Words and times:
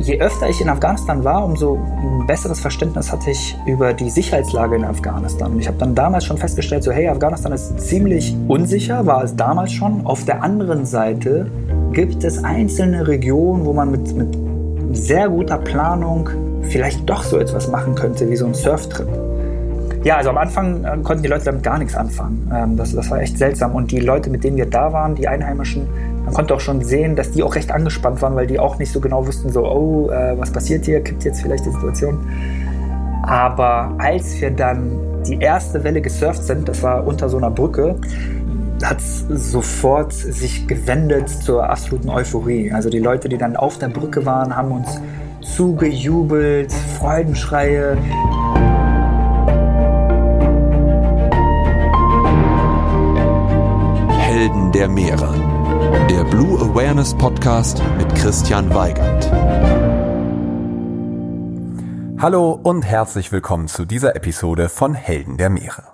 Je 0.00 0.20
öfter 0.20 0.48
ich 0.48 0.60
in 0.60 0.68
Afghanistan 0.68 1.24
war, 1.24 1.44
umso 1.44 1.74
ein 1.74 2.26
besseres 2.26 2.60
Verständnis 2.60 3.10
hatte 3.10 3.30
ich 3.30 3.56
über 3.66 3.92
die 3.92 4.08
Sicherheitslage 4.08 4.76
in 4.76 4.84
Afghanistan. 4.84 5.58
Ich 5.58 5.66
habe 5.66 5.76
dann 5.76 5.94
damals 5.94 6.24
schon 6.24 6.38
festgestellt, 6.38 6.84
so 6.84 6.92
hey, 6.92 7.08
Afghanistan 7.08 7.52
ist 7.52 7.80
ziemlich 7.80 8.34
unsicher, 8.46 9.04
war 9.06 9.24
es 9.24 9.34
damals 9.34 9.72
schon. 9.72 10.06
Auf 10.06 10.24
der 10.24 10.42
anderen 10.42 10.86
Seite 10.86 11.50
gibt 11.92 12.22
es 12.22 12.42
einzelne 12.44 13.08
Regionen, 13.08 13.64
wo 13.64 13.72
man 13.72 13.90
mit, 13.90 14.14
mit 14.16 14.38
sehr 14.92 15.28
guter 15.28 15.58
Planung 15.58 16.30
vielleicht 16.62 17.08
doch 17.08 17.24
so 17.24 17.38
etwas 17.38 17.68
machen 17.68 17.96
könnte 17.96 18.30
wie 18.30 18.36
so 18.36 18.46
ein 18.46 18.54
Surftrip. 18.54 19.27
Ja, 20.04 20.16
also 20.16 20.30
am 20.30 20.38
Anfang 20.38 20.84
äh, 20.84 20.96
konnten 21.02 21.22
die 21.22 21.28
Leute 21.28 21.46
damit 21.46 21.62
gar 21.62 21.78
nichts 21.78 21.94
anfangen. 21.94 22.50
Ähm, 22.54 22.76
das, 22.76 22.94
das 22.94 23.10
war 23.10 23.20
echt 23.20 23.36
seltsam. 23.36 23.74
Und 23.74 23.90
die 23.90 24.00
Leute, 24.00 24.30
mit 24.30 24.44
denen 24.44 24.56
wir 24.56 24.66
da 24.66 24.92
waren, 24.92 25.14
die 25.14 25.26
Einheimischen, 25.26 25.88
man 26.24 26.34
konnte 26.34 26.54
auch 26.54 26.60
schon 26.60 26.82
sehen, 26.84 27.16
dass 27.16 27.32
die 27.32 27.42
auch 27.42 27.54
recht 27.54 27.72
angespannt 27.72 28.22
waren, 28.22 28.36
weil 28.36 28.46
die 28.46 28.58
auch 28.58 28.78
nicht 28.78 28.92
so 28.92 29.00
genau 29.00 29.26
wussten, 29.26 29.50
so, 29.50 29.64
oh, 29.66 30.10
äh, 30.10 30.38
was 30.38 30.52
passiert 30.52 30.84
hier, 30.84 31.00
kippt 31.02 31.24
jetzt 31.24 31.42
vielleicht 31.42 31.66
die 31.66 31.70
Situation. 31.70 32.18
Aber 33.22 33.94
als 33.98 34.40
wir 34.40 34.50
dann 34.50 34.92
die 35.26 35.38
erste 35.38 35.82
Welle 35.84 36.00
gesurft 36.00 36.44
sind, 36.44 36.68
das 36.68 36.82
war 36.82 37.06
unter 37.06 37.28
so 37.28 37.36
einer 37.36 37.50
Brücke, 37.50 37.96
hat 38.82 38.98
es 38.98 39.26
sofort 39.28 40.12
sich 40.12 40.66
gewendet 40.68 41.28
zur 41.28 41.68
absoluten 41.68 42.08
Euphorie. 42.08 42.72
Also 42.72 42.88
die 42.88 43.00
Leute, 43.00 43.28
die 43.28 43.36
dann 43.36 43.56
auf 43.56 43.78
der 43.78 43.88
Brücke 43.88 44.24
waren, 44.24 44.56
haben 44.56 44.70
uns 44.70 45.00
zugejubelt, 45.40 46.72
Freudenschreie. 46.98 47.96
Der 54.74 54.86
Meere. 54.88 56.06
Der 56.10 56.24
Blue 56.24 56.60
Awareness 56.60 57.14
Podcast 57.16 57.82
mit 57.96 58.14
Christian 58.14 58.74
Weigand. 58.74 59.30
Hallo 62.20 62.52
und 62.52 62.82
herzlich 62.82 63.32
willkommen 63.32 63.68
zu 63.68 63.86
dieser 63.86 64.14
Episode 64.14 64.68
von 64.68 64.94
Helden 64.94 65.38
der 65.38 65.48
Meere. 65.48 65.84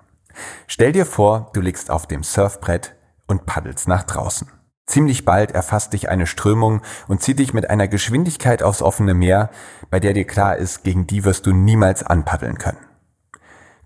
Stell 0.67 0.93
dir 0.93 1.07
vor, 1.07 1.51
du 1.53 1.61
liegst 1.61 1.91
auf 1.91 2.07
dem 2.07 2.25
Surfbrett 2.25 2.97
und 3.29 3.47
paddelst 3.47 3.87
nach 3.87 4.03
draußen. 4.03 4.49
Ziemlich 4.87 5.25
bald 5.25 5.53
erfasst 5.53 5.93
dich 5.93 6.09
eine 6.09 6.27
Strömung 6.27 6.83
und 7.07 7.23
zieht 7.23 7.39
dich 7.39 7.55
mit 7.55 7.71
einer 7.71 7.87
Geschwindigkeit 7.87 8.63
aufs 8.63 8.83
offene 8.83 9.15
Meer, 9.15 9.51
bei 9.91 10.01
der 10.01 10.15
dir 10.15 10.27
klar 10.27 10.57
ist, 10.57 10.83
gegen 10.83 11.07
die 11.07 11.25
wirst 11.25 11.47
du 11.47 11.53
niemals 11.53 12.03
anpaddeln 12.03 12.59
können. 12.59 12.79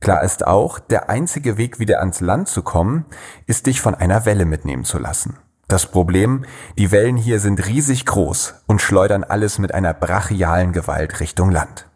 Klar 0.00 0.22
ist 0.22 0.46
auch, 0.46 0.78
der 0.78 1.10
einzige 1.10 1.56
Weg, 1.56 1.78
wieder 1.78 2.00
ans 2.00 2.20
Land 2.20 2.48
zu 2.48 2.62
kommen, 2.62 3.04
ist 3.46 3.66
dich 3.66 3.80
von 3.80 3.94
einer 3.94 4.24
Welle 4.27 4.44
mitnehmen 4.44 4.84
zu 4.84 4.98
lassen. 4.98 5.38
Das 5.66 5.86
Problem, 5.86 6.44
die 6.78 6.91
Wellen 6.92 7.16
hier 7.16 7.41
sind 7.41 7.66
riesig 7.66 8.06
groß 8.06 8.62
und 8.66 8.80
schleudern 8.80 9.22
alles 9.22 9.58
mit 9.58 9.74
einer 9.74 9.92
brachialen 9.92 10.72
Gewalt 10.72 11.20
Richtung 11.20 11.50
Land. 11.50 11.86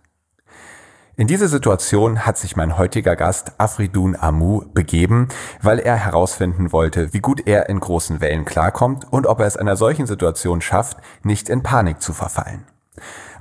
In 1.15 1.27
diese 1.27 1.49
Situation 1.49 2.27
hat 2.27 2.37
sich 2.37 2.57
mein 2.57 2.77
heutiger 2.77 3.17
Gast 3.17 3.53
Afridun 3.59 4.17
Amu 4.17 4.63
begeben, 4.73 5.29
weil 5.63 5.79
er 5.79 5.97
herausfinden 5.97 6.73
wollte, 6.73 7.13
wie 7.13 7.21
gut 7.21 7.47
er 7.47 7.69
in 7.69 7.81
großen 7.81 8.21
Wellen 8.21 8.45
klarkommt 8.45 9.11
und 9.11 9.27
ob 9.27 9.41
er 9.41 9.47
es 9.47 9.57
einer 9.57 9.77
solchen 9.77 10.07
Situation 10.07 10.61
schafft, 10.61 10.99
nicht 11.23 11.49
in 11.49 11.63
Panik 11.63 12.03
zu 12.03 12.13
verfallen. 12.13 12.65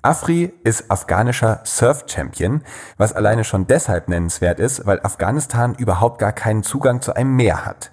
Afri 0.04 0.52
ist 0.64 0.90
afghanischer 0.90 1.62
Surf-Champion, 1.64 2.64
was 2.98 3.14
alleine 3.14 3.44
schon 3.44 3.68
deshalb 3.68 4.10
nennenswert 4.10 4.60
ist, 4.60 4.88
weil 4.88 5.00
Afghanistan 5.04 5.76
überhaupt 5.76 6.18
gar 6.18 6.32
keinen 6.32 6.64
Zugang 6.64 7.02
zu 7.02 7.16
einem 7.16 7.36
Meer 7.36 7.66
hat. 7.66 7.92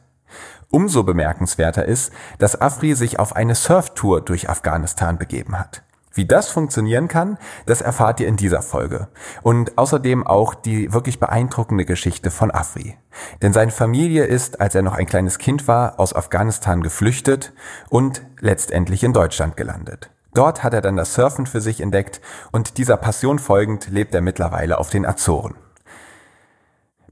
Umso 0.71 1.03
bemerkenswerter 1.03 1.85
ist, 1.85 2.11
dass 2.39 2.59
Afri 2.61 2.95
sich 2.95 3.19
auf 3.19 3.37
eine 3.37 3.55
Surftour 3.55 4.23
durch 4.23 4.49
Afghanistan 4.49 5.19
begeben 5.19 5.59
hat. 5.59 5.83
Wie 6.15 6.27
das 6.27 6.49
funktionieren 6.49 7.09
kann, 7.09 7.37
das 7.67 7.83
erfahrt 7.83 8.21
ihr 8.21 8.27
in 8.27 8.37
dieser 8.37 8.63
Folge. 8.63 9.09
Und 9.43 9.77
außerdem 9.77 10.27
auch 10.27 10.55
die 10.55 10.93
wirklich 10.95 11.21
beeindruckende 11.21 11.85
Geschichte 11.85 12.31
von 12.31 12.51
Afri. 12.51 12.97
Denn 13.43 13.53
seine 13.53 13.71
Familie 13.71 14.25
ist, 14.25 14.63
als 14.63 14.75
er 14.75 14.83
noch 14.83 14.95
ein 14.95 15.07
kleines 15.07 15.39
Kind 15.39 15.69
war, 15.69 16.01
aus 16.01 16.17
Afghanistan 16.17 16.83
geflüchtet 16.83 17.53
und 17.91 18.23
letztendlich 18.41 19.05
in 19.05 19.13
Deutschland 19.13 19.59
gelandet. 19.59 20.11
Dort 20.39 20.63
hat 20.63 20.73
er 20.73 20.83
dann 20.83 20.95
das 20.95 21.15
Surfen 21.15 21.47
für 21.47 21.61
sich 21.61 21.81
entdeckt 21.81 22.21
und 22.53 22.79
dieser 22.79 22.97
Passion 22.97 23.41
folgend 23.41 23.89
lebt 23.89 24.15
er 24.15 24.21
mittlerweile 24.21 24.79
auf 24.79 24.89
den 24.89 25.05
Azoren. 25.05 25.57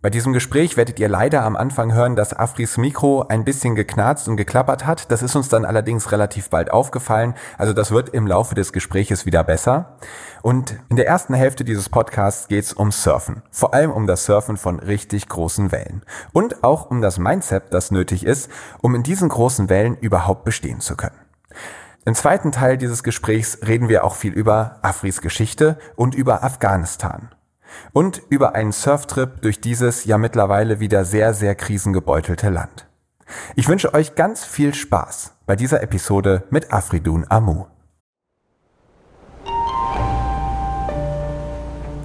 Bei 0.00 0.10
diesem 0.10 0.32
Gespräch 0.32 0.76
werdet 0.76 1.00
ihr 1.00 1.08
leider 1.08 1.42
am 1.42 1.56
Anfang 1.56 1.92
hören, 1.92 2.14
dass 2.14 2.32
Afris 2.32 2.76
Mikro 2.76 3.24
ein 3.28 3.42
bisschen 3.44 3.74
geknarzt 3.74 4.28
und 4.28 4.36
geklappert 4.36 4.86
hat. 4.86 5.10
Das 5.10 5.24
ist 5.24 5.34
uns 5.34 5.48
dann 5.48 5.64
allerdings 5.64 6.12
relativ 6.12 6.50
bald 6.50 6.70
aufgefallen. 6.70 7.34
Also 7.58 7.72
das 7.72 7.90
wird 7.90 8.10
im 8.10 8.28
Laufe 8.28 8.54
des 8.54 8.72
Gespräches 8.72 9.26
wieder 9.26 9.42
besser. 9.42 9.96
Und 10.42 10.76
in 10.88 10.94
der 10.94 11.08
ersten 11.08 11.34
Hälfte 11.34 11.64
dieses 11.64 11.88
Podcasts 11.88 12.46
geht 12.46 12.62
es 12.62 12.74
um 12.74 12.92
Surfen. 12.92 13.42
Vor 13.50 13.74
allem 13.74 13.90
um 13.90 14.06
das 14.06 14.24
Surfen 14.24 14.56
von 14.56 14.78
richtig 14.78 15.28
großen 15.28 15.72
Wellen. 15.72 16.04
Und 16.32 16.62
auch 16.62 16.92
um 16.92 17.00
das 17.00 17.18
Mindset, 17.18 17.64
das 17.74 17.90
nötig 17.90 18.24
ist, 18.24 18.52
um 18.82 18.94
in 18.94 19.02
diesen 19.02 19.30
großen 19.30 19.68
Wellen 19.68 19.96
überhaupt 19.96 20.44
bestehen 20.44 20.78
zu 20.78 20.94
können. 20.94 21.16
Im 22.06 22.14
zweiten 22.14 22.52
Teil 22.52 22.78
dieses 22.78 23.02
Gesprächs 23.02 23.58
reden 23.66 23.88
wir 23.88 24.04
auch 24.04 24.14
viel 24.14 24.32
über 24.32 24.78
Afris 24.82 25.20
Geschichte 25.20 25.76
und 25.96 26.14
über 26.14 26.44
Afghanistan. 26.44 27.34
Und 27.92 28.22
über 28.28 28.54
einen 28.54 28.70
Surftrip 28.70 29.42
durch 29.42 29.60
dieses 29.60 30.04
ja 30.04 30.16
mittlerweile 30.16 30.78
wieder 30.78 31.04
sehr, 31.04 31.34
sehr 31.34 31.56
krisengebeutelte 31.56 32.48
Land. 32.48 32.86
Ich 33.56 33.66
wünsche 33.66 33.92
euch 33.92 34.14
ganz 34.14 34.44
viel 34.44 34.72
Spaß 34.72 35.34
bei 35.46 35.56
dieser 35.56 35.82
Episode 35.82 36.44
mit 36.48 36.72
Afridun 36.72 37.26
Amu. 37.28 37.64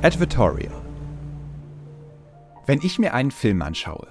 Advertorial 0.02 0.74
Wenn 2.66 2.80
ich 2.82 2.98
mir 2.98 3.14
einen 3.14 3.30
Film 3.30 3.62
anschaue, 3.62 4.11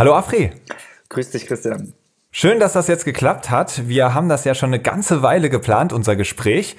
Hallo 0.00 0.14
Afri. 0.14 0.50
Grüß 1.10 1.30
dich, 1.30 1.46
Christian. 1.46 1.92
Schön, 2.30 2.60
dass 2.60 2.72
das 2.72 2.86
jetzt 2.86 3.04
geklappt 3.04 3.50
hat. 3.50 3.88
Wir 3.88 4.14
haben 4.14 4.28
das 4.28 4.44
ja 4.44 4.54
schon 4.54 4.70
eine 4.70 4.80
ganze 4.80 5.22
Weile 5.22 5.50
geplant, 5.50 5.92
unser 5.92 6.16
Gespräch. 6.16 6.76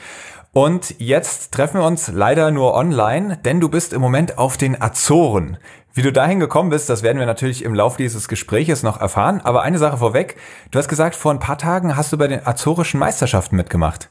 Und 0.54 0.96
jetzt 0.98 1.54
treffen 1.54 1.80
wir 1.82 1.86
uns 1.86 2.08
leider 2.08 2.52
nur 2.52 2.74
online, 2.74 3.38
denn 3.38 3.60
du 3.60 3.70
bist 3.70 3.94
im 3.94 4.02
Moment 4.02 4.38
auf 4.38 4.58
den 4.58 4.82
Azoren. 4.82 5.58
Wie 5.94 6.02
du 6.02 6.12
dahin 6.12 6.40
gekommen 6.40 6.70
bist, 6.70 6.90
das 6.90 7.04
werden 7.04 7.20
wir 7.20 7.26
natürlich 7.26 7.64
im 7.64 7.76
Laufe 7.76 7.98
dieses 7.98 8.28
Gespräches 8.28 8.82
noch 8.82 9.00
erfahren. 9.00 9.42
Aber 9.44 9.62
eine 9.62 9.78
Sache 9.78 9.98
vorweg. 9.98 10.38
Du 10.72 10.80
hast 10.80 10.88
gesagt, 10.88 11.16
vor 11.16 11.32
ein 11.32 11.40
paar 11.40 11.58
Tagen 11.58 11.96
hast 11.96 12.12
du 12.12 12.18
bei 12.18 12.28
den 12.28 12.48
Azorischen 12.48 13.00
Meisterschaften 13.00 13.56
mitgemacht. 13.56 14.10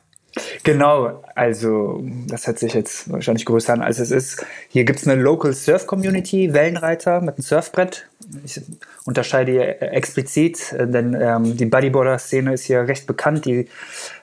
Genau, 0.63 1.23
also 1.35 2.03
das 2.27 2.47
hört 2.47 2.59
sich 2.59 2.75
jetzt 2.75 3.11
wahrscheinlich 3.11 3.45
größer 3.45 3.73
an, 3.73 3.83
als 3.83 3.99
es 3.99 4.11
ist. 4.11 4.45
Hier 4.69 4.85
gibt 4.85 5.01
es 5.01 5.09
eine 5.09 5.21
Local 5.21 5.53
Surf 5.53 5.87
Community, 5.87 6.53
Wellenreiter 6.53 7.21
mit 7.21 7.37
einem 7.37 7.43
Surfbrett. 7.43 8.07
Ich 8.45 8.61
unterscheide 9.05 9.53
hier 9.53 9.83
explizit, 9.83 10.75
denn 10.79 11.15
ähm, 11.15 11.57
die 11.57 11.67
Bodyboarder-Szene 11.67 12.55
ist 12.55 12.65
hier 12.65 12.87
recht 12.87 13.07
bekannt, 13.07 13.45
die 13.45 13.69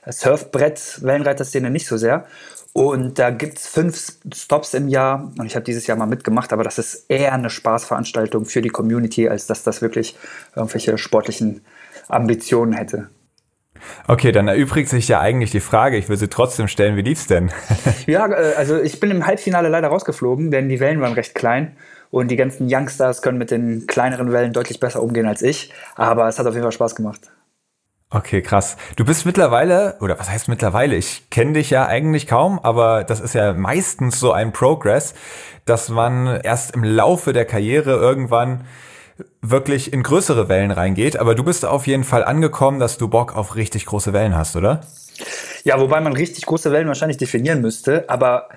Surfbrett-Wellenreiter-Szene 0.05 1.69
nicht 1.69 1.87
so 1.87 1.97
sehr. 1.97 2.25
Und 2.73 3.17
da 3.17 3.31
gibt 3.31 3.57
es 3.57 3.67
fünf 3.67 4.17
Stops 4.31 4.75
im 4.75 4.87
Jahr 4.87 5.31
und 5.39 5.47
ich 5.47 5.55
habe 5.55 5.65
dieses 5.65 5.87
Jahr 5.87 5.97
mal 5.97 6.05
mitgemacht, 6.05 6.53
aber 6.53 6.63
das 6.63 6.77
ist 6.77 7.05
eher 7.09 7.33
eine 7.33 7.49
Spaßveranstaltung 7.49 8.45
für 8.45 8.61
die 8.61 8.69
Community, 8.69 9.27
als 9.27 9.47
dass 9.47 9.63
das 9.63 9.81
wirklich 9.81 10.15
irgendwelche 10.55 10.99
sportlichen 10.99 11.61
Ambitionen 12.07 12.73
hätte. 12.73 13.09
Okay, 14.07 14.31
dann 14.31 14.47
erübrigt 14.47 14.89
sich 14.89 15.07
ja 15.07 15.19
eigentlich 15.19 15.51
die 15.51 15.59
Frage, 15.59 15.97
ich 15.97 16.09
will 16.09 16.17
sie 16.17 16.29
trotzdem 16.29 16.67
stellen, 16.67 16.95
wie 16.95 17.01
lief's 17.01 17.27
denn? 17.27 17.51
ja, 18.05 18.27
äh, 18.27 18.53
also 18.55 18.79
ich 18.79 18.99
bin 18.99 19.11
im 19.11 19.25
Halbfinale 19.25 19.69
leider 19.69 19.87
rausgeflogen, 19.89 20.51
denn 20.51 20.69
die 20.69 20.79
Wellen 20.79 21.01
waren 21.01 21.13
recht 21.13 21.35
klein 21.35 21.75
und 22.11 22.29
die 22.29 22.35
ganzen 22.35 22.67
Youngsters 22.69 23.21
können 23.21 23.37
mit 23.37 23.51
den 23.51 23.87
kleineren 23.87 24.31
Wellen 24.31 24.53
deutlich 24.53 24.79
besser 24.79 25.01
umgehen 25.01 25.27
als 25.27 25.41
ich, 25.41 25.73
aber 25.95 26.27
es 26.27 26.39
hat 26.39 26.47
auf 26.47 26.53
jeden 26.53 26.63
Fall 26.63 26.71
Spaß 26.71 26.95
gemacht. 26.95 27.21
Okay, 28.09 28.41
krass. 28.41 28.77
Du 28.95 29.03
bist 29.03 29.25
mittlerweile, 29.25 29.97
oder 29.99 30.17
was 30.17 30.29
heißt 30.29 30.47
mittlerweile? 30.47 30.95
Ich 30.95 31.29
kenne 31.29 31.53
dich 31.53 31.69
ja 31.69 31.87
eigentlich 31.87 32.25
kaum, 32.25 32.57
aber 32.59 33.03
das 33.03 33.19
ist 33.19 33.35
ja 33.35 33.51
meistens 33.53 34.17
so 34.21 34.31
ein 34.31 34.53
Progress, 34.53 35.13
dass 35.65 35.89
man 35.89 36.39
erst 36.41 36.73
im 36.73 36.85
Laufe 36.85 37.33
der 37.33 37.43
Karriere 37.43 37.91
irgendwann 37.91 38.63
wirklich 39.41 39.93
in 39.93 40.03
größere 40.03 40.49
Wellen 40.49 40.71
reingeht. 40.71 41.17
Aber 41.17 41.35
du 41.35 41.43
bist 41.43 41.65
auf 41.65 41.87
jeden 41.87 42.03
Fall 42.03 42.23
angekommen, 42.23 42.79
dass 42.79 42.97
du 42.97 43.07
Bock 43.07 43.35
auf 43.35 43.55
richtig 43.55 43.85
große 43.85 44.13
Wellen 44.13 44.35
hast, 44.35 44.55
oder? 44.55 44.81
Ja, 45.63 45.79
wobei 45.79 45.99
man 46.01 46.13
richtig 46.13 46.45
große 46.45 46.71
Wellen 46.71 46.87
wahrscheinlich 46.87 47.17
definieren 47.17 47.61
müsste. 47.61 48.09
Aber 48.09 48.49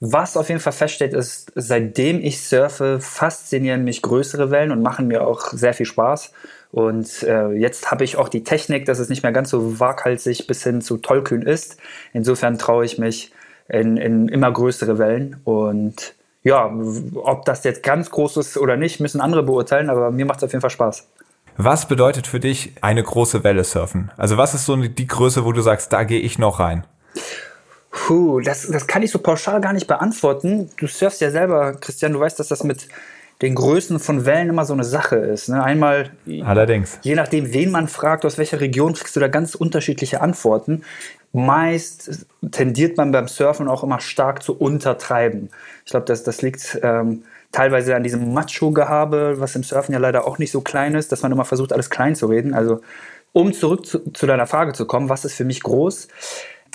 was 0.00 0.36
auf 0.36 0.48
jeden 0.48 0.60
Fall 0.60 0.72
feststeht, 0.72 1.14
ist, 1.14 1.52
seitdem 1.54 2.20
ich 2.20 2.42
surfe, 2.42 3.00
faszinieren 3.00 3.84
mich 3.84 4.02
größere 4.02 4.50
Wellen 4.50 4.70
und 4.70 4.82
machen 4.82 5.06
mir 5.06 5.26
auch 5.26 5.52
sehr 5.52 5.74
viel 5.74 5.86
Spaß. 5.86 6.32
Und 6.72 7.22
äh, 7.22 7.52
jetzt 7.52 7.90
habe 7.90 8.04
ich 8.04 8.16
auch 8.16 8.28
die 8.28 8.44
Technik, 8.44 8.84
dass 8.84 8.98
es 8.98 9.08
nicht 9.08 9.22
mehr 9.22 9.32
ganz 9.32 9.50
so 9.50 9.78
waghalsig 9.78 10.46
bis 10.46 10.64
hin 10.64 10.82
zu 10.82 10.98
tollkühn 10.98 11.42
ist. 11.42 11.78
Insofern 12.12 12.58
traue 12.58 12.84
ich 12.84 12.98
mich 12.98 13.30
in, 13.68 13.96
in 13.96 14.28
immer 14.28 14.52
größere 14.52 14.98
Wellen. 14.98 15.40
Und 15.44 16.14
ja, 16.44 16.70
ob 17.14 17.44
das 17.46 17.64
jetzt 17.64 17.82
ganz 17.82 18.10
groß 18.10 18.36
ist 18.36 18.56
oder 18.58 18.76
nicht, 18.76 19.00
müssen 19.00 19.20
andere 19.20 19.42
beurteilen, 19.42 19.90
aber 19.90 20.10
mir 20.10 20.26
macht 20.26 20.38
es 20.38 20.44
auf 20.44 20.52
jeden 20.52 20.60
Fall 20.60 20.70
Spaß. 20.70 21.08
Was 21.56 21.88
bedeutet 21.88 22.26
für 22.26 22.40
dich 22.40 22.72
eine 22.80 23.02
große 23.02 23.44
Welle 23.44 23.64
surfen? 23.64 24.10
Also 24.16 24.36
was 24.36 24.54
ist 24.54 24.66
so 24.66 24.76
die 24.76 25.06
Größe, 25.06 25.44
wo 25.44 25.52
du 25.52 25.62
sagst, 25.62 25.92
da 25.92 26.04
gehe 26.04 26.20
ich 26.20 26.38
noch 26.38 26.60
rein? 26.60 26.84
Puh, 27.90 28.40
das, 28.40 28.68
das 28.68 28.86
kann 28.86 29.02
ich 29.02 29.10
so 29.10 29.20
pauschal 29.20 29.60
gar 29.60 29.72
nicht 29.72 29.86
beantworten. 29.86 30.68
Du 30.76 30.86
surfst 30.86 31.20
ja 31.20 31.30
selber, 31.30 31.74
Christian, 31.74 32.12
du 32.12 32.20
weißt, 32.20 32.38
dass 32.40 32.48
das 32.48 32.64
mit 32.64 32.88
den 33.40 33.54
Größen 33.54 34.00
von 34.00 34.26
Wellen 34.26 34.48
immer 34.48 34.64
so 34.64 34.74
eine 34.74 34.84
Sache 34.84 35.16
ist. 35.16 35.48
Ne? 35.48 35.62
Einmal, 35.62 36.10
Allerdings. 36.44 36.98
je 37.02 37.14
nachdem, 37.14 37.52
wen 37.52 37.70
man 37.70 37.88
fragt, 37.88 38.24
aus 38.24 38.36
welcher 38.36 38.60
Region, 38.60 38.94
kriegst 38.94 39.14
du 39.14 39.20
da 39.20 39.28
ganz 39.28 39.54
unterschiedliche 39.54 40.20
Antworten. 40.20 40.82
Meist 41.34 42.26
tendiert 42.52 42.96
man 42.96 43.10
beim 43.10 43.28
Surfen 43.28 43.68
auch 43.68 43.82
immer 43.82 44.00
stark 44.00 44.42
zu 44.42 44.56
untertreiben. 44.56 45.50
Ich 45.84 45.90
glaube, 45.90 46.06
das, 46.06 46.22
das 46.22 46.42
liegt 46.42 46.78
ähm, 46.82 47.24
teilweise 47.50 47.96
an 47.96 48.04
diesem 48.04 48.32
Macho-Gehabe, 48.32 49.34
was 49.38 49.56
im 49.56 49.64
Surfen 49.64 49.92
ja 49.92 49.98
leider 49.98 50.26
auch 50.26 50.38
nicht 50.38 50.52
so 50.52 50.60
klein 50.60 50.94
ist, 50.94 51.12
dass 51.12 51.22
man 51.22 51.32
immer 51.32 51.44
versucht, 51.44 51.72
alles 51.72 51.90
klein 51.90 52.14
zu 52.14 52.26
reden. 52.26 52.54
Also, 52.54 52.80
um 53.32 53.52
zurück 53.52 53.84
zu, 53.84 53.98
zu 54.12 54.26
deiner 54.26 54.46
Frage 54.46 54.74
zu 54.74 54.86
kommen, 54.86 55.08
was 55.08 55.24
ist 55.24 55.34
für 55.34 55.44
mich 55.44 55.62
groß? 55.62 56.08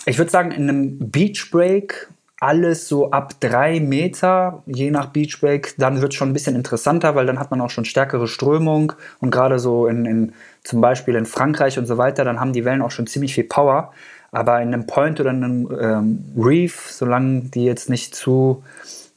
Ich 0.05 0.17
würde 0.17 0.29
sagen, 0.29 0.51
in 0.51 0.67
einem 0.67 1.09
Beach 1.09 1.49
Break 1.51 2.09
alles 2.39 2.87
so 2.87 3.11
ab 3.11 3.33
drei 3.39 3.79
Meter, 3.79 4.63
je 4.65 4.91
nach 4.91 5.07
Beachbreak, 5.07 5.75
dann 5.77 6.01
wird 6.01 6.13
es 6.13 6.17
schon 6.17 6.29
ein 6.29 6.33
bisschen 6.33 6.55
interessanter, 6.55 7.15
weil 7.15 7.25
dann 7.25 7.39
hat 7.39 7.51
man 7.51 7.59
auch 7.59 7.69
schon 7.69 7.85
stärkere 7.85 8.27
Strömung 8.27 8.93
und 9.19 9.29
gerade 9.29 9.59
so 9.59 9.87
in, 9.87 10.05
in, 10.05 10.33
zum 10.63 10.79
Beispiel 10.79 11.15
in 11.15 11.25
Frankreich 11.25 11.77
und 11.77 11.85
so 11.85 11.97
weiter, 11.97 12.23
dann 12.23 12.39
haben 12.39 12.53
die 12.53 12.63
Wellen 12.63 12.81
auch 12.81 12.91
schon 12.91 13.07
ziemlich 13.07 13.33
viel 13.33 13.43
Power. 13.43 13.91
Aber 14.31 14.61
in 14.61 14.73
einem 14.73 14.87
Point 14.87 15.19
oder 15.19 15.31
einem 15.31 15.69
ähm, 15.79 16.33
Reef, 16.37 16.89
solange 16.91 17.41
die 17.41 17.65
jetzt 17.65 17.89
nicht 17.89 18.15
zu 18.15 18.63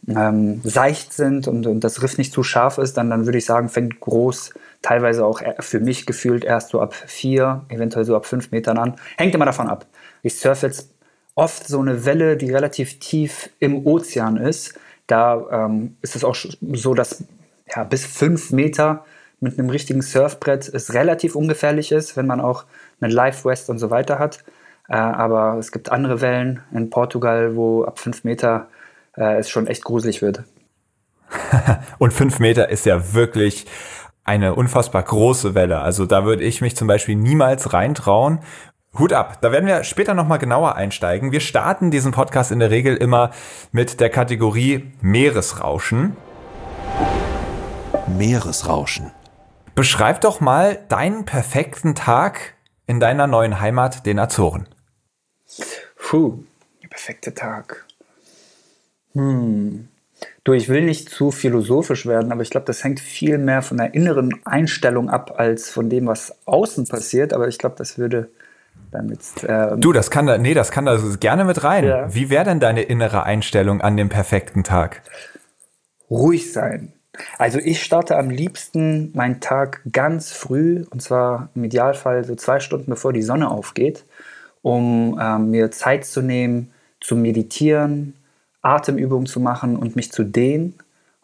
ähm, 0.08 0.60
seicht 0.64 1.12
sind 1.12 1.46
und, 1.48 1.66
und, 1.66 1.80
das 1.80 2.02
Riff 2.02 2.18
nicht 2.18 2.32
zu 2.32 2.42
scharf 2.42 2.78
ist, 2.78 2.96
dann, 2.96 3.10
dann 3.10 3.26
würde 3.26 3.38
ich 3.38 3.44
sagen, 3.44 3.68
fängt 3.68 4.00
groß 4.00 4.52
teilweise 4.82 5.24
auch 5.24 5.40
für 5.60 5.80
mich 5.80 6.06
gefühlt 6.06 6.44
erst 6.44 6.70
so 6.70 6.80
ab 6.80 6.94
vier, 6.94 7.64
eventuell 7.68 8.04
so 8.04 8.16
ab 8.16 8.26
fünf 8.26 8.50
Metern 8.50 8.78
an. 8.78 8.96
Hängt 9.16 9.34
immer 9.34 9.46
davon 9.46 9.68
ab. 9.68 9.86
Ich 10.22 10.38
surfe 10.38 10.66
jetzt 10.66 10.90
oft 11.34 11.66
so 11.66 11.80
eine 11.80 12.04
Welle, 12.04 12.36
die 12.36 12.50
relativ 12.50 12.98
tief 12.98 13.50
im 13.60 13.86
Ozean 13.86 14.36
ist. 14.36 14.74
Da 15.06 15.66
ähm, 15.66 15.96
ist 16.02 16.16
es 16.16 16.24
auch 16.24 16.36
so, 16.72 16.94
dass 16.94 17.24
ja, 17.74 17.84
bis 17.84 18.04
fünf 18.04 18.50
Meter 18.50 19.04
mit 19.40 19.58
einem 19.58 19.70
richtigen 19.70 20.02
Surfbrett 20.02 20.68
es 20.68 20.94
relativ 20.94 21.34
ungefährlich 21.34 21.92
ist, 21.92 22.16
wenn 22.16 22.26
man 22.26 22.40
auch 22.40 22.64
eine 23.00 23.12
Live 23.12 23.44
West 23.44 23.70
und 23.70 23.78
so 23.78 23.90
weiter 23.90 24.18
hat. 24.18 24.44
Äh, 24.92 24.96
aber 24.96 25.56
es 25.58 25.72
gibt 25.72 25.90
andere 25.90 26.20
Wellen 26.20 26.60
in 26.70 26.90
Portugal, 26.90 27.56
wo 27.56 27.82
ab 27.84 27.98
fünf 27.98 28.24
Meter 28.24 28.68
äh, 29.16 29.38
es 29.38 29.48
schon 29.48 29.66
echt 29.66 29.84
gruselig 29.84 30.20
wird. 30.20 30.44
und 31.98 32.12
fünf 32.12 32.38
Meter 32.40 32.68
ist 32.68 32.84
ja 32.84 33.14
wirklich 33.14 33.66
eine 34.24 34.54
unfassbar 34.54 35.02
große 35.02 35.54
Welle. 35.54 35.80
Also 35.80 36.04
da 36.04 36.26
würde 36.26 36.44
ich 36.44 36.60
mich 36.60 36.76
zum 36.76 36.88
Beispiel 36.88 37.16
niemals 37.16 37.72
reintrauen. 37.72 38.40
Hut 38.98 39.14
ab, 39.14 39.40
da 39.40 39.50
werden 39.50 39.64
wir 39.66 39.82
später 39.84 40.12
nochmal 40.12 40.38
genauer 40.38 40.76
einsteigen. 40.76 41.32
Wir 41.32 41.40
starten 41.40 41.90
diesen 41.90 42.12
Podcast 42.12 42.52
in 42.52 42.58
der 42.58 42.70
Regel 42.70 42.94
immer 42.94 43.30
mit 43.72 43.98
der 43.98 44.10
Kategorie 44.10 44.92
Meeresrauschen. 45.00 46.18
Meeresrauschen. 48.06 49.10
Beschreib 49.74 50.20
doch 50.20 50.40
mal 50.40 50.80
deinen 50.90 51.24
perfekten 51.24 51.94
Tag 51.94 52.56
in 52.86 53.00
deiner 53.00 53.26
neuen 53.26 53.58
Heimat, 53.58 54.04
den 54.04 54.18
Azoren. 54.18 54.68
Puh, 55.96 56.44
der 56.82 56.88
perfekte 56.88 57.34
Tag. 57.34 57.84
Hm. 59.14 59.88
Du, 60.44 60.52
ich 60.52 60.68
will 60.68 60.82
nicht 60.82 61.08
zu 61.08 61.30
philosophisch 61.30 62.06
werden, 62.06 62.32
aber 62.32 62.42
ich 62.42 62.50
glaube, 62.50 62.66
das 62.66 62.84
hängt 62.84 63.00
viel 63.00 63.38
mehr 63.38 63.62
von 63.62 63.76
der 63.76 63.94
inneren 63.94 64.40
Einstellung 64.44 65.08
ab, 65.08 65.34
als 65.36 65.70
von 65.70 65.88
dem, 65.88 66.06
was 66.06 66.34
außen 66.44 66.86
passiert. 66.86 67.32
Aber 67.32 67.48
ich 67.48 67.58
glaube, 67.58 67.76
das 67.78 67.98
würde 67.98 68.28
dann 68.90 69.08
jetzt, 69.08 69.44
ähm, 69.48 69.80
du, 69.80 69.92
das 69.92 70.10
kann 70.10 70.26
da, 70.26 70.38
nee, 70.38 70.54
das 70.54 70.70
kann 70.70 70.86
da 70.86 70.98
gerne 71.18 71.44
mit 71.44 71.64
rein. 71.64 71.84
Ja. 71.84 72.14
Wie 72.14 72.30
wäre 72.30 72.44
denn 72.44 72.60
deine 72.60 72.82
innere 72.82 73.24
Einstellung 73.24 73.80
an 73.80 73.96
dem 73.96 74.08
perfekten 74.08 74.64
Tag? 74.64 75.02
Ruhig 76.10 76.52
sein. 76.52 76.92
Also 77.38 77.58
ich 77.58 77.82
starte 77.82 78.16
am 78.16 78.30
liebsten 78.30 79.12
meinen 79.14 79.40
Tag 79.40 79.82
ganz 79.90 80.32
früh 80.32 80.84
und 80.90 81.02
zwar 81.02 81.50
im 81.54 81.64
Idealfall 81.64 82.24
so 82.24 82.34
zwei 82.34 82.58
Stunden 82.60 82.90
bevor 82.90 83.12
die 83.12 83.22
Sonne 83.22 83.50
aufgeht, 83.50 84.04
um 84.62 85.18
ähm, 85.20 85.50
mir 85.50 85.70
Zeit 85.70 86.04
zu 86.04 86.22
nehmen, 86.22 86.70
zu 87.00 87.16
meditieren, 87.16 88.14
Atemübungen 88.62 89.26
zu 89.26 89.40
machen 89.40 89.76
und 89.76 89.96
mich 89.96 90.12
zu 90.12 90.24
dehnen, 90.24 90.74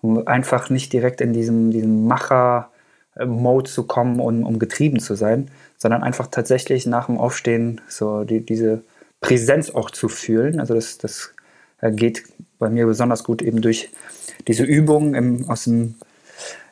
um 0.00 0.26
einfach 0.26 0.71
nicht 0.71 0.92
direkt 0.92 1.21
in 1.21 1.33
diesem, 1.33 1.71
diesem 1.71 2.07
Macher-Mode 2.07 3.71
zu 3.71 3.85
kommen, 3.85 4.21
um, 4.21 4.45
um 4.45 4.59
getrieben 4.59 4.99
zu 4.99 5.14
sein, 5.14 5.50
sondern 5.76 6.02
einfach 6.02 6.26
tatsächlich 6.26 6.87
nach 6.87 7.07
dem 7.07 7.18
Aufstehen 7.18 7.80
so 7.88 8.25
die, 8.25 8.45
diese 8.45 8.83
Präsenz 9.21 9.71
auch 9.71 9.90
zu 9.90 10.09
fühlen. 10.09 10.61
Also 10.61 10.75
das, 10.75 10.99
das 10.99 11.33
äh, 11.80 11.92
geht 11.92 12.25
bei 12.59 12.68
mir 12.68 12.87
besonders 12.87 13.25
gut 13.25 13.42
eben 13.42 13.62
durch 13.62 13.90
diese 14.47 14.64
Übung 14.64 15.14
im, 15.14 15.49
aus 15.49 15.64
dem 15.64 15.95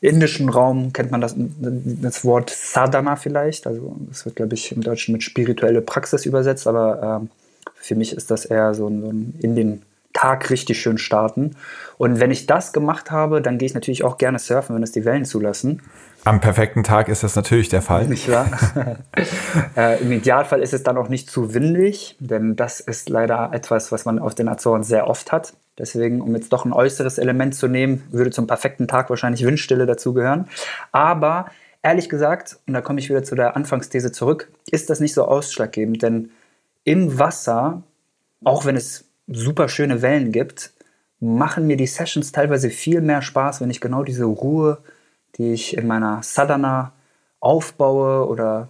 indischen 0.00 0.49
Raum 0.49 0.92
kennt 0.92 1.11
man 1.11 1.20
das, 1.20 1.35
das 1.37 2.25
Wort 2.25 2.50
Sadhana 2.50 3.16
vielleicht. 3.16 3.66
Also 3.66 3.96
das 4.08 4.25
wird, 4.25 4.37
glaube 4.37 4.54
ich, 4.54 4.73
im 4.73 4.82
Deutschen 4.82 5.12
mit 5.12 5.23
spirituelle 5.23 5.80
Praxis 5.80 6.26
übersetzt, 6.26 6.66
aber 6.66 7.23
äh, 7.23 7.70
für 7.75 7.94
mich 7.94 8.12
ist 8.12 8.30
das 8.30 8.44
eher 8.44 8.75
so 8.75 8.88
ein, 8.88 9.00
so 9.00 9.08
ein 9.08 9.35
in 9.40 9.56
den 9.56 9.82
Tag 10.12 10.49
richtig 10.50 10.80
schön 10.80 10.96
starten. 10.96 11.56
Und 11.99 12.20
wenn 12.20 12.30
ich 12.30 12.46
das 12.46 12.73
gemacht 12.73 13.11
habe, 13.11 13.42
dann 13.42 13.58
gehe 13.58 13.66
ich 13.66 13.75
natürlich 13.75 14.02
auch 14.02 14.16
gerne 14.16 14.38
surfen, 14.38 14.75
wenn 14.75 14.82
es 14.82 14.92
die 14.92 15.04
Wellen 15.04 15.26
zulassen. 15.26 15.82
Am 16.26 16.40
perfekten 16.40 16.83
Tag 16.83 17.09
ist 17.09 17.23
das 17.23 17.37
natürlich 17.37 17.68
der 17.68 17.83
Fall. 17.83 18.09
Nicht 18.09 18.28
wahr? 18.28 18.50
äh, 19.76 20.02
Im 20.02 20.11
Idealfall 20.11 20.61
ist 20.61 20.75
es 20.75 20.83
dann 20.83 20.97
auch 20.97 21.09
nicht 21.09 21.30
zu 21.30 21.54
windig, 21.54 22.16
denn 22.18 22.56
das 22.56 22.80
ist 22.80 23.09
leider 23.09 23.50
etwas, 23.52 23.92
was 23.92 24.06
man 24.06 24.18
auf 24.18 24.35
den 24.35 24.49
Azoren 24.49 24.83
sehr 24.83 25.06
oft 25.06 25.30
hat. 25.30 25.52
Deswegen, 25.78 26.21
um 26.21 26.35
jetzt 26.35 26.52
doch 26.52 26.64
ein 26.64 26.73
äußeres 26.73 27.18
Element 27.18 27.54
zu 27.54 27.68
nehmen, 27.68 28.02
würde 28.11 28.30
zum 28.30 28.49
perfekten 28.49 28.88
Tag 28.88 29.09
wahrscheinlich 29.09 29.47
Windstille 29.47 29.87
dazugehören. 29.87 30.49
Aber 30.90 31.47
ehrlich 31.80 32.09
gesagt, 32.09 32.59
und 32.66 32.75
da 32.75 32.80
komme 32.80 32.99
ich 32.99 33.09
wieder 33.09 33.23
zu 33.23 33.37
der 33.37 33.54
Anfangsthese 33.54 34.11
zurück, 34.11 34.50
ist 34.68 34.90
das 34.90 34.99
nicht 34.99 35.14
so 35.14 35.26
ausschlaggebend, 35.26 36.02
denn 36.02 36.30
im 36.83 37.21
Wasser, 37.21 37.85
auch 38.42 38.64
wenn 38.64 38.75
es 38.75 39.04
super 39.28 39.68
schöne 39.68 40.02
Wellen 40.02 40.33
gibt, 40.33 40.73
machen 41.21 41.68
mir 41.68 41.76
die 41.76 41.87
Sessions 41.87 42.33
teilweise 42.33 42.71
viel 42.71 43.00
mehr 43.00 43.23
Spaß, 43.23 43.61
wenn 43.61 43.71
ich 43.71 43.80
genau 43.80 44.02
diese 44.02 44.25
Ruhe, 44.25 44.78
die 45.38 45.52
ich 45.52 45.76
in 45.76 45.86
meiner 45.86 46.22
Sadhana 46.22 46.92
aufbaue 47.40 48.26
oder 48.28 48.68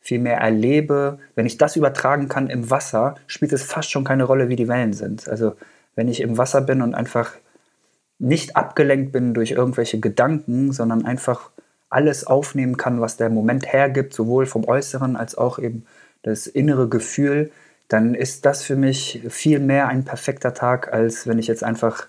viel 0.00 0.18
mehr 0.20 0.38
erlebe, 0.38 1.18
wenn 1.34 1.46
ich 1.46 1.58
das 1.58 1.76
übertragen 1.76 2.28
kann 2.28 2.48
im 2.48 2.70
Wasser, 2.70 3.16
spielt 3.26 3.52
es 3.52 3.64
fast 3.64 3.90
schon 3.90 4.04
keine 4.04 4.24
Rolle, 4.24 4.48
wie 4.48 4.56
die 4.56 4.68
Wellen 4.68 4.92
sind. 4.92 5.28
Also 5.28 5.54
wenn 5.96 6.08
ich 6.08 6.20
im 6.20 6.38
Wasser 6.38 6.60
bin 6.60 6.80
und 6.80 6.94
einfach 6.94 7.32
nicht 8.18 8.56
abgelenkt 8.56 9.12
bin 9.12 9.34
durch 9.34 9.50
irgendwelche 9.50 10.00
Gedanken, 10.00 10.72
sondern 10.72 11.04
einfach 11.04 11.50
alles 11.88 12.26
aufnehmen 12.26 12.76
kann, 12.76 13.00
was 13.00 13.16
der 13.16 13.30
Moment 13.30 13.72
hergibt, 13.72 14.14
sowohl 14.14 14.46
vom 14.46 14.64
Äußeren 14.64 15.16
als 15.16 15.36
auch 15.36 15.58
eben 15.58 15.86
das 16.22 16.46
innere 16.46 16.88
Gefühl, 16.88 17.50
dann 17.88 18.14
ist 18.14 18.44
das 18.46 18.62
für 18.62 18.76
mich 18.76 19.22
viel 19.28 19.60
mehr 19.60 19.88
ein 19.88 20.04
perfekter 20.04 20.54
Tag, 20.54 20.92
als 20.92 21.26
wenn 21.26 21.38
ich 21.38 21.46
jetzt 21.46 21.62
einfach 21.62 22.06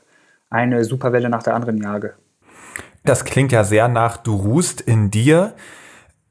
eine 0.50 0.84
Superwelle 0.84 1.30
nach 1.30 1.44
der 1.44 1.56
anderen 1.56 1.82
jage. 1.82 2.14
Das 3.08 3.24
klingt 3.24 3.54
ja 3.54 3.64
sehr 3.64 3.88
nach, 3.88 4.18
du 4.18 4.36
ruhst 4.36 4.82
in 4.82 5.10
dir. 5.10 5.54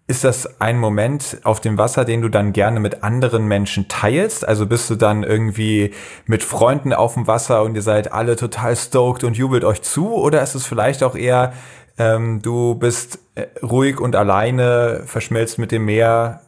Ist 0.06 0.24
das 0.24 0.60
ein 0.60 0.78
Moment 0.78 1.38
auf 1.42 1.62
dem 1.62 1.78
Wasser, 1.78 2.04
den 2.04 2.20
du 2.20 2.28
dann 2.28 2.52
gerne 2.52 2.80
mit 2.80 3.02
anderen 3.02 3.46
Menschen 3.46 3.88
teilst? 3.88 4.46
Also 4.46 4.66
bist 4.66 4.90
du 4.90 4.94
dann 4.94 5.22
irgendwie 5.22 5.94
mit 6.26 6.44
Freunden 6.44 6.92
auf 6.92 7.14
dem 7.14 7.26
Wasser 7.26 7.62
und 7.62 7.76
ihr 7.76 7.82
seid 7.82 8.12
alle 8.12 8.36
total 8.36 8.76
stoked 8.76 9.24
und 9.24 9.38
jubelt 9.38 9.64
euch 9.64 9.80
zu? 9.80 10.14
Oder 10.14 10.42
ist 10.42 10.54
es 10.54 10.66
vielleicht 10.66 11.02
auch 11.02 11.16
eher, 11.16 11.54
ähm, 11.96 12.42
du 12.42 12.74
bist 12.74 13.20
äh, 13.36 13.46
ruhig 13.64 13.98
und 13.98 14.14
alleine, 14.14 15.02
verschmelzt 15.06 15.58
mit 15.58 15.72
dem 15.72 15.86
Meer, 15.86 16.42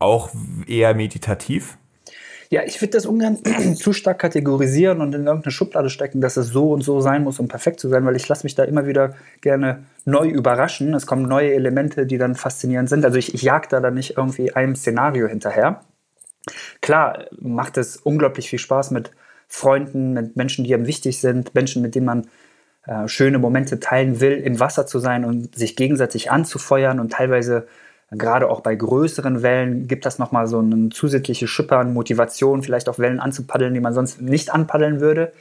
auch 0.00 0.30
eher 0.66 0.94
meditativ? 0.94 1.78
Ja, 2.52 2.64
ich 2.64 2.80
würde 2.80 2.90
das 2.90 3.06
ungern 3.06 3.38
zu 3.76 3.92
stark 3.92 4.18
kategorisieren 4.18 5.00
und 5.00 5.14
in 5.14 5.26
irgendeine 5.26 5.52
Schublade 5.52 5.88
stecken, 5.88 6.20
dass 6.20 6.36
es 6.36 6.48
so 6.48 6.72
und 6.72 6.82
so 6.82 7.00
sein 7.00 7.22
muss, 7.22 7.38
um 7.38 7.46
perfekt 7.46 7.78
zu 7.78 7.88
sein, 7.88 8.04
weil 8.04 8.16
ich 8.16 8.28
lasse 8.28 8.44
mich 8.44 8.56
da 8.56 8.64
immer 8.64 8.86
wieder 8.86 9.14
gerne 9.40 9.84
neu 10.04 10.28
überraschen. 10.28 10.92
Es 10.94 11.06
kommen 11.06 11.22
neue 11.22 11.54
Elemente, 11.54 12.06
die 12.06 12.18
dann 12.18 12.34
faszinierend 12.34 12.88
sind. 12.88 13.04
Also 13.04 13.18
ich, 13.18 13.34
ich 13.34 13.42
jag 13.42 13.68
da 13.68 13.78
dann 13.78 13.94
nicht 13.94 14.16
irgendwie 14.16 14.52
einem 14.52 14.74
Szenario 14.74 15.28
hinterher. 15.28 15.84
Klar 16.80 17.26
macht 17.38 17.76
es 17.76 17.96
unglaublich 17.96 18.50
viel 18.50 18.58
Spaß 18.58 18.90
mit 18.90 19.12
Freunden, 19.46 20.12
mit 20.12 20.34
Menschen, 20.34 20.64
die 20.64 20.74
einem 20.74 20.86
wichtig 20.86 21.20
sind, 21.20 21.54
Menschen, 21.54 21.82
mit 21.82 21.94
denen 21.94 22.06
man 22.06 22.28
äh, 22.84 23.06
schöne 23.06 23.38
Momente 23.38 23.78
teilen 23.78 24.20
will, 24.20 24.32
im 24.32 24.58
Wasser 24.58 24.86
zu 24.86 24.98
sein 24.98 25.24
und 25.24 25.54
sich 25.54 25.76
gegenseitig 25.76 26.32
anzufeuern 26.32 26.98
und 26.98 27.12
teilweise 27.12 27.68
gerade 28.10 28.50
auch 28.50 28.60
bei 28.60 28.74
größeren 28.74 29.42
Wellen 29.42 29.86
gibt 29.86 30.04
das 30.04 30.18
nochmal 30.18 30.46
so 30.46 30.58
eine 30.58 30.88
zusätzliche 30.90 31.46
Schippern, 31.46 31.92
Motivation, 31.92 32.62
vielleicht 32.62 32.88
auch 32.88 32.98
Wellen 32.98 33.20
anzupaddeln, 33.20 33.74
die 33.74 33.80
man 33.80 33.94
sonst 33.94 34.20
nicht 34.20 34.52
anpaddeln 34.52 35.00
würde. 35.00 35.32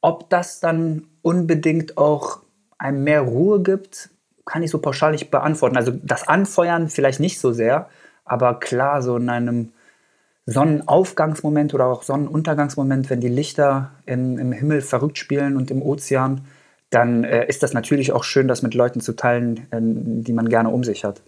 Ob 0.00 0.30
das 0.30 0.60
dann 0.60 1.04
unbedingt 1.22 1.98
auch 1.98 2.40
einem 2.78 3.04
mehr 3.04 3.22
Ruhe 3.22 3.62
gibt, 3.62 4.10
kann 4.44 4.62
ich 4.62 4.70
so 4.70 4.78
pauschal 4.78 5.12
nicht 5.12 5.30
beantworten. 5.30 5.76
Also 5.76 5.92
das 6.02 6.28
Anfeuern 6.28 6.88
vielleicht 6.88 7.20
nicht 7.20 7.40
so 7.40 7.52
sehr, 7.52 7.88
aber 8.24 8.60
klar, 8.60 9.02
so 9.02 9.16
in 9.16 9.28
einem 9.28 9.72
Sonnenaufgangsmoment 10.46 11.72
oder 11.72 11.86
auch 11.86 12.02
Sonnenuntergangsmoment, 12.02 13.08
wenn 13.08 13.20
die 13.20 13.28
Lichter 13.28 13.92
im, 14.04 14.38
im 14.38 14.52
Himmel 14.52 14.82
verrückt 14.82 15.16
spielen 15.18 15.56
und 15.56 15.70
im 15.70 15.80
Ozean, 15.82 16.42
dann 16.90 17.24
äh, 17.24 17.46
ist 17.48 17.62
das 17.62 17.72
natürlich 17.72 18.12
auch 18.12 18.24
schön, 18.24 18.46
das 18.46 18.62
mit 18.62 18.74
Leuten 18.74 19.00
zu 19.00 19.14
teilen, 19.14 19.66
äh, 19.70 19.78
die 19.80 20.32
man 20.32 20.48
gerne 20.48 20.68
um 20.68 20.84
sich 20.84 21.04
hat. 21.04 21.22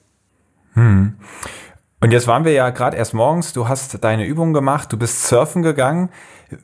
Hm. 0.77 1.17
Und 2.01 2.13
jetzt 2.13 2.27
waren 2.27 2.45
wir 2.45 2.53
ja 2.53 2.71
gerade 2.71 2.97
erst 2.97 3.15
morgens, 3.15 3.53
du 3.53 3.69
hast 3.69 4.05
deine 4.05 4.27
Übung 4.27 4.53
gemacht, 4.53 4.93
du 4.93 4.99
bist 4.99 5.25
surfen 5.27 5.63
gegangen. 5.63 6.11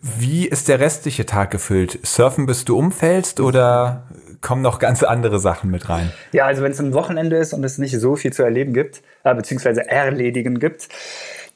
Wie 0.00 0.46
ist 0.46 0.68
der 0.68 0.78
restliche 0.78 1.26
Tag 1.26 1.50
gefüllt? 1.50 1.98
Surfen 2.04 2.46
bis 2.46 2.64
du 2.64 2.78
umfällst 2.78 3.40
oder 3.40 4.04
kommen 4.40 4.62
noch 4.62 4.78
ganz 4.78 5.02
andere 5.02 5.40
Sachen 5.40 5.70
mit 5.70 5.88
rein? 5.88 6.12
Ja, 6.32 6.44
also 6.46 6.62
wenn 6.62 6.72
es 6.72 6.80
ein 6.80 6.92
Wochenende 6.92 7.36
ist 7.36 7.54
und 7.54 7.64
es 7.64 7.78
nicht 7.78 7.98
so 7.98 8.14
viel 8.14 8.32
zu 8.32 8.42
erleben 8.42 8.74
gibt, 8.74 9.02
äh, 9.24 9.34
beziehungsweise 9.34 9.88
erledigen 9.88 10.60
gibt, 10.60 10.88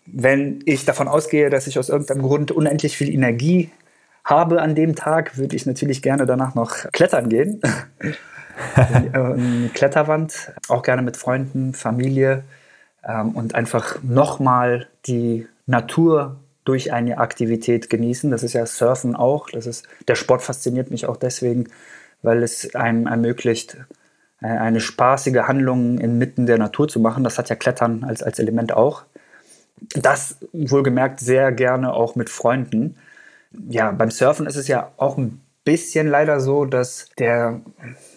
wenn 0.06 0.60
ich 0.64 0.84
davon 0.84 1.06
ausgehe, 1.06 1.50
dass 1.50 1.66
ich 1.66 1.78
aus 1.78 1.88
irgendeinem 1.88 2.22
Grund 2.22 2.52
unendlich 2.52 2.96
viel 2.96 3.12
Energie 3.12 3.70
habe 4.24 4.62
an 4.62 4.74
dem 4.74 4.96
Tag, 4.96 5.36
würde 5.36 5.54
ich 5.54 5.66
natürlich 5.66 6.02
gerne 6.02 6.26
danach 6.26 6.54
noch 6.54 6.74
klettern 6.92 7.28
gehen. 7.28 7.60
Eine 8.74 9.70
Kletterwand, 9.74 10.52
auch 10.68 10.82
gerne 10.82 11.02
mit 11.02 11.16
Freunden, 11.16 11.74
Familie 11.74 12.44
ähm, 13.04 13.30
und 13.30 13.54
einfach 13.54 14.02
nochmal 14.02 14.88
die 15.06 15.46
Natur 15.66 16.36
durch 16.64 16.92
eine 16.92 17.18
Aktivität 17.18 17.88
genießen. 17.88 18.30
Das 18.30 18.42
ist 18.42 18.52
ja 18.52 18.66
Surfen 18.66 19.14
auch. 19.14 19.48
Das 19.50 19.66
ist, 19.66 19.86
der 20.08 20.16
Sport 20.16 20.42
fasziniert 20.42 20.90
mich 20.90 21.06
auch 21.06 21.16
deswegen, 21.16 21.68
weil 22.22 22.42
es 22.42 22.74
einem 22.74 23.06
ermöglicht, 23.06 23.76
äh, 24.42 24.46
eine 24.46 24.80
spaßige 24.80 25.42
Handlung 25.46 25.98
inmitten 25.98 26.46
der 26.46 26.58
Natur 26.58 26.88
zu 26.88 27.00
machen. 27.00 27.24
Das 27.24 27.38
hat 27.38 27.48
ja 27.48 27.56
Klettern 27.56 28.04
als, 28.04 28.22
als 28.22 28.38
Element 28.38 28.72
auch. 28.72 29.04
Das 29.94 30.38
wohlgemerkt 30.52 31.20
sehr 31.20 31.52
gerne 31.52 31.92
auch 31.92 32.16
mit 32.16 32.30
Freunden. 32.30 32.96
Ja, 33.68 33.92
beim 33.92 34.10
Surfen 34.10 34.46
ist 34.46 34.56
es 34.56 34.68
ja 34.68 34.90
auch 34.96 35.16
ein 35.16 35.40
bisschen 35.66 36.06
leider 36.06 36.40
so, 36.40 36.64
dass 36.64 37.08
der 37.18 37.60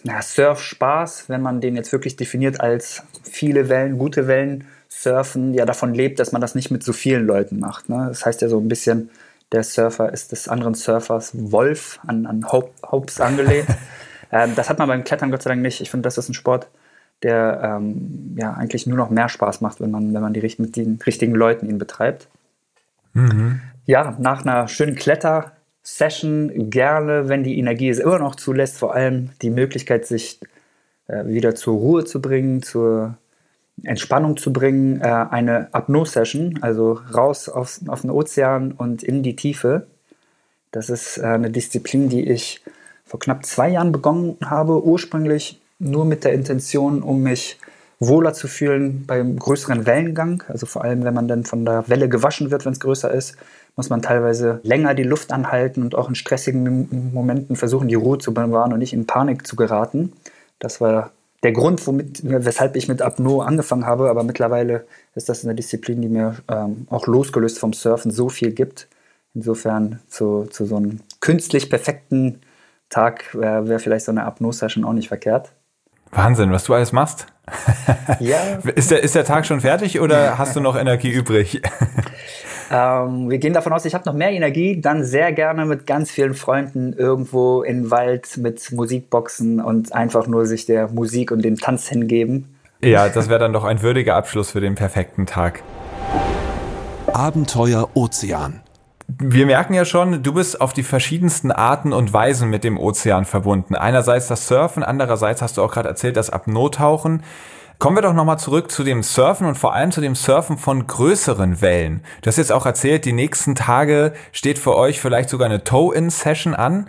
ja, 0.04 0.22
Surf-Spaß, 0.22 1.28
wenn 1.28 1.42
man 1.42 1.60
den 1.60 1.76
jetzt 1.76 1.92
wirklich 1.92 2.16
definiert 2.16 2.60
als 2.60 3.02
viele 3.24 3.68
Wellen, 3.68 3.98
gute 3.98 4.28
Wellen 4.28 4.64
surfen, 4.88 5.52
ja 5.52 5.66
davon 5.66 5.92
lebt, 5.92 6.20
dass 6.20 6.32
man 6.32 6.40
das 6.40 6.54
nicht 6.54 6.70
mit 6.70 6.82
so 6.82 6.92
vielen 6.92 7.26
Leuten 7.26 7.58
macht. 7.58 7.88
Ne? 7.88 8.06
Das 8.08 8.24
heißt 8.24 8.40
ja 8.40 8.48
so 8.48 8.58
ein 8.58 8.68
bisschen, 8.68 9.10
der 9.52 9.64
Surfer 9.64 10.12
ist 10.12 10.30
des 10.30 10.48
anderen 10.48 10.74
Surfers 10.74 11.32
Wolf 11.34 11.98
an, 12.06 12.24
an 12.24 12.46
Hope, 12.50 12.70
Hopes 12.90 13.20
angelehnt. 13.20 13.68
ähm, 14.32 14.52
das 14.54 14.70
hat 14.70 14.78
man 14.78 14.88
beim 14.88 15.02
Klettern 15.02 15.32
Gott 15.32 15.42
sei 15.42 15.50
Dank 15.50 15.60
nicht. 15.60 15.80
Ich 15.80 15.90
finde, 15.90 16.06
das 16.06 16.18
ist 16.18 16.28
ein 16.28 16.34
Sport, 16.34 16.68
der 17.24 17.60
ähm, 17.62 18.36
ja 18.38 18.54
eigentlich 18.54 18.86
nur 18.86 18.96
noch 18.96 19.10
mehr 19.10 19.28
Spaß 19.28 19.60
macht, 19.60 19.80
wenn 19.80 19.90
man, 19.90 20.14
wenn 20.14 20.22
man 20.22 20.32
die, 20.32 20.54
mit 20.58 20.76
den 20.76 21.00
richtigen 21.04 21.34
Leuten 21.34 21.68
ihn 21.68 21.78
betreibt. 21.78 22.28
Mhm. 23.12 23.60
Ja, 23.86 24.16
nach 24.20 24.42
einer 24.42 24.68
schönen 24.68 24.94
Kletter 24.94 25.52
Session 25.82 26.70
gerne, 26.70 27.28
wenn 27.28 27.42
die 27.42 27.58
Energie 27.58 27.88
es 27.88 27.98
immer 27.98 28.18
noch 28.18 28.36
zulässt, 28.36 28.78
vor 28.78 28.94
allem 28.94 29.30
die 29.42 29.50
Möglichkeit, 29.50 30.06
sich 30.06 30.40
äh, 31.08 31.26
wieder 31.26 31.54
zur 31.54 31.74
Ruhe 31.74 32.04
zu 32.04 32.20
bringen, 32.20 32.62
zur 32.62 33.16
Entspannung 33.82 34.36
zu 34.36 34.52
bringen, 34.52 35.00
äh, 35.00 35.04
eine 35.04 35.72
Apnoe-Session, 35.72 36.58
also 36.60 37.00
raus 37.14 37.48
auf, 37.48 37.80
auf 37.86 38.02
den 38.02 38.10
Ozean 38.10 38.72
und 38.72 39.02
in 39.02 39.22
die 39.22 39.36
Tiefe. 39.36 39.86
Das 40.70 40.90
ist 40.90 41.18
äh, 41.18 41.22
eine 41.22 41.50
Disziplin, 41.50 42.08
die 42.08 42.28
ich 42.28 42.62
vor 43.04 43.18
knapp 43.18 43.44
zwei 43.44 43.70
Jahren 43.70 43.90
begonnen 43.90 44.36
habe, 44.44 44.84
ursprünglich 44.84 45.60
nur 45.78 46.04
mit 46.04 46.24
der 46.24 46.32
Intention, 46.32 47.02
um 47.02 47.22
mich 47.22 47.58
wohler 47.98 48.32
zu 48.32 48.48
fühlen 48.48 49.04
beim 49.06 49.38
größeren 49.38 49.86
Wellengang. 49.86 50.42
Also 50.48 50.66
vor 50.66 50.84
allem, 50.84 51.04
wenn 51.04 51.14
man 51.14 51.28
dann 51.28 51.44
von 51.44 51.64
der 51.64 51.88
Welle 51.88 52.08
gewaschen 52.08 52.50
wird, 52.50 52.64
wenn 52.64 52.72
es 52.72 52.80
größer 52.80 53.10
ist, 53.10 53.36
muss 53.76 53.90
man 53.90 54.02
teilweise 54.02 54.60
länger 54.62 54.94
die 54.94 55.02
Luft 55.02 55.32
anhalten 55.32 55.82
und 55.82 55.94
auch 55.94 56.08
in 56.08 56.14
stressigen 56.14 57.12
Momenten 57.12 57.56
versuchen, 57.56 57.88
die 57.88 57.94
Ruhe 57.94 58.18
zu 58.18 58.34
bewahren 58.34 58.72
und 58.72 58.78
nicht 58.78 58.92
in 58.92 59.06
Panik 59.06 59.46
zu 59.46 59.56
geraten. 59.56 60.12
Das 60.58 60.80
war 60.80 61.10
der 61.42 61.52
Grund, 61.52 61.86
womit, 61.86 62.20
weshalb 62.22 62.76
ich 62.76 62.88
mit 62.88 63.00
Apnoe 63.00 63.44
angefangen 63.44 63.86
habe, 63.86 64.10
aber 64.10 64.22
mittlerweile 64.24 64.84
ist 65.14 65.28
das 65.28 65.44
eine 65.44 65.54
Disziplin, 65.54 66.02
die 66.02 66.08
mir 66.08 66.36
ähm, 66.48 66.86
auch 66.90 67.06
losgelöst 67.06 67.58
vom 67.58 67.72
Surfen 67.72 68.10
so 68.10 68.28
viel 68.28 68.52
gibt. 68.52 68.88
Insofern 69.34 70.00
zu, 70.08 70.46
zu 70.50 70.66
so 70.66 70.76
einem 70.76 71.00
künstlich 71.20 71.70
perfekten 71.70 72.40
Tag 72.90 73.34
wäre 73.34 73.68
wär 73.68 73.78
vielleicht 73.78 74.04
so 74.04 74.12
eine 74.12 74.24
Apnoe-Session 74.24 74.84
auch 74.84 74.92
nicht 74.92 75.08
verkehrt. 75.08 75.52
Wahnsinn, 76.10 76.50
was 76.50 76.64
du 76.64 76.74
alles 76.74 76.92
machst. 76.92 77.26
Ja. 78.18 78.56
ist, 78.74 78.90
der, 78.90 79.02
ist 79.02 79.14
der 79.14 79.24
Tag 79.24 79.46
schon 79.46 79.60
fertig 79.60 80.00
oder 80.00 80.38
hast 80.38 80.56
du 80.56 80.60
noch 80.60 80.76
Energie 80.76 81.10
übrig? 81.10 81.62
Ähm, 82.70 83.28
wir 83.28 83.38
gehen 83.38 83.52
davon 83.52 83.72
aus, 83.72 83.84
ich 83.84 83.94
habe 83.94 84.04
noch 84.06 84.14
mehr 84.14 84.30
Energie, 84.30 84.80
dann 84.80 85.04
sehr 85.04 85.32
gerne 85.32 85.66
mit 85.66 85.86
ganz 85.86 86.10
vielen 86.10 86.34
Freunden 86.34 86.92
irgendwo 86.92 87.62
im 87.62 87.90
Wald 87.90 88.36
mit 88.36 88.70
Musikboxen 88.70 89.60
und 89.60 89.92
einfach 89.92 90.28
nur 90.28 90.46
sich 90.46 90.66
der 90.66 90.88
Musik 90.88 91.32
und 91.32 91.44
dem 91.44 91.56
Tanz 91.56 91.88
hingeben. 91.88 92.54
Ja, 92.80 93.08
das 93.08 93.28
wäre 93.28 93.40
dann 93.40 93.52
doch 93.52 93.64
ein 93.64 93.82
würdiger 93.82 94.14
Abschluss 94.14 94.52
für 94.52 94.60
den 94.60 94.76
perfekten 94.76 95.26
Tag. 95.26 95.62
Abenteuer 97.12 97.90
Ozean. 97.94 98.60
Wir 99.18 99.46
merken 99.46 99.74
ja 99.74 99.84
schon, 99.84 100.22
du 100.22 100.32
bist 100.32 100.60
auf 100.60 100.72
die 100.72 100.84
verschiedensten 100.84 101.50
Arten 101.50 101.92
und 101.92 102.12
Weisen 102.12 102.48
mit 102.48 102.62
dem 102.62 102.78
Ozean 102.78 103.24
verbunden. 103.24 103.74
Einerseits 103.74 104.28
das 104.28 104.46
Surfen, 104.46 104.84
andererseits 104.84 105.42
hast 105.42 105.56
du 105.56 105.62
auch 105.62 105.72
gerade 105.72 105.88
erzählt, 105.88 106.16
das 106.16 106.30
Apnoe-Tauchen. 106.30 107.24
Kommen 107.80 107.96
wir 107.96 108.02
doch 108.02 108.12
nochmal 108.12 108.38
zurück 108.38 108.70
zu 108.70 108.84
dem 108.84 109.02
Surfen 109.02 109.46
und 109.46 109.54
vor 109.54 109.72
allem 109.72 109.90
zu 109.90 110.02
dem 110.02 110.14
Surfen 110.14 110.58
von 110.58 110.86
größeren 110.86 111.62
Wellen. 111.62 112.02
Du 112.20 112.26
hast 112.26 112.36
jetzt 112.36 112.52
auch 112.52 112.66
erzählt, 112.66 113.06
die 113.06 113.14
nächsten 113.14 113.54
Tage 113.54 114.12
steht 114.32 114.58
für 114.58 114.76
euch 114.76 115.00
vielleicht 115.00 115.30
sogar 115.30 115.46
eine 115.46 115.64
Tow-In-Session 115.64 116.54
an. 116.54 116.88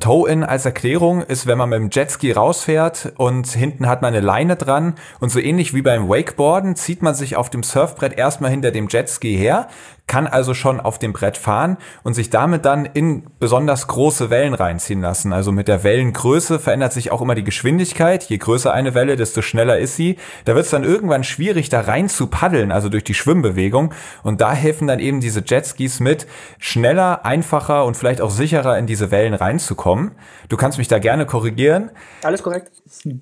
Tow-In 0.00 0.42
als 0.42 0.64
Erklärung 0.64 1.20
ist, 1.20 1.46
wenn 1.46 1.58
man 1.58 1.68
mit 1.68 1.78
dem 1.78 1.90
Jetski 1.92 2.32
rausfährt 2.32 3.12
und 3.18 3.48
hinten 3.48 3.86
hat 3.86 4.00
man 4.00 4.14
eine 4.14 4.24
Leine 4.24 4.56
dran 4.56 4.94
und 5.20 5.28
so 5.28 5.38
ähnlich 5.38 5.74
wie 5.74 5.82
beim 5.82 6.08
Wakeboarden 6.08 6.74
zieht 6.74 7.02
man 7.02 7.14
sich 7.14 7.36
auf 7.36 7.50
dem 7.50 7.62
Surfbrett 7.62 8.16
erstmal 8.16 8.50
hinter 8.50 8.70
dem 8.70 8.88
Jetski 8.88 9.36
her, 9.36 9.68
kann 10.10 10.26
also 10.26 10.54
schon 10.54 10.80
auf 10.80 10.98
dem 10.98 11.12
Brett 11.12 11.36
fahren 11.36 11.76
und 12.02 12.14
sich 12.14 12.30
damit 12.30 12.64
dann 12.64 12.84
in 12.84 13.30
besonders 13.38 13.86
große 13.86 14.28
Wellen 14.28 14.54
reinziehen 14.54 15.00
lassen. 15.00 15.32
Also 15.32 15.52
mit 15.52 15.68
der 15.68 15.84
Wellengröße 15.84 16.58
verändert 16.58 16.92
sich 16.92 17.12
auch 17.12 17.22
immer 17.22 17.36
die 17.36 17.44
Geschwindigkeit. 17.44 18.24
Je 18.24 18.38
größer 18.38 18.72
eine 18.72 18.94
Welle, 18.94 19.14
desto 19.14 19.40
schneller 19.40 19.78
ist 19.78 19.94
sie. 19.94 20.16
Da 20.46 20.56
wird 20.56 20.64
es 20.64 20.72
dann 20.72 20.82
irgendwann 20.82 21.22
schwierig, 21.22 21.68
da 21.68 21.82
rein 21.82 22.08
zu 22.08 22.26
paddeln, 22.26 22.72
also 22.72 22.88
durch 22.88 23.04
die 23.04 23.14
Schwimmbewegung. 23.14 23.94
Und 24.24 24.40
da 24.40 24.52
helfen 24.52 24.88
dann 24.88 24.98
eben 24.98 25.20
diese 25.20 25.44
Jetskis 25.46 26.00
mit, 26.00 26.26
schneller, 26.58 27.24
einfacher 27.24 27.84
und 27.84 27.96
vielleicht 27.96 28.20
auch 28.20 28.32
sicherer 28.32 28.78
in 28.78 28.88
diese 28.88 29.12
Wellen 29.12 29.34
reinzukommen. 29.34 30.16
Du 30.48 30.56
kannst 30.56 30.78
mich 30.78 30.88
da 30.88 30.98
gerne 30.98 31.24
korrigieren. 31.24 31.92
Alles 32.24 32.42
korrekt. 32.42 32.72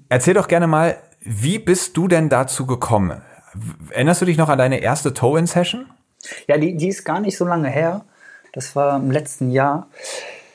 Erzähl 0.09 0.33
doch 0.33 0.49
gerne 0.49 0.67
mal, 0.67 0.97
wie 1.21 1.59
bist 1.59 1.99
du 1.99 2.09
denn 2.09 2.31
dazu 2.31 2.65
gekommen? 2.65 3.21
Erinnerst 3.91 4.23
du 4.23 4.25
dich 4.25 4.39
noch 4.39 4.49
an 4.49 4.57
deine 4.57 4.79
erste 4.79 5.13
Tow-In-Session? 5.13 5.85
Ja, 6.47 6.59
die, 6.59 6.77
die 6.77 6.89
ist 6.89 7.05
gar 7.05 7.21
nicht 7.21 7.37
so 7.37 7.45
lange 7.45 7.69
her. 7.69 8.05
Das 8.53 8.75
war 8.77 8.97
im 8.97 9.11
letzten 9.11 9.51
Jahr. 9.51 9.89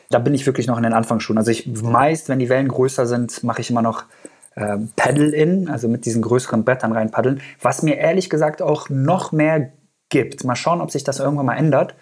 Da 0.09 0.19
bin 0.19 0.33
ich 0.33 0.45
wirklich 0.45 0.67
noch 0.67 0.77
in 0.77 0.83
den 0.83 0.93
Anfangsschuhen. 0.93 1.37
Also 1.37 1.51
ich 1.51 1.67
meist, 1.67 2.29
wenn 2.29 2.39
die 2.39 2.49
Wellen 2.49 2.67
größer 2.67 3.05
sind, 3.05 3.43
mache 3.43 3.61
ich 3.61 3.69
immer 3.69 3.81
noch 3.81 4.05
äh, 4.55 4.77
Paddle-In, 4.95 5.69
also 5.69 5.87
mit 5.87 6.05
diesen 6.05 6.21
größeren 6.21 6.63
Brettern 6.63 6.91
rein 6.91 7.11
paddeln, 7.11 7.41
was 7.61 7.81
mir 7.81 7.97
ehrlich 7.97 8.29
gesagt 8.29 8.61
auch 8.61 8.89
noch 8.89 9.31
mehr 9.31 9.71
gibt. 10.09 10.43
Mal 10.43 10.55
schauen, 10.55 10.81
ob 10.81 10.91
sich 10.91 11.03
das 11.03 11.19
irgendwann 11.19 11.47
mal 11.47 11.55
ändert. 11.55 11.95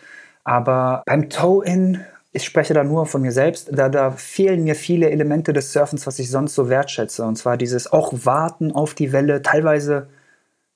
Aber 0.44 1.04
beim 1.06 1.30
Toe-In, 1.30 2.02
ich 2.34 2.44
spreche 2.44 2.74
da 2.74 2.84
nur 2.84 3.06
von 3.06 3.22
mir 3.22 3.32
selbst, 3.32 3.70
da, 3.72 3.90
da 3.90 4.12
fehlen 4.12 4.64
mir 4.64 4.76
viele 4.76 5.10
Elemente 5.10 5.54
des 5.54 5.72
Surfens, 5.72 6.08
was 6.08 6.20
ich 6.20 6.30
sonst 6.30 6.56
so 6.56 6.70
wertschätze. 6.70 7.24
Und 7.24 7.38
zwar 7.38 7.58
dieses 7.58 7.92
auch 7.92 8.12
Warten 8.24 8.72
auf 8.72 8.94
die 8.94 9.12
Welle, 9.12 9.42
teilweise 9.42 10.08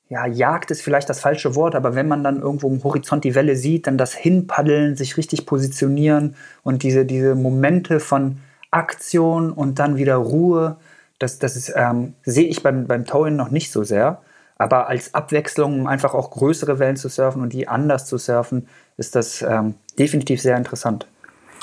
ja, 0.10 0.28
Jagd 0.28 0.70
ist 0.72 0.82
vielleicht 0.82 1.10
das 1.10 1.20
falsche 1.20 1.56
Wort, 1.56 1.74
aber 1.74 1.96
wenn 1.96 2.08
man 2.08 2.24
dann 2.24 2.42
irgendwo 2.42 2.68
im 2.70 2.84
Horizont 2.84 3.24
die 3.24 3.34
Welle 3.34 3.56
sieht, 3.56 3.88
dann 3.88 3.98
das 3.98 4.14
Hinpaddeln, 4.14 4.96
sich 4.96 5.18
richtig 5.18 5.46
positionieren 5.46 6.36
und 6.64 6.84
diese, 6.84 7.06
diese 7.06 7.34
Momente 7.34 8.00
von 8.00 8.38
Aktion 8.70 9.52
und 9.52 9.80
dann 9.80 9.98
wieder 9.98 10.16
Ruhe, 10.16 10.78
das, 11.18 11.40
das 11.40 11.56
ist, 11.56 11.74
ähm, 11.76 12.14
sehe 12.24 12.48
ich 12.48 12.62
beim, 12.62 12.88
beim 12.88 13.06
Towing 13.06 13.36
noch 13.36 13.50
nicht 13.50 13.72
so 13.72 13.84
sehr. 13.84 14.22
Aber 14.58 14.88
als 14.88 15.14
Abwechslung, 15.14 15.82
um 15.82 15.88
einfach 15.88 16.14
auch 16.14 16.32
größere 16.32 16.80
Wellen 16.80 16.98
zu 16.98 17.10
surfen 17.10 17.42
und 17.42 17.52
die 17.52 17.68
anders 17.68 18.06
zu 18.06 18.18
surfen, 18.18 18.68
ist 18.98 19.16
das 19.16 19.42
ähm, 19.42 19.76
definitiv 19.98 20.42
sehr 20.42 20.56
interessant. 20.56 21.08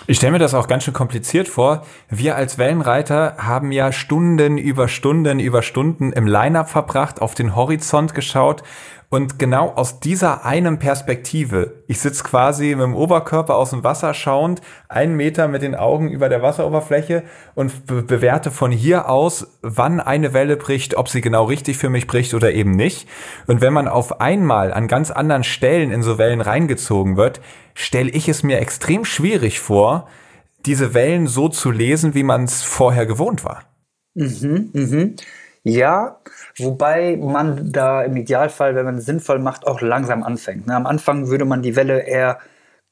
Ich 0.08 0.16
stelle 0.16 0.32
mir 0.32 0.38
das 0.38 0.54
auch 0.54 0.66
ganz 0.66 0.84
schön 0.84 0.94
kompliziert 0.94 1.46
vor. 1.46 1.86
Wir 2.08 2.34
als 2.34 2.58
Wellenreiter 2.58 3.36
haben 3.38 3.70
ja 3.70 3.92
Stunden 3.92 4.58
über 4.58 4.88
Stunden 4.88 5.38
über 5.38 5.62
Stunden 5.62 6.12
im 6.12 6.26
Line-up 6.26 6.68
verbracht, 6.68 7.22
auf 7.22 7.34
den 7.34 7.54
Horizont 7.54 8.12
geschaut 8.12 8.64
und 9.12 9.38
genau 9.38 9.68
aus 9.68 10.00
dieser 10.00 10.46
einen 10.46 10.78
Perspektive, 10.78 11.82
ich 11.86 12.00
sitze 12.00 12.24
quasi 12.24 12.74
mit 12.74 12.80
dem 12.80 12.94
Oberkörper 12.94 13.56
aus 13.56 13.68
dem 13.68 13.84
Wasser 13.84 14.14
schauend, 14.14 14.62
einen 14.88 15.16
Meter 15.16 15.48
mit 15.48 15.60
den 15.60 15.74
Augen 15.74 16.08
über 16.08 16.30
der 16.30 16.40
Wasseroberfläche 16.40 17.22
und 17.54 17.84
be 17.84 18.00
bewerte 18.00 18.50
von 18.50 18.72
hier 18.72 19.10
aus, 19.10 19.58
wann 19.60 20.00
eine 20.00 20.32
Welle 20.32 20.56
bricht, 20.56 20.96
ob 20.96 21.10
sie 21.10 21.20
genau 21.20 21.44
richtig 21.44 21.76
für 21.76 21.90
mich 21.90 22.06
bricht 22.06 22.32
oder 22.32 22.54
eben 22.54 22.70
nicht. 22.70 23.06
Und 23.46 23.60
wenn 23.60 23.74
man 23.74 23.86
auf 23.86 24.22
einmal 24.22 24.72
an 24.72 24.88
ganz 24.88 25.10
anderen 25.10 25.44
Stellen 25.44 25.92
in 25.92 26.02
so 26.02 26.16
Wellen 26.16 26.40
reingezogen 26.40 27.18
wird, 27.18 27.42
stelle 27.74 28.08
ich 28.08 28.30
es 28.30 28.42
mir 28.42 28.60
extrem 28.60 29.04
schwierig 29.04 29.60
vor, 29.60 30.08
diese 30.64 30.94
Wellen 30.94 31.26
so 31.26 31.50
zu 31.50 31.70
lesen, 31.70 32.14
wie 32.14 32.22
man 32.22 32.44
es 32.44 32.62
vorher 32.62 33.04
gewohnt 33.04 33.44
war. 33.44 33.64
Mhm, 34.14 34.70
mhm. 34.72 35.16
Ja, 35.64 36.16
wobei 36.58 37.16
man 37.16 37.72
da 37.72 38.02
im 38.02 38.16
Idealfall, 38.16 38.74
wenn 38.74 38.84
man 38.84 38.98
es 38.98 39.06
sinnvoll 39.06 39.38
macht, 39.38 39.66
auch 39.66 39.80
langsam 39.80 40.22
anfängt. 40.22 40.66
Ne? 40.66 40.74
Am 40.74 40.86
Anfang 40.86 41.28
würde 41.28 41.44
man 41.44 41.62
die 41.62 41.76
Welle 41.76 42.00
eher 42.00 42.38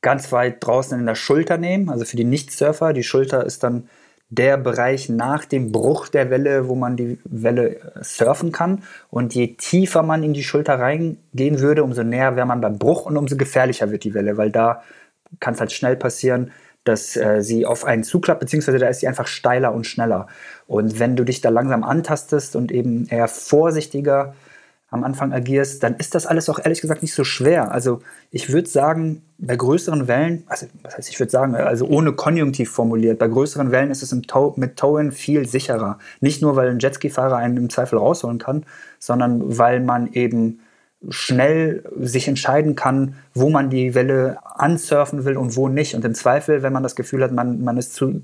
ganz 0.03 0.33
weit 0.33 0.65
draußen 0.65 0.99
in 0.99 1.07
der 1.07 1.15
Schulter 1.15 1.59
nehmen, 1.59 1.91
also 1.91 2.05
für 2.05 2.17
die 2.17 2.25
Nicht-Surfer. 2.25 2.93
Die 2.93 3.03
Schulter 3.03 3.45
ist 3.45 3.63
dann 3.63 3.89
der 4.31 4.57
Bereich 4.57 5.09
nach 5.09 5.45
dem 5.45 5.73
Bruch 5.73 6.09
der 6.09 6.31
Welle, 6.31 6.69
wo 6.69 6.77
man 6.77 6.97
die 6.97 7.19
Welle 7.25 7.77
äh, 7.77 7.81
surfen 8.03 8.53
kann. 8.53 8.85
Und 9.11 9.35
je 9.35 9.57
tiefer 9.57 10.03
man 10.03 10.23
in 10.23 10.33
die 10.33 10.45
Schulter 10.45 10.79
reingehen 10.79 11.59
würde, 11.59 11.83
umso 11.83 12.05
näher 12.05 12.37
wäre 12.37 12.47
man 12.47 12.61
beim 12.61 12.79
Bruch 12.79 13.07
und 13.07 13.17
umso 13.17 13.37
gefährlicher 13.37 13.91
wird 13.91 14.05
die 14.05 14.15
Welle, 14.15 14.37
weil 14.37 14.51
da 14.51 14.83
kann 15.41 15.55
es 15.55 15.61
halt 15.61 15.73
schnell 15.73 15.97
passieren, 15.97 16.53
dass 16.85 17.17
äh, 17.17 17.43
sie 17.43 17.67
auf 17.67 17.85
einen 17.85 18.05
zuklappt, 18.05 18.41
beziehungsweise 18.41 18.79
da 18.79 18.89
ist 18.89 19.01
sie 19.01 19.09
einfach 19.09 19.27
steiler 19.27 19.75
und 19.75 19.87
schneller. 19.87 20.29
Und 20.71 21.01
wenn 21.01 21.17
du 21.17 21.25
dich 21.25 21.41
da 21.41 21.49
langsam 21.49 21.83
antastest 21.83 22.55
und 22.55 22.71
eben 22.71 23.09
eher 23.09 23.27
vorsichtiger 23.27 24.35
am 24.89 25.03
Anfang 25.03 25.33
agierst, 25.33 25.83
dann 25.83 25.97
ist 25.97 26.15
das 26.15 26.27
alles 26.27 26.49
auch 26.49 26.61
ehrlich 26.61 26.81
gesagt 26.81 27.03
nicht 27.03 27.13
so 27.13 27.25
schwer. 27.25 27.73
Also 27.73 28.03
ich 28.31 28.53
würde 28.53 28.69
sagen, 28.69 29.23
bei 29.39 29.57
größeren 29.57 30.07
Wellen, 30.07 30.45
also 30.47 30.67
was 30.85 30.97
heißt, 30.97 31.11
ich 31.11 31.19
würde 31.19 31.33
sagen, 31.33 31.57
also 31.57 31.87
ohne 31.89 32.13
Konjunktiv 32.13 32.71
formuliert, 32.71 33.19
bei 33.19 33.27
größeren 33.27 33.73
Wellen 33.73 33.91
ist 33.91 34.05
es 34.05 34.15
Tow, 34.29 34.57
mit 34.57 34.77
Towen 34.77 35.11
viel 35.11 35.45
sicherer. 35.45 35.99
Nicht 36.21 36.41
nur, 36.41 36.55
weil 36.55 36.69
ein 36.69 36.79
Jetski-Fahrer 36.79 37.37
einen 37.37 37.57
im 37.57 37.69
Zweifel 37.69 37.99
rausholen 37.99 38.39
kann, 38.39 38.65
sondern 39.01 39.59
weil 39.59 39.81
man 39.81 40.13
eben 40.13 40.61
schnell 41.09 41.83
sich 41.99 42.29
entscheiden 42.29 42.77
kann, 42.77 43.17
wo 43.35 43.51
man 43.51 43.71
die 43.71 43.97
Welle 43.97 44.39
ansurfen 44.45 45.25
will 45.25 45.37
und 45.37 45.57
wo 45.57 45.69
nicht. 45.69 45.97
Und 45.97 46.05
im 46.05 46.15
Zweifel, 46.15 46.63
wenn 46.63 46.73
man 46.73 46.85
das 46.85 46.95
Gefühl 46.95 47.25
hat, 47.25 47.33
man, 47.33 47.61
man 47.65 47.77
ist 47.77 47.95
zu 47.95 48.23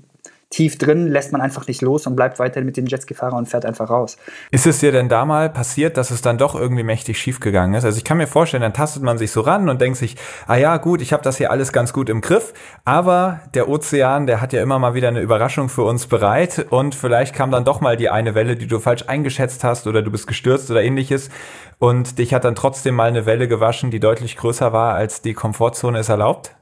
tief 0.49 0.77
drin, 0.77 1.07
lässt 1.07 1.33
man 1.33 1.41
einfach 1.41 1.67
nicht 1.67 1.81
los 1.81 2.07
und 2.07 2.15
bleibt 2.15 2.39
weiter 2.39 2.61
mit 2.61 2.77
den 2.77 2.85
Jetski-Fahrern 2.85 3.37
und 3.37 3.49
fährt 3.49 3.65
einfach 3.65 3.89
raus. 3.89 4.17
Ist 4.49 4.65
es 4.65 4.79
dir 4.79 4.93
denn 4.93 5.09
da 5.09 5.25
mal 5.25 5.49
passiert, 5.49 5.97
dass 5.97 6.09
es 6.09 6.21
dann 6.21 6.37
doch 6.37 6.55
irgendwie 6.55 6.83
mächtig 6.83 7.19
schief 7.19 7.41
gegangen 7.41 7.73
ist? 7.73 7.83
Also 7.83 7.97
ich 7.97 8.05
kann 8.05 8.17
mir 8.17 8.27
vorstellen, 8.27 8.61
dann 8.61 8.73
tastet 8.73 9.03
man 9.03 9.17
sich 9.17 9.31
so 9.31 9.41
ran 9.41 9.67
und 9.67 9.81
denkt 9.81 9.97
sich, 9.97 10.15
ah 10.47 10.55
ja, 10.55 10.77
gut, 10.77 11.01
ich 11.01 11.11
habe 11.11 11.21
das 11.21 11.37
hier 11.37 11.51
alles 11.51 11.73
ganz 11.73 11.91
gut 11.91 12.07
im 12.07 12.21
Griff, 12.21 12.53
aber 12.85 13.41
der 13.55 13.67
Ozean, 13.67 14.25
der 14.25 14.39
hat 14.39 14.53
ja 14.53 14.61
immer 14.61 14.79
mal 14.79 14.93
wieder 14.93 15.09
eine 15.09 15.19
Überraschung 15.19 15.67
für 15.67 15.83
uns 15.83 16.07
bereit 16.07 16.65
und 16.69 16.95
vielleicht 16.95 17.35
kam 17.35 17.51
dann 17.51 17.65
doch 17.65 17.81
mal 17.81 17.97
die 17.97 18.09
eine 18.09 18.33
Welle, 18.33 18.55
die 18.55 18.67
du 18.67 18.79
falsch 18.79 19.03
eingeschätzt 19.07 19.65
hast 19.65 19.85
oder 19.85 20.01
du 20.01 20.11
bist 20.11 20.27
gestürzt 20.27 20.71
oder 20.71 20.81
ähnliches 20.81 21.29
und 21.77 22.19
dich 22.19 22.33
hat 22.33 22.45
dann 22.45 22.55
trotzdem 22.55 22.95
mal 22.95 23.09
eine 23.09 23.25
Welle 23.25 23.49
gewaschen, 23.49 23.91
die 23.91 23.99
deutlich 23.99 24.37
größer 24.37 24.71
war, 24.71 24.95
als 24.95 25.21
die 25.21 25.33
Komfortzone 25.33 25.99
es 25.99 26.07
erlaubt? 26.07 26.55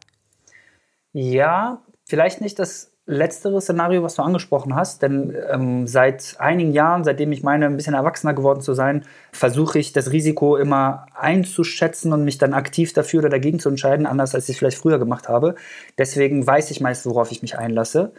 Ja, 1.13 1.84
vielleicht 2.04 2.41
nicht 2.41 2.58
das 2.58 2.94
letztere 3.07 3.61
Szenario, 3.61 4.01
was 4.01 4.15
du 4.15 4.23
angesprochen 4.23 4.75
hast, 4.75 5.03
denn 5.03 5.35
ähm, 5.51 5.85
seit 5.85 6.35
einigen 6.39 6.73
Jahren, 6.73 7.03
seitdem 7.03 7.31
ich 7.31 7.43
meine, 7.43 7.67
ein 7.67 7.77
bisschen 7.77 7.93
erwachsener 7.93 8.33
geworden 8.33 8.61
zu 8.61 8.73
sein, 8.73 9.03
versuche 9.31 9.77
ich 9.77 9.93
das 9.93 10.11
Risiko 10.11 10.57
immer 10.57 11.05
einzuschätzen 11.13 12.13
und 12.13 12.23
mich 12.23 12.39
dann 12.39 12.55
aktiv 12.55 12.93
dafür 12.93 13.19
oder 13.19 13.29
dagegen 13.29 13.59
zu 13.59 13.69
entscheiden, 13.69 14.07
anders 14.07 14.33
als 14.33 14.49
ich 14.49 14.57
vielleicht 14.57 14.79
früher 14.79 14.97
gemacht 14.97 15.29
habe. 15.29 15.55
Deswegen 15.99 16.45
weiß 16.45 16.71
ich 16.71 16.81
meist, 16.81 17.05
worauf 17.05 17.31
ich 17.31 17.43
mich 17.43 17.57
einlasse 17.57 18.11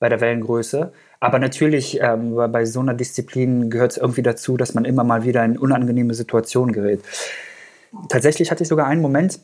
bei 0.00 0.08
der 0.08 0.20
Wellengröße. 0.20 0.92
Aber 1.20 1.38
natürlich, 1.38 2.00
ähm, 2.00 2.34
bei 2.34 2.64
so 2.64 2.80
einer 2.80 2.94
Disziplin 2.94 3.70
gehört 3.70 3.92
es 3.92 3.98
irgendwie 3.98 4.22
dazu, 4.22 4.56
dass 4.56 4.74
man 4.74 4.84
immer 4.84 5.04
mal 5.04 5.22
wieder 5.22 5.44
in 5.44 5.56
unangenehme 5.56 6.14
Situationen 6.14 6.72
gerät. 6.72 7.00
Tatsächlich 8.08 8.50
hatte 8.50 8.64
ich 8.64 8.68
sogar 8.68 8.88
einen 8.88 9.02
Moment, 9.02 9.38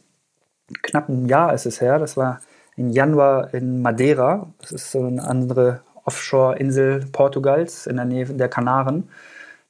knapp 0.82 1.08
ein 1.08 1.26
Jahr 1.26 1.54
ist 1.54 1.66
es 1.66 1.80
her, 1.80 2.00
das 2.00 2.16
war 2.16 2.40
im 2.78 2.90
Januar 2.90 3.52
in 3.52 3.82
Madeira. 3.82 4.52
Das 4.60 4.72
ist 4.72 4.92
so 4.92 5.04
eine 5.04 5.22
andere 5.22 5.80
Offshore-Insel 6.04 7.06
Portugals 7.12 7.86
in 7.86 7.96
der 7.96 8.04
Nähe 8.04 8.26
der 8.26 8.48
Kanaren. 8.48 9.08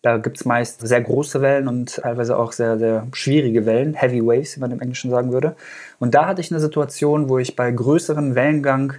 Da 0.03 0.19
gibt 0.19 0.37
es 0.37 0.45
meist 0.45 0.87
sehr 0.87 1.01
große 1.01 1.41
Wellen 1.41 1.67
und 1.67 1.97
teilweise 1.97 2.39
auch 2.39 2.53
sehr, 2.53 2.79
sehr 2.79 3.09
schwierige 3.13 3.67
Wellen, 3.67 3.95
Heavy 3.95 4.25
Waves, 4.25 4.57
wie 4.57 4.61
man 4.61 4.71
im 4.71 4.81
Englischen 4.81 5.11
sagen 5.11 5.33
würde. 5.33 5.57
Und 5.99 6.15
da 6.15 6.27
hatte 6.27 6.41
ich 6.41 6.53
eine 6.53 6.61
Situation, 6.61 7.29
wo 7.29 7.39
ich 7.39 7.57
bei 7.57 7.71
größeren 7.71 8.37
Wellengang, 8.37 8.95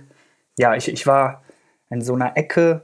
ja, 0.57 0.75
ich, 0.75 0.91
ich 0.91 1.07
war 1.07 1.41
in 1.89 2.01
so 2.01 2.15
einer 2.15 2.35
Ecke 2.35 2.81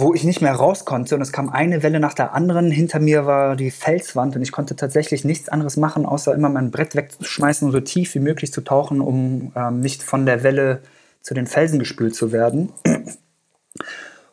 wo 0.00 0.14
ich 0.14 0.24
nicht 0.24 0.40
mehr 0.40 0.54
raus 0.54 0.84
konnte 0.84 1.14
und 1.14 1.22
es 1.22 1.32
kam 1.32 1.48
eine 1.48 1.82
Welle 1.82 2.00
nach 2.00 2.14
der 2.14 2.32
anderen. 2.32 2.70
Hinter 2.70 3.00
mir 3.00 3.26
war 3.26 3.56
die 3.56 3.70
Felswand 3.70 4.36
und 4.36 4.42
ich 4.42 4.52
konnte 4.52 4.76
tatsächlich 4.76 5.24
nichts 5.24 5.48
anderes 5.48 5.76
machen, 5.76 6.06
außer 6.06 6.34
immer 6.34 6.48
mein 6.48 6.70
Brett 6.70 6.94
wegzuschmeißen 6.94 7.66
und 7.66 7.72
so 7.72 7.80
tief 7.80 8.14
wie 8.14 8.20
möglich 8.20 8.52
zu 8.52 8.60
tauchen, 8.60 9.00
um 9.00 9.52
ähm, 9.56 9.80
nicht 9.80 10.02
von 10.02 10.26
der 10.26 10.42
Welle 10.42 10.82
zu 11.20 11.34
den 11.34 11.46
Felsen 11.46 11.78
gespült 11.78 12.14
zu 12.14 12.32
werden. 12.32 12.72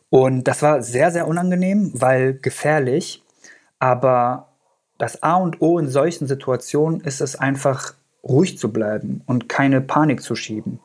Und 0.09 0.47
das 0.47 0.61
war 0.61 0.81
sehr, 0.81 1.11
sehr 1.11 1.27
unangenehm, 1.27 1.91
weil 1.93 2.35
gefährlich. 2.35 3.23
Aber 3.79 4.49
das 4.97 5.23
A 5.23 5.35
und 5.35 5.61
O 5.61 5.79
in 5.79 5.89
solchen 5.89 6.27
Situationen 6.27 7.01
ist 7.01 7.21
es 7.21 7.35
einfach 7.35 7.95
ruhig 8.23 8.57
zu 8.57 8.71
bleiben 8.71 9.21
und 9.25 9.49
keine 9.49 9.81
Panik 9.81 10.21
zu 10.21 10.35
schieben. 10.35 10.79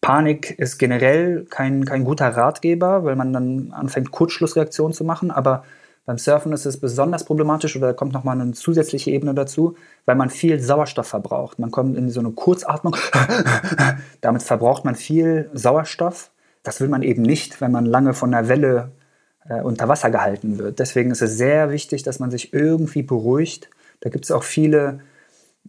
Panik 0.00 0.58
ist 0.58 0.78
generell 0.78 1.46
kein, 1.50 1.84
kein 1.84 2.04
guter 2.04 2.28
Ratgeber, 2.28 3.04
weil 3.04 3.16
man 3.16 3.32
dann 3.32 3.72
anfängt, 3.72 4.10
Kurzschlussreaktionen 4.10 4.92
zu 4.92 5.04
machen. 5.04 5.30
Aber 5.30 5.64
beim 6.06 6.18
Surfen 6.18 6.52
ist 6.52 6.64
es 6.64 6.80
besonders 6.80 7.24
problematisch 7.24 7.76
oder 7.76 7.92
kommt 7.92 8.12
nochmal 8.12 8.40
eine 8.40 8.52
zusätzliche 8.52 9.10
Ebene 9.10 9.34
dazu, 9.34 9.74
weil 10.06 10.16
man 10.16 10.30
viel 10.30 10.58
Sauerstoff 10.60 11.06
verbraucht. 11.06 11.58
Man 11.58 11.70
kommt 11.70 11.98
in 11.98 12.08
so 12.08 12.20
eine 12.20 12.30
Kurzatmung. 12.30 12.96
Damit 14.22 14.42
verbraucht 14.42 14.84
man 14.84 14.94
viel 14.94 15.50
Sauerstoff. 15.52 16.30
Das 16.62 16.80
will 16.80 16.88
man 16.88 17.02
eben 17.02 17.22
nicht, 17.22 17.60
wenn 17.60 17.72
man 17.72 17.84
lange 17.84 18.14
von 18.14 18.30
der 18.30 18.48
Welle 18.48 18.92
äh, 19.48 19.60
unter 19.60 19.88
Wasser 19.88 20.10
gehalten 20.10 20.58
wird. 20.58 20.78
Deswegen 20.78 21.10
ist 21.10 21.22
es 21.22 21.36
sehr 21.36 21.70
wichtig, 21.70 22.04
dass 22.04 22.20
man 22.20 22.30
sich 22.30 22.54
irgendwie 22.54 23.02
beruhigt. 23.02 23.68
Da 24.00 24.10
gibt 24.10 24.24
es 24.24 24.30
auch 24.30 24.44
viele 24.44 25.00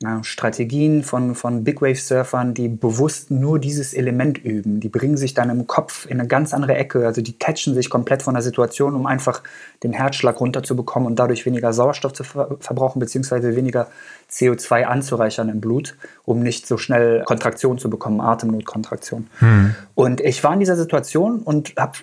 ja, 0.01 0.23
Strategien 0.23 1.03
von, 1.03 1.35
von 1.35 1.65
Big 1.65 1.81
Wave 1.81 1.95
Surfern, 1.95 2.53
die 2.53 2.69
bewusst 2.69 3.31
nur 3.31 3.59
dieses 3.59 3.93
Element 3.93 4.37
üben. 4.37 4.79
Die 4.79 4.87
bringen 4.87 5.17
sich 5.17 5.33
dann 5.33 5.49
im 5.49 5.67
Kopf 5.67 6.05
in 6.05 6.19
eine 6.19 6.27
ganz 6.27 6.53
andere 6.53 6.75
Ecke. 6.75 7.05
Also 7.05 7.21
die 7.21 7.37
catchen 7.37 7.73
sich 7.73 7.89
komplett 7.89 8.23
von 8.23 8.33
der 8.33 8.41
Situation, 8.41 8.95
um 8.95 9.05
einfach 9.05 9.43
den 9.83 9.91
Herzschlag 9.91 10.39
runterzubekommen 10.39 11.05
und 11.05 11.19
dadurch 11.19 11.45
weniger 11.45 11.73
Sauerstoff 11.73 12.13
zu 12.13 12.23
ver 12.23 12.55
verbrauchen, 12.61 12.99
beziehungsweise 12.99 13.57
weniger 13.57 13.87
CO2 14.31 14.83
anzureichern 14.83 15.49
im 15.49 15.59
Blut, 15.59 15.97
um 16.23 16.39
nicht 16.39 16.65
so 16.65 16.77
schnell 16.77 17.23
Kontraktion 17.25 17.77
zu 17.77 17.89
bekommen, 17.89 18.21
Atemnotkontraktion. 18.21 19.27
Hm. 19.39 19.75
Und 19.95 20.21
ich 20.21 20.41
war 20.45 20.53
in 20.53 20.59
dieser 20.59 20.77
Situation 20.77 21.39
und 21.39 21.73
habe 21.77 21.97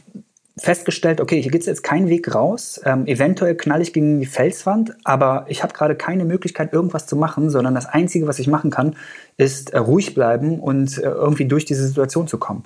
festgestellt, 0.58 1.20
okay, 1.20 1.40
hier 1.40 1.50
gibt 1.50 1.62
es 1.62 1.66
jetzt 1.66 1.82
keinen 1.82 2.08
Weg 2.08 2.34
raus. 2.34 2.80
Ähm, 2.84 3.06
eventuell 3.06 3.56
knall 3.56 3.82
ich 3.82 3.92
gegen 3.92 4.20
die 4.20 4.26
Felswand, 4.26 4.96
aber 5.04 5.44
ich 5.48 5.62
habe 5.62 5.74
gerade 5.74 5.96
keine 5.96 6.24
Möglichkeit, 6.24 6.72
irgendwas 6.72 7.06
zu 7.06 7.16
machen, 7.16 7.50
sondern 7.50 7.74
das 7.74 7.86
Einzige, 7.86 8.26
was 8.26 8.38
ich 8.38 8.48
machen 8.48 8.70
kann, 8.70 8.96
ist 9.36 9.74
äh, 9.74 9.78
ruhig 9.78 10.14
bleiben 10.14 10.60
und 10.60 10.96
äh, 10.96 11.02
irgendwie 11.02 11.44
durch 11.44 11.66
diese 11.66 11.86
Situation 11.86 12.26
zu 12.26 12.38
kommen. 12.38 12.64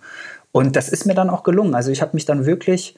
Und 0.53 0.77
das 0.77 0.89
ist 0.89 1.05
mir 1.05 1.15
dann 1.15 1.31
auch 1.31 1.43
gelungen. 1.43 1.75
Also 1.75 1.91
ich 1.91 2.01
habe 2.01 2.13
mich 2.15 2.25
dann 2.25 2.47
wirklich 2.47 2.97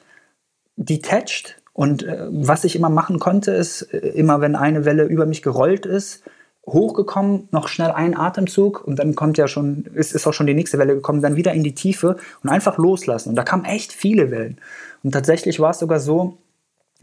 detached 0.75 1.61
und 1.73 2.03
äh, 2.03 2.27
was 2.29 2.63
ich 2.63 2.75
immer 2.75 2.89
machen 2.89 3.19
konnte, 3.19 3.51
ist, 3.51 3.81
äh, 3.93 3.97
immer 3.97 4.41
wenn 4.41 4.55
eine 4.55 4.85
Welle 4.85 5.05
über 5.05 5.25
mich 5.25 5.41
gerollt 5.41 5.87
ist, 5.87 6.23
hochgekommen, 6.65 7.49
noch 7.51 7.67
schnell 7.67 7.91
einen 7.91 8.15
Atemzug 8.15 8.83
und 8.85 8.97
dann 8.97 9.15
kommt 9.15 9.37
ja 9.37 9.47
schon, 9.47 9.85
ist, 9.93 10.13
ist 10.13 10.25
auch 10.27 10.33
schon 10.33 10.47
die 10.47 10.53
nächste 10.53 10.77
Welle 10.77 10.95
gekommen, 10.95 11.21
dann 11.21 11.35
wieder 11.35 11.53
in 11.53 11.63
die 11.63 11.75
Tiefe 11.75 12.15
und 12.41 12.49
einfach 12.49 12.77
loslassen. 12.77 13.29
Und 13.29 13.35
da 13.35 13.43
kamen 13.43 13.65
echt 13.65 13.91
viele 13.91 14.31
Wellen. 14.31 14.57
Und 15.03 15.11
tatsächlich 15.11 15.59
war 15.59 15.71
es 15.71 15.79
sogar 15.79 15.99
so, 15.99 16.37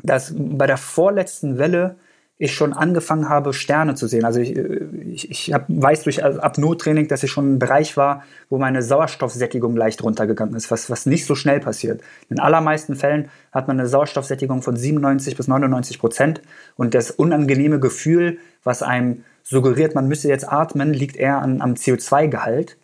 dass 0.03 0.35
bei 0.35 0.67
der 0.67 0.79
vorletzten 0.79 1.59
Welle 1.59 1.97
ich 2.43 2.55
schon 2.55 2.73
angefangen 2.73 3.29
habe, 3.29 3.53
Sterne 3.53 3.97
zu 3.97 4.07
sehen. 4.07 4.25
Also 4.25 4.41
ich, 4.41 4.57
ich, 4.57 5.31
ich 5.31 5.53
hab, 5.53 5.67
weiß 5.69 6.05
durch 6.05 6.25
Apnoe-Training, 6.25 7.07
dass 7.07 7.23
ich 7.23 7.31
schon 7.31 7.47
im 7.47 7.59
Bereich 7.59 7.99
war, 7.99 8.25
wo 8.49 8.57
meine 8.57 8.83
Sauerstoffsättigung 8.83 9.77
leicht 9.77 10.03
runtergegangen 10.03 10.55
ist, 10.55 10.71
was, 10.71 10.89
was 10.89 11.05
nicht 11.05 11.27
so 11.27 11.35
schnell 11.35 11.61
passiert. 11.61 12.01
In 12.31 12.41
allermeisten 12.41 12.97
Fällen 12.97 13.29
hat 13.53 13.69
man 13.69 13.79
eine 13.79 13.87
Sauerstoffsättigung 13.87 14.63
von 14.63 14.75
97 14.75 15.37
bis 15.37 15.49
99 15.49 15.99
Prozent 15.99 16.41
und 16.77 16.95
das 16.95 17.11
unangenehme 17.11 17.79
Gefühl, 17.79 18.39
was 18.65 18.83
einem 18.83 19.23
suggeriert, 19.51 19.95
man 19.95 20.09
müsse 20.09 20.29
jetzt 20.29 20.51
atmen, 20.51 20.95
liegt 20.95 21.17
eher 21.17 21.43
an, 21.43 21.61
am 21.61 21.75
CO2-Gehalt. 21.75 22.77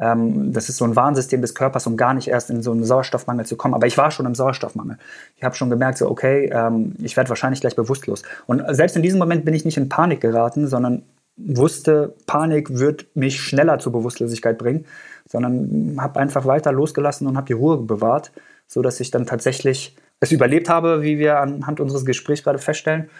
Ähm, 0.00 0.52
das 0.52 0.68
ist 0.68 0.78
so 0.78 0.84
ein 0.84 0.96
Warnsystem 0.96 1.42
des 1.42 1.54
Körpers, 1.54 1.86
um 1.86 1.96
gar 1.96 2.14
nicht 2.14 2.28
erst 2.28 2.50
in 2.50 2.62
so 2.62 2.72
einen 2.72 2.84
Sauerstoffmangel 2.84 3.46
zu 3.46 3.56
kommen. 3.56 3.74
Aber 3.74 3.86
ich 3.86 3.96
war 3.98 4.10
schon 4.10 4.26
im 4.26 4.34
Sauerstoffmangel. 4.34 4.98
Ich 5.36 5.44
habe 5.44 5.54
schon 5.54 5.70
gemerkt, 5.70 5.98
so, 5.98 6.10
okay, 6.10 6.50
ähm, 6.52 6.94
ich 7.02 7.16
werde 7.16 7.28
wahrscheinlich 7.28 7.60
gleich 7.60 7.76
bewusstlos. 7.76 8.22
Und 8.46 8.62
selbst 8.70 8.96
in 8.96 9.02
diesem 9.02 9.18
Moment 9.18 9.44
bin 9.44 9.54
ich 9.54 9.66
nicht 9.66 9.76
in 9.76 9.88
Panik 9.90 10.22
geraten, 10.22 10.66
sondern 10.66 11.02
wusste, 11.36 12.14
Panik 12.26 12.78
wird 12.78 13.06
mich 13.14 13.40
schneller 13.40 13.78
zur 13.78 13.92
Bewusstlosigkeit 13.92 14.56
bringen, 14.56 14.86
sondern 15.28 15.98
habe 16.00 16.20
einfach 16.20 16.46
weiter 16.46 16.72
losgelassen 16.72 17.26
und 17.26 17.36
habe 17.36 17.46
die 17.46 17.52
Ruhe 17.52 17.76
bewahrt, 17.76 18.32
sodass 18.66 18.98
ich 19.00 19.10
dann 19.10 19.26
tatsächlich 19.26 19.94
es 20.20 20.32
überlebt 20.32 20.68
habe, 20.70 21.02
wie 21.02 21.18
wir 21.18 21.38
anhand 21.40 21.80
unseres 21.80 22.06
Gesprächs 22.06 22.44
gerade 22.44 22.58
feststellen 22.58 23.10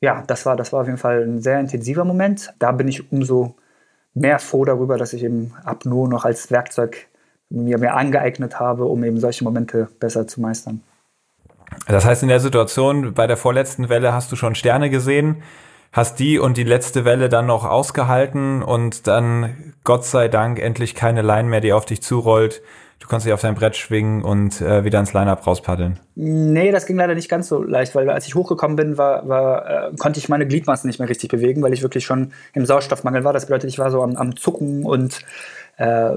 ja, 0.00 0.24
das 0.26 0.46
war, 0.46 0.56
das 0.56 0.72
war 0.72 0.80
auf 0.80 0.86
jeden 0.86 0.98
Fall 0.98 1.22
ein 1.22 1.40
sehr 1.40 1.60
intensiver 1.60 2.04
Moment. 2.04 2.52
Da 2.58 2.72
bin 2.72 2.88
ich 2.88 3.12
umso 3.12 3.54
mehr 4.14 4.38
froh 4.38 4.64
darüber, 4.64 4.96
dass 4.96 5.12
ich 5.12 5.22
eben 5.22 5.52
Apnoe 5.64 6.08
noch 6.08 6.24
als 6.24 6.50
Werkzeug 6.50 7.08
mir, 7.50 7.78
mir 7.78 7.94
angeeignet 7.94 8.58
habe, 8.58 8.84
um 8.86 9.04
eben 9.04 9.20
solche 9.20 9.44
Momente 9.44 9.88
besser 10.00 10.26
zu 10.26 10.40
meistern. 10.40 10.80
Das 11.86 12.04
heißt, 12.04 12.22
in 12.22 12.28
der 12.28 12.40
Situation 12.40 13.14
bei 13.14 13.26
der 13.26 13.36
vorletzten 13.36 13.88
Welle 13.88 14.12
hast 14.12 14.32
du 14.32 14.36
schon 14.36 14.54
Sterne 14.54 14.90
gesehen, 14.90 15.42
hast 15.92 16.18
die 16.18 16.38
und 16.38 16.56
die 16.56 16.64
letzte 16.64 17.04
Welle 17.04 17.28
dann 17.28 17.46
noch 17.46 17.64
ausgehalten 17.64 18.62
und 18.62 19.06
dann, 19.06 19.74
Gott 19.84 20.04
sei 20.04 20.28
Dank, 20.28 20.58
endlich 20.58 20.94
keine 20.94 21.22
Line 21.22 21.48
mehr, 21.48 21.60
die 21.60 21.72
auf 21.72 21.84
dich 21.84 22.02
zurollt, 22.02 22.62
Du 23.00 23.08
konntest 23.08 23.26
dich 23.26 23.32
auf 23.32 23.40
dein 23.40 23.54
Brett 23.54 23.76
schwingen 23.76 24.22
und 24.22 24.60
äh, 24.60 24.84
wieder 24.84 25.00
ins 25.00 25.14
Line-Up 25.14 25.46
rauspaddeln. 25.46 25.98
Nee, 26.16 26.70
das 26.70 26.84
ging 26.84 26.96
leider 26.96 27.14
nicht 27.14 27.30
ganz 27.30 27.48
so 27.48 27.62
leicht, 27.62 27.94
weil 27.94 28.10
als 28.10 28.26
ich 28.26 28.34
hochgekommen 28.34 28.76
bin, 28.76 28.98
war, 28.98 29.26
war, 29.26 29.88
äh, 29.88 29.96
konnte 29.98 30.20
ich 30.20 30.28
meine 30.28 30.46
Gliedmaßen 30.46 30.86
nicht 30.86 30.98
mehr 30.98 31.08
richtig 31.08 31.30
bewegen, 31.30 31.62
weil 31.62 31.72
ich 31.72 31.82
wirklich 31.82 32.04
schon 32.04 32.32
im 32.52 32.66
Sauerstoffmangel 32.66 33.24
war. 33.24 33.32
Das 33.32 33.46
bedeutet, 33.46 33.70
ich 33.70 33.78
war 33.78 33.90
so 33.90 34.02
am, 34.02 34.16
am 34.16 34.36
Zucken 34.36 34.84
und 34.84 35.18
äh, 35.78 36.12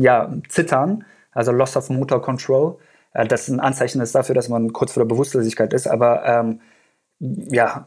ja, 0.00 0.32
Zittern, 0.48 1.04
also 1.32 1.52
Loss 1.52 1.76
of 1.76 1.90
Motor 1.90 2.22
Control. 2.22 2.78
Äh, 3.12 3.26
das 3.26 3.48
ein 3.48 3.60
Anzeichen 3.60 4.00
ist 4.00 4.14
dafür, 4.14 4.34
dass 4.34 4.48
man 4.48 4.72
kurz 4.72 4.92
vor 4.92 5.02
der 5.02 5.08
Bewusstlosigkeit 5.08 5.74
ist, 5.74 5.86
aber 5.86 6.24
ähm, 6.24 6.60
ja, 7.20 7.86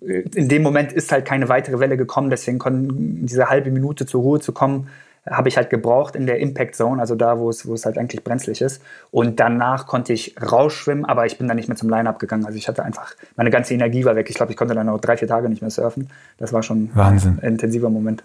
in 0.00 0.48
dem 0.48 0.62
Moment 0.62 0.92
ist 0.92 1.10
halt 1.12 1.24
keine 1.24 1.48
weitere 1.48 1.80
Welle 1.80 1.96
gekommen, 1.96 2.30
deswegen 2.30 2.58
konnten 2.58 3.26
diese 3.26 3.50
halbe 3.50 3.70
Minute 3.70 4.06
zur 4.06 4.22
Ruhe 4.22 4.40
zu 4.40 4.52
kommen, 4.52 4.88
habe 5.30 5.48
ich 5.48 5.56
halt 5.56 5.70
gebraucht 5.70 6.16
in 6.16 6.26
der 6.26 6.40
Impact 6.40 6.74
Zone, 6.74 7.00
also 7.00 7.14
da, 7.14 7.38
wo 7.38 7.48
es, 7.48 7.66
wo 7.66 7.74
es 7.74 7.86
halt 7.86 7.96
eigentlich 7.96 8.24
brenzlig 8.24 8.60
ist. 8.60 8.82
Und 9.10 9.38
danach 9.38 9.86
konnte 9.86 10.12
ich 10.12 10.34
rausschwimmen, 10.40 11.04
aber 11.04 11.26
ich 11.26 11.38
bin 11.38 11.46
dann 11.46 11.56
nicht 11.56 11.68
mehr 11.68 11.76
zum 11.76 11.88
Line-Up 11.88 12.18
gegangen. 12.18 12.44
Also 12.44 12.58
ich 12.58 12.66
hatte 12.66 12.82
einfach, 12.82 13.14
meine 13.36 13.50
ganze 13.50 13.74
Energie 13.74 14.04
war 14.04 14.16
weg. 14.16 14.28
Ich 14.30 14.36
glaube, 14.36 14.50
ich 14.50 14.58
konnte 14.58 14.74
dann 14.74 14.88
auch 14.88 15.00
drei, 15.00 15.16
vier 15.16 15.28
Tage 15.28 15.48
nicht 15.48 15.62
mehr 15.62 15.70
surfen. 15.70 16.10
Das 16.38 16.52
war 16.52 16.62
schon 16.62 16.90
Wahnsinn. 16.94 17.38
ein 17.40 17.52
intensiver 17.52 17.88
Moment. 17.88 18.24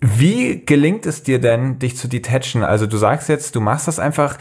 Wie 0.00 0.64
gelingt 0.64 1.06
es 1.06 1.22
dir 1.22 1.40
denn, 1.40 1.78
dich 1.78 1.96
zu 1.96 2.08
detachen? 2.08 2.62
Also 2.62 2.86
du 2.86 2.96
sagst 2.96 3.28
jetzt, 3.28 3.56
du 3.56 3.60
machst 3.60 3.88
das 3.88 3.98
einfach. 3.98 4.38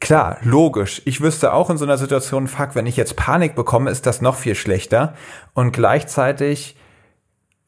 Klar, 0.00 0.38
logisch. 0.42 1.02
Ich 1.04 1.20
wüsste 1.20 1.52
auch 1.52 1.70
in 1.70 1.78
so 1.78 1.84
einer 1.84 1.98
Situation, 1.98 2.48
fuck, 2.48 2.74
wenn 2.74 2.86
ich 2.86 2.96
jetzt 2.96 3.16
Panik 3.16 3.54
bekomme, 3.54 3.90
ist 3.90 4.06
das 4.06 4.20
noch 4.20 4.36
viel 4.36 4.54
schlechter. 4.54 5.14
Und 5.54 5.72
gleichzeitig 5.72 6.76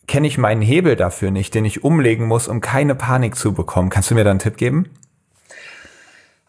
kenne 0.09 0.27
ich 0.27 0.39
meinen 0.39 0.63
Hebel 0.63 0.97
dafür 0.97 1.31
nicht, 1.31 1.55
den 1.55 1.65
ich 1.65 1.85
umlegen 1.85 2.27
muss, 2.27 2.49
um 2.49 2.61
keine 2.61 2.95
Panik 2.95 3.37
zu 3.37 3.53
bekommen. 3.53 3.91
Kannst 3.91 4.11
du 4.11 4.15
mir 4.15 4.25
da 4.25 4.31
einen 4.31 4.41
Tipp 4.41 4.57
geben? 4.57 4.91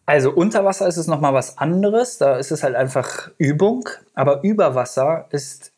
Also 0.05 0.31
unter 0.31 0.65
Wasser 0.65 0.87
ist 0.87 0.97
es 0.97 1.05
nochmal 1.05 1.35
was 1.35 1.59
anderes. 1.59 2.17
Da 2.17 2.37
ist 2.37 2.49
es 2.51 2.63
halt 2.63 2.75
einfach 2.75 3.29
Übung. 3.37 3.87
Aber 4.15 4.43
über 4.43 4.73
Wasser 4.73 5.27
ist 5.29 5.73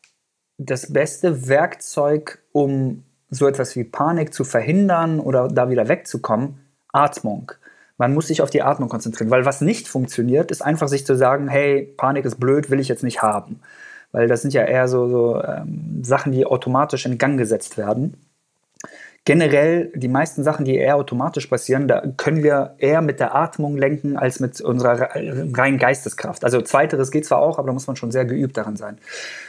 das 0.56 0.92
beste 0.92 1.48
Werkzeug, 1.48 2.38
um 2.52 3.04
so 3.28 3.46
etwas 3.46 3.76
wie 3.76 3.84
Panik 3.84 4.32
zu 4.32 4.44
verhindern 4.44 5.20
oder 5.20 5.48
da 5.48 5.68
wieder 5.68 5.88
wegzukommen, 5.88 6.60
Atmung. 6.92 7.52
Man 7.98 8.14
muss 8.14 8.28
sich 8.28 8.42
auf 8.42 8.50
die 8.50 8.62
Atmung 8.62 8.88
konzentrieren, 8.88 9.30
weil 9.30 9.44
was 9.44 9.60
nicht 9.60 9.88
funktioniert, 9.88 10.50
ist 10.50 10.62
einfach 10.62 10.88
sich 10.88 11.04
zu 11.04 11.16
sagen, 11.16 11.48
hey, 11.48 11.82
Panik 11.96 12.24
ist 12.24 12.38
blöd, 12.40 12.70
will 12.70 12.80
ich 12.80 12.88
jetzt 12.88 13.02
nicht 13.02 13.22
haben 13.22 13.60
weil 14.12 14.28
das 14.28 14.42
sind 14.42 14.54
ja 14.54 14.62
eher 14.62 14.88
so, 14.88 15.08
so 15.08 15.42
ähm, 15.42 16.02
Sachen, 16.02 16.32
die 16.32 16.46
automatisch 16.46 17.06
in 17.06 17.18
Gang 17.18 17.38
gesetzt 17.38 17.76
werden. 17.78 18.16
Generell, 19.24 19.92
die 19.94 20.08
meisten 20.08 20.42
Sachen, 20.42 20.64
die 20.64 20.76
eher 20.76 20.96
automatisch 20.96 21.46
passieren, 21.46 21.86
da 21.86 22.02
können 22.16 22.42
wir 22.42 22.74
eher 22.78 23.02
mit 23.02 23.20
der 23.20 23.36
Atmung 23.36 23.76
lenken 23.76 24.16
als 24.16 24.40
mit 24.40 24.60
unserer 24.60 25.10
reinen 25.14 25.78
Geisteskraft. 25.78 26.44
Also 26.44 26.60
zweiteres 26.60 27.12
geht 27.12 27.24
zwar 27.24 27.38
auch, 27.38 27.58
aber 27.58 27.68
da 27.68 27.72
muss 27.72 27.86
man 27.86 27.94
schon 27.94 28.10
sehr 28.10 28.24
geübt 28.24 28.56
daran 28.56 28.76
sein. 28.76 28.98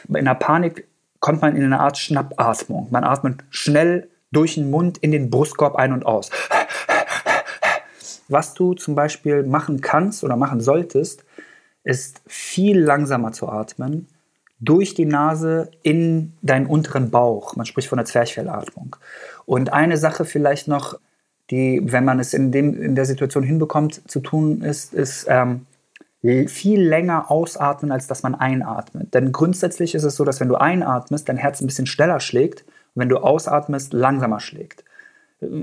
In 0.07 0.25
der 0.25 0.35
Panik 0.35 0.87
kommt 1.19 1.41
man 1.41 1.55
in 1.55 1.63
eine 1.63 1.79
Art 1.79 1.97
Schnappatmung. 1.97 2.87
Man 2.91 3.03
atmet 3.03 3.43
schnell 3.49 4.09
durch 4.31 4.55
den 4.55 4.69
Mund 4.69 4.99
in 4.99 5.11
den 5.11 5.31
Brustkorb 5.31 5.75
ein 5.75 5.91
und 5.91 6.05
aus. 6.05 6.29
Was 8.27 8.53
du 8.53 8.73
zum 8.73 8.93
Beispiel 8.93 9.43
machen 9.43 9.81
kannst 9.81 10.23
oder 10.23 10.35
machen 10.35 10.61
solltest, 10.61 11.23
ist 11.83 12.21
viel 12.27 12.79
langsamer 12.79 13.31
zu 13.31 13.49
atmen, 13.49 14.07
durch 14.63 14.93
die 14.93 15.05
Nase 15.05 15.71
in 15.81 16.33
deinen 16.41 16.65
unteren 16.65 17.11
Bauch. 17.11 17.55
Man 17.55 17.65
spricht 17.65 17.89
von 17.89 17.97
der 17.97 18.05
Zwerchfellatmung. 18.05 18.95
Und 19.45 19.73
eine 19.73 19.97
Sache 19.97 20.25
vielleicht 20.25 20.67
noch, 20.67 20.99
die, 21.49 21.81
wenn 21.83 22.05
man 22.05 22.19
es 22.19 22.33
in, 22.33 22.51
dem, 22.51 22.81
in 22.81 22.95
der 22.95 23.05
Situation 23.05 23.43
hinbekommt, 23.43 24.09
zu 24.09 24.19
tun 24.21 24.61
ist, 24.61 24.93
ist 24.93 25.25
ähm, 25.29 25.65
viel 26.47 26.81
länger 26.81 27.29
ausatmen, 27.29 27.91
als 27.91 28.07
dass 28.07 28.23
man 28.23 28.33
einatmet. 28.33 29.13
Denn 29.13 29.33
grundsätzlich 29.33 29.93
ist 29.93 30.03
es 30.03 30.15
so, 30.15 30.23
dass 30.23 30.39
wenn 30.39 30.47
du 30.47 30.55
einatmest, 30.55 31.27
dein 31.27 31.37
Herz 31.37 31.59
ein 31.59 31.67
bisschen 31.67 31.85
schneller 31.85 32.21
schlägt 32.21 32.61
und 32.61 33.01
wenn 33.01 33.09
du 33.09 33.17
ausatmest, 33.17 33.91
langsamer 33.91 34.39
schlägt. 34.39 34.85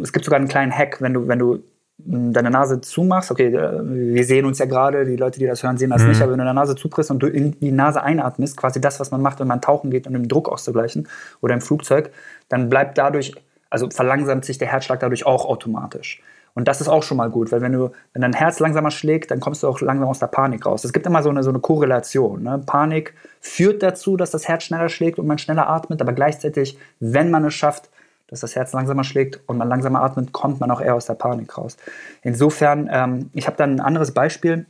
Es 0.02 0.12
gibt 0.12 0.26
sogar 0.26 0.38
einen 0.38 0.48
kleinen 0.48 0.76
Hack, 0.76 1.00
wenn 1.00 1.14
du, 1.14 1.28
wenn 1.28 1.38
du 1.38 1.62
deine 2.04 2.50
Nase 2.50 2.80
zumachst, 2.80 3.30
okay, 3.30 3.54
äh, 3.54 3.80
wir 3.82 4.24
sehen 4.24 4.44
uns 4.44 4.58
ja 4.58 4.66
gerade, 4.66 5.04
die 5.04 5.16
Leute, 5.16 5.38
die 5.38 5.46
das 5.46 5.62
hören, 5.62 5.76
sehen 5.76 5.90
das 5.90 6.02
mhm. 6.02 6.08
nicht, 6.08 6.22
aber 6.22 6.32
wenn 6.32 6.38
du 6.38 6.44
deine 6.44 6.58
Nase 6.58 6.76
zupresst 6.76 7.10
und 7.10 7.20
du 7.20 7.26
in 7.26 7.58
die 7.60 7.72
Nase 7.72 8.02
einatmest, 8.02 8.56
quasi 8.56 8.80
das, 8.80 9.00
was 9.00 9.10
man 9.10 9.22
macht, 9.22 9.40
wenn 9.40 9.48
man 9.48 9.60
tauchen 9.60 9.90
geht, 9.90 10.06
um 10.06 10.12
den 10.14 10.28
Druck 10.28 10.48
auszugleichen 10.48 11.08
oder 11.40 11.54
im 11.54 11.60
Flugzeug, 11.60 12.10
dann 12.48 12.68
bleibt 12.68 12.98
dadurch, 12.98 13.34
also 13.70 13.88
verlangsamt 13.90 14.44
sich 14.44 14.58
der 14.58 14.68
Herzschlag 14.68 15.00
dadurch 15.00 15.26
auch 15.26 15.44
automatisch. 15.44 16.22
Und 16.54 16.66
das 16.66 16.80
ist 16.80 16.88
auch 16.88 17.02
schon 17.02 17.16
mal 17.16 17.30
gut, 17.30 17.52
weil 17.52 17.60
wenn 17.60 17.72
du, 17.72 17.90
wenn 18.12 18.22
dein 18.22 18.32
Herz 18.32 18.58
langsamer 18.58 18.90
schlägt, 18.90 19.30
dann 19.30 19.40
kommst 19.40 19.62
du 19.62 19.68
auch 19.68 19.80
langsam 19.80 20.08
aus 20.08 20.18
der 20.18 20.26
Panik 20.26 20.66
raus. 20.66 20.84
Es 20.84 20.92
gibt 20.92 21.06
immer 21.06 21.22
so 21.22 21.30
eine, 21.30 21.42
so 21.42 21.50
eine 21.50 21.60
Korrelation. 21.60 22.42
Ne? 22.42 22.60
Panik 22.66 23.14
führt 23.40 23.82
dazu, 23.82 24.16
dass 24.16 24.30
das 24.30 24.48
Herz 24.48 24.64
schneller 24.64 24.88
schlägt 24.88 25.18
und 25.18 25.26
man 25.26 25.38
schneller 25.38 25.68
atmet, 25.68 26.00
aber 26.00 26.12
gleichzeitig, 26.12 26.76
wenn 26.98 27.30
man 27.30 27.44
es 27.44 27.54
schafft, 27.54 27.88
dass 28.30 28.40
das 28.40 28.54
Herz 28.54 28.72
langsamer 28.72 29.04
schlägt 29.04 29.40
und 29.46 29.58
man 29.58 29.68
langsamer 29.68 30.02
atmet, 30.02 30.32
kommt 30.32 30.60
man 30.60 30.70
auch 30.70 30.80
eher 30.80 30.94
aus 30.94 31.06
der 31.06 31.14
Panik 31.14 31.58
raus. 31.58 31.76
Insofern, 32.22 32.88
ähm, 32.90 33.30
ich 33.34 33.46
habe 33.46 33.56
dann 33.56 33.74
ein 33.74 33.80
anderes 33.80 34.12
Beispiel. 34.12 34.66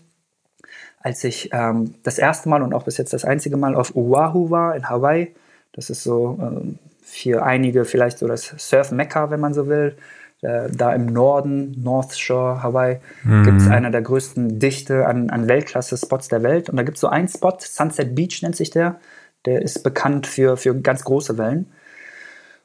Als 1.02 1.24
ich 1.24 1.50
ähm, 1.52 1.94
das 2.02 2.18
erste 2.18 2.48
Mal 2.48 2.62
und 2.62 2.74
auch 2.74 2.84
bis 2.84 2.96
jetzt 2.96 3.12
das 3.12 3.24
einzige 3.24 3.56
Mal 3.56 3.74
auf 3.74 3.94
Oahu 3.94 4.50
war, 4.50 4.74
in 4.74 4.88
Hawaii, 4.88 5.34
das 5.72 5.90
ist 5.90 6.02
so 6.02 6.38
äh, 6.40 6.74
für 7.02 7.42
einige 7.42 7.84
vielleicht 7.84 8.18
so 8.18 8.26
das 8.26 8.54
Surf-Mekka, 8.56 9.30
wenn 9.30 9.40
man 9.40 9.54
so 9.54 9.68
will. 9.68 9.96
Äh, 10.42 10.70
da 10.70 10.94
im 10.94 11.06
Norden, 11.06 11.74
North 11.82 12.16
Shore, 12.18 12.62
Hawaii, 12.62 12.98
mhm. 13.24 13.44
gibt 13.44 13.60
es 13.60 13.68
einer 13.68 13.90
der 13.90 14.00
größten 14.00 14.58
Dichte 14.58 15.06
an, 15.06 15.28
an 15.28 15.48
Weltklasse-Spots 15.48 16.28
der 16.28 16.42
Welt. 16.42 16.70
Und 16.70 16.76
da 16.76 16.82
gibt 16.82 16.96
es 16.96 17.02
so 17.02 17.08
einen 17.08 17.28
Spot, 17.28 17.56
Sunset 17.58 18.14
Beach 18.14 18.40
nennt 18.42 18.56
sich 18.56 18.70
der. 18.70 19.00
Der 19.44 19.60
ist 19.60 19.82
bekannt 19.82 20.26
für, 20.26 20.56
für 20.56 20.74
ganz 20.80 21.04
große 21.04 21.36
Wellen. 21.36 21.70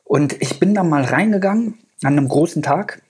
Und 0.05 0.41
ich 0.41 0.59
bin 0.59 0.73
da 0.73 0.83
mal 0.83 1.03
reingegangen 1.03 1.79
an 2.03 2.17
einem 2.17 2.29
großen 2.29 2.61
Tag. 2.61 3.01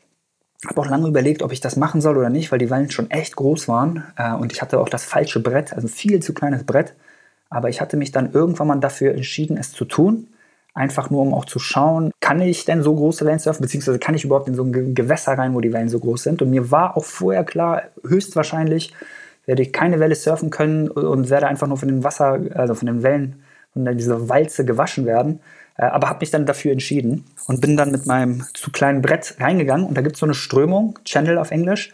Habe 0.68 0.82
auch 0.82 0.90
lange 0.90 1.08
überlegt, 1.08 1.44
ob 1.44 1.52
ich 1.52 1.60
das 1.60 1.76
machen 1.76 2.02
soll 2.02 2.18
oder 2.18 2.30
nicht, 2.30 2.52
weil 2.52 2.58
die 2.58 2.72
Wellen 2.72 2.90
schon 2.90 3.12
echt 3.12 3.36
groß 3.36 3.68
waren. 3.68 4.04
Äh, 4.18 4.34
und 4.34 4.52
ich 4.52 4.62
hatte 4.62 4.80
auch 4.80 4.90
das 4.90 5.06
falsche 5.06 5.40
Brett, 5.40 5.74
also 5.74 5.88
viel 5.88 6.22
zu 6.22 6.34
kleines 6.34 6.64
Brett. 6.64 6.96
Aber 7.50 7.70
ich 7.70 7.82
hatte 7.82 7.98
mich 7.98 8.12
dann 8.12 8.32
irgendwann 8.32 8.68
mal 8.68 8.80
dafür 8.80 9.14
entschieden, 9.14 9.58
es 9.58 9.72
zu 9.72 9.86
tun. 9.86 10.30
Einfach 10.74 11.10
nur, 11.10 11.22
um 11.22 11.34
auch 11.34 11.46
zu 11.46 11.60
schauen, 11.60 12.12
kann 12.20 12.42
ich 12.42 12.66
denn 12.66 12.82
so 12.82 12.96
große 12.96 13.26
Wellen 13.26 13.40
surfen, 13.40 13.62
beziehungsweise 13.62 14.00
kann 14.00 14.16
ich 14.16 14.26
überhaupt 14.26 14.48
in 14.48 14.56
so 14.56 14.64
ein 14.64 14.96
Gewässer 14.96 15.38
rein, 15.38 15.54
wo 15.54 15.62
die 15.62 15.72
Wellen 15.72 15.90
so 15.90 16.00
groß 16.00 16.24
sind. 16.24 16.42
Und 16.42 16.50
mir 16.50 16.72
war 16.72 16.98
auch 16.98 17.06
vorher 17.06 17.44
klar, 17.44 17.84
höchstwahrscheinlich 18.04 18.94
werde 19.46 19.62
ich 19.62 19.72
keine 19.72 20.00
Welle 20.00 20.16
surfen 20.16 20.50
können 20.50 20.90
und 20.90 21.30
werde 21.30 21.48
einfach 21.48 21.68
nur 21.68 21.78
von 21.78 21.88
den 21.88 22.04
Wasser, 22.04 22.40
also 22.56 22.74
von 22.74 22.88
den 22.88 23.04
Wellen, 23.04 23.44
von 23.74 23.86
dieser 23.98 24.28
Walze 24.28 24.66
gewaschen 24.66 25.06
werden. 25.06 25.40
Äh, 25.78 25.86
aber 25.86 26.10
habe 26.10 26.20
mich 26.22 26.32
dann 26.32 26.46
dafür 26.46 26.72
entschieden 26.72 27.26
und 27.48 27.62
bin 27.62 27.78
dann 27.78 27.92
mit 27.92 28.06
meinem 28.06 28.46
zu 28.54 28.72
kleinen 28.72 29.02
Brett 29.02 29.36
reingegangen. 29.40 29.86
Und 29.86 29.96
da 29.96 30.02
gibt 30.02 30.16
es 30.16 30.20
so 30.20 30.26
eine 30.26 30.36
Strömung, 30.36 31.00
Channel 31.06 31.38
auf 31.38 31.52
Englisch, 31.52 31.94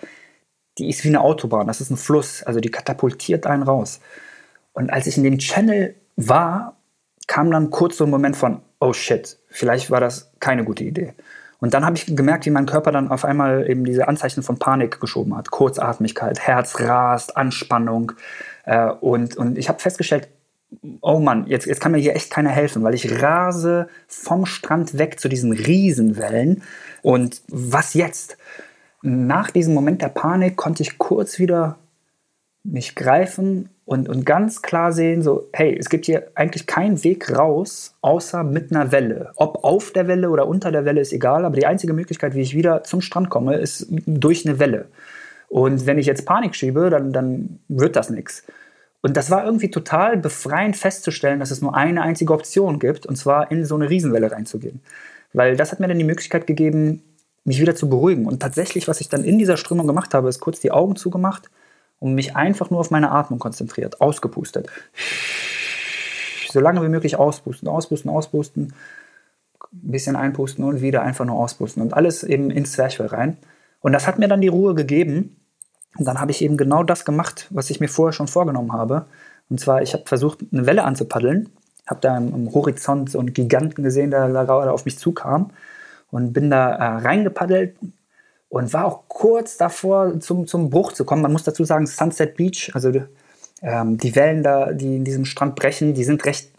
die 0.77 0.89
ist 0.89 1.03
wie 1.03 1.09
eine 1.09 1.21
Autobahn. 1.21 1.67
Das 1.67 1.81
ist 1.81 1.89
ein 1.89 1.97
Fluss, 1.97 2.43
also 2.43 2.59
die 2.59 2.71
katapultiert 2.71 3.45
einen 3.45 3.63
raus. 3.63 3.99
Und 4.73 4.91
als 4.91 5.07
ich 5.07 5.17
in 5.17 5.23
dem 5.23 5.37
Channel 5.37 5.95
war, 6.15 6.77
kam 7.27 7.51
dann 7.51 7.69
kurz 7.69 7.97
so 7.97 8.05
ein 8.05 8.09
Moment 8.09 8.37
von, 8.37 8.61
oh 8.79 8.93
shit, 8.93 9.37
vielleicht 9.49 9.91
war 9.91 9.99
das 9.99 10.31
keine 10.39 10.63
gute 10.63 10.83
Idee. 10.83 11.13
Und 11.59 11.75
dann 11.75 11.85
habe 11.85 11.95
ich 11.95 12.15
gemerkt, 12.15 12.47
wie 12.47 12.49
mein 12.49 12.65
Körper 12.65 12.91
dann 12.91 13.11
auf 13.11 13.23
einmal 13.23 13.69
eben 13.69 13.85
diese 13.85 14.07
Anzeichen 14.07 14.41
von 14.41 14.57
Panik 14.57 14.99
geschoben 14.99 15.37
hat. 15.37 15.51
Kurzatmigkeit, 15.51 16.39
Herz 16.39 16.79
rast, 16.79 17.37
Anspannung. 17.37 18.13
Äh, 18.65 18.89
und, 18.89 19.37
und 19.37 19.59
ich 19.59 19.69
habe 19.69 19.79
festgestellt, 19.79 20.27
oh 21.01 21.19
Mann, 21.19 21.47
jetzt, 21.47 21.65
jetzt 21.65 21.81
kann 21.81 21.91
mir 21.91 21.97
hier 21.97 22.15
echt 22.15 22.31
keiner 22.31 22.49
helfen, 22.49 22.83
weil 22.83 22.93
ich 22.93 23.21
rase 23.21 23.87
vom 24.07 24.45
Strand 24.45 24.97
weg 24.97 25.19
zu 25.19 25.27
diesen 25.27 25.51
Riesenwellen. 25.51 26.63
Und 27.01 27.41
was 27.47 27.93
jetzt? 27.93 28.37
Nach 29.01 29.49
diesem 29.51 29.73
Moment 29.73 30.01
der 30.01 30.09
Panik 30.09 30.55
konnte 30.55 30.83
ich 30.83 30.97
kurz 30.97 31.39
wieder 31.39 31.77
mich 32.63 32.95
greifen 32.95 33.69
und, 33.85 34.07
und 34.07 34.25
ganz 34.25 34.61
klar 34.61 34.93
sehen, 34.93 35.23
so, 35.23 35.49
hey, 35.51 35.75
es 35.77 35.89
gibt 35.89 36.05
hier 36.05 36.27
eigentlich 36.35 36.67
keinen 36.67 37.03
Weg 37.03 37.35
raus, 37.35 37.95
außer 38.01 38.43
mit 38.43 38.71
einer 38.71 38.91
Welle. 38.91 39.31
Ob 39.35 39.63
auf 39.63 39.91
der 39.91 40.07
Welle 40.07 40.29
oder 40.29 40.47
unter 40.47 40.71
der 40.71 40.85
Welle 40.85 41.01
ist 41.01 41.11
egal, 41.11 41.43
aber 41.43 41.55
die 41.55 41.65
einzige 41.65 41.93
Möglichkeit, 41.93 42.35
wie 42.35 42.41
ich 42.41 42.55
wieder 42.55 42.83
zum 42.83 43.01
Strand 43.01 43.29
komme, 43.29 43.55
ist 43.55 43.87
durch 43.89 44.45
eine 44.45 44.59
Welle. 44.59 44.85
Und 45.49 45.85
wenn 45.85 45.97
ich 45.97 46.05
jetzt 46.05 46.25
Panik 46.25 46.55
schiebe, 46.55 46.89
dann, 46.89 47.11
dann 47.11 47.59
wird 47.67 47.95
das 47.95 48.11
nichts. 48.11 48.45
Und 49.01 49.17
das 49.17 49.31
war 49.31 49.45
irgendwie 49.45 49.71
total 49.71 50.17
befreiend 50.17 50.77
festzustellen, 50.77 51.39
dass 51.39 51.51
es 51.51 51.61
nur 51.61 51.75
eine 51.75 52.03
einzige 52.03 52.33
Option 52.33 52.79
gibt, 52.79 53.05
und 53.05 53.15
zwar 53.15 53.51
in 53.51 53.65
so 53.65 53.75
eine 53.75 53.89
Riesenwelle 53.89 54.31
reinzugehen. 54.31 54.81
Weil 55.33 55.55
das 55.55 55.71
hat 55.71 55.79
mir 55.79 55.87
dann 55.87 55.97
die 55.97 56.03
Möglichkeit 56.03 56.45
gegeben, 56.45 57.01
mich 57.43 57.59
wieder 57.59 57.75
zu 57.75 57.89
beruhigen. 57.89 58.25
Und 58.25 58.39
tatsächlich, 58.41 58.87
was 58.87 59.01
ich 59.01 59.09
dann 59.09 59.23
in 59.23 59.39
dieser 59.39 59.57
Strömung 59.57 59.87
gemacht 59.87 60.13
habe, 60.13 60.29
ist 60.29 60.39
kurz 60.39 60.59
die 60.59 60.71
Augen 60.71 60.95
zugemacht 60.95 61.49
und 61.99 62.13
mich 62.13 62.35
einfach 62.35 62.69
nur 62.69 62.79
auf 62.79 62.91
meine 62.91 63.11
Atmung 63.11 63.39
konzentriert, 63.39 64.01
ausgepustet. 64.01 64.67
So 66.51 66.59
lange 66.59 66.83
wie 66.83 66.89
möglich 66.89 67.15
auspusten, 67.15 67.67
auspusten, 67.67 68.11
auspusten, 68.11 68.73
ein 69.73 69.91
bisschen 69.91 70.15
einpusten 70.15 70.65
und 70.65 70.81
wieder 70.81 71.01
einfach 71.01 71.25
nur 71.25 71.37
auspusten 71.37 71.81
und 71.81 71.93
alles 71.93 72.23
eben 72.23 72.51
ins 72.51 72.73
Zwerchfell 72.73 73.07
rein. 73.07 73.37
Und 73.79 73.93
das 73.93 74.05
hat 74.05 74.19
mir 74.19 74.27
dann 74.27 74.41
die 74.41 74.49
Ruhe 74.49 74.75
gegeben. 74.75 75.40
Und 75.97 76.05
dann 76.05 76.19
habe 76.19 76.31
ich 76.31 76.41
eben 76.41 76.57
genau 76.57 76.83
das 76.83 77.05
gemacht, 77.05 77.47
was 77.49 77.69
ich 77.69 77.79
mir 77.79 77.89
vorher 77.89 78.13
schon 78.13 78.27
vorgenommen 78.27 78.73
habe. 78.73 79.05
Und 79.49 79.59
zwar, 79.59 79.81
ich 79.81 79.93
habe 79.93 80.03
versucht, 80.05 80.39
eine 80.51 80.65
Welle 80.65 80.83
anzupaddeln, 80.83 81.49
habe 81.85 81.99
da 82.01 82.17
im, 82.17 82.53
Horizont 82.53 83.09
so 83.09 83.19
einen 83.19 83.33
Giganten 83.33 83.83
gesehen, 83.83 84.11
der 84.11 84.29
gerade 84.29 84.71
auf 84.71 84.85
mich 84.85 84.97
zukam 84.97 85.51
und 86.09 86.31
bin 86.31 86.49
da 86.49 86.71
äh, 86.71 86.97
reingepaddelt, 87.01 87.75
und 88.51 88.73
war 88.73 88.85
auch 88.85 89.03
kurz 89.07 89.55
davor, 89.55 90.19
zum, 90.19 90.45
zum 90.45 90.69
Bruch 90.69 90.91
zu 90.91 91.05
kommen. 91.05 91.21
Man 91.21 91.31
muss 91.31 91.45
dazu 91.45 91.63
sagen, 91.63 91.87
Sunset 91.87 92.35
Beach, 92.35 92.69
also 92.73 92.91
ähm, 93.61 93.97
die 93.97 94.13
Wellen 94.13 94.43
da, 94.43 94.73
die 94.73 94.97
in 94.97 95.05
diesem 95.05 95.23
Strand 95.23 95.55
brechen, 95.55 95.93
die 95.93 96.03
sind 96.03 96.25
recht 96.25 96.51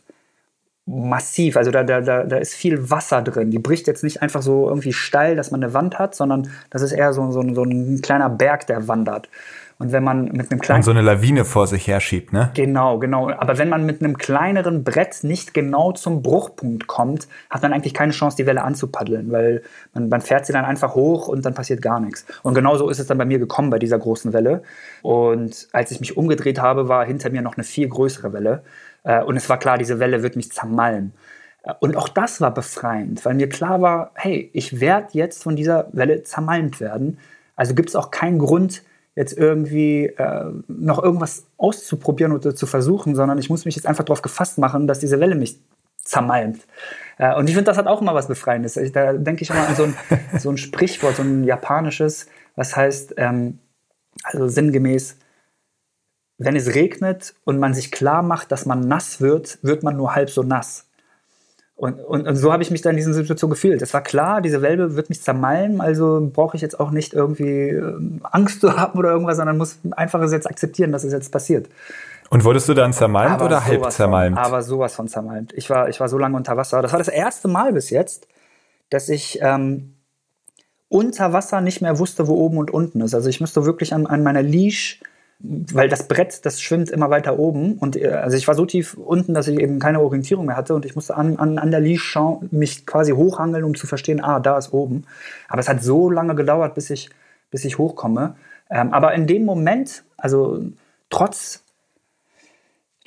massiv. 0.86 1.56
Also 1.56 1.70
da, 1.70 1.84
da, 1.84 2.00
da, 2.00 2.24
da 2.24 2.36
ist 2.36 2.54
viel 2.54 2.90
Wasser 2.90 3.22
drin. 3.22 3.50
Die 3.50 3.58
bricht 3.58 3.86
jetzt 3.86 4.02
nicht 4.02 4.20
einfach 4.20 4.42
so 4.42 4.68
irgendwie 4.68 4.92
steil, 4.92 5.36
dass 5.36 5.50
man 5.50 5.62
eine 5.62 5.74
Wand 5.74 5.98
hat, 5.98 6.14
sondern 6.14 6.50
das 6.70 6.82
ist 6.82 6.92
eher 6.92 7.12
so, 7.12 7.30
so, 7.30 7.42
so 7.54 7.62
ein 7.62 8.00
kleiner 8.02 8.28
Berg, 8.28 8.66
der 8.66 8.88
wandert. 8.88 9.28
Und 9.78 9.90
wenn 9.90 10.04
man 10.04 10.26
mit 10.26 10.50
einem 10.50 10.60
kleinen. 10.60 10.78
Und 10.78 10.84
so 10.84 10.92
eine 10.92 11.00
Lawine 11.00 11.44
vor 11.44 11.66
sich 11.66 11.88
herschiebt, 11.88 12.32
ne? 12.32 12.52
Genau, 12.54 13.00
genau. 13.00 13.30
Aber 13.30 13.58
wenn 13.58 13.68
man 13.68 13.84
mit 13.84 14.00
einem 14.00 14.16
kleineren 14.16 14.84
Brett 14.84 15.24
nicht 15.24 15.54
genau 15.54 15.90
zum 15.90 16.22
Bruchpunkt 16.22 16.86
kommt, 16.86 17.26
hat 17.50 17.62
man 17.62 17.72
eigentlich 17.72 17.94
keine 17.94 18.12
Chance, 18.12 18.36
die 18.36 18.46
Welle 18.46 18.62
anzupaddeln, 18.62 19.32
weil 19.32 19.62
man, 19.92 20.08
man 20.08 20.20
fährt 20.20 20.46
sie 20.46 20.52
dann 20.52 20.64
einfach 20.64 20.94
hoch 20.94 21.26
und 21.26 21.44
dann 21.44 21.54
passiert 21.54 21.82
gar 21.82 21.98
nichts. 21.98 22.24
Und 22.44 22.54
genau 22.54 22.76
so 22.76 22.88
ist 22.90 23.00
es 23.00 23.08
dann 23.08 23.18
bei 23.18 23.24
mir 23.24 23.40
gekommen 23.40 23.70
bei 23.70 23.80
dieser 23.80 23.98
großen 23.98 24.32
Welle. 24.32 24.62
Und 25.02 25.66
als 25.72 25.90
ich 25.90 25.98
mich 25.98 26.16
umgedreht 26.16 26.60
habe, 26.60 26.88
war 26.88 27.04
hinter 27.04 27.30
mir 27.30 27.42
noch 27.42 27.56
eine 27.56 27.64
viel 27.64 27.88
größere 27.88 28.32
Welle. 28.32 28.62
Äh, 29.04 29.22
und 29.22 29.36
es 29.36 29.48
war 29.48 29.58
klar, 29.58 29.78
diese 29.78 29.98
Welle 29.98 30.22
wird 30.22 30.36
mich 30.36 30.52
zermalmen. 30.52 31.12
Äh, 31.64 31.74
und 31.80 31.96
auch 31.96 32.08
das 32.08 32.40
war 32.40 32.52
befreiend, 32.52 33.24
weil 33.24 33.34
mir 33.34 33.48
klar 33.48 33.82
war, 33.82 34.12
hey, 34.14 34.50
ich 34.52 34.80
werde 34.80 35.08
jetzt 35.12 35.42
von 35.42 35.56
dieser 35.56 35.88
Welle 35.92 36.22
zermalmt 36.22 36.80
werden. 36.80 37.18
Also 37.56 37.74
gibt 37.74 37.88
es 37.90 37.96
auch 37.96 38.10
keinen 38.10 38.38
Grund, 38.38 38.82
jetzt 39.14 39.36
irgendwie 39.36 40.06
äh, 40.06 40.44
noch 40.68 41.02
irgendwas 41.02 41.44
auszuprobieren 41.58 42.32
oder 42.32 42.54
zu 42.54 42.66
versuchen, 42.66 43.14
sondern 43.14 43.38
ich 43.38 43.50
muss 43.50 43.64
mich 43.64 43.76
jetzt 43.76 43.86
einfach 43.86 44.04
darauf 44.04 44.22
gefasst 44.22 44.58
machen, 44.58 44.86
dass 44.86 45.00
diese 45.00 45.20
Welle 45.20 45.34
mich 45.34 45.58
zermalmt. 45.98 46.66
Äh, 47.18 47.34
und 47.34 47.48
ich 47.48 47.54
finde, 47.54 47.70
das 47.70 47.76
hat 47.78 47.86
auch 47.86 48.00
immer 48.00 48.14
was 48.14 48.28
Befreiendes. 48.28 48.76
Ich, 48.76 48.92
da 48.92 49.12
denke 49.12 49.42
ich 49.42 49.50
immer 49.50 49.68
an 49.68 49.76
so 49.76 49.84
ein, 49.84 49.96
so 50.38 50.50
ein 50.50 50.56
Sprichwort, 50.56 51.16
so 51.16 51.22
ein 51.22 51.44
japanisches, 51.44 52.26
was 52.56 52.74
heißt, 52.74 53.14
ähm, 53.18 53.58
also 54.24 54.48
sinngemäß, 54.48 55.18
wenn 56.44 56.56
es 56.56 56.74
regnet 56.74 57.34
und 57.44 57.58
man 57.58 57.74
sich 57.74 57.90
klar 57.90 58.22
macht, 58.22 58.52
dass 58.52 58.66
man 58.66 58.80
nass 58.80 59.20
wird, 59.20 59.58
wird 59.62 59.82
man 59.82 59.96
nur 59.96 60.14
halb 60.14 60.30
so 60.30 60.42
nass. 60.42 60.86
Und, 61.74 61.98
und, 61.98 62.28
und 62.28 62.36
so 62.36 62.52
habe 62.52 62.62
ich 62.62 62.70
mich 62.70 62.80
dann 62.80 62.92
in 62.92 62.98
dieser 62.98 63.12
Situation 63.12 63.50
gefühlt. 63.50 63.82
Es 63.82 63.92
war 63.92 64.02
klar, 64.02 64.40
diese 64.40 64.62
Welbe 64.62 64.94
wird 64.94 65.08
mich 65.08 65.20
zermalmen, 65.20 65.80
also 65.80 66.30
brauche 66.32 66.56
ich 66.56 66.62
jetzt 66.62 66.78
auch 66.78 66.92
nicht 66.92 67.12
irgendwie 67.12 67.70
ähm, 67.70 68.20
Angst 68.22 68.60
zu 68.60 68.76
haben 68.76 68.98
oder 68.98 69.10
irgendwas, 69.10 69.38
sondern 69.38 69.58
muss 69.58 69.78
einfach 69.90 70.20
es 70.20 70.32
jetzt 70.32 70.48
akzeptieren, 70.48 70.92
dass 70.92 71.02
es 71.02 71.12
jetzt 71.12 71.32
passiert. 71.32 71.68
Und 72.30 72.44
wurdest 72.44 72.68
du 72.68 72.74
dann 72.74 72.92
zermalmt 72.92 73.32
aber 73.32 73.46
oder 73.46 73.64
halb 73.64 73.90
zermalmt? 73.90 74.36
Von, 74.36 74.46
aber 74.46 74.62
sowas 74.62 74.94
von 74.94 75.08
zermalmt. 75.08 75.52
Ich 75.54 75.68
war, 75.70 75.88
ich 75.88 76.00
war 76.00 76.08
so 76.08 76.18
lange 76.18 76.36
unter 76.36 76.56
Wasser. 76.56 76.80
Das 76.82 76.92
war 76.92 76.98
das 76.98 77.08
erste 77.08 77.48
Mal 77.48 77.72
bis 77.72 77.90
jetzt, 77.90 78.28
dass 78.88 79.08
ich 79.08 79.40
ähm, 79.42 79.94
unter 80.88 81.32
Wasser 81.32 81.60
nicht 81.60 81.82
mehr 81.82 81.98
wusste, 81.98 82.28
wo 82.28 82.34
oben 82.34 82.58
und 82.58 82.70
unten 82.70 83.00
ist. 83.00 83.14
Also 83.14 83.28
ich 83.28 83.40
musste 83.40 83.64
wirklich 83.64 83.92
an, 83.92 84.06
an 84.06 84.22
meiner 84.22 84.42
Leash 84.42 85.00
weil 85.42 85.88
das 85.88 86.06
Brett, 86.06 86.44
das 86.46 86.60
schwimmt 86.60 86.90
immer 86.90 87.10
weiter 87.10 87.38
oben. 87.38 87.74
Und 87.74 87.96
äh, 87.96 88.08
also 88.08 88.36
ich 88.36 88.46
war 88.46 88.54
so 88.54 88.64
tief 88.64 88.94
unten, 88.94 89.34
dass 89.34 89.48
ich 89.48 89.58
eben 89.58 89.78
keine 89.78 90.00
Orientierung 90.00 90.46
mehr 90.46 90.56
hatte 90.56 90.74
und 90.74 90.84
ich 90.84 90.94
musste 90.94 91.16
an, 91.16 91.36
an, 91.36 91.58
an 91.58 91.70
der 91.70 91.80
Leash 91.80 92.18
mich 92.50 92.86
quasi 92.86 93.12
hochhangeln, 93.12 93.64
um 93.64 93.74
zu 93.74 93.86
verstehen, 93.86 94.22
ah, 94.22 94.40
da 94.40 94.56
ist 94.58 94.72
oben. 94.72 95.04
Aber 95.48 95.60
es 95.60 95.68
hat 95.68 95.82
so 95.82 96.10
lange 96.10 96.34
gedauert, 96.34 96.74
bis 96.74 96.90
ich, 96.90 97.10
bis 97.50 97.64
ich 97.64 97.78
hochkomme. 97.78 98.36
Ähm, 98.70 98.92
aber 98.92 99.14
in 99.14 99.26
dem 99.26 99.44
Moment, 99.44 100.04
also 100.16 100.64
trotz 101.10 101.61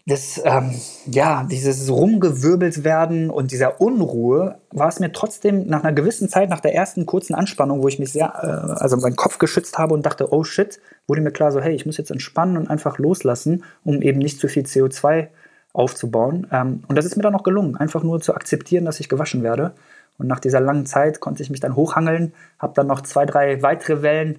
das, 0.08 0.39
ähm, 0.46 0.72
ja, 1.08 1.48
dieses 1.50 1.89
rumgewirbelt 1.89 2.84
werden 2.84 3.32
und 3.32 3.52
dieser 3.52 3.82
Unruhe 3.82 4.60
war 4.70 4.88
es 4.88 5.00
mir 5.00 5.12
trotzdem 5.12 5.65
nach 5.65 5.84
einer 5.84 5.94
gewissen 5.94 6.30
Zeit, 6.30 6.50
nach 6.50 6.60
der 6.60 6.76
ersten 6.76 7.08
kurzen 7.08 7.34
Anspannung, 7.34 7.82
wo 7.82 7.88
ich 7.88 7.98
mich 7.98 8.12
sehr, 8.12 8.28
äh, 8.28 8.82
also 8.82 8.98
meinen 8.98 9.15
Kopf 9.15 9.39
geschützt 9.39 9.80
habe 9.80 9.96
und 9.96 10.06
dachte, 10.06 10.32
oh 10.32 10.44
shit, 10.44 10.80
wurde 11.08 11.22
mir 11.22 11.32
klar 11.32 11.52
so, 11.52 11.60
hey, 11.60 11.74
ich 11.74 11.88
muss 11.88 11.98
jetzt 11.98 12.12
entspannen 12.12 12.56
und 12.56 12.70
einfach 12.70 13.00
loslassen, 13.00 13.63
um 13.84 14.04
eben 14.04 14.20
nicht 14.20 14.39
zu 14.39 14.48
viel 14.48 14.63
CO2 14.63 15.30
aufzubauen. 15.74 16.46
Ähm, 16.52 16.84
und 16.88 16.96
das 16.96 17.06
ist 17.06 17.18
mir 17.18 17.24
dann 17.24 17.36
auch 17.36 17.44
gelungen, 17.44 17.76
einfach 17.76 18.04
nur 18.04 18.22
zu 18.22 18.36
akzeptieren, 18.36 18.86
dass 18.86 19.00
ich 19.00 19.10
gewaschen 19.10 19.41
werde. 19.41 19.74
Und 20.20 20.28
nach 20.28 20.39
dieser 20.39 20.62
langen 20.62 20.86
Zeit 20.86 21.20
konnte 21.20 21.41
ich 21.41 21.50
mich 21.50 21.62
dann 21.62 21.76
hochhangeln, 21.76 22.32
habe 22.60 22.74
dann 22.76 22.86
noch 22.86 23.02
zwei, 23.02 23.26
drei 23.26 23.63
weitere 23.63 24.04
Wellen, 24.04 24.38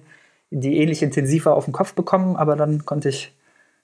die 0.49 0.77
ähnlich 0.77 1.03
intensiver 1.03 1.55
auf 1.55 1.65
den 1.65 1.73
Kopf 1.73 1.93
bekommen, 1.93 2.37
aber 2.37 2.55
dann 2.55 2.85
konnte 2.85 3.09
ich 3.09 3.33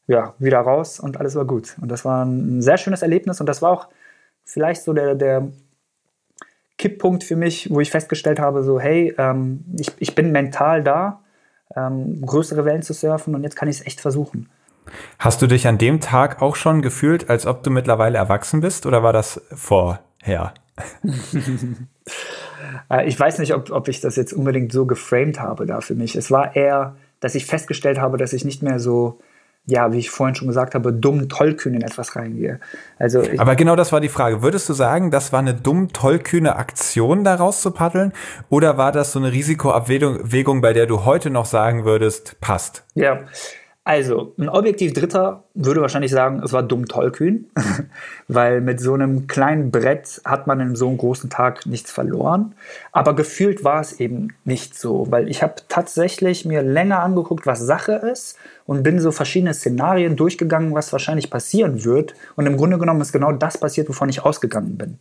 ja, 0.08 0.34
wieder 0.38 0.60
raus 0.60 1.00
und 1.00 1.18
alles 1.18 1.36
war 1.36 1.46
gut. 1.46 1.76
Und 1.82 1.90
das 1.90 2.06
war 2.06 2.26
ein 2.26 2.62
sehr 2.62 2.78
schönes 2.78 3.02
Erlebnis 3.02 3.40
und 3.40 3.48
das 3.48 3.62
war 3.62 3.72
auch 3.72 3.88
vielleicht 4.44 4.84
so 4.84 4.94
der, 4.94 5.16
der 5.16 5.48
Kipppunkt 6.78 7.24
für 7.24 7.36
mich, 7.36 7.70
wo 7.70 7.80
ich 7.80 7.92
festgestellt 7.92 8.40
habe, 8.40 8.64
so 8.64 8.80
hey, 8.80 9.14
ähm, 9.18 9.64
ich, 9.78 9.92
ich 10.00 10.16
bin 10.16 10.32
mental 10.32 10.84
da, 10.84 11.22
ähm, 11.76 12.22
größere 12.26 12.66
Wellen 12.66 12.82
zu 12.82 12.94
surfen 12.94 13.36
und 13.36 13.44
jetzt 13.44 13.56
kann 13.56 13.70
ich 13.70 13.80
es 13.80 13.86
echt 13.86 14.02
versuchen. 14.02 14.50
Hast 15.18 15.42
du 15.42 15.48
dich 15.48 15.68
an 15.68 15.78
dem 15.78 16.02
Tag 16.02 16.42
auch 16.42 16.56
schon 16.56 16.82
gefühlt, 16.82 17.30
als 17.30 17.46
ob 17.46 17.64
du 17.64 17.70
mittlerweile 17.70 18.18
erwachsen 18.18 18.60
bist 18.60 18.86
oder 18.86 19.04
war 19.04 19.14
das 19.14 19.42
vorher? 19.54 20.54
Äh, 22.90 23.08
ich 23.08 23.20
weiß 23.20 23.40
nicht, 23.40 23.54
ob, 23.54 23.72
ob 23.72 23.88
ich 23.88 24.02
das 24.02 24.16
jetzt 24.16 24.34
unbedingt 24.34 24.72
so 24.72 24.86
geframed 24.86 25.40
habe 25.40 25.66
da 25.66 25.82
für 25.82 25.96
mich. 25.96 26.16
Es 26.16 26.32
war 26.32 26.56
eher, 26.56 26.96
dass 27.20 27.36
ich 27.36 27.46
festgestellt 27.46 28.00
habe, 28.00 28.18
dass 28.18 28.34
ich 28.34 28.46
nicht 28.46 28.64
mehr 28.64 28.80
so 28.80 29.20
ja, 29.66 29.94
wie 29.94 30.00
ich 30.00 30.10
vorhin 30.10 30.36
schon 30.36 30.48
gesagt 30.48 30.76
habe, 30.76 30.92
dumm 30.92 31.30
tollkühn 31.30 31.74
in 31.74 31.82
etwas 31.82 32.16
reingehe. 32.16 32.60
Also 33.00 33.24
Aber 33.38 33.56
genau 33.56 33.76
das 33.76 33.94
war 33.94 34.02
die 34.02 34.10
Frage. 34.10 34.42
Würdest 34.42 34.68
du 34.68 34.74
sagen, 34.74 35.10
das 35.10 35.32
war 35.32 35.40
eine 35.40 35.54
dumm 35.54 35.94
tollkühne 35.94 36.58
Aktion, 36.58 37.24
da 37.24 37.36
rauszupaddeln? 37.36 38.12
Oder 38.50 38.78
war 38.78 38.92
das 38.92 39.14
so 39.14 39.20
eine 39.20 39.32
Risikoabwägung, 39.32 40.62
bei 40.62 40.74
der 40.74 40.86
du 40.86 41.06
heute 41.06 41.30
noch 41.30 41.46
sagen 41.46 41.86
würdest, 41.86 42.40
passt? 42.42 42.84
Ja, 42.94 43.22
also, 43.86 44.34
ein 44.38 44.48
objektiv 44.48 44.94
Dritter 44.94 45.44
würde 45.54 45.82
wahrscheinlich 45.82 46.12
sagen, 46.12 46.42
es 46.42 46.54
war 46.54 46.64
dumm 46.64 46.88
tollkühn, 46.88 47.52
weil 48.30 48.62
mit 48.62 48.80
so 48.80 48.94
einem 48.94 49.28
kleinen 49.28 49.72
Brett 49.72 50.22
hat 50.24 50.48
man 50.48 50.62
in 50.62 50.76
so 50.78 50.88
einem 50.88 50.98
großen 50.98 51.30
Tag 51.30 51.66
nichts 51.66 51.92
verloren. 51.92 52.56
Aber 52.94 53.14
gefühlt 53.14 53.66
war 53.66 53.82
es 53.82 54.00
eben 54.00 54.30
nicht 54.46 54.80
so, 54.80 55.12
weil 55.12 55.30
ich 55.30 55.44
habe 55.44 55.56
tatsächlich 55.68 56.46
mir 56.46 56.62
länger 56.62 57.04
angeguckt, 57.04 57.46
was 57.46 57.60
Sache 57.60 57.92
ist 57.92 58.38
und 58.66 58.84
bin 58.84 59.02
so 59.02 59.12
verschiedene 59.12 59.54
Szenarien 59.54 60.16
durchgegangen, 60.16 60.74
was 60.74 60.94
wahrscheinlich 60.94 61.30
passieren 61.30 61.84
wird. 61.84 62.14
Und 62.38 62.46
im 62.46 62.56
Grunde 62.56 62.78
genommen 62.78 63.02
ist 63.02 63.12
genau 63.12 63.34
das 63.34 63.58
passiert, 63.58 63.90
wovon 63.90 64.08
ich 64.08 64.24
ausgegangen 64.24 64.78
bin. 64.78 64.98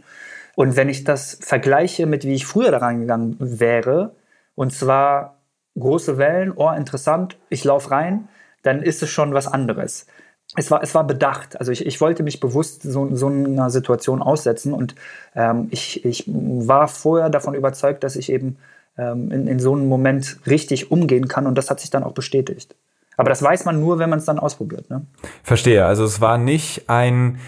Und 0.56 0.74
wenn 0.74 0.88
ich 0.88 1.04
das 1.04 1.38
vergleiche 1.40 2.06
mit 2.06 2.24
wie 2.24 2.34
ich 2.34 2.46
früher 2.46 2.72
da 2.72 2.78
reingegangen 2.78 3.36
wäre, 3.38 4.16
und 4.56 4.72
zwar 4.72 5.38
große 5.78 6.18
Wellen, 6.18 6.52
oh 6.54 6.70
interessant, 6.72 7.38
ich 7.48 7.62
laufe 7.62 7.92
rein, 7.92 8.28
dann 8.62 8.82
ist 8.82 9.02
es 9.02 9.10
schon 9.10 9.34
was 9.34 9.46
anderes. 9.46 10.06
Es 10.54 10.70
war, 10.70 10.82
es 10.82 10.94
war 10.94 11.06
bedacht. 11.06 11.58
Also 11.58 11.72
ich, 11.72 11.86
ich 11.86 12.00
wollte 12.00 12.22
mich 12.22 12.40
bewusst 12.40 12.82
so, 12.82 13.14
so 13.14 13.26
einer 13.26 13.70
Situation 13.70 14.20
aussetzen 14.20 14.72
und 14.74 14.94
ähm, 15.34 15.68
ich, 15.70 16.04
ich 16.04 16.24
war 16.26 16.88
vorher 16.88 17.30
davon 17.30 17.54
überzeugt, 17.54 18.04
dass 18.04 18.16
ich 18.16 18.30
eben 18.30 18.58
ähm, 18.98 19.30
in, 19.30 19.46
in 19.46 19.58
so 19.58 19.74
einem 19.74 19.88
Moment 19.88 20.38
richtig 20.46 20.90
umgehen 20.90 21.28
kann 21.28 21.46
und 21.46 21.56
das 21.56 21.70
hat 21.70 21.80
sich 21.80 21.90
dann 21.90 22.04
auch 22.04 22.12
bestätigt. 22.12 22.74
Aber 23.16 23.28
das 23.28 23.42
weiß 23.42 23.64
man 23.64 23.80
nur, 23.80 23.98
wenn 23.98 24.10
man 24.10 24.18
es 24.18 24.24
dann 24.24 24.38
ausprobiert. 24.38 24.90
Ne? 24.90 25.06
Verstehe. 25.42 25.84
Also 25.84 26.04
es 26.04 26.20
war 26.20 26.38
nicht 26.38 26.88
ein, 26.88 27.38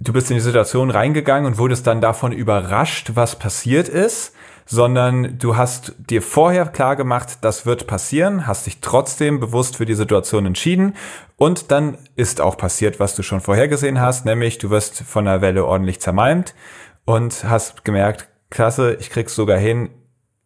du 0.00 0.12
bist 0.12 0.30
in 0.30 0.36
die 0.36 0.42
Situation 0.42 0.90
reingegangen 0.90 1.46
und 1.46 1.58
wurdest 1.58 1.86
dann 1.86 2.00
davon 2.00 2.32
überrascht, 2.32 3.12
was 3.14 3.36
passiert 3.36 3.88
ist, 3.88 4.34
sondern 4.68 5.38
du 5.38 5.56
hast 5.56 5.94
dir 6.10 6.20
vorher 6.20 6.66
klar 6.66 6.94
gemacht, 6.94 7.38
das 7.40 7.64
wird 7.64 7.86
passieren, 7.86 8.46
hast 8.46 8.66
dich 8.66 8.80
trotzdem 8.80 9.40
bewusst 9.40 9.76
für 9.78 9.86
die 9.86 9.94
Situation 9.94 10.44
entschieden 10.44 10.94
und 11.36 11.70
dann 11.70 11.96
ist 12.16 12.42
auch 12.42 12.58
passiert, 12.58 13.00
was 13.00 13.14
du 13.14 13.22
schon 13.22 13.40
vorhergesehen 13.40 13.98
hast, 13.98 14.26
nämlich 14.26 14.58
du 14.58 14.68
wirst 14.68 15.02
von 15.02 15.24
der 15.24 15.40
Welle 15.40 15.64
ordentlich 15.64 16.00
zermalmt 16.00 16.54
und 17.06 17.44
hast 17.44 17.84
gemerkt, 17.84 18.28
klasse, 18.50 18.94
ich 19.00 19.08
krieg's 19.08 19.34
sogar 19.34 19.58
hin, 19.58 19.88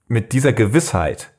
mit 0.07 0.33
dieser 0.33 0.53
Gewissheit, 0.53 1.33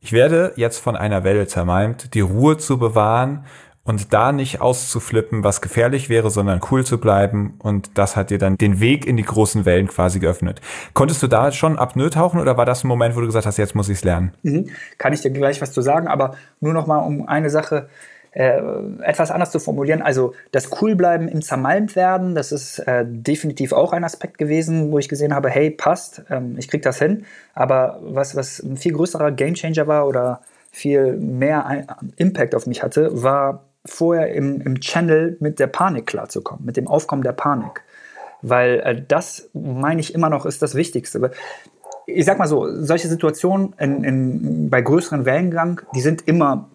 ich 0.00 0.12
werde 0.12 0.52
jetzt 0.56 0.80
von 0.80 0.96
einer 0.96 1.24
Welle 1.24 1.46
zermalmt, 1.46 2.12
die 2.12 2.20
Ruhe 2.20 2.58
zu 2.58 2.76
bewahren 2.76 3.46
und 3.84 4.12
da 4.12 4.32
nicht 4.32 4.60
auszuflippen, 4.60 5.42
was 5.42 5.60
gefährlich 5.60 6.08
wäre, 6.08 6.30
sondern 6.30 6.60
cool 6.70 6.84
zu 6.84 6.98
bleiben. 6.98 7.54
Und 7.58 7.98
das 7.98 8.14
hat 8.14 8.30
dir 8.30 8.38
dann 8.38 8.56
den 8.56 8.80
Weg 8.80 9.06
in 9.06 9.16
die 9.16 9.24
großen 9.24 9.64
Wellen 9.64 9.88
quasi 9.88 10.20
geöffnet. 10.20 10.60
Konntest 10.94 11.22
du 11.22 11.26
da 11.26 11.50
schon 11.50 11.78
apnoe 11.78 12.10
tauchen 12.10 12.40
oder 12.40 12.56
war 12.56 12.64
das 12.64 12.84
ein 12.84 12.88
Moment, 12.88 13.16
wo 13.16 13.20
du 13.20 13.26
gesagt 13.26 13.46
hast, 13.46 13.56
jetzt 13.56 13.74
muss 13.74 13.88
ich 13.88 13.98
es 13.98 14.04
lernen? 14.04 14.32
Mhm. 14.42 14.68
Kann 14.98 15.12
ich 15.12 15.20
dir 15.20 15.30
gleich 15.30 15.60
was 15.60 15.72
zu 15.72 15.82
sagen, 15.82 16.06
aber 16.06 16.36
nur 16.60 16.72
noch 16.72 16.86
mal 16.86 16.98
um 16.98 17.26
eine 17.26 17.50
Sache 17.50 17.88
äh, 18.30 18.62
etwas 19.02 19.30
anders 19.30 19.50
zu 19.50 19.58
formulieren. 19.58 20.00
Also 20.00 20.32
das 20.52 20.70
Coolbleiben 20.70 21.28
im 21.28 21.42
Zermalmtwerden, 21.42 22.34
das 22.34 22.52
ist 22.52 22.78
äh, 22.78 23.04
definitiv 23.06 23.72
auch 23.72 23.92
ein 23.92 24.04
Aspekt 24.04 24.38
gewesen, 24.38 24.92
wo 24.92 24.98
ich 24.98 25.08
gesehen 25.08 25.34
habe, 25.34 25.50
hey, 25.50 25.70
passt, 25.70 26.22
ähm, 26.30 26.54
ich 26.56 26.68
krieg 26.68 26.82
das 26.82 26.98
hin. 26.98 27.26
Aber 27.52 27.98
was, 28.02 28.36
was 28.36 28.60
ein 28.60 28.76
viel 28.76 28.92
größerer 28.92 29.32
Gamechanger 29.32 29.86
war 29.86 30.06
oder 30.06 30.40
viel 30.70 31.16
mehr 31.16 31.84
Impact 32.16 32.54
auf 32.54 32.66
mich 32.66 32.82
hatte, 32.82 33.22
war 33.22 33.64
vorher 33.84 34.32
im, 34.32 34.60
im 34.60 34.80
Channel 34.80 35.36
mit 35.40 35.58
der 35.58 35.66
Panik 35.66 36.06
klarzukommen, 36.06 36.64
mit 36.64 36.76
dem 36.76 36.88
Aufkommen 36.88 37.22
der 37.22 37.32
Panik. 37.32 37.82
Weil 38.42 38.80
äh, 38.80 39.02
das, 39.06 39.50
meine 39.52 40.00
ich, 40.00 40.14
immer 40.14 40.30
noch 40.30 40.46
ist 40.46 40.62
das 40.62 40.74
Wichtigste. 40.74 41.30
Ich 42.06 42.24
sag 42.24 42.38
mal 42.38 42.48
so, 42.48 42.82
solche 42.82 43.08
Situationen 43.08 43.74
in, 43.78 44.04
in, 44.04 44.70
bei 44.70 44.82
größeren 44.82 45.24
Wellengang, 45.24 45.80
die 45.94 46.00
sind 46.00 46.26
immer 46.26 46.70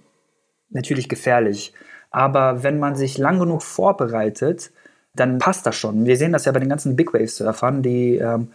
natürlich 0.69 1.09
gefährlich. 1.09 1.73
Aber 2.11 2.63
wenn 2.63 2.79
man 2.79 2.95
sich 2.95 3.17
lang 3.17 3.39
genug 3.39 3.63
vorbereitet, 3.63 4.71
dann 5.13 5.39
passt 5.39 5.65
das 5.65 5.75
schon. 5.75 6.05
Wir 6.05 6.17
sehen 6.17 6.31
das 6.31 6.45
ja 6.45 6.51
bei 6.51 6.59
den 6.59 6.69
ganzen 6.69 6.95
Big 6.95 7.13
Wave-Surfern, 7.13 7.81
die 7.81 8.17
ähm, 8.17 8.49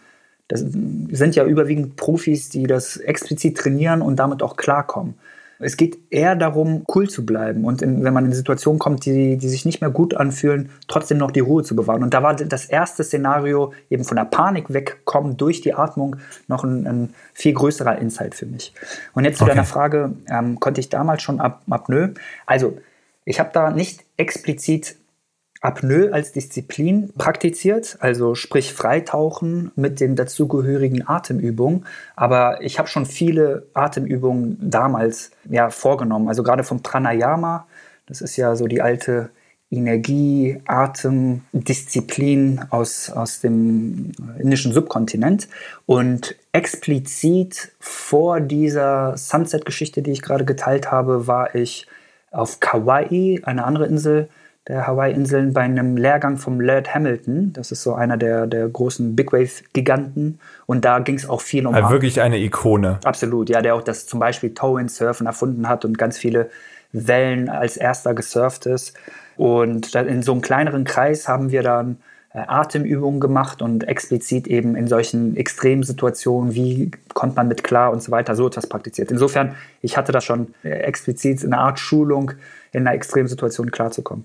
das 0.49 0.61
sind 0.61 1.35
ja 1.35 1.47
überwiegend 1.47 1.97
Profis, 1.97 2.51
die 2.51 2.67
das 2.67 2.99
explizit 2.99 3.57
trainieren 3.57 4.03
und 4.03 4.17
damit 4.17 4.43
auch 4.43 4.57
klarkommen. 4.57 5.15
Es 5.63 5.77
geht 5.77 5.99
eher 6.11 6.37
darum, 6.37 6.85
cool 6.95 7.09
zu 7.09 7.25
bleiben 7.25 7.65
und 7.65 7.83
in, 7.83 8.05
wenn 8.05 8.13
man 8.13 8.27
in 8.27 8.33
Situationen 8.33 8.79
kommt, 8.79 9.07
die, 9.07 9.37
die 9.37 9.49
sich 9.49 9.65
nicht 9.65 9.81
mehr 9.81 9.91
gut 9.91 10.15
anfühlen, 10.15 10.71
trotzdem 10.89 11.19
noch 11.19 11.31
die 11.31 11.41
Ruhe 11.41 11.63
zu 11.63 11.77
bewahren. 11.77 12.03
Und 12.03 12.15
da 12.15 12.23
war 12.23 12.35
das 12.35 12.67
erste 12.67 13.05
Szenario, 13.05 13.73
eben 13.91 14.05
von 14.05 14.17
der 14.17 14.25
Panik 14.25 14.73
wegkommen 14.73 15.37
durch 15.37 15.61
die 15.61 15.75
Atmung, 15.75 16.17
noch 16.49 16.65
ein, 16.65 16.87
ein 16.87 17.15
viel 17.33 17.55
größerer 17.55 17.99
Insight 17.99 18.35
für 18.35 18.47
mich. 18.47 18.75
Und 19.15 19.25
jetzt 19.25 19.39
zu 19.39 19.45
okay. 19.45 19.53
deiner 19.53 19.65
Frage, 19.65 20.13
ähm, 20.29 20.59
konnte 20.61 20.81
ich 20.81 20.89
damals 20.89 21.23
schon 21.23 21.41
ab, 21.41 21.63
Apnoe? 21.71 22.15
Also, 22.47 22.79
ich 23.25 23.39
habe 23.39 23.51
da 23.53 23.71
nicht 23.71 24.05
explizit 24.17 24.97
Apnoe 25.63 26.13
als 26.13 26.33
Disziplin 26.33 27.13
praktiziert, 27.17 27.97
also 28.01 28.35
sprich 28.35 28.75
Freitauchen 28.75 29.71
mit 29.77 30.01
den 30.01 30.17
dazugehörigen 30.17 31.07
Atemübungen. 31.07 31.87
Aber 32.17 32.61
ich 32.63 32.81
habe 32.81 32.89
schon 32.89 33.07
viele 33.07 33.67
Atemübungen 33.73 34.59
damals 34.61 35.31
ja, 35.49 35.71
vorgenommen. 35.71 36.29
Also 36.29 36.43
gerade 36.43 36.65
vom 36.65 36.83
Pranayama, 36.83 37.67
das 38.07 38.21
ist 38.21 38.37
ja 38.37 38.57
so 38.57 38.67
die 38.67 38.83
alte 38.83 39.31
Energie, 39.71 40.61
Atem, 40.67 41.43
Disziplin 41.53 42.61
aus, 42.71 43.09
aus 43.09 43.41
dem 43.41 44.11
indischen 44.41 44.73
Subkontinent. 44.73 45.47
Und 45.87 46.35
explizit 46.51 47.71
vor 47.79 48.41
dieser 48.41 49.17
Sunset-Geschichte, 49.17 50.03
die 50.03 50.11
ich 50.11 50.23
gerade 50.23 50.45
geteilt 50.45 50.91
habe, 50.91 51.29
war 51.29 51.55
ich 51.55 51.87
auf 52.33 52.59
Kauai, 52.59 53.41
eine 53.45 53.65
andere 53.65 53.87
Insel, 53.87 54.29
der 54.69 54.87
Hawaii-Inseln 54.87 55.53
bei 55.53 55.63
einem 55.63 55.97
Lehrgang 55.97 56.37
vom 56.37 56.61
Laird 56.61 56.95
Hamilton. 56.95 57.53
Das 57.53 57.73
ist 57.73 57.83
so 57.83 57.95
einer 57.95 58.17
der, 58.17 58.47
der 58.47 58.69
großen 58.69 59.17
Big 59.17 59.33
Wave-Giganten. 59.33 60.39
Und 60.67 60.85
da 60.85 61.01
ging 61.01 61.17
es 61.17 61.29
auch 61.29 61.41
viel 61.41 61.67
um. 61.67 61.75
Also 61.75 61.91
wirklich 61.91 62.21
eine 62.21 62.39
Ikone. 62.39 63.01
Absolut, 63.05 63.51
ja, 63.51 63.61
der 63.61 63.75
auch 63.75 63.83
das 63.83 64.07
zum 64.07 64.21
Beispiel 64.21 64.55
Toe-in-Surfen 64.55 65.27
erfunden 65.27 65.69
hat 65.69 65.85
und 65.85 65.99
ganz 65.99 66.17
viele 66.17 66.51
Wellen 66.93 67.49
als 67.49 67.77
erster 67.77 68.15
gesurft 68.15 68.67
ist. 68.67 68.97
Und 69.37 69.95
in 69.95 70.23
so 70.23 70.33
einem 70.33 70.43
kleineren 70.43 70.85
Kreis 70.85 71.27
haben 71.27 71.51
wir 71.51 71.63
dann 71.63 71.97
äh, 72.35 72.39
Atemübungen 72.47 73.19
gemacht 73.19 73.63
und 73.63 73.89
explizit 73.89 74.47
eben 74.47 74.77
in 74.77 74.87
solchen 74.87 75.37
Extremsituationen, 75.37 76.55
wie 76.55 76.91
kommt 77.15 77.35
man 77.35 77.49
mit 77.49 77.65
klar 77.65 77.91
und 77.91 78.03
so 78.03 78.13
weiter, 78.13 78.37
so 78.37 78.47
etwas 78.47 78.69
praktiziert. 78.69 79.11
Insofern, 79.11 79.55
ich 79.81 79.97
hatte 79.97 80.13
das 80.13 80.25
schon 80.25 80.55
äh, 80.63 80.69
explizit 80.69 81.43
in 81.43 81.53
einer 81.53 81.63
Art 81.63 81.79
Schulung, 81.79 82.33
in 82.73 82.87
einer 82.87 82.95
Extremsituation 82.95 83.71
klarzukommen. 83.71 84.25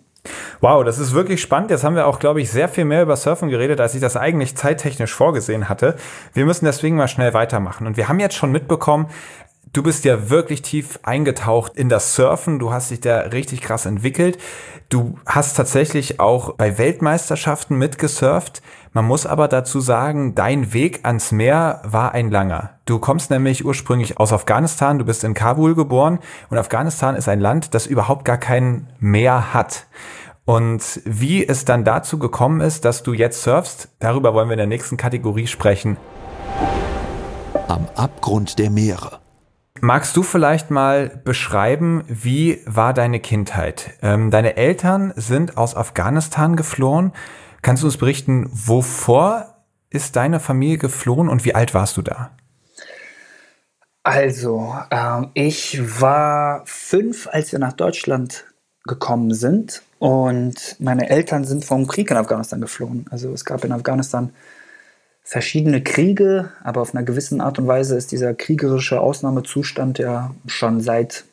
Wow, 0.61 0.83
das 0.83 0.99
ist 0.99 1.13
wirklich 1.13 1.41
spannend. 1.41 1.71
Jetzt 1.71 1.83
haben 1.83 1.95
wir 1.95 2.07
auch, 2.07 2.19
glaube 2.19 2.41
ich, 2.41 2.51
sehr 2.51 2.69
viel 2.69 2.85
mehr 2.85 3.03
über 3.03 3.15
Surfen 3.15 3.49
geredet, 3.49 3.79
als 3.79 3.95
ich 3.95 4.01
das 4.01 4.17
eigentlich 4.17 4.55
zeittechnisch 4.55 5.13
vorgesehen 5.13 5.69
hatte. 5.69 5.95
Wir 6.33 6.45
müssen 6.45 6.65
deswegen 6.65 6.95
mal 6.95 7.07
schnell 7.07 7.33
weitermachen. 7.33 7.87
Und 7.87 7.97
wir 7.97 8.07
haben 8.07 8.19
jetzt 8.19 8.35
schon 8.35 8.51
mitbekommen, 8.51 9.07
du 9.73 9.84
bist 9.84 10.06
ja 10.06 10.30
wirklich 10.30 10.62
tief 10.62 10.99
eingetaucht 11.03 11.75
in 11.75 11.89
das 11.89 12.15
Surfen. 12.15 12.60
Du 12.60 12.71
hast 12.71 12.91
dich 12.91 13.01
da 13.01 13.19
richtig 13.19 13.62
krass 13.62 13.86
entwickelt. 13.86 14.38
Du 14.89 15.19
hast 15.25 15.56
tatsächlich 15.56 16.19
auch 16.19 16.53
bei 16.53 16.77
Weltmeisterschaften 16.77 17.77
mitgesurft. 17.77 18.62
Man 18.93 19.06
muss 19.06 19.25
aber 19.25 19.47
dazu 19.47 19.80
sagen, 19.80 20.34
dein 20.34 20.73
Weg 20.73 21.01
ans 21.03 21.32
Meer 21.32 21.82
war 21.86 22.13
ein 22.13 22.32
langer. 22.32 22.71
Du 22.86 22.99
kommst 22.99 23.30
nämlich 23.30 23.65
ursprünglich 23.65 24.17
aus 24.17 24.32
Afghanistan. 24.32 24.97
Du 24.97 25.06
bist 25.06 25.23
in 25.23 25.34
Kabul 25.34 25.75
geboren. 25.75 26.19
Und 26.49 26.58
Afghanistan 26.58 27.15
ist 27.15 27.28
ein 27.28 27.41
Land, 27.41 27.74
das 27.74 27.86
überhaupt 27.86 28.26
gar 28.26 28.38
kein 28.38 28.88
Meer 28.99 29.53
hat. 29.53 29.88
Und 30.45 31.01
wie 31.03 31.45
es 31.45 31.65
dann 31.65 31.84
dazu 31.84 32.18
gekommen 32.18 32.61
ist, 32.61 32.86
dass 32.86 33.03
du 33.03 33.11
jetzt 33.11 33.43
surfst, 33.43 33.89
darüber 33.99 34.34
wollen 34.34 34.47
wir 34.47 34.53
in 34.53 34.59
der 34.59 34.68
nächsten 34.68 34.95
Kategorie 34.95 35.47
sprechen. 35.47 35.97
Am 37.68 37.89
Abgrund 37.95 38.57
der 38.57 38.70
Meere. 38.70 39.20
Magst 39.82 40.17
du 40.17 40.23
vielleicht 40.23 40.71
mal 40.71 41.21
beschreiben, 41.23 42.03
wie 42.07 42.61
war 42.65 42.93
deine 42.93 43.19
Kindheit? 43.19 43.91
Ähm, 44.01 44.32
deine 44.32 44.57
Eltern 44.57 45.13
sind 45.15 45.57
aus 45.57 45.75
Afghanistan 45.75 46.55
geflohen. 46.55 47.13
Kannst 47.61 47.84
du 47.84 47.88
uns 47.88 47.97
berichten, 47.97 48.49
wovor 48.51 49.63
ist 49.89 50.15
deine 50.15 50.39
Familie 50.39 50.78
geflohen 50.78 51.30
und 51.30 51.45
wie 51.45 51.55
alt 51.55 51.73
warst 51.73 51.97
du 51.97 52.01
da? 52.01 52.32
Also, 54.03 54.73
ähm, 54.89 55.32
ich 55.34 56.01
war 56.01 56.63
fünf, 56.65 57.28
als 57.28 57.51
wir 57.51 57.59
nach 57.59 57.73
Deutschland 57.73 58.45
gekommen 58.86 59.34
sind. 59.34 59.84
Und 59.99 60.75
meine 60.80 61.09
Eltern 61.09 61.43
sind 61.43 61.65
vom 61.65 61.88
Krieg 61.88 62.09
in 62.09 62.17
Afghanistan 62.17 62.61
geflohen. 62.61 63.05
Also 63.11 63.32
es 63.34 63.45
gab 63.45 63.63
in 63.63 63.71
Afghanistan 63.71 64.32
verschiedene 65.28 65.84
Kriege, 65.84 66.51
aber 66.63 66.80
auf 66.80 66.95
einer 66.95 67.03
gewissen 67.03 67.41
Art 67.41 67.59
und 67.59 67.67
Weise 67.67 67.97
ist 67.97 68.13
dieser 68.13 68.34
kriegerische 68.34 69.01
Ausnahmezustand 69.01 69.99
ja 69.99 70.34
schon 70.45 70.80
seit, 70.80 71.25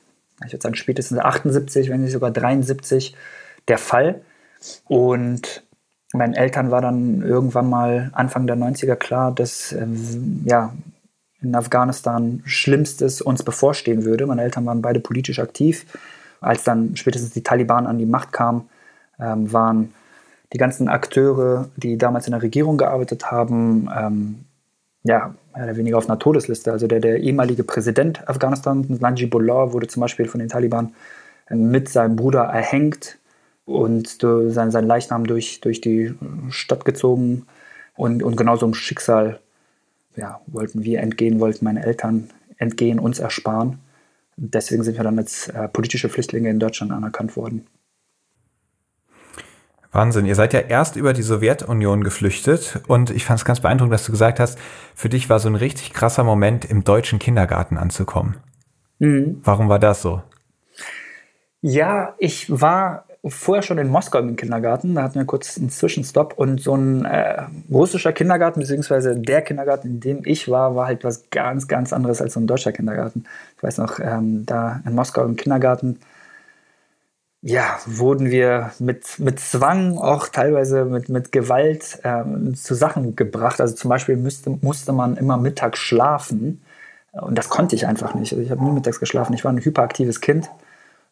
ich 0.45 0.53
würde 0.53 0.63
sagen, 0.63 0.75
spätestens 0.75 1.21
78, 1.21 1.91
wenn 1.91 2.03
nicht 2.03 2.11
sogar 2.11 2.33
73 2.33 3.15
der 3.69 3.79
Fall. 3.79 4.21
Und 4.89 5.63
meinen 6.13 6.35
Eltern 6.35 6.73
war 6.73 6.81
dann 6.81 7.23
irgendwann 7.23 7.71
mal 7.71 8.11
Anfang 8.15 8.49
der 8.49 8.57
90er 8.57 8.97
klar, 8.97 9.31
dass 9.31 9.71
äh, 9.71 9.87
ja, 10.45 10.75
in 11.41 11.55
Afghanistan 11.55 12.43
Schlimmstes 12.47 13.23
uns 13.23 13.45
bevorstehen 13.45 14.05
würde. 14.05 14.27
Meine 14.27 14.43
Eltern 14.43 14.67
waren 14.67 14.83
beide 14.83 14.99
politisch 14.99 15.39
aktiv. 15.39 15.87
Als 16.41 16.65
dann 16.65 16.97
spätestens 16.97 17.31
die 17.31 17.45
Taliban 17.45 17.87
an 17.87 17.99
die 17.99 18.07
Macht 18.07 18.33
kamen, 18.33 18.69
ähm, 19.21 19.53
waren 19.53 19.95
die 20.53 20.59
ganzen 20.59 20.89
Akteure, 20.89 21.69
die 21.77 21.99
damals 21.99 22.27
in 22.27 22.33
der 22.33 22.43
Regierung 22.43 22.77
gearbeitet 22.77 23.31
haben, 23.31 23.89
ähm, 23.97 24.45
ja, 25.03 25.35
mehr 25.55 25.65
oder 25.65 25.77
weniger 25.77 25.99
auf 25.99 26.09
einer 26.09 26.19
Todesliste. 26.19 26.73
Also 26.73 26.87
der, 26.87 27.01
der 27.01 27.19
ehemalige 27.21 27.65
Präsident 27.65 28.27
Afghanistans, 28.29 29.01
Najibullah, 29.01 29.73
wurde 29.73 29.87
zum 29.87 30.01
Beispiel 30.01 30.27
von 30.27 30.41
den 30.41 30.49
Taliban 30.49 30.95
äh, 31.49 31.55
mit 31.55 31.89
seinem 31.89 32.17
Bruder 32.17 32.43
erhängt 32.43 33.19
und 33.67 34.19
sein, 34.21 34.71
sein 34.71 34.87
Leichnam 34.87 35.27
durch, 35.27 35.61
durch 35.61 35.81
die 35.81 36.15
Stadt 36.51 36.85
gezogen. 36.85 37.47
Und, 37.97 38.23
und 38.23 38.37
genauso 38.37 38.67
im 38.67 38.75
Schicksal 38.75 39.41
ja, 40.17 40.41
wollten 40.47 40.85
wir 40.85 41.01
entgehen, 41.01 41.41
wollten 41.41 41.65
meine 41.65 41.85
Eltern 41.85 42.31
entgehen, 42.59 42.99
uns 42.99 43.19
ersparen. 43.19 43.79
Deswegen 44.37 44.83
sind 44.83 44.97
wir 44.97 45.05
dann 45.05 45.19
als 45.19 45.49
äh, 45.49 45.69
politische 45.69 46.09
Flüchtlinge 46.09 46.51
in 46.51 46.59
Deutschland 46.59 46.93
anerkannt 46.93 47.37
worden. 47.37 47.67
Wahnsinn. 49.95 50.27
Ihr 50.27 50.35
seid 50.35 50.53
ja 50.53 50.61
erst 50.61 50.97
über 50.97 51.13
die 51.13 51.23
Sowjetunion 51.23 52.03
geflüchtet 52.05 52.81
und 52.89 53.11
ich 53.11 53.25
fand 53.25 53.39
es 53.41 53.45
ganz 53.45 53.61
beeindruckend, 53.61 53.95
dass 53.95 54.05
du 54.05 54.13
gesagt 54.13 54.41
hast, 54.41 54.59
für 54.95 55.09
dich 55.09 55.31
war 55.31 55.39
so 55.39 55.49
ein 55.49 55.55
richtig 55.55 55.93
krasser 55.93 56.25
Moment, 56.25 56.65
im 56.65 56.85
deutschen 56.85 57.19
Kindergarten 57.19 57.79
anzukommen. 57.79 58.37
Mhm. 58.99 59.41
Warum 59.45 59.69
war 59.69 59.79
das 59.79 60.03
so? 60.03 60.23
Ja, 61.61 62.15
ich 62.19 62.51
war 62.51 63.05
vorher 63.27 63.63
schon 63.63 63.79
in 63.79 63.89
Moskau 63.89 64.19
im 64.19 64.37
Kindergarten. 64.37 64.95
Da 64.95 65.03
hatten 65.03 65.15
wir 65.15 65.25
kurz 65.25 65.57
einen 65.57 65.71
Zwischenstopp 65.71 66.35
und 66.37 66.61
so 66.61 66.77
ein 66.77 67.05
äh, 67.05 67.43
russischer 67.71 68.13
Kindergarten, 68.13 68.61
beziehungsweise 68.61 69.19
der 69.19 69.43
Kindergarten, 69.43 69.89
in 69.89 70.01
dem 70.01 70.23
ich 70.25 70.49
war, 70.51 70.77
war 70.77 70.87
halt 70.87 71.05
was 71.05 71.31
ganz, 71.31 71.67
ganz 71.67 71.93
anderes 71.93 72.21
als 72.21 72.35
so 72.35 72.41
ein 72.41 72.47
deutscher 72.47 72.73
Kindergarten. 72.73 73.25
Ich 73.57 73.63
weiß 73.63 73.79
noch, 73.79 73.99
ähm, 73.99 74.45
da 74.45 74.83
in 74.85 74.95
Moskau 74.95 75.25
im 75.25 75.37
Kindergarten, 75.37 76.01
ja, 77.47 77.79
wurden 77.87 78.31
wir 78.31 78.73
mit, 78.79 79.19
mit 79.19 79.39
Zwang, 79.39 79.99
auch 79.99 80.29
teilweise 80.29 80.85
mit, 80.87 81.09
mit 81.09 81.31
Gewalt 81.31 82.01
ähm, 82.03 82.55
zu 82.55 82.75
Sachen 82.75 83.17
gebracht. 83.17 83.61
Also 83.61 83.75
zum 83.75 83.91
Beispiel 83.91 84.17
müsste, 84.17 84.51
musste 84.51 84.93
man 84.93 85.17
immer 85.17 85.37
mittags 85.37 85.79
schlafen. 85.79 86.63
Und 87.13 87.37
das 87.37 87.49
konnte 87.49 87.77
ich 87.77 87.87
einfach 87.87 88.15
nicht. 88.15 88.33
Also 88.33 88.43
ich 88.43 88.51
habe 88.51 88.65
nie 88.65 88.73
mittags 88.73 88.99
geschlafen. 88.99 89.35
Ich 89.35 89.45
war 89.45 89.53
ein 89.53 89.65
hyperaktives 89.65 90.21
Kind 90.21 90.49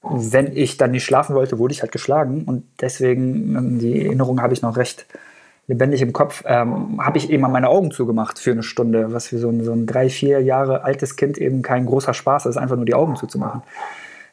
wenn 0.02 0.56
ich 0.56 0.76
dann 0.76 0.90
nicht 0.90 1.04
schlafen 1.04 1.34
wollte, 1.34 1.58
wurde 1.58 1.72
ich 1.72 1.82
halt 1.82 1.92
geschlagen. 1.92 2.44
Und 2.44 2.64
deswegen, 2.80 3.56
ähm, 3.56 3.78
die 3.78 4.06
Erinnerung 4.06 4.42
habe 4.42 4.52
ich 4.52 4.62
noch 4.62 4.76
recht 4.76 5.06
lebendig 5.68 6.02
im 6.02 6.12
Kopf, 6.12 6.42
ähm, 6.44 7.00
habe 7.00 7.18
ich 7.18 7.30
eben 7.30 7.42
mal 7.42 7.48
meine 7.48 7.68
Augen 7.68 7.92
zugemacht 7.92 8.38
für 8.38 8.50
eine 8.50 8.64
Stunde, 8.64 9.12
was 9.12 9.28
für 9.28 9.38
so 9.38 9.48
ein, 9.48 9.62
so 9.62 9.72
ein 9.72 9.86
drei, 9.86 10.08
vier 10.08 10.42
Jahre 10.42 10.82
altes 10.82 11.14
Kind 11.14 11.38
eben 11.38 11.62
kein 11.62 11.86
großer 11.86 12.14
Spaß 12.14 12.46
ist, 12.46 12.56
einfach 12.56 12.74
nur 12.76 12.84
die 12.84 12.94
Augen 12.94 13.14
zuzumachen. 13.14 13.62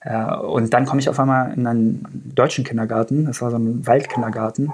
Äh, 0.02 0.36
und 0.36 0.74
dann 0.74 0.86
komme 0.86 1.02
ich 1.02 1.10
auf 1.10 1.20
einmal 1.20 1.54
in 1.54 1.68
einen 1.68 2.32
deutschen 2.36 2.64
Kindergarten, 2.64 3.26
das 3.26 3.42
war 3.42 3.52
so 3.52 3.58
ein 3.58 3.86
Waldkindergarten. 3.86 4.72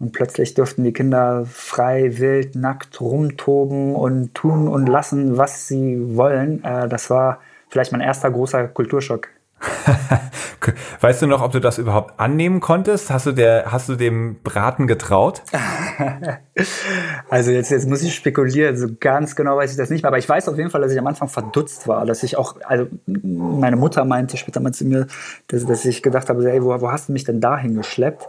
Und 0.00 0.12
plötzlich 0.12 0.54
durften 0.54 0.84
die 0.84 0.92
Kinder 0.92 1.44
frei, 1.46 2.18
wild, 2.18 2.54
nackt 2.54 3.00
rumtoben 3.00 3.96
und 3.96 4.32
tun 4.32 4.68
und 4.68 4.86
lassen, 4.86 5.36
was 5.38 5.66
sie 5.66 6.16
wollen. 6.16 6.62
Äh, 6.62 6.88
das 6.88 7.10
war 7.10 7.40
vielleicht 7.68 7.92
mein 7.92 8.00
erster 8.00 8.30
großer 8.30 8.68
Kulturschock 8.68 9.28
weißt 11.00 11.22
du 11.22 11.26
noch, 11.26 11.42
ob 11.42 11.52
du 11.52 11.60
das 11.60 11.78
überhaupt 11.78 12.18
annehmen 12.18 12.60
konntest? 12.60 13.10
Hast 13.10 13.26
du, 13.26 13.32
der, 13.32 13.72
hast 13.72 13.88
du 13.88 13.96
dem 13.96 14.36
Braten 14.42 14.86
getraut? 14.86 15.42
also 17.28 17.50
jetzt, 17.50 17.70
jetzt 17.70 17.88
muss 17.88 18.02
ich 18.02 18.14
spekulieren, 18.14 18.76
so 18.76 18.88
ganz 18.98 19.36
genau 19.36 19.56
weiß 19.56 19.70
ich 19.70 19.76
das 19.76 19.90
nicht 19.90 20.02
mehr, 20.02 20.08
aber 20.08 20.18
ich 20.18 20.28
weiß 20.28 20.48
auf 20.48 20.56
jeden 20.56 20.70
Fall, 20.70 20.80
dass 20.80 20.92
ich 20.92 20.98
am 20.98 21.06
Anfang 21.06 21.28
verdutzt 21.28 21.88
war, 21.88 22.06
dass 22.06 22.22
ich 22.22 22.36
auch, 22.36 22.56
also 22.64 22.86
meine 23.06 23.76
Mutter 23.76 24.04
meinte 24.04 24.36
später 24.36 24.60
mal 24.60 24.72
zu 24.72 24.84
mir, 24.84 25.06
dass, 25.48 25.66
dass 25.66 25.84
ich 25.84 26.02
gedacht 26.02 26.28
habe, 26.28 26.50
ey, 26.50 26.62
wo, 26.62 26.80
wo 26.80 26.90
hast 26.90 27.08
du 27.08 27.12
mich 27.12 27.24
denn 27.24 27.40
dahin 27.40 27.74
geschleppt? 27.74 28.26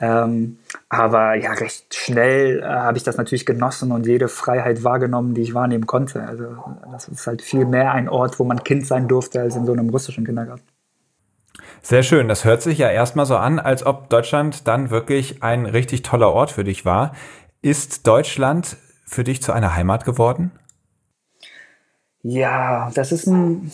Ähm, 0.00 0.58
aber 0.88 1.34
ja, 1.34 1.52
recht 1.52 1.94
schnell 1.94 2.60
äh, 2.60 2.64
habe 2.64 2.96
ich 2.96 3.04
das 3.04 3.16
natürlich 3.16 3.46
genossen 3.46 3.92
und 3.92 4.06
jede 4.06 4.28
Freiheit 4.28 4.82
wahrgenommen, 4.82 5.34
die 5.34 5.42
ich 5.42 5.54
wahrnehmen 5.54 5.86
konnte. 5.86 6.22
Also 6.22 6.56
das 6.90 7.08
ist 7.08 7.26
halt 7.26 7.42
viel 7.42 7.64
mehr 7.64 7.92
ein 7.92 8.08
Ort, 8.08 8.38
wo 8.38 8.44
man 8.44 8.64
Kind 8.64 8.86
sein 8.86 9.06
durfte, 9.06 9.40
als 9.40 9.56
in 9.56 9.66
so 9.66 9.72
einem 9.72 9.88
russischen 9.90 10.24
Kindergarten. 10.24 10.64
Sehr 11.82 12.02
schön. 12.02 12.28
Das 12.28 12.44
hört 12.44 12.62
sich 12.62 12.78
ja 12.78 12.90
erstmal 12.90 13.26
so 13.26 13.36
an, 13.36 13.58
als 13.58 13.86
ob 13.86 14.08
Deutschland 14.08 14.66
dann 14.66 14.90
wirklich 14.90 15.42
ein 15.42 15.66
richtig 15.66 16.02
toller 16.02 16.32
Ort 16.32 16.50
für 16.50 16.64
dich 16.64 16.84
war. 16.84 17.12
Ist 17.62 18.06
Deutschland 18.06 18.76
für 19.06 19.22
dich 19.22 19.42
zu 19.42 19.52
einer 19.52 19.74
Heimat 19.74 20.04
geworden? 20.04 20.50
Ja, 22.22 22.90
das 22.94 23.12
ist 23.12 23.26
ein 23.26 23.70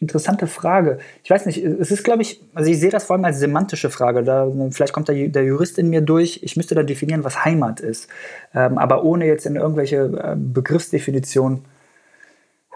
interessante 0.00 0.46
Frage. 0.46 0.98
Ich 1.24 1.30
weiß 1.30 1.46
nicht, 1.46 1.58
es 1.58 1.90
ist, 1.90 2.04
glaube 2.04 2.22
ich, 2.22 2.40
also 2.54 2.70
ich 2.70 2.78
sehe 2.78 2.90
das 2.90 3.04
vor 3.04 3.16
allem 3.16 3.24
als 3.24 3.38
semantische 3.38 3.90
Frage. 3.90 4.22
Da, 4.22 4.50
vielleicht 4.70 4.92
kommt 4.92 5.08
der, 5.08 5.28
der 5.28 5.44
Jurist 5.44 5.78
in 5.78 5.90
mir 5.90 6.00
durch. 6.00 6.40
Ich 6.42 6.56
müsste 6.56 6.74
dann 6.74 6.86
definieren, 6.86 7.24
was 7.24 7.44
Heimat 7.44 7.80
ist. 7.80 8.08
Ähm, 8.54 8.78
aber 8.78 9.04
ohne 9.04 9.26
jetzt 9.26 9.46
in 9.46 9.56
irgendwelche 9.56 9.96
äh, 9.96 10.36
Begriffsdefinitionen 10.36 11.64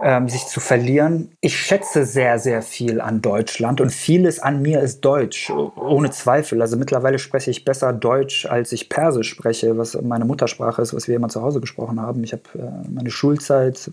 ähm, 0.03 0.29
sich 0.29 0.47
zu 0.47 0.59
verlieren. 0.59 1.31
Ich 1.41 1.59
schätze 1.59 2.05
sehr, 2.05 2.39
sehr 2.39 2.63
viel 2.63 3.01
an 3.01 3.23
Deutschland 3.23 3.81
und 3.81 3.91
vieles 3.91 4.41
an 4.41 4.61
mir 4.61 4.81
ist 4.81 5.01
Deutsch, 5.03 5.51
ohne 5.51 6.11
Zweifel. 6.11 6.61
Also 6.61 6.77
mittlerweile 6.77 7.19
spreche 7.19 7.51
ich 7.51 7.65
besser 7.65 7.93
Deutsch, 7.93 8.47
als 8.47 8.73
ich 8.73 8.89
Persisch 8.89 9.29
spreche, 9.29 9.79
was 9.79 10.01
meine 10.03 10.25
Muttersprache 10.25 10.83
ist, 10.83 10.95
was 10.95 11.09
wir 11.09 11.17
immer 11.17 11.29
zu 11.29 11.43
Hause 11.43 11.61
gesprochen 11.61 12.01
haben. 12.01 12.25
Ich 12.25 12.33
habe 12.33 12.43
äh, 12.55 12.89
meine 12.91 13.11
Schulzeit 13.11 13.91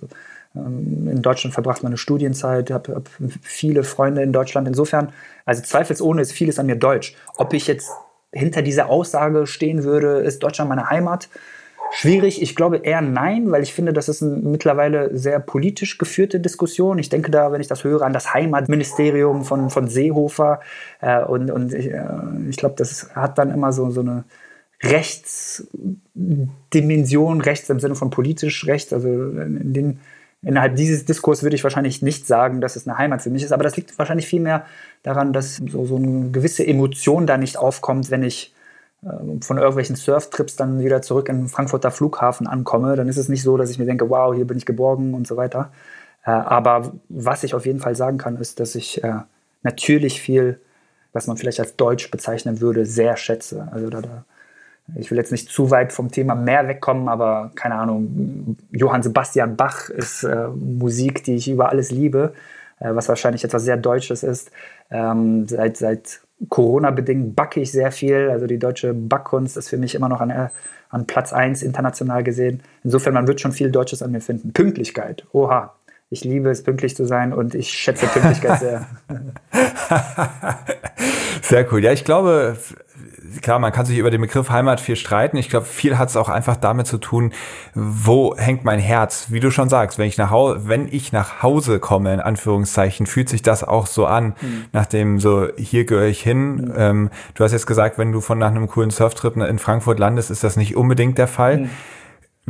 in 0.66 1.22
Deutschland 1.22 1.53
verbracht, 1.53 1.84
meine 1.84 1.97
Studienzeit, 1.97 2.72
habe 2.72 2.95
hab 2.95 3.10
viele 3.41 3.84
Freunde 3.84 4.22
in 4.22 4.34
Deutschland. 4.34 4.68
Insofern, 4.68 5.12
also 5.45 5.62
zweifelsohne 5.62 6.22
ist 6.22 6.32
vieles 6.32 6.60
an 6.60 6.66
mir 6.66 6.76
Deutsch. 6.76 7.16
Ob 7.38 7.53
ich 7.53 7.68
jetzt 7.68 7.89
hinter 8.32 8.62
dieser 8.62 8.89
Aussage 8.89 9.47
stehen 9.47 9.84
würde, 9.84 10.20
ist 10.20 10.43
Deutschland 10.43 10.70
meine 10.70 10.89
Heimat? 10.89 11.30
Schwierig, 11.91 12.41
ich 12.41 12.55
glaube 12.55 12.78
eher 12.78 13.01
nein, 13.01 13.51
weil 13.51 13.64
ich 13.64 13.74
finde, 13.74 13.91
das 13.93 14.10
ist 14.10 14.22
eine 14.22 14.36
mittlerweile 14.36 15.18
sehr 15.18 15.39
politisch 15.39 15.97
geführte 15.97 16.39
Diskussion. 16.39 16.99
Ich 16.99 17.10
denke 17.10 17.32
da, 17.32 17.51
wenn 17.51 17.62
ich 17.62 17.68
das 17.68 17.84
höre, 17.84 18.03
an 18.03 18.14
das 18.14 18.32
Heimatministerium 18.34 19.43
von, 19.43 19.72
von 19.72 19.88
Seehofer. 19.88 20.60
Äh, 21.01 21.24
und 21.24 21.49
und 21.49 21.74
ich, 21.74 21.91
äh, 21.91 22.05
ich 22.47 22.57
glaube, 22.57 22.76
das 22.78 23.10
hat 23.16 23.39
dann 23.39 23.51
immer 23.51 23.74
so, 23.74 23.89
so 23.89 24.01
eine 24.01 24.24
Rechtsdimension, 24.84 27.41
rechts 27.41 27.70
im 27.70 27.80
Sinne 27.80 27.95
von 27.95 28.12
politisch 28.12 28.68
rechts. 28.68 28.93
Also 28.93 29.07
in 29.10 29.74
den 29.74 29.99
Innerhalb 30.42 30.76
dieses 30.78 31.04
Diskurs 31.04 31.44
würde 31.44 31.56
ich 31.56 31.64
wahrscheinlich 31.64 32.02
nicht 32.02 32.26
sagen, 32.26 32.62
dass 32.62 32.78
es 32.78 32.88
eine 32.88 32.98
Heimat 32.98 33.22
für 33.22 33.30
mich 33.30 33.44
ist, 33.44 33.52
aber 33.52 33.64
das 33.64 33.76
liegt 33.76 33.98
wahrscheinlich 34.00 34.28
vielmehr 34.28 34.66
daran, 35.04 35.34
dass 35.34 35.58
so, 35.58 35.86
so 35.86 35.98
eine 35.98 36.32
gewisse 36.32 36.66
Emotion 36.66 37.28
da 37.28 37.38
nicht 37.38 37.58
aufkommt, 37.58 38.10
wenn 38.10 38.24
ich 38.24 38.54
äh, 39.04 39.42
von 39.42 39.58
irgendwelchen 39.58 39.98
Surftrips 39.98 40.56
dann 40.56 40.80
wieder 40.80 41.02
zurück 41.02 41.28
im 41.28 41.50
Frankfurter 41.50 41.92
Flughafen 41.92 42.48
ankomme. 42.48 42.96
Dann 42.96 43.10
ist 43.10 43.18
es 43.18 43.28
nicht 43.28 43.44
so, 43.44 43.58
dass 43.58 43.70
ich 43.70 43.80
mir 43.80 43.86
denke, 43.86 44.10
wow, 44.10 44.34
hier 44.34 44.48
bin 44.48 44.58
ich 44.58 44.66
geborgen 44.66 45.14
und 45.14 45.28
so 45.28 45.36
weiter. 45.36 45.72
Äh, 46.26 46.32
aber 46.32 46.94
was 47.10 47.44
ich 47.44 47.54
auf 47.54 47.66
jeden 47.66 47.80
Fall 47.80 47.96
sagen 47.96 48.18
kann, 48.18 48.38
ist, 48.38 48.62
dass 48.62 48.76
ich 48.76 49.04
äh, 49.04 49.16
natürlich 49.64 50.22
viel, 50.22 50.62
was 51.12 51.28
man 51.28 51.36
vielleicht 51.36 51.60
als 51.60 51.76
Deutsch 51.76 52.12
bezeichnen 52.12 52.62
würde, 52.62 52.86
sehr 52.86 53.18
schätze. 53.18 53.68
Also 53.72 53.90
da, 53.90 54.02
da 54.02 54.26
ich 54.96 55.12
will 55.12 55.18
jetzt 55.18 55.32
nicht 55.32 55.50
zu 55.50 55.72
weit 55.72 55.94
vom 55.94 56.12
Thema 56.12 56.36
mehr 56.36 56.68
wegkommen, 56.68 57.08
aber 57.08 57.52
keine 57.56 57.76
Ahnung, 57.76 58.58
Johann 58.72 59.04
Sebastian 59.04 59.56
Bach 59.56 59.90
ist 59.90 60.24
äh, 60.24 60.48
Musik, 60.48 61.24
die 61.24 61.36
ich 61.36 61.50
über 61.50 61.70
alles 61.70 61.92
liebe, 61.92 62.34
äh, 62.80 62.94
was 62.94 63.10
wahrscheinlich 63.10 63.44
etwas 63.44 63.64
sehr 63.64 63.78
Deutsches 63.78 64.24
ist. 64.24 64.52
Ähm, 64.90 65.48
seit, 65.48 65.78
seit 65.78 66.22
Corona-bedingt 66.48 67.36
backe 67.36 67.60
ich 67.60 67.72
sehr 67.72 67.92
viel, 67.92 68.30
also 68.30 68.48
die 68.48 68.60
deutsche 68.60 68.94
Backkunst 68.94 69.58
ist 69.58 69.70
für 69.70 69.78
mich 69.78 69.96
immer 69.96 70.10
noch 70.10 70.22
an, 70.22 70.30
äh, 70.30 70.48
an 70.90 71.06
Platz 71.06 71.34
1 71.34 71.62
international 71.62 72.24
gesehen. 72.24 72.62
Insofern, 72.84 73.14
man 73.14 73.28
wird 73.28 73.42
schon 73.42 73.52
viel 73.52 73.72
Deutsches 73.72 74.02
an 74.02 74.12
mir 74.12 74.22
finden. 74.22 74.54
Pünktlichkeit, 74.54 75.26
oha, 75.34 75.76
ich 76.10 76.24
liebe 76.24 76.49
es, 76.49 76.64
pünktlich 76.64 76.95
zu 76.95 77.05
sein 77.05 77.34
und 77.34 77.53
ich 77.53 77.70
schätze 77.70 78.07
Pünktlichkeit 78.07 78.60
sehr. 78.60 78.88
sehr 81.43 81.72
cool. 81.72 81.84
Ja, 81.84 81.91
ich 81.91 82.03
glaube, 82.03 82.57
klar, 83.43 83.60
man 83.60 83.72
kann 83.72 83.86
sich 83.86 83.99
über 83.99 84.10
den 84.10 84.22
Begriff 84.22 84.49
Heimat 84.49 84.82
viel 84.82 84.95
streiten. 84.95 85.38
Ich 85.38 85.49
glaube, 85.49 85.68
viel 85.68 85.99
hat 85.99 86.10
es 86.10 86.18
auch 86.18 86.28
einfach 86.28 86.55
damit 86.55 86.88
zu 86.88 86.97
tun, 86.97 87.32
wo 87.76 88.36
hängt 88.36 88.64
mein 88.64 88.80
Herz? 88.80 89.28
Wie 89.30 89.39
du 89.39 89.51
schon 89.51 89.70
sagst, 89.70 89.99
wenn 89.99 90.07
ich 90.07 90.18
nach 90.18 90.32
Hause, 90.32 90.62
wenn 90.64 90.88
ich 90.91 91.12
nach 91.12 91.43
Hause 91.43 91.80
komme, 91.80 92.12
in 92.12 92.22
Anführungszeichen, 92.22 93.05
fühlt 93.05 93.30
sich 93.30 93.43
das 93.43 93.64
auch 93.64 93.86
so 93.86 94.07
an, 94.07 94.34
mhm. 94.41 94.66
nach 94.72 94.88
dem 94.88 95.20
so, 95.20 95.47
hier 95.57 95.86
gehöre 95.86 96.07
ich 96.07 96.24
hin. 96.24 96.55
Mhm. 96.55 96.74
Ähm, 96.76 97.10
du 97.36 97.43
hast 97.43 97.51
jetzt 97.51 97.68
gesagt, 97.68 97.99
wenn 97.99 98.12
du 98.12 98.20
von 98.20 98.39
nach 98.39 98.49
einem 98.49 98.68
coolen 98.68 98.89
Surftrip 98.89 99.38
in 99.38 99.60
Frankfurt 99.60 99.99
landest, 99.99 100.32
ist 100.32 100.43
das 100.43 100.57
nicht 100.57 100.76
unbedingt 100.76 101.20
der 101.20 101.28
Fall. 101.28 101.57
Mhm 101.57 101.70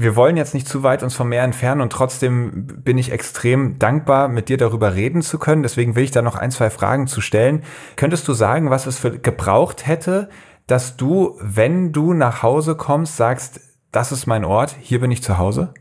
wir 0.01 0.15
wollen 0.15 0.37
jetzt 0.37 0.53
nicht 0.53 0.67
zu 0.67 0.83
weit 0.83 1.03
uns 1.03 1.15
vom 1.15 1.29
Meer 1.29 1.43
entfernen 1.43 1.81
und 1.81 1.91
trotzdem 1.91 2.67
bin 2.83 2.97
ich 2.97 3.11
extrem 3.11 3.77
dankbar, 3.79 4.27
mit 4.27 4.49
dir 4.49 4.57
darüber 4.57 4.95
reden 4.95 5.21
zu 5.21 5.39
können. 5.39 5.63
Deswegen 5.63 5.95
will 5.95 6.03
ich 6.03 6.11
da 6.11 6.21
noch 6.21 6.35
ein, 6.35 6.51
zwei 6.51 6.69
Fragen 6.69 7.07
zu 7.07 7.21
stellen. 7.21 7.63
Könntest 7.95 8.27
du 8.27 8.33
sagen, 8.33 8.69
was 8.69 8.85
es 8.85 8.97
für 8.97 9.19
gebraucht 9.19 9.85
hätte, 9.87 10.29
dass 10.67 10.97
du, 10.97 11.37
wenn 11.41 11.91
du 11.91 12.13
nach 12.13 12.43
Hause 12.43 12.75
kommst, 12.75 13.17
sagst, 13.17 13.59
das 13.91 14.11
ist 14.11 14.27
mein 14.27 14.45
Ort, 14.45 14.75
hier 14.79 15.01
bin 15.01 15.11
ich 15.11 15.23
zu 15.23 15.37
Hause? 15.37 15.73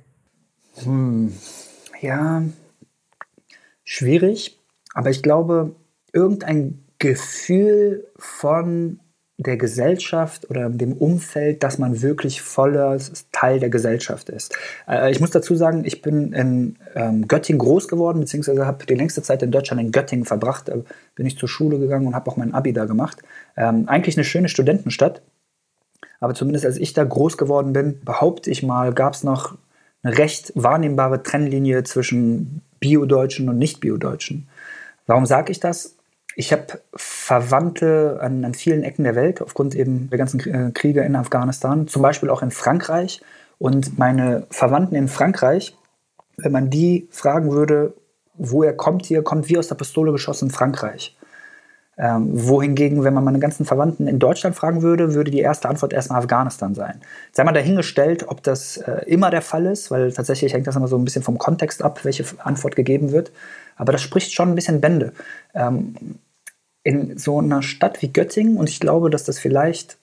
Hm, 0.83 1.33
ja, 2.01 2.43
schwierig, 3.85 4.59
aber 4.95 5.11
ich 5.11 5.23
glaube, 5.23 5.77
irgendein 6.13 6.85
Gefühl 6.99 8.07
von 8.17 9.01
der 9.41 9.57
Gesellschaft 9.57 10.51
oder 10.51 10.69
dem 10.69 10.93
Umfeld, 10.93 11.63
dass 11.63 11.79
man 11.79 12.03
wirklich 12.03 12.43
voller 12.43 12.99
Teil 13.31 13.61
der 13.61 13.71
Gesellschaft 13.71 14.29
ist. 14.31 14.57
Äh, 14.89 15.13
ich 15.13 15.21
muss 15.21 15.31
dazu 15.31 15.55
sagen, 15.55 15.85
ich 15.85 16.03
bin 16.03 16.33
in 16.33 16.77
ähm, 16.97 17.29
Göttingen 17.29 17.61
groß 17.61 17.87
geworden, 17.87 18.19
beziehungsweise 18.19 18.67
habe 18.67 18.85
die 18.85 18.95
längste 18.95 19.23
Zeit 19.23 19.43
in 19.45 19.53
Deutschland 19.53 19.81
in 19.81 19.93
Göttingen 19.93 20.25
verbracht. 20.25 20.69
Da 20.69 20.75
bin 21.15 21.25
ich 21.25 21.39
zur 21.39 21.49
Schule 21.49 21.79
gegangen 21.79 22.09
und 22.09 22.17
habe 22.17 22.29
auch 22.29 22.37
mein 22.37 22.53
Abi 22.53 22.73
da 22.73 22.85
gemacht. 22.87 23.23
Ähm, 23.57 23.89
eigentlich 23.89 24.17
eine 24.17 24.25
schöne 24.25 24.49
Studentenstadt, 24.49 25.23
aber 26.19 26.35
zumindest 26.35 26.67
als 26.67 26.77
ich 26.77 26.93
da 26.93 27.05
groß 27.05 27.39
geworden 27.39 27.73
bin, 27.73 28.01
behaupte 28.05 28.51
ich 28.51 28.65
mal, 28.65 28.93
gab 28.93 29.15
es 29.15 29.23
noch 29.23 29.57
eine 30.03 30.19
recht 30.19 30.53
wahrnehmbare 30.57 31.23
Trennlinie 31.23 31.85
zwischen 31.85 32.63
Bio-Deutschen 32.81 33.49
und 33.49 33.59
Nicht-Bio-Deutschen. 33.59 34.49
Warum 35.07 35.27
sage 35.27 35.53
ich 35.53 35.61
das? 35.61 35.98
Ich 36.41 36.53
habe 36.53 36.67
Verwandte 36.95 38.21
an, 38.23 38.45
an, 38.45 38.55
vielen 38.55 38.85
Ecken 38.85 39.03
der 39.03 39.17
Welt 39.17 39.43
aufgrund 39.43 39.75
eben 39.75 40.09
der 40.09 40.19
ganzen 40.19 40.39
äh, 40.39 40.71
Kriege 40.71 41.01
in 41.01 41.17
Afghanistan, 41.17 41.89
zum 41.89 42.01
Beispiel 42.01 42.31
auch 42.31 42.43
in 42.43 42.53
Frankreich. 42.53 43.21
Und 43.59 43.99
meine 43.99 44.47
Verwandten 44.49 44.95
in 44.95 45.09
Frankreich, 45.09 45.77
wenn 46.37 46.53
man 46.53 46.71
die 46.71 47.09
fragen 47.11 47.51
würde, 47.51 47.93
woher 48.35 48.73
kommt 48.73 49.11
ihr, 49.11 49.25
kommt 49.25 49.49
wie 49.49 49.59
aus 49.59 49.67
der 49.67 49.75
Pistole 49.75 50.13
geschossen 50.13 50.45
in 50.45 50.51
Frankreich. 50.53 51.17
Ähm, 51.97 52.29
wohingegen, 52.31 53.03
wenn 53.03 53.15
man 53.15 53.25
meine 53.25 53.41
ganzen 53.41 53.67
Verwandten 53.67 54.07
in 54.07 54.21
Deutschland 54.21 54.55
fragen 54.55 54.83
würde, 54.83 55.15
würde 55.15 55.33
die 55.33 55.41
erste 55.41 55.69
Antwort 55.69 55.93
erstmal 55.93 56.21
Afghanistan 56.21 56.73
sein. 56.73 57.01
Sei 57.33 57.43
mal 57.43 57.51
dahingestellt, 57.51 58.29
ob 58.29 58.45
das 58.45 58.77
äh, 58.77 59.05
immer 59.07 59.31
der 59.31 59.43
Fall 59.43 59.67
ist, 59.67 59.91
weil 59.91 60.13
tatsächlich 60.13 60.53
hängt 60.53 60.69
das 60.69 60.77
immer 60.77 60.87
so 60.87 60.97
ein 60.97 61.05
bisschen 61.05 61.25
vom 61.25 61.37
Kontext 61.37 61.83
ab, 61.83 62.05
welche 62.05 62.25
Antwort 62.39 62.77
gegeben 62.77 63.11
wird. 63.11 63.33
Aber 63.75 63.91
das 63.91 64.03
spricht 64.03 64.33
schon 64.33 64.51
ein 64.51 64.55
bisschen 64.55 64.81
Bände. 64.81 65.13
Ähm, 65.53 65.97
in 66.89 67.19
so 67.19 67.39
einer 67.39 67.61
Stadt 67.61 68.01
wie 68.01 68.11
Göttingen, 68.11 68.57
und 68.57 68.71
ich 68.71 68.81
glaube, 68.81 69.11
dass 69.11 69.25
das 69.25 69.39
vielleicht 69.39 69.99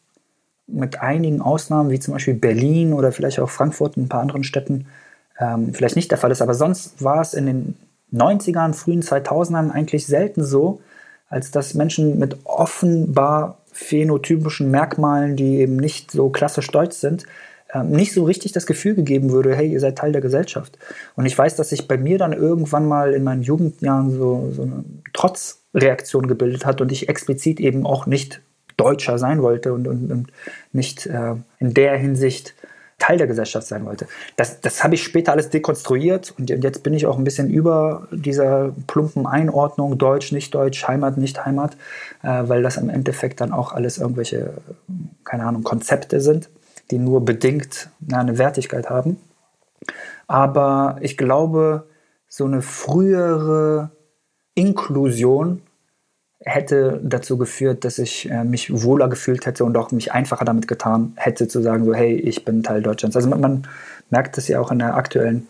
mit 0.68 1.02
einigen 1.02 1.42
Ausnahmen, 1.42 1.90
wie 1.90 2.00
zum 2.00 2.14
Beispiel 2.14 2.36
Berlin 2.36 2.94
oder 2.94 3.12
vielleicht 3.12 3.40
auch 3.40 3.50
Frankfurt 3.50 3.98
und 3.98 4.04
ein 4.04 4.10
paar 4.10 4.22
anderen 4.22 4.44
Städten, 4.44 4.86
ähm, 5.40 5.74
vielleicht 5.74 5.96
nicht 5.96 6.12
der 6.12 6.20
Fall 6.20 6.30
ist, 6.30 6.44
aber 6.44 6.54
sonst 6.54 7.04
war 7.04 7.22
es 7.22 7.34
in 7.34 7.48
den 7.48 7.76
90ern, 8.14 8.74
frühen 8.74 9.02
2000ern 9.02 9.72
eigentlich 9.72 10.06
selten 10.06 10.44
so, 10.44 10.80
als 11.28 11.50
dass 11.50 11.74
Menschen 11.74 12.20
mit 12.20 12.38
offenbar 12.44 13.58
phänotypischen 13.72 14.70
Merkmalen, 14.70 15.36
die 15.36 15.58
eben 15.62 15.78
nicht 15.78 16.12
so 16.12 16.30
klassisch 16.30 16.68
deutsch 16.68 16.98
sind, 16.98 17.26
nicht 17.84 18.14
so 18.14 18.24
richtig 18.24 18.52
das 18.52 18.66
Gefühl 18.66 18.96
gegeben 18.96 19.32
würde, 19.32 19.56
hey, 19.56 19.72
ihr 19.72 19.80
seid 19.80 19.98
Teil 19.98 20.12
der 20.12 20.22
Gesellschaft. 20.22 20.78
Und 21.16 21.26
ich 21.26 21.38
weiß, 21.38 21.56
dass 21.56 21.70
sich 21.70 21.88
bei 21.88 21.98
mir 21.98 22.18
dann 22.18 22.34
irgendwann 22.34 22.88
mal 22.88 23.14
in 23.14 23.24
meinen 23.24 23.44
Jugendjahren 23.44 24.12
so, 24.12 24.52
so 24.52 24.64
eine 24.64 24.84
Trotz 25.14 25.62
Reaktion 25.74 26.28
gebildet 26.28 26.66
hat 26.66 26.82
und 26.82 26.92
ich 26.92 27.10
explizit 27.10 27.60
eben 27.60 27.86
auch 27.86 28.06
nicht 28.06 28.42
Deutscher 28.78 29.18
sein 29.18 29.42
wollte 29.42 29.74
und, 29.74 29.88
und, 29.88 30.12
und 30.12 30.28
nicht 30.72 31.06
äh, 31.06 31.36
in 31.60 31.74
der 31.74 31.98
Hinsicht 31.98 32.54
Teil 32.98 33.18
der 33.18 33.28
Gesellschaft 33.28 33.68
sein 33.68 33.86
wollte. 33.86 34.08
Das, 34.38 34.62
das 34.62 34.84
habe 34.84 34.96
ich 34.96 35.04
später 35.04 35.34
alles 35.34 35.50
dekonstruiert 35.50 36.34
und 36.38 36.50
jetzt 36.50 36.82
bin 36.82 36.94
ich 36.94 37.06
auch 37.06 37.18
ein 37.18 37.26
bisschen 37.26 37.50
über 37.50 38.08
dieser 38.12 38.74
plumpen 38.88 39.28
Einordnung 39.28 39.98
Deutsch, 39.98 40.32
nicht 40.32 40.56
Deutsch, 40.56 40.88
Heimat, 40.88 41.18
nicht 41.18 41.46
Heimat, 41.46 41.76
äh, 42.24 42.44
weil 42.48 42.64
das 42.64 42.78
im 42.78 42.90
Endeffekt 42.90 43.42
dann 43.42 43.52
auch 43.52 43.74
alles 43.74 43.98
irgendwelche, 43.98 44.54
keine 45.26 45.44
Ahnung, 45.44 45.64
Konzepte 45.64 46.22
sind, 46.22 46.50
die 46.92 46.98
nur 46.98 47.24
bedingt 47.24 47.90
eine 48.12 48.38
Wertigkeit 48.38 48.90
haben. 48.90 49.18
Aber 50.28 50.98
ich 51.02 51.18
glaube, 51.18 51.88
so 52.28 52.46
eine 52.46 52.62
frühere 52.62 53.92
Inklusion 54.56 55.62
hätte 56.40 57.00
dazu 57.04 57.38
geführt, 57.38 57.86
dass 57.86 57.98
ich 57.98 58.30
äh, 58.30 58.44
mich 58.44 58.84
wohler 58.84 59.08
gefühlt 59.08 59.46
hätte 59.46 59.66
und 59.66 59.76
auch 59.78 59.92
mich 59.92 60.12
einfacher 60.12 60.46
damit 60.46 60.68
getan 60.68 61.14
hätte, 61.16 61.48
zu 61.48 61.62
sagen, 61.62 61.86
so, 61.86 61.94
hey, 61.94 62.14
ich 62.16 62.46
bin 62.46 62.62
Teil 62.62 62.82
Deutschlands. 62.82 63.16
Also 63.16 63.30
man, 63.30 63.42
man 63.42 63.68
merkt 64.10 64.38
das 64.38 64.48
ja 64.48 64.60
auch 64.60 64.72
in 64.72 64.80
der 64.80 64.96
aktuellen 64.96 65.48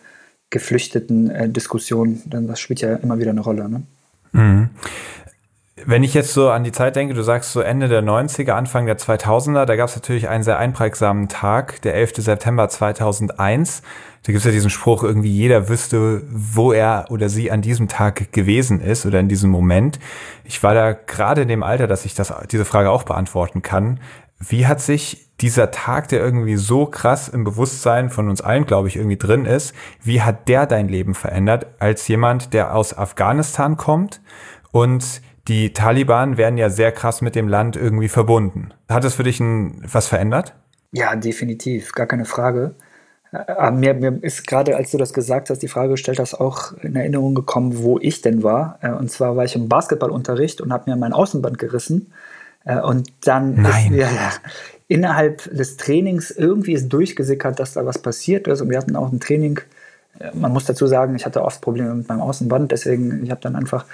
geflüchteten 0.50 1.30
äh, 1.32 1.50
Diskussion, 1.50 2.22
denn 2.26 2.48
das 2.48 2.60
spielt 2.60 2.82
ja 2.82 2.96
immer 2.96 3.20
wieder 3.20 3.32
eine 3.32 3.42
Rolle. 3.42 3.68
Ne? 3.68 3.84
Mhm. 4.32 4.70
Wenn 5.88 6.04
ich 6.04 6.16
jetzt 6.16 6.34
so 6.34 6.50
an 6.50 6.64
die 6.64 6.72
Zeit 6.72 6.96
denke, 6.96 7.14
du 7.14 7.22
sagst 7.22 7.52
so 7.52 7.62
Ende 7.62 7.88
der 7.88 8.02
90er, 8.02 8.54
Anfang 8.54 8.88
der 8.88 8.98
2000er, 8.98 9.66
da 9.66 9.76
gab 9.76 9.88
es 9.88 9.96
natürlich 9.96 10.28
einen 10.28 10.44
sehr 10.44 10.58
einprägsamen 10.58 11.30
Tag, 11.30 11.80
der 11.84 11.94
11. 11.94 12.14
September 12.18 12.68
2001. 12.68 13.84
Da 14.24 14.32
gibt 14.32 14.40
es 14.40 14.46
ja 14.46 14.52
diesen 14.52 14.72
Spruch, 14.72 15.04
irgendwie 15.04 15.30
jeder 15.30 15.70
wüsste, 15.70 16.24
wo 16.32 16.74
er 16.74 17.06
oder 17.10 17.30
sie 17.30 17.52
an 17.52 17.62
diesem 17.62 17.88
Tag 17.88 18.32
gewesen 18.32 18.82
ist 18.82 19.06
oder 19.06 19.20
in 19.20 19.30
diesem 19.30 19.52
Moment. 19.52 20.00
Ich 20.44 20.64
war 20.64 20.74
da 20.74 20.94
gerade 20.94 21.44
in 21.44 21.50
dem 21.50 21.62
Alter, 21.62 21.86
dass 21.86 22.06
ich 22.06 22.16
das, 22.16 22.34
diese 22.50 22.66
Frage 22.66 22.90
auch 22.90 23.04
beantworten 23.04 23.62
kann. 23.62 24.00
Wie 24.40 24.66
hat 24.66 24.82
sich 24.82 25.28
dieser 25.40 25.70
Tag, 25.70 26.08
der 26.08 26.20
irgendwie 26.20 26.56
so 26.56 26.88
krass 26.88 27.30
im 27.30 27.44
Bewusstsein 27.44 28.10
von 28.10 28.28
uns 28.28 28.42
allen, 28.42 28.66
glaube 28.66 28.88
ich, 28.88 28.96
irgendwie 28.96 29.18
drin 29.18 29.46
ist, 29.46 29.76
wie 30.02 30.24
hat 30.24 30.48
der 30.48 30.66
dein 30.66 30.88
Leben 30.88 31.14
verändert 31.14 31.68
als 31.78 32.08
jemand, 32.08 32.54
der 32.54 32.74
aus 32.74 32.98
Afghanistan 32.98 33.78
kommt 33.78 34.22
und 34.72 35.22
die 35.48 35.74
Taliban 35.74 36.38
werden 36.38 36.58
ja 36.58 36.70
sehr 36.70 36.92
krass 36.92 37.22
mit 37.22 37.36
dem 37.36 37.48
Land 37.48 37.76
irgendwie 37.76 38.10
verbunden. 38.10 38.74
Hat 38.90 39.04
es 39.06 39.16
für 39.16 39.24
dich 39.24 39.40
ein, 39.40 39.82
was 39.92 40.08
verändert? 40.08 40.56
Ja, 40.92 41.16
definitiv, 41.16 41.92
gar 41.92 42.08
keine 42.08 42.26
Frage. 42.26 42.76
Aber 43.32 43.72
mir, 43.72 43.94
mir 43.94 44.24
ist 44.24 44.48
gerade, 44.48 44.76
als 44.78 44.92
du 44.92 44.98
das 44.98 45.14
gesagt 45.14 45.50
hast, 45.50 45.60
die 45.60 45.68
Frage 45.68 45.90
gestellt 45.90 46.20
hast, 46.20 46.36
auch 46.36 46.74
in 46.82 46.96
Erinnerung 46.96 47.36
gekommen, 47.36 47.84
wo 47.84 48.00
ich 48.00 48.22
denn 48.22 48.44
war. 48.44 48.80
Äh, 48.82 48.92
und 48.92 49.12
zwar 49.12 49.36
war 49.36 49.44
ich 49.44 49.56
im 49.56 49.68
Basketballunterricht 49.68 50.62
und 50.62 50.72
habe 50.72 50.90
mir 50.90 50.96
mein 50.96 51.14
Außenband 51.14 51.58
gerissen. 51.58 52.14
Äh, 52.64 52.80
und 52.80 53.12
dann 53.26 53.62
Nein. 53.62 53.94
Ist, 53.94 54.00
ja, 54.00 54.08
ja, 54.08 54.32
innerhalb 54.88 55.44
des 55.56 55.78
Trainings 55.78 56.32
irgendwie 56.32 56.74
ist 56.74 56.90
durchgesickert, 56.90 57.60
dass 57.60 57.74
da 57.74 57.86
was 57.86 57.98
passiert 57.98 58.48
ist. 58.48 58.62
Und 58.62 58.70
wir 58.70 58.78
hatten 58.78 58.96
auch 58.96 59.12
ein 59.12 59.20
Training. 59.20 59.60
Äh, 60.20 60.32
man 60.34 60.54
muss 60.54 60.66
dazu 60.66 60.88
sagen, 60.88 61.16
ich 61.16 61.26
hatte 61.26 61.44
oft 61.44 61.62
Probleme 61.62 61.94
mit 61.94 62.08
meinem 62.08 62.22
Außenband, 62.22 62.72
deswegen 62.72 63.24
ich 63.24 63.32
habe 63.32 63.42
dann 63.42 63.56
einfach 63.56 63.86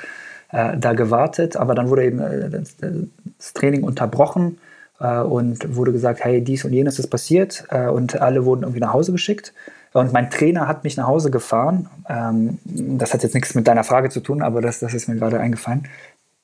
äh, 0.52 0.78
da 0.78 0.93
gewartet. 0.93 1.56
Aber 1.56 1.76
dann 1.76 1.89
wurde 1.89 2.06
eben 2.06 2.20
äh, 2.20 2.49
das, 2.49 3.54
Training 3.54 3.84
unterbrochen 3.84 4.60
äh, 4.99 5.20
und 5.20 5.76
wurde 5.76 5.91
gesagt, 5.91 6.24
hey, 6.24 6.43
dies 6.43 6.66
und 6.66 6.74
jenes 6.74 6.99
ist 6.99 7.08
passiert 7.08 7.66
äh, 7.70 7.88
und 7.88 8.22
alle 8.22 8.45
wurden 8.45 8.64
irgendwie 8.64 8.80
nach 8.80 8.93
Hause 8.93 9.12
geschickt. 9.12 9.54
Und 9.93 10.14
mein 10.14 10.30
Trainer 10.30 10.68
hat 10.68 10.84
mich 10.84 10.95
nach 10.95 11.08
Hause 11.08 11.32
gefahren. 11.32 11.89
Ähm, 12.08 12.60
das 12.64 13.14
hat 13.14 13.24
jetzt 13.24 13.34
nichts 13.36 13.56
mit 13.56 13.68
deiner 13.68 13.84
Frage 13.84 14.10
zu 14.10 14.22
tun, 14.22 14.41
aber 14.41 14.62
das, 14.62 14.80
das 14.80 14.93
ist 14.93 15.10
mir 15.10 15.16
gerade 15.16 15.39
eingefallen. 15.39 15.88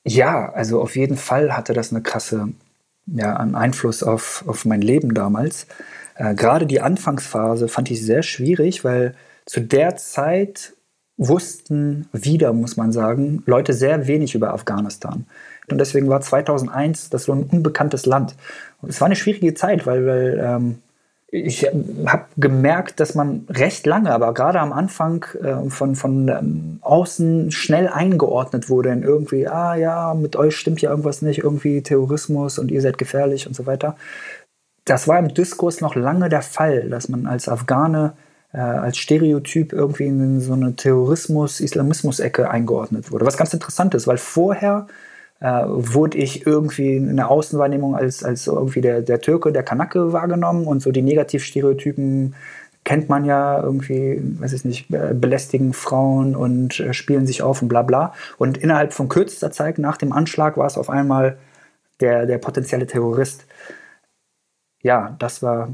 Ja, 0.04 0.52
also 0.52 0.80
auf 0.82 0.96
jeden 0.96 1.16
Fall 1.16 1.56
hatte 1.56 1.72
das 1.72 1.92
eine 1.92 2.02
krasse 2.02 2.48
ja, 3.06 3.36
einen 3.36 3.54
Einfluss 3.54 4.02
auf, 4.02 4.44
auf 4.46 4.66
mein 4.66 4.82
Leben 4.82 5.14
damals. 5.14 5.66
Gerade 6.34 6.66
die 6.66 6.80
Anfangsphase 6.82 7.68
fand 7.68 7.90
ich 7.90 8.04
sehr 8.04 8.22
schwierig, 8.22 8.84
weil 8.84 9.14
zu 9.46 9.60
der 9.60 9.96
Zeit 9.96 10.74
wussten 11.18 12.08
wieder, 12.12 12.52
muss 12.52 12.76
man 12.76 12.92
sagen, 12.92 13.42
Leute 13.44 13.74
sehr 13.74 14.06
wenig 14.06 14.34
über 14.34 14.54
Afghanistan. 14.54 15.26
Und 15.70 15.78
deswegen 15.78 16.08
war 16.08 16.20
2001 16.20 17.10
das 17.10 17.24
so 17.24 17.32
ein 17.32 17.42
unbekanntes 17.42 18.06
Land. 18.06 18.34
Es 18.86 19.00
war 19.00 19.06
eine 19.06 19.16
schwierige 19.16 19.52
Zeit, 19.54 19.86
weil, 19.86 20.06
weil 20.06 20.40
ähm, 20.42 20.78
ich 21.30 21.66
habe 21.66 22.24
gemerkt, 22.38 23.00
dass 23.00 23.14
man 23.14 23.46
recht 23.50 23.84
lange, 23.84 24.12
aber 24.12 24.32
gerade 24.32 24.60
am 24.60 24.72
Anfang 24.72 25.26
äh, 25.42 25.68
von, 25.68 25.94
von 25.94 26.28
ähm, 26.28 26.78
außen 26.80 27.50
schnell 27.50 27.88
eingeordnet 27.88 28.70
wurde 28.70 28.90
in 28.90 29.02
irgendwie, 29.02 29.46
ah 29.46 29.74
ja, 29.74 30.14
mit 30.14 30.36
euch 30.36 30.56
stimmt 30.56 30.80
ja 30.80 30.88
irgendwas 30.90 31.20
nicht, 31.20 31.40
irgendwie 31.40 31.82
Terrorismus 31.82 32.58
und 32.58 32.70
ihr 32.70 32.80
seid 32.80 32.96
gefährlich 32.96 33.46
und 33.46 33.54
so 33.54 33.66
weiter. 33.66 33.96
Das 34.86 35.06
war 35.06 35.18
im 35.18 35.34
Diskurs 35.34 35.82
noch 35.82 35.96
lange 35.96 36.30
der 36.30 36.40
Fall, 36.40 36.88
dass 36.88 37.10
man 37.10 37.26
als 37.26 37.46
Afghane 37.46 38.14
äh, 38.52 38.58
als 38.58 38.98
Stereotyp 38.98 39.72
irgendwie 39.72 40.06
in 40.06 40.40
so 40.40 40.54
eine 40.54 40.74
Terrorismus-Islamismus-Ecke 40.74 42.50
eingeordnet 42.50 43.10
wurde. 43.12 43.26
Was 43.26 43.36
ganz 43.36 43.52
interessant 43.52 43.94
ist, 43.94 44.06
weil 44.06 44.18
vorher 44.18 44.86
äh, 45.40 45.64
wurde 45.66 46.18
ich 46.18 46.46
irgendwie 46.46 46.96
in 46.96 47.16
der 47.16 47.30
Außenwahrnehmung 47.30 47.94
als, 47.94 48.24
als 48.24 48.46
irgendwie 48.46 48.80
der, 48.80 49.02
der 49.02 49.20
Türke, 49.20 49.52
der 49.52 49.62
Kanake 49.62 50.12
wahrgenommen 50.12 50.66
und 50.66 50.80
so 50.80 50.90
die 50.92 51.02
Negativstereotypen 51.02 52.34
kennt 52.84 53.10
man 53.10 53.26
ja 53.26 53.62
irgendwie, 53.62 54.18
weiß 54.40 54.54
ich 54.54 54.64
nicht, 54.64 54.86
belästigen 54.88 55.74
Frauen 55.74 56.34
und 56.34 56.80
äh, 56.80 56.94
spielen 56.94 57.26
sich 57.26 57.42
auf 57.42 57.60
und 57.60 57.68
bla 57.68 57.82
bla. 57.82 58.14
Und 58.38 58.56
innerhalb 58.56 58.94
von 58.94 59.10
kürzester 59.10 59.50
Zeit 59.50 59.78
nach 59.78 59.98
dem 59.98 60.12
Anschlag 60.12 60.56
war 60.56 60.66
es 60.66 60.78
auf 60.78 60.88
einmal 60.88 61.36
der, 62.00 62.24
der 62.24 62.38
potenzielle 62.38 62.86
Terrorist. 62.86 63.44
Ja, 64.82 65.16
das 65.18 65.42
war 65.42 65.68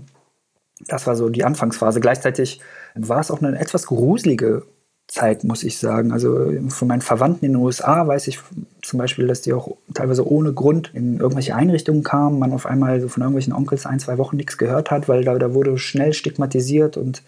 Das 0.81 1.07
war 1.07 1.17
so 1.17 1.29
die 1.29 1.45
Anfangsphase. 1.45 2.01
Gleichzeitig 2.01 2.61
war 2.95 3.21
es 3.21 3.31
auch 3.31 3.41
eine 3.41 3.59
etwas 3.59 3.87
gruselige 3.87 4.63
Zeit, 5.07 5.45
muss 5.45 5.63
ich 5.63 5.79
sagen. 5.79 6.13
Also 6.13 6.53
von 6.69 6.89
meinen 6.89 7.03
Verwandten 7.03 7.45
in 7.45 7.53
den 7.53 7.61
USA 7.61 8.07
weiß 8.07 8.27
ich 8.29 8.41
zum 8.83 8.99
Beispiel, 8.99 9.27
dass 9.27 9.43
die 9.43 9.53
auch 9.53 9.77
teilweise 9.93 10.27
ohne 10.27 10.53
Grund 10.53 10.91
in 10.95 11.19
irgendwelche 11.19 11.55
Einrichtungen 11.55 12.03
kamen, 12.03 12.39
man 12.39 12.53
auf 12.53 12.67
einmal 12.67 13.01
so 13.01 13.09
von 13.09 13.23
irgendwelchen 13.23 13.53
Onkels 13.53 13.87
ein, 13.87 14.01
zwei 14.01 14.17
Wochen 14.19 14.37
nichts 14.37 14.57
gehört 14.57 14.91
hat, 14.91 15.09
weil 15.09 15.25
da, 15.25 15.39
da 15.39 15.53
wurde 15.53 15.79
schnell 15.79 16.15
stigmatisiert 16.15 16.97
und 16.97 17.23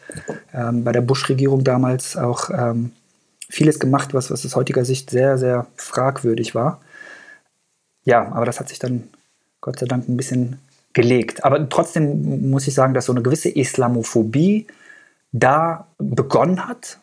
ähm, 0.55 0.85
bei 0.85 0.93
der 0.93 1.03
Bush-Regierung 1.03 1.65
damals 1.65 2.17
auch 2.17 2.51
ähm, 2.51 2.93
vieles 3.49 3.79
gemacht, 3.79 4.15
was, 4.15 4.31
was 4.31 4.45
aus 4.45 4.57
heutiger 4.57 4.85
Sicht 4.85 5.11
sehr, 5.11 5.37
sehr 5.37 5.67
fragwürdig 5.77 6.55
war. 6.55 6.81
Ja, 8.05 8.33
aber 8.33 8.47
das 8.47 8.59
hat 8.59 8.69
sich 8.69 8.79
dann 8.79 9.05
Gott 9.61 9.79
sei 9.79 9.87
Dank 9.87 10.09
ein 10.09 10.17
bisschen 10.17 10.59
gelegt. 10.97 11.45
Aber 11.45 11.69
trotzdem 11.69 12.51
muss 12.51 12.67
ich 12.67 12.75
sagen, 12.75 12.95
dass 12.95 13.05
so 13.05 13.13
eine 13.13 13.21
gewisse 13.21 13.51
Islamophobie 13.51 14.67
da 15.31 15.87
begonnen 15.99 16.67
hat. 16.67 16.99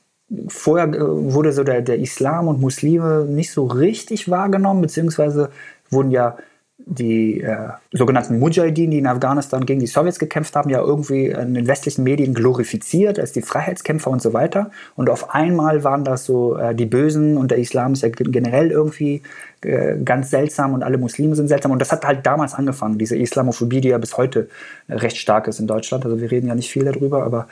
Vorher 0.47 0.87
äh, 0.87 0.99
wurde 0.99 1.53
so 1.53 1.63
der, 1.63 1.83
der 1.83 1.99
Islam 1.99 2.47
und 2.47 2.59
Muslime 2.59 3.25
nicht 3.25 3.51
so 3.51 3.67
richtig 3.67 4.29
wahrgenommen, 4.31 4.81
beziehungsweise 4.81 5.51
wurden 5.91 6.09
ja 6.09 6.37
die 6.86 7.41
äh, 7.41 7.69
sogenannten 7.91 8.39
Mujahideen, 8.39 8.91
die 8.91 8.97
in 8.97 9.07
Afghanistan 9.07 9.65
gegen 9.65 9.79
die 9.79 9.88
Sowjets 9.88 10.19
gekämpft 10.19 10.55
haben, 10.55 10.69
ja 10.69 10.81
irgendwie 10.81 11.27
in 11.27 11.53
den 11.53 11.67
westlichen 11.67 12.03
Medien 12.03 12.34
glorifiziert 12.34 13.19
als 13.19 13.31
die 13.31 13.41
Freiheitskämpfer 13.41 14.09
und 14.09 14.21
so 14.21 14.34
weiter. 14.34 14.71
Und 14.95 15.09
auf 15.09 15.34
einmal 15.34 15.84
waren 15.84 16.03
das 16.03 16.25
so 16.25 16.57
äh, 16.57 16.75
die 16.75 16.86
Bösen 16.86 17.38
und 17.38 17.51
der 17.51 17.57
Islam 17.57 17.93
ist 17.93 18.03
ja 18.03 18.09
generell 18.09 18.71
irgendwie 18.71 19.21
äh, 19.61 19.97
ganz 20.03 20.29
seltsam 20.29 20.73
und 20.73 20.84
alle 20.84 20.97
Muslime 20.97 21.36
sind 21.36 21.47
seltsam. 21.47 21.71
Und 21.71 21.79
das 21.79 21.91
hat 21.91 22.05
halt 22.05 22.25
damals 22.25 22.53
angefangen, 22.53 22.97
diese 22.97 23.15
Islamophobie, 23.15 23.81
die 23.81 23.89
ja 23.89 23.97
bis 23.97 24.17
heute 24.17 24.49
recht 24.89 25.17
stark 25.17 25.47
ist 25.47 25.59
in 25.59 25.67
Deutschland. 25.67 26.05
Also 26.05 26.19
wir 26.19 26.31
reden 26.31 26.47
ja 26.47 26.55
nicht 26.55 26.69
viel 26.69 26.86
darüber, 26.86 27.23
aber 27.23 27.47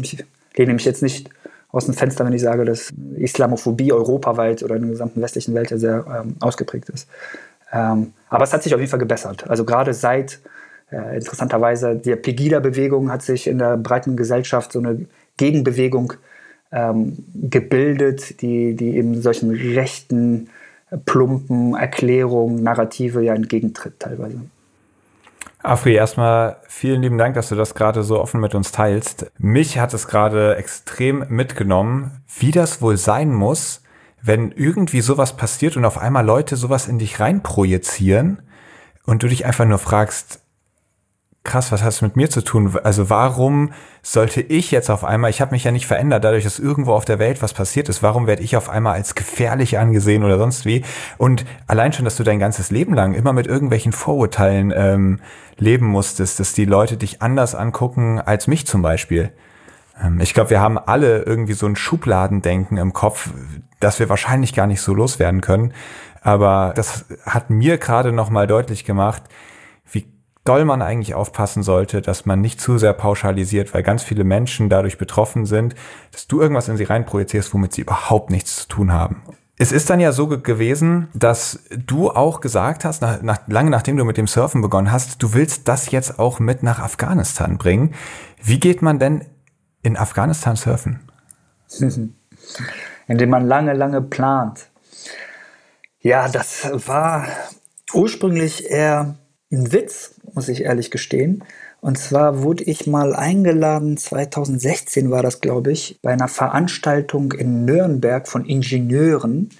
ich 0.00 0.24
lehne 0.56 0.74
mich 0.74 0.84
jetzt 0.84 1.02
nicht 1.02 1.30
aus 1.74 1.86
dem 1.86 1.94
Fenster, 1.94 2.24
wenn 2.24 2.32
ich 2.32 2.42
sage, 2.42 2.64
dass 2.64 2.92
Islamophobie 3.16 3.92
europaweit 3.92 4.62
oder 4.62 4.76
in 4.76 4.82
der 4.82 4.90
gesamten 4.92 5.20
westlichen 5.20 5.54
Welt 5.54 5.72
ja 5.72 5.76
sehr 5.76 6.04
ähm, 6.08 6.36
ausgeprägt 6.40 6.88
ist. 6.88 7.08
Ähm, 7.74 8.12
aber 8.28 8.44
es 8.44 8.52
hat 8.52 8.62
sich 8.62 8.72
auf 8.74 8.80
jeden 8.80 8.90
Fall 8.90 9.00
gebessert. 9.00 9.50
Also 9.50 9.64
gerade 9.64 9.92
seit 9.92 10.40
äh, 10.90 11.16
interessanterweise 11.16 11.96
der 11.96 12.16
Pegida-Bewegung 12.16 13.10
hat 13.10 13.22
sich 13.22 13.48
in 13.48 13.58
der 13.58 13.76
breiten 13.76 14.16
Gesellschaft 14.16 14.72
so 14.72 14.78
eine 14.78 15.06
Gegenbewegung 15.36 16.14
ähm, 16.70 17.24
gebildet, 17.34 18.40
die, 18.40 18.76
die 18.76 18.96
eben 18.96 19.20
solchen 19.20 19.50
rechten, 19.50 20.48
plumpen 21.04 21.74
Erklärungen, 21.74 22.62
Narrative 22.62 23.22
ja 23.22 23.34
entgegentritt 23.34 23.98
teilweise. 23.98 24.40
Afri, 25.62 25.94
erstmal 25.94 26.58
vielen 26.68 27.02
lieben 27.02 27.18
Dank, 27.18 27.34
dass 27.34 27.48
du 27.48 27.56
das 27.56 27.74
gerade 27.74 28.02
so 28.02 28.20
offen 28.20 28.40
mit 28.40 28.54
uns 28.54 28.70
teilst. 28.70 29.32
Mich 29.38 29.78
hat 29.78 29.94
es 29.94 30.06
gerade 30.06 30.56
extrem 30.56 31.24
mitgenommen, 31.28 32.22
wie 32.38 32.50
das 32.50 32.82
wohl 32.82 32.98
sein 32.98 33.32
muss, 33.32 33.83
wenn 34.26 34.52
irgendwie 34.52 35.02
sowas 35.02 35.36
passiert 35.36 35.76
und 35.76 35.84
auf 35.84 35.98
einmal 35.98 36.24
Leute 36.24 36.56
sowas 36.56 36.88
in 36.88 36.98
dich 36.98 37.20
reinprojizieren 37.20 38.40
und 39.04 39.22
du 39.22 39.28
dich 39.28 39.44
einfach 39.44 39.66
nur 39.66 39.78
fragst, 39.78 40.40
krass, 41.44 41.70
was 41.70 41.82
hat 41.82 41.90
es 41.90 42.00
mit 42.00 42.16
mir 42.16 42.30
zu 42.30 42.42
tun? 42.42 42.74
Also 42.84 43.10
warum 43.10 43.72
sollte 44.02 44.40
ich 44.40 44.70
jetzt 44.70 44.88
auf 44.88 45.04
einmal, 45.04 45.28
ich 45.28 45.42
habe 45.42 45.50
mich 45.50 45.64
ja 45.64 45.72
nicht 45.72 45.86
verändert, 45.86 46.24
dadurch, 46.24 46.44
dass 46.44 46.58
irgendwo 46.58 46.94
auf 46.94 47.04
der 47.04 47.18
Welt 47.18 47.42
was 47.42 47.52
passiert 47.52 47.90
ist, 47.90 48.02
warum 48.02 48.26
werde 48.26 48.42
ich 48.42 48.56
auf 48.56 48.70
einmal 48.70 48.94
als 48.94 49.14
gefährlich 49.14 49.78
angesehen 49.78 50.24
oder 50.24 50.38
sonst 50.38 50.64
wie? 50.64 50.82
Und 51.18 51.44
allein 51.66 51.92
schon, 51.92 52.06
dass 52.06 52.16
du 52.16 52.22
dein 52.22 52.38
ganzes 52.38 52.70
Leben 52.70 52.94
lang 52.94 53.12
immer 53.12 53.34
mit 53.34 53.46
irgendwelchen 53.46 53.92
Vorurteilen 53.92 54.72
ähm, 54.74 55.20
leben 55.58 55.86
musstest, 55.86 56.40
dass 56.40 56.54
die 56.54 56.64
Leute 56.64 56.96
dich 56.96 57.20
anders 57.20 57.54
angucken 57.54 58.22
als 58.22 58.46
mich 58.46 58.66
zum 58.66 58.80
Beispiel. 58.80 59.32
Ähm, 60.02 60.20
ich 60.20 60.32
glaube, 60.32 60.48
wir 60.48 60.60
haben 60.60 60.78
alle 60.78 61.24
irgendwie 61.24 61.52
so 61.52 61.66
ein 61.66 61.76
Schubladendenken 61.76 62.78
im 62.78 62.94
Kopf, 62.94 63.28
das 63.84 63.98
wir 63.98 64.08
wahrscheinlich 64.08 64.54
gar 64.54 64.66
nicht 64.66 64.80
so 64.80 64.94
loswerden 64.94 65.40
können. 65.40 65.72
Aber 66.20 66.72
das 66.74 67.04
hat 67.26 67.50
mir 67.50 67.76
gerade 67.78 68.12
noch 68.12 68.30
mal 68.30 68.46
deutlich 68.46 68.84
gemacht, 68.84 69.22
wie 69.90 70.06
doll 70.44 70.64
man 70.64 70.80
eigentlich 70.80 71.14
aufpassen 71.14 71.62
sollte, 71.62 72.00
dass 72.00 72.24
man 72.24 72.40
nicht 72.40 72.60
zu 72.60 72.78
sehr 72.78 72.94
pauschalisiert, 72.94 73.74
weil 73.74 73.82
ganz 73.82 74.02
viele 74.02 74.24
Menschen 74.24 74.70
dadurch 74.70 74.96
betroffen 74.96 75.44
sind, 75.44 75.74
dass 76.12 76.26
du 76.26 76.40
irgendwas 76.40 76.68
in 76.68 76.78
sie 76.78 76.84
reinprojizierst, 76.84 77.52
womit 77.52 77.74
sie 77.74 77.82
überhaupt 77.82 78.30
nichts 78.30 78.56
zu 78.62 78.68
tun 78.68 78.92
haben. 78.92 79.22
Es 79.56 79.70
ist 79.70 79.88
dann 79.88 80.00
ja 80.00 80.10
so 80.10 80.26
gewesen, 80.26 81.08
dass 81.14 81.60
du 81.70 82.10
auch 82.10 82.40
gesagt 82.40 82.84
hast, 82.84 83.02
nach, 83.02 83.22
nach, 83.22 83.38
lange 83.46 83.70
nachdem 83.70 83.96
du 83.96 84.04
mit 84.04 84.16
dem 84.16 84.26
Surfen 84.26 84.62
begonnen 84.62 84.90
hast, 84.90 85.22
du 85.22 85.32
willst 85.32 85.68
das 85.68 85.90
jetzt 85.92 86.18
auch 86.18 86.40
mit 86.40 86.62
nach 86.62 86.80
Afghanistan 86.80 87.56
bringen. 87.56 87.94
Wie 88.42 88.58
geht 88.58 88.82
man 88.82 88.98
denn 88.98 89.26
in 89.82 89.96
Afghanistan 89.96 90.56
surfen? 90.56 91.00
Indem 93.06 93.30
man 93.30 93.46
lange, 93.46 93.72
lange 93.74 94.00
plant. 94.00 94.68
Ja, 96.00 96.28
das 96.28 96.70
war 96.86 97.26
ursprünglich 97.92 98.70
eher 98.70 99.16
ein 99.50 99.72
Witz, 99.72 100.14
muss 100.32 100.48
ich 100.48 100.62
ehrlich 100.62 100.90
gestehen. 100.90 101.44
Und 101.80 101.98
zwar 101.98 102.42
wurde 102.42 102.64
ich 102.64 102.86
mal 102.86 103.14
eingeladen, 103.14 103.96
2016 103.96 105.10
war 105.10 105.22
das, 105.22 105.40
glaube 105.40 105.70
ich, 105.70 105.98
bei 106.02 106.12
einer 106.12 106.28
Veranstaltung 106.28 107.32
in 107.32 107.64
Nürnberg 107.66 108.26
von 108.26 108.46
Ingenieuren, 108.46 109.50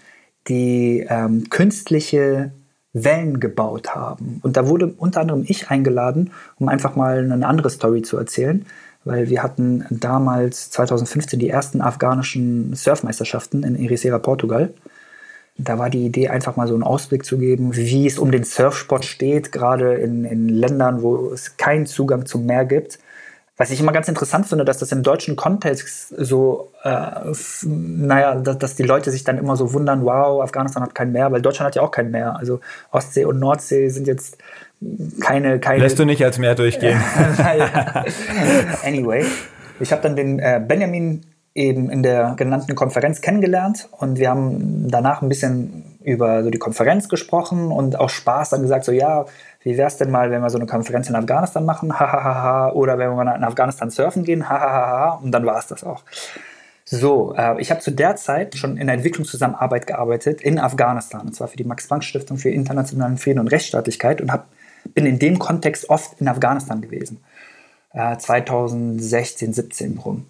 die 0.49 1.07
ähm, 1.09 1.51
künstliche 1.51 2.53
Wellen 2.95 3.41
gebaut 3.41 3.95
haben. 3.95 4.41
Und 4.43 4.57
da 4.57 4.69
wurde 4.69 4.95
unter 4.97 5.21
anderem 5.21 5.45
ich 5.47 5.69
eingeladen, 5.69 6.31
um 6.59 6.69
einfach 6.69 6.97
mal 6.97 7.19
eine 7.19 7.47
andere 7.47 7.69
Story 7.69 8.03
zu 8.03 8.17
erzählen 8.17 8.65
weil 9.05 9.29
wir 9.29 9.43
hatten 9.43 9.85
damals 9.91 10.71
2015 10.71 11.39
die 11.39 11.51
ersten 11.51 11.81
afghanischen 11.81 12.75
Surfmeisterschaften 12.75 13.63
in 13.63 13.77
Ericeira, 13.77 14.19
Portugal. 14.19 14.73
Da 15.57 15.79
war 15.79 15.89
die 15.89 16.05
Idee, 16.05 16.31
einfach 16.31 16.57
mal 16.57 16.67
so 16.67 16.75
einen 16.75 16.83
Ausblick 16.83 17.25
zu 17.25 17.39
geben, 17.39 17.77
wie 17.77 18.07
es 18.07 18.19
um 18.19 18.33
den 18.33 18.45
Surfsport 18.45 19.05
steht, 19.05 19.53
gerade 19.53 19.95
in, 19.95 20.25
in 20.25 20.49
Ländern, 20.49 21.03
wo 21.03 21.33
es 21.33 21.57
keinen 21.57 21.87
Zugang 21.87 22.27
zum 22.27 22.45
Meer 22.45 22.65
gibt. 22.65 22.99
Was 23.57 23.71
ich 23.71 23.79
immer 23.79 23.93
ganz 23.93 24.09
interessant 24.09 24.49
finde, 24.49 24.65
dass 24.65 24.79
das 24.79 24.91
im 24.91 25.05
deutschen 25.05 25.37
Kontext 25.37 26.09
so, 26.09 26.73
äh, 26.83 27.33
naja, 27.63 28.35
dass, 28.35 28.59
dass, 28.59 28.75
die 28.75 28.83
Leute 28.83 29.13
sich 29.13 29.23
dann 29.23 29.39
immer 29.39 29.55
so 29.55 29.73
wundern, 29.73 30.05
wow, 30.05 30.43
Afghanistan 30.43 30.83
hat 30.83 30.97
kein 30.97 31.13
Meer, 31.13 31.31
weil 31.31 31.41
Deutschland 31.41 31.69
hat 31.69 31.77
ja 31.77 31.83
auch 31.83 31.93
kein 31.93 32.11
Meer. 32.11 32.37
Also 32.37 32.59
Ostsee 32.91 33.25
und 33.25 33.39
Nordsee 33.39 33.91
sind 33.91 34.09
jetzt 34.09 34.39
keine, 35.21 35.59
keine. 35.61 35.83
Lässt 35.83 35.99
du 35.99 36.05
nicht 36.05 36.25
als 36.25 36.39
Meer 36.39 36.55
durchgehen. 36.55 36.99
anyway, 38.85 39.25
ich 39.81 39.93
habe 39.93 40.03
dann 40.03 40.17
den 40.17 40.39
äh, 40.39 40.63
Benjamin 40.67 41.23
eben 41.55 41.89
in 41.89 42.03
der 42.03 42.35
genannten 42.37 42.75
Konferenz 42.75 43.21
kennengelernt 43.21 43.89
und 43.93 44.19
wir 44.19 44.29
haben 44.29 44.89
danach 44.91 45.23
ein 45.23 45.29
bisschen 45.29 45.85
über 46.03 46.43
so 46.43 46.51
die 46.51 46.59
Konferenz 46.59 47.09
gesprochen 47.09 47.71
und 47.71 47.99
auch 47.99 48.11
Spaß 48.11 48.51
dann 48.51 48.63
gesagt, 48.63 48.85
so 48.85 48.93
ja, 48.93 49.25
wie 49.63 49.77
wäre 49.79 49.87
es 49.87 49.97
denn 49.97 50.11
mal, 50.11 50.31
wenn 50.31 50.43
wir 50.43 50.51
so 50.51 50.59
eine 50.59 50.67
Konferenz 50.67 51.09
in 51.09 51.15
Afghanistan 51.15 51.65
machen, 51.65 51.99
hahaha, 51.99 52.73
oder 52.73 52.99
wenn 52.99 53.11
wir 53.11 53.25
mal 53.25 53.37
in 53.37 53.45
Afghanistan 53.45 53.89
surfen 53.91 54.25
gehen, 54.25 54.49
hahaha, 54.49 55.21
und 55.23 55.31
dann 55.31 55.47
war 55.47 55.59
es 55.59 55.69
das 55.69 55.85
auch. 55.85 56.03
So, 56.85 57.35
äh, 57.35 57.59
ich 57.61 57.71
habe 57.71 57.81
zu 57.81 57.93
der 57.93 58.17
Zeit 58.17 58.57
schon 58.57 58.77
in 58.77 58.89
der 58.89 58.97
Entwicklungszusammenarbeit 58.97 59.87
gearbeitet 59.87 60.43
in 60.43 60.59
Afghanistan, 60.59 61.23
und 61.23 61.35
zwar 61.35 61.49
für 61.49 61.57
die 61.57 61.65
Max-Planck-Stiftung 61.65 62.37
für 62.37 62.51
internationalen 62.51 63.17
Frieden 63.17 63.39
und 63.39 63.49
Rechtsstaatlichkeit 63.49 64.21
und 64.21 64.31
habe 64.31 64.45
bin 64.93 65.07
in 65.07 65.19
dem 65.19 65.39
Kontext 65.39 65.89
oft 65.89 66.21
in 66.21 66.29
Afghanistan 66.29 66.81
gewesen. 66.81 67.21
Äh, 67.93 68.19
2016, 68.19 69.53
17 69.53 69.99
rum. 69.99 70.27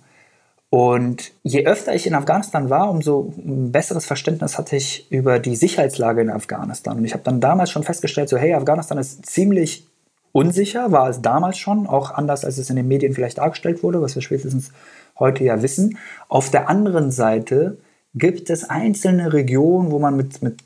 Und 0.71 1.33
je 1.45 1.67
öfter 1.67 1.95
ich 1.95 2.07
in 2.07 2.15
Afghanistan 2.15 2.69
war, 2.69 2.91
umso 2.91 3.33
ein 3.39 3.71
besseres 3.71 4.07
Verständnis 4.07 4.59
hatte 4.59 4.75
ich 4.75 5.11
über 5.11 5.39
die 5.39 5.55
Sicherheitslage 5.55 6.21
in 6.21 6.31
Afghanistan. 6.31 6.99
Und 6.99 7.05
ich 7.05 7.13
habe 7.13 7.23
dann 7.23 7.41
damals 7.41 7.71
schon 7.71 7.85
festgestellt, 7.85 8.29
so 8.29 8.37
hey, 8.37 8.55
Afghanistan 8.55 8.99
ist 8.99 9.25
ziemlich 9.25 9.87
unsicher, 10.33 10.91
war 10.91 11.09
es 11.09 11.23
damals 11.23 11.59
schon, 11.59 11.87
auch 11.87 12.11
anders 12.11 12.45
als 12.45 12.59
es 12.59 12.71
in 12.71 12.77
den 12.77 12.89
Medien 12.89 13.15
vielleicht 13.15 13.39
dargestellt 13.39 13.85
wurde, 13.85 14.03
was 14.03 14.17
wir 14.17 14.23
spätestens 14.23 14.73
heute 15.17 15.45
ja 15.45 15.63
wissen. 15.63 15.97
Auf 16.29 16.51
der 16.51 16.69
anderen 16.69 17.13
Seite 17.13 17.79
gibt 18.15 18.51
es 18.51 18.69
einzelne 18.69 19.33
Regionen, 19.33 19.93
wo 19.93 20.01
man 20.01 20.17
mit, 20.17 20.43
mit 20.43 20.59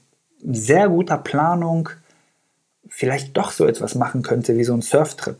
sehr 0.42 0.88
guter 0.88 1.18
Planung 1.18 1.90
vielleicht 2.98 3.36
doch 3.36 3.52
so 3.52 3.64
etwas 3.64 3.94
machen 3.94 4.22
könnte 4.22 4.58
wie 4.58 4.64
so 4.64 4.74
ein 4.74 4.82
Surftrip. 4.82 5.36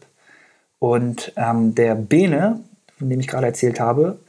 Und 0.79 1.33
ähm, 1.35 1.75
der 1.75 1.97
Bene, 1.97 2.61
von 2.97 3.11
dem 3.11 3.19
ich 3.19 3.27
gerade 3.27 3.49
erzählt 3.49 3.81
habe, 3.81 4.21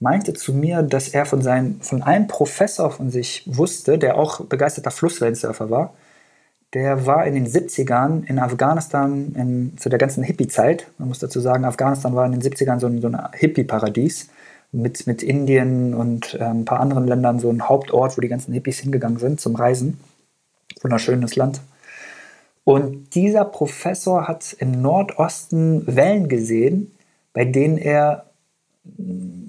meinte 0.00 0.32
zu 0.32 0.54
mir, 0.54 0.82
dass 0.82 1.08
er 1.08 1.26
von, 1.26 1.42
seinen, 1.42 1.82
von 1.82 2.02
einem 2.02 2.28
Professor 2.28 2.90
von 2.90 3.10
sich 3.10 3.42
wusste, 3.44 3.98
der 3.98 4.16
auch 4.16 4.40
begeisterter 4.40 4.90
Flusswellensurfer 4.90 5.68
war. 5.68 5.92
Der 6.72 7.04
war 7.04 7.26
in 7.26 7.34
den 7.34 7.46
70ern 7.46 8.24
in 8.24 8.38
Afghanistan 8.38 9.34
in, 9.36 9.76
zu 9.76 9.90
der 9.90 9.98
ganzen 9.98 10.22
Hippie-Zeit. 10.22 10.86
Man 10.96 11.08
muss 11.08 11.18
dazu 11.18 11.40
sagen, 11.40 11.66
Afghanistan 11.66 12.14
war 12.14 12.24
in 12.24 12.32
den 12.32 12.40
70ern 12.40 12.80
so 12.80 12.86
ein, 12.86 13.02
so 13.02 13.08
ein 13.08 13.18
Hippie-Paradies 13.34 14.30
mit, 14.72 15.06
mit 15.06 15.22
Indien 15.22 15.92
und 15.92 16.32
äh, 16.40 16.44
ein 16.44 16.64
paar 16.64 16.80
anderen 16.80 17.06
Ländern 17.06 17.38
so 17.38 17.50
ein 17.50 17.68
Hauptort, 17.68 18.16
wo 18.16 18.22
die 18.22 18.28
ganzen 18.28 18.54
Hippies 18.54 18.78
hingegangen 18.78 19.18
sind 19.18 19.42
zum 19.42 19.56
Reisen. 19.56 20.00
Wunderschönes 20.80 21.36
Land. 21.36 21.60
Und 22.68 23.14
dieser 23.14 23.46
Professor 23.46 24.28
hat 24.28 24.54
im 24.58 24.82
Nordosten 24.82 25.86
Wellen 25.86 26.28
gesehen, 26.28 26.92
bei 27.32 27.46
denen 27.46 27.78
er 27.78 28.26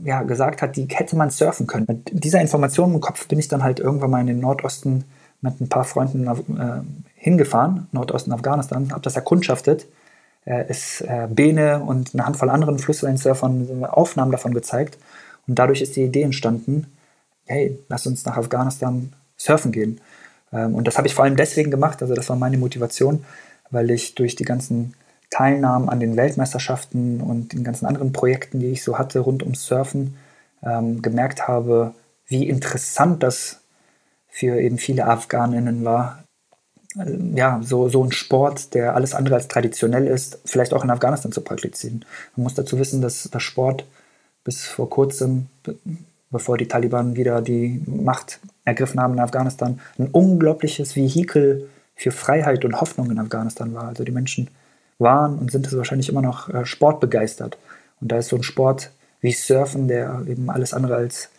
ja, 0.06 0.24
gesagt 0.24 0.62
hat, 0.62 0.78
die 0.78 0.88
hätte 0.90 1.18
man 1.18 1.30
surfen 1.30 1.68
können. 1.68 1.86
Mit 1.86 2.24
dieser 2.24 2.40
Information 2.40 2.94
im 2.94 3.02
Kopf 3.02 3.28
bin 3.28 3.38
ich 3.38 3.50
dann 3.50 3.62
halt 3.62 3.82
irgendwann 3.82 4.10
mal 4.10 4.22
in 4.22 4.28
den 4.28 4.40
Nordosten 4.40 5.04
mit 5.42 5.60
ein 5.60 5.68
paar 5.68 5.84
Freunden 5.84 6.28
äh, 6.28 6.80
hingefahren, 7.16 7.90
Nordosten 7.92 8.32
Afghanistan, 8.32 8.90
habe 8.94 9.02
das 9.02 9.18
erkundschaftet, 9.18 9.88
äh, 10.46 10.70
ist 10.70 11.02
äh, 11.02 11.28
Bene 11.30 11.84
und 11.84 12.14
eine 12.14 12.26
Handvoll 12.26 12.50
anderen 12.50 12.80
Flusswellensurfern 12.80 13.84
Aufnahmen 13.84 14.32
davon 14.32 14.54
gezeigt 14.54 14.98
und 15.46 15.60
dadurch 15.60 15.82
ist 15.82 15.98
die 15.98 16.04
Idee 16.04 16.22
entstanden, 16.22 16.88
hey, 17.48 17.78
lass 17.90 18.08
uns 18.08 18.24
nach 18.24 18.38
Afghanistan 18.38 19.12
surfen 19.36 19.74
gehen. 19.74 20.00
Ähm, 20.52 20.76
und 20.76 20.88
das 20.88 20.98
habe 20.98 21.08
ich 21.08 21.16
vor 21.16 21.26
allem 21.26 21.36
deswegen 21.36 21.72
gemacht, 21.72 22.02
also 22.02 22.14
das 22.14 22.30
war 22.30 22.36
meine 22.36 22.58
Motivation, 22.58 23.26
weil 23.72 23.92
ich 23.92 24.16
durch 24.16 24.36
die 24.36 24.46
ganzen 24.46 24.94
Teilnahmen 25.30 25.90
an 25.90 26.00
den 26.00 26.18
Weltmeisterschaften 26.18 27.22
und 27.22 27.54
den 27.54 27.64
ganzen 27.64 27.86
anderen 27.86 28.14
Projekten, 28.14 28.60
die 28.60 28.68
ich 28.68 28.84
so 28.84 28.98
hatte 28.98 29.20
rund 29.20 29.44
ums 29.44 29.66
Surfen, 29.66 30.16
ähm, 30.64 31.02
gemerkt 31.02 31.48
habe, 31.48 31.94
wie 32.28 32.48
interessant 32.50 33.24
das 33.24 33.62
für 34.28 34.60
eben 34.60 34.78
viele 34.78 35.06
Afghaninnen 35.06 35.86
war. 35.86 36.24
Also, 36.98 37.14
ja, 37.36 37.60
so, 37.64 37.90
so 37.90 38.04
ein 38.04 38.12
Sport, 38.12 38.74
der 38.74 38.96
alles 38.96 39.14
andere 39.14 39.36
als 39.36 39.48
traditionell 39.48 40.08
ist, 40.08 40.40
vielleicht 40.46 40.74
auch 40.74 40.84
in 40.84 40.90
Afghanistan 40.90 41.32
zu 41.32 41.42
praktizieren. 41.42 42.06
Man 42.36 42.44
muss 42.44 42.56
dazu 42.56 42.80
wissen, 42.80 43.02
dass 43.02 43.30
der 43.30 43.40
Sport 43.40 43.86
bis 44.44 44.66
vor 44.66 44.90
kurzem, 44.90 45.48
bevor 46.32 46.58
die 46.58 46.68
Taliban 46.68 47.16
wieder 47.16 47.42
die 47.42 47.82
Macht 47.86 48.40
ergriffen 48.66 49.00
haben 49.00 49.14
in 49.14 49.20
Afghanistan, 49.20 49.80
ein 49.98 50.08
unglaubliches 50.08 50.96
Vehikel 50.96 51.70
für 51.96 52.12
Freiheit 52.12 52.64
und 52.66 52.80
Hoffnung 52.80 53.12
in 53.12 53.20
Afghanistan 53.20 53.74
war. 53.74 53.88
Also 53.88 54.04
die 54.04 54.12
Menschen 54.12 54.50
waren 55.00 55.40
und 55.40 55.52
sind 55.52 55.66
es 55.66 55.76
wahrscheinlich 55.76 56.10
immer 56.10 56.22
noch 56.22 56.50
äh, 56.50 56.66
sportbegeistert. 56.66 57.58
Und 58.00 58.12
da 58.12 58.18
ist 58.18 58.30
so 58.30 58.36
ein 58.36 58.44
Sport 58.44 58.92
wie 59.22 59.34
Surfen, 59.34 59.88
der 59.88 60.24
eben 60.28 60.50
alles 60.50 60.74
andere 60.74 60.96
als 60.96 61.30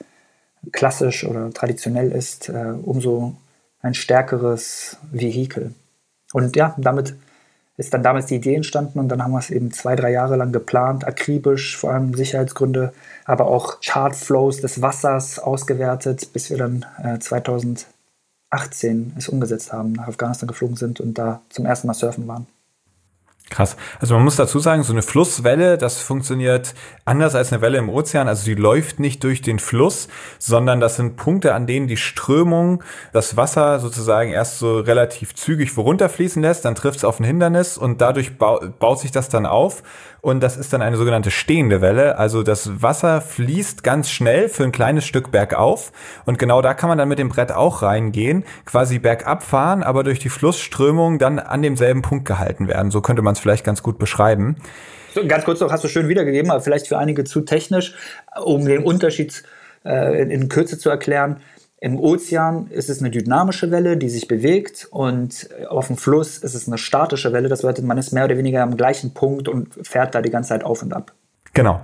klassisch 0.72 1.24
oder 1.24 1.51
traditionell 1.51 2.12
ist, 2.12 2.49
äh, 2.49 2.74
umso 2.82 3.36
ein 3.80 3.95
stärkeres 3.95 4.99
Vehikel. 5.11 5.74
Und 6.32 6.57
ja, 6.57 6.74
damit 6.78 7.14
ist 7.76 7.95
dann 7.95 8.03
damals 8.03 8.26
die 8.26 8.36
Idee 8.36 8.57
entstanden 8.57 8.99
und 8.99 9.09
dann 9.09 9.22
haben 9.22 9.32
wir 9.32 9.38
es 9.38 9.51
eben 9.51 9.72
zwei, 9.72 9.97
drei 9.97 10.11
Jahre 10.11 10.36
lang 10.36 10.53
geplant, 10.53 11.07
akribisch, 11.07 11.78
vor 11.78 11.93
allem 11.93 12.12
Sicherheitsgründe, 12.12 12.93
aber 13.31 13.47
auch 13.47 13.81
Chartflows 13.81 14.61
des 14.61 14.83
Wassers 14.83 15.39
ausgewertet, 15.39 16.33
bis 16.33 16.51
wir 16.51 16.59
dann 16.59 16.85
äh, 17.03 17.18
2018 17.20 17.87
es 19.16 19.28
umgesetzt 19.28 19.72
haben, 19.72 19.93
nach 19.93 20.09
Afghanistan 20.09 20.49
geflogen 20.49 20.76
sind 20.76 21.01
und 21.01 21.14
da 21.14 21.41
zum 21.49 21.64
ersten 21.64 21.87
Mal 21.87 21.95
surfen 21.95 22.26
waren. 22.26 22.49
Krass. 23.51 23.77
Also 23.99 24.15
man 24.15 24.23
muss 24.23 24.37
dazu 24.37 24.61
sagen, 24.61 24.85
so 24.85 24.93
eine 24.93 25.03
Flusswelle, 25.03 25.77
das 25.77 26.01
funktioniert 26.01 26.73
anders 27.05 27.35
als 27.35 27.53
eine 27.53 27.61
Welle 27.61 27.79
im 27.79 27.89
Ozean. 27.89 28.29
Also 28.29 28.45
die 28.45 28.55
läuft 28.55 29.01
nicht 29.01 29.25
durch 29.25 29.43
den 29.43 29.59
Fluss, 29.59 30.07
sondern 30.39 30.79
das 30.79 30.95
sind 30.95 31.17
Punkte, 31.17 31.53
an 31.53 31.67
denen 31.67 31.89
die 31.89 31.97
Strömung 31.97 32.85
das 33.13 33.37
Wasser 33.37 33.81
sozusagen 33.81 34.31
erst 34.31 34.61
so 34.61 34.79
relativ 34.79 35.35
zügig 35.35 35.73
vorunterfließen 35.73 36.41
lässt, 36.41 36.65
dann 36.65 36.77
trifft 36.77 36.99
es 36.99 37.05
auf 37.05 37.19
ein 37.19 37.25
Hindernis 37.25 37.77
und 37.77 38.01
dadurch 38.01 38.39
baut 38.39 39.01
sich 39.01 39.11
das 39.11 39.29
dann 39.29 39.47
auf 39.47 39.83
und 40.23 40.43
das 40.43 40.57
ist 40.57 40.73
dann 40.73 40.83
eine 40.83 40.97
sogenannte 40.97 41.31
stehende 41.31 41.81
Welle. 41.81 42.19
Also 42.19 42.43
das 42.43 42.83
Wasser 42.83 43.21
fließt 43.21 43.83
ganz 43.83 44.11
schnell 44.11 44.49
für 44.49 44.65
ein 44.65 44.73
kleines 44.73 45.07
Stück 45.07 45.31
bergauf 45.31 45.93
und 46.27 46.39
genau 46.39 46.63
da 46.63 46.75
kann 46.75 46.89
man 46.89 46.99
dann 46.99 47.09
mit 47.09 47.19
dem 47.19 47.31
Brett 47.31 47.53
auch 47.53 47.83
reingehen, 47.83 48.45
quasi 48.65 48.99
bergab 48.99 49.43
fahren, 49.43 49.83
aber 49.83 50.05
durch 50.05 50.19
die 50.19 50.29
Flussströmung 50.29 51.19
dann 51.19 51.39
an 51.39 51.63
demselben 51.63 52.03
Punkt 52.03 52.27
gehalten 52.27 52.69
werden. 52.69 52.91
So 52.91 53.01
könnte 53.01 53.23
man 53.23 53.35
es 53.41 53.43
vielleicht 53.43 53.64
ganz 53.64 53.82
gut 53.82 53.99
beschreiben. 53.99 54.57
Ganz 55.26 55.45
kurz 55.45 55.61
noch, 55.61 55.72
hast 55.72 55.82
du 55.82 55.88
schön 55.88 56.09
wiedergegeben, 56.09 56.51
aber 56.51 56.61
vielleicht 56.61 56.86
für 56.86 56.99
einige 56.99 57.24
zu 57.24 57.41
technisch, 57.41 57.95
um 58.41 58.64
den 58.64 58.84
Unterschied 58.84 59.43
äh, 59.84 60.22
in, 60.22 60.30
in 60.30 60.49
Kürze 60.49 60.78
zu 60.78 60.88
erklären. 60.88 61.41
Im 61.80 61.99
Ozean 61.99 62.68
ist 62.68 62.91
es 62.91 63.01
eine 63.01 63.11
dynamische 63.11 63.70
Welle, 63.70 63.97
die 63.97 64.11
sich 64.11 64.28
bewegt 64.28 64.86
und 64.91 65.49
auf 65.68 65.86
dem 65.86 65.97
Fluss 65.97 66.36
ist 66.38 66.55
es 66.55 66.68
eine 66.68 66.76
statische 66.76 67.32
Welle. 67.32 67.49
Das 67.49 67.62
bedeutet, 67.62 67.86
man 67.86 67.97
ist 67.97 68.12
mehr 68.12 68.26
oder 68.26 68.36
weniger 68.36 68.62
am 68.62 68.76
gleichen 68.76 69.14
Punkt 69.14 69.49
und 69.49 69.74
fährt 69.82 70.14
da 70.14 70.20
die 70.20 70.30
ganze 70.30 70.51
Zeit 70.51 70.62
auf 70.62 70.82
und 70.82 70.93
ab. 70.93 71.12
Genau. 71.55 71.80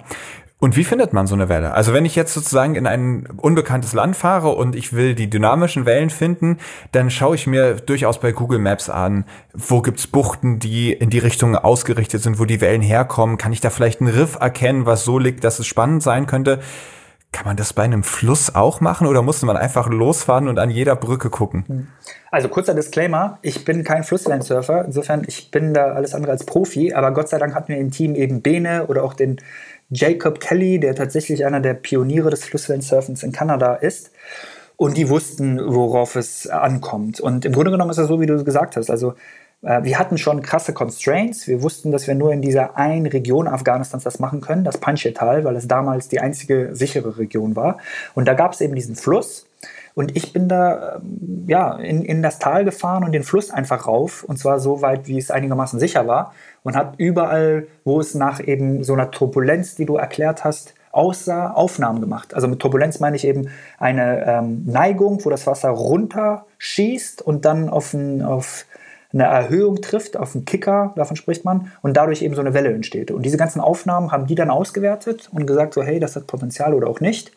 Und 0.59 0.75
wie 0.75 0.85
findet 0.85 1.13
man 1.13 1.27
so 1.27 1.35
eine 1.35 1.51
Welle? 1.51 1.75
Also 1.75 1.93
wenn 1.93 2.07
ich 2.07 2.17
jetzt 2.17 2.33
sozusagen 2.33 2.77
in 2.77 2.87
ein 2.87 3.29
unbekanntes 3.37 3.93
Land 3.93 4.17
fahre 4.17 4.49
und 4.49 4.75
ich 4.75 4.95
will 4.95 5.15
die 5.15 5.29
dynamischen 5.29 5.85
Wellen 5.85 6.09
finden, 6.09 6.57
dann 6.93 7.11
schaue 7.11 7.35
ich 7.35 7.47
mir 7.47 7.75
durchaus 7.75 8.21
bei 8.21 8.33
Google 8.33 8.59
Maps 8.59 8.89
an, 8.89 9.27
wo 9.53 9.83
gibt's 9.83 10.07
Buchten, 10.07 10.59
die 10.59 10.95
in 10.95 11.11
die 11.11 11.19
Richtung 11.19 11.57
ausgerichtet 11.57 12.23
sind, 12.23 12.39
wo 12.39 12.47
die 12.47 12.63
Wellen 12.63 12.81
herkommen. 12.81 13.37
Kann 13.37 13.53
ich 13.53 13.61
da 13.61 13.69
vielleicht 13.69 14.01
einen 14.01 14.11
Riff 14.11 14.39
erkennen, 14.41 14.87
was 14.87 15.05
so 15.05 15.19
liegt, 15.19 15.45
dass 15.45 15.59
es 15.59 15.67
spannend 15.67 16.03
sein 16.03 16.27
könnte? 16.27 16.61
Kann 17.33 17.45
man 17.45 17.57
das 17.57 17.75
bei 17.75 17.83
einem 17.83 18.03
Fluss 18.03 18.55
auch 18.55 18.81
machen 18.81 19.07
oder 19.07 19.21
musste 19.21 19.45
man 19.45 19.59
einfach 19.59 19.91
losfahren 19.91 20.49
und 20.49 20.59
an 20.59 20.71
jeder 20.71 20.97
Brücke 20.97 21.29
gucken? 21.29 21.65
Hm. 21.67 21.89
Also 22.31 22.49
kurzer 22.49 22.75
Disclaimer, 22.75 23.39
ich 23.43 23.67
bin 23.67 23.85
kein 23.85 24.05
Flusslandsurfer, 24.05 24.87
insofern 24.87 25.23
ich 25.27 25.51
bin 25.51 25.75
da 25.75 25.93
alles 25.93 26.15
andere 26.15 26.33
als 26.33 26.47
Profi, 26.47 26.95
aber 26.95 27.13
Gott 27.13 27.29
sei 27.29 27.39
Dank 27.39 27.55
hatten 27.55 27.69
wir 27.69 27.77
im 27.77 27.91
Team 27.91 28.15
eben 28.15 28.41
Bene 28.41 28.87
oder 28.87 29.05
auch 29.05 29.13
den 29.13 29.39
Jacob 29.91 30.41
Kelly, 30.41 30.81
der 30.81 30.95
tatsächlich 30.95 31.45
einer 31.45 31.61
der 31.61 31.75
Pioniere 31.75 32.31
des 32.31 32.45
Flusslandsurfens 32.45 33.23
in 33.23 33.33
Kanada 33.33 33.75
ist. 33.75 34.11
Und 34.77 34.97
die 34.97 35.09
wussten, 35.09 35.59
worauf 35.59 36.17
es 36.17 36.47
ankommt. 36.49 37.19
Und 37.21 37.45
im 37.45 37.53
Grunde 37.53 37.71
genommen 37.71 37.91
ist 37.91 37.99
es 37.99 38.09
so, 38.09 38.21
wie 38.21 38.27
du 38.27 38.45
gesagt 38.45 38.77
hast. 38.77 38.91
Also 38.91 39.15
äh, 39.63 39.83
wir 39.85 39.99
hatten 39.99 40.19
schon 40.19 40.43
krasse 40.43 40.75
Constraints. 40.75 41.47
Wir 41.49 41.63
wussten, 41.63 41.91
dass 41.91 42.07
wir 42.07 42.15
nur 42.15 42.33
in 42.33 42.43
dieser 42.43 42.77
einen 42.77 43.07
Region 43.07 43.49
Afghanistans 43.49 44.05
das 44.05 44.19
machen 44.19 44.41
können, 44.41 44.65
das 44.65 44.79
Panjshir-Tal, 44.79 45.45
weil 45.45 45.57
es 45.57 45.67
damals 45.67 46.09
die 46.09 46.21
einzige 46.21 46.71
sichere 46.73 47.17
Region 47.19 47.57
war. 47.57 47.79
Und 48.15 48.27
da 48.27 48.35
gab 48.35 48.53
es 48.53 48.61
eben 48.61 48.75
diesen 48.75 48.97
Fluss. 48.97 49.47
Und 49.97 50.15
ich 50.15 50.35
bin 50.35 50.47
da 50.47 50.97
ähm, 50.97 51.47
ja, 51.49 51.75
in, 51.77 52.05
in 52.05 52.23
das 52.23 52.39
Tal 52.39 52.67
gefahren 52.67 53.03
und 53.03 53.13
den 53.13 53.23
Fluss 53.23 53.51
einfach 53.51 53.89
rauf. 53.89 54.25
Und 54.25 54.39
zwar 54.39 54.61
so 54.61 54.83
weit, 54.83 55.09
wie 55.09 55.17
es 55.17 55.31
einigermaßen 55.31 55.81
sicher 55.81 56.07
war. 56.07 56.35
Und 56.63 56.77
habe 56.77 56.93
überall, 56.99 57.67
wo 57.83 57.99
es 57.99 58.15
nach 58.15 58.47
eben 58.47 58.85
so 58.85 58.93
einer 58.93 59.11
Turbulenz, 59.11 59.75
die 59.75 59.87
du 59.87 59.97
erklärt 59.97 60.45
hast, 60.45 60.75
aussah, 60.93 61.51
Aufnahmen 61.53 62.03
gemacht. 62.03 62.35
Also 62.35 62.47
mit 62.47 62.61
Turbulenz 62.61 63.01
meine 63.01 63.17
ich 63.17 63.27
eben 63.27 63.49
eine 63.79 64.27
ähm, 64.27 64.65
Neigung, 64.67 65.25
wo 65.25 65.31
das 65.31 65.47
Wasser 65.47 65.71
runterschießt 65.71 67.23
und 67.23 67.47
dann 67.47 67.71
auf, 67.71 67.95
ein, 67.95 68.21
auf 68.21 68.67
eine 69.15 69.25
Erhöhung 69.25 69.81
trifft 69.81 70.19
auf 70.19 70.35
einen 70.35 70.45
Kicker, 70.45 70.93
davon 70.97 71.17
spricht 71.17 71.47
man, 71.47 71.73
und 71.81 71.97
dadurch 71.97 72.21
eben 72.21 72.35
so 72.35 72.43
eine 72.43 72.53
Welle 72.53 72.71
entsteht. 72.75 73.11
Und 73.11 73.23
diese 73.23 73.39
ganzen 73.39 73.63
Aufnahmen 73.63 74.13
haben 74.13 74.27
die 74.27 74.35
dann 74.35 74.51
ausgewertet 74.51 75.31
und 75.33 75.47
gesagt, 75.47 75.73
so 75.73 75.83
hey, 75.83 76.01
das 76.01 76.17
hat 76.17 76.27
Potenzial 76.27 76.75
oder 76.75 76.89
auch 76.89 77.01
nicht. 77.01 77.33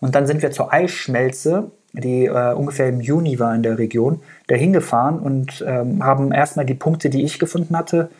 Und 0.00 0.14
dann 0.14 0.26
sind 0.26 0.40
wir 0.40 0.52
zur 0.52 0.72
Eisschmelze, 0.72 1.70
die 1.92 2.26
äh, 2.26 2.52
ungefähr 2.52 2.88
im 2.88 3.00
Juni 3.00 3.38
war 3.38 3.54
in 3.54 3.62
der 3.62 3.78
Region, 3.78 4.20
da 4.46 4.54
hingefahren 4.54 5.18
und 5.18 5.64
ähm, 5.66 6.04
haben 6.04 6.32
erstmal 6.32 6.66
die 6.66 6.74
Punkte, 6.74 7.10
die 7.10 7.24
ich 7.24 7.38
gefunden 7.38 7.76
hatte, 7.76 8.10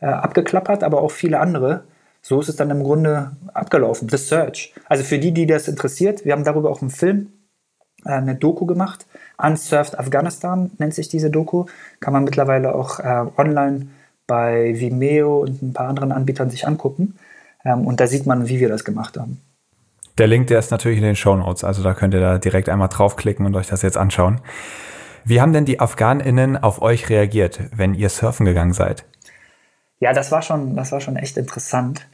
äh, 0.00 0.06
abgeklappert, 0.06 0.84
aber 0.84 1.02
auch 1.02 1.10
viele 1.10 1.40
andere. 1.40 1.84
So 2.22 2.40
ist 2.40 2.48
es 2.48 2.56
dann 2.56 2.70
im 2.70 2.82
Grunde 2.82 3.32
abgelaufen. 3.54 4.08
The 4.08 4.16
Search. 4.16 4.74
Also 4.88 5.04
für 5.04 5.18
die, 5.18 5.32
die 5.32 5.46
das 5.46 5.68
interessiert, 5.68 6.24
wir 6.24 6.32
haben 6.32 6.44
darüber 6.44 6.70
auch 6.70 6.80
einen 6.80 6.90
Film, 6.90 7.32
äh, 8.04 8.10
eine 8.10 8.34
Doku 8.34 8.66
gemacht. 8.66 9.06
Unsurfed 9.38 9.98
Afghanistan 9.98 10.70
nennt 10.78 10.94
sich 10.94 11.08
diese 11.08 11.30
Doku. 11.30 11.66
Kann 12.00 12.12
man 12.12 12.24
mittlerweile 12.24 12.74
auch 12.74 13.00
äh, 13.00 13.26
online 13.36 13.88
bei 14.26 14.74
Vimeo 14.78 15.40
und 15.40 15.62
ein 15.62 15.72
paar 15.72 15.88
anderen 15.88 16.12
Anbietern 16.12 16.50
sich 16.50 16.66
angucken. 16.66 17.16
Ähm, 17.64 17.86
und 17.86 18.00
da 18.00 18.06
sieht 18.06 18.26
man, 18.26 18.48
wie 18.48 18.60
wir 18.60 18.68
das 18.68 18.84
gemacht 18.84 19.16
haben. 19.18 19.40
Der 20.18 20.26
Link, 20.26 20.46
der 20.46 20.58
ist 20.58 20.70
natürlich 20.70 20.98
in 20.98 21.04
den 21.04 21.16
Show 21.16 21.36
Notes, 21.36 21.62
also 21.62 21.82
da 21.82 21.92
könnt 21.92 22.14
ihr 22.14 22.20
da 22.20 22.38
direkt 22.38 22.68
einmal 22.68 22.88
draufklicken 22.88 23.44
und 23.44 23.54
euch 23.54 23.66
das 23.66 23.82
jetzt 23.82 23.98
anschauen. 23.98 24.40
Wie 25.24 25.40
haben 25.40 25.52
denn 25.52 25.64
die 25.66 25.80
AfghanInnen 25.80 26.56
auf 26.56 26.80
euch 26.80 27.10
reagiert, 27.10 27.60
wenn 27.74 27.94
ihr 27.94 28.08
surfen 28.08 28.46
gegangen 28.46 28.72
seid? 28.72 29.04
Ja, 29.98 30.12
das 30.12 30.30
war 30.32 30.40
schon, 30.40 30.76
das 30.76 30.92
war 30.92 31.00
schon 31.00 31.16
echt 31.16 31.36
interessant. 31.36 32.06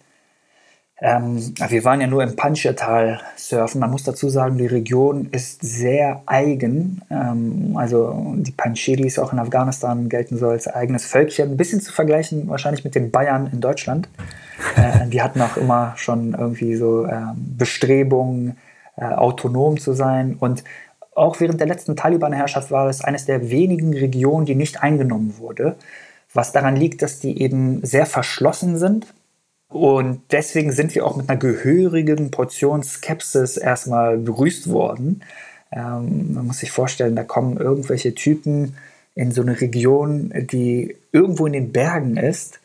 Ähm, 1.05 1.53
wir 1.69 1.85
waren 1.85 2.01
ja 2.01 2.07
nur 2.07 2.23
im 2.23 2.37
Panjshir-Tal 2.37 3.21
surfen. 3.37 3.81
Man 3.81 3.91
muss 3.91 4.05
dazu 4.05 4.29
sagen, 4.29 4.57
die 4.57 4.67
Region 4.67 5.29
ist 5.33 5.61
sehr 5.61 6.23
eigen. 6.27 7.03
Ähm, 7.11 7.73
also 7.75 8.35
die 8.37 8.53
Panjshiris 8.53 9.19
auch 9.19 9.33
in 9.33 9.41
Afghanistan 9.41 10.09
gelten 10.09 10.39
so 10.39 10.49
als 10.49 10.69
eigenes 10.69 11.05
Völkchen. 11.05 11.51
Ein 11.51 11.57
bisschen 11.57 11.81
zu 11.81 11.93
vergleichen 11.93 12.49
wahrscheinlich 12.49 12.85
mit 12.85 12.95
den 12.95 13.11
Bayern 13.11 13.51
in 13.53 13.61
Deutschland. 13.61 14.09
Äh, 14.77 15.09
die 15.09 15.21
hatten 15.21 15.41
auch 15.41 15.57
immer 15.57 15.95
schon 15.97 16.35
irgendwie 16.35 16.77
so 16.77 17.05
ähm, 17.05 17.35
Bestrebungen, 17.59 18.57
äh, 18.97 19.07
autonom 19.07 19.81
zu 19.81 19.93
sein. 19.93 20.37
Und 20.39 20.63
auch 21.17 21.41
während 21.41 21.59
der 21.59 21.67
letzten 21.67 21.97
Taliban-Herrschaft 21.97 22.71
war 22.71 22.89
es 22.89 23.03
eines 23.03 23.27
der 23.27 23.51
wenigen 23.51 23.93
Regionen, 23.93 24.47
die 24.47 24.55
nicht 24.55 24.83
eingenommen 24.83 25.35
wurde. 25.39 25.75
Was 26.33 26.53
daran 26.53 26.77
liegt, 26.77 27.03
dass 27.03 27.19
die 27.19 27.43
eben 27.43 27.85
sehr 27.85 28.07
verschlossen 28.07 28.79
sind 28.79 29.13
und 29.73 30.20
deswegen 30.31 30.73
sind 30.73 30.95
wir 30.95 31.07
auch 31.07 31.16
mit 31.16 31.29
einer 31.29 31.39
gehörigen 31.39 32.31
Portion 32.31 32.83
Skepsis 32.83 33.57
erstmal 33.57 34.18
begrüßt 34.18 34.70
worden. 34.70 35.23
Ähm, 35.73 36.35
man 36.35 36.47
muss 36.47 36.59
sich 36.59 36.70
vorstellen, 36.70 37.16
da 37.16 37.25
kommen 37.25 37.57
irgendwelche 37.57 38.14
Typen 38.14 38.77
in 39.14 39.33
so 39.33 39.43
eine 39.43 39.61
Region, 39.61 40.33
die 40.53 40.97
irgendwo 41.12 41.47
in 41.47 41.53
den 41.53 41.73
Bergen 41.73 42.16
ist, 42.16 42.61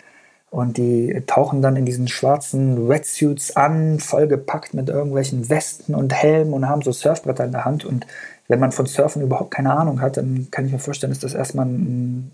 Und 0.50 0.78
die 0.78 1.22
tauchen 1.28 1.62
dann 1.62 1.76
in 1.76 1.86
diesen 1.86 2.08
schwarzen 2.08 2.88
Wetsuits 2.88 3.56
an, 3.58 4.00
vollgepackt 4.00 4.74
mit 4.74 4.88
irgendwelchen 4.88 5.50
Westen 5.50 5.94
und 5.94 6.14
Helmen 6.14 6.54
und 6.54 6.70
haben 6.70 6.82
so 6.82 6.92
Surfbretter 6.94 7.44
in 7.46 7.52
der 7.52 7.66
Hand. 7.66 7.84
Und 7.84 8.08
wenn 8.48 8.60
man 8.60 8.72
von 8.72 8.86
Surfen 8.86 9.22
überhaupt 9.22 9.52
keine 9.52 9.74
Ahnung 9.74 10.00
hat, 10.00 10.16
dann 10.16 10.48
kann 10.50 10.66
ich 10.66 10.72
mir 10.72 10.80
vorstellen, 10.80 11.12
ist 11.12 11.24
das 11.24 11.34
erstmal 11.34 11.66
ein 11.66 12.32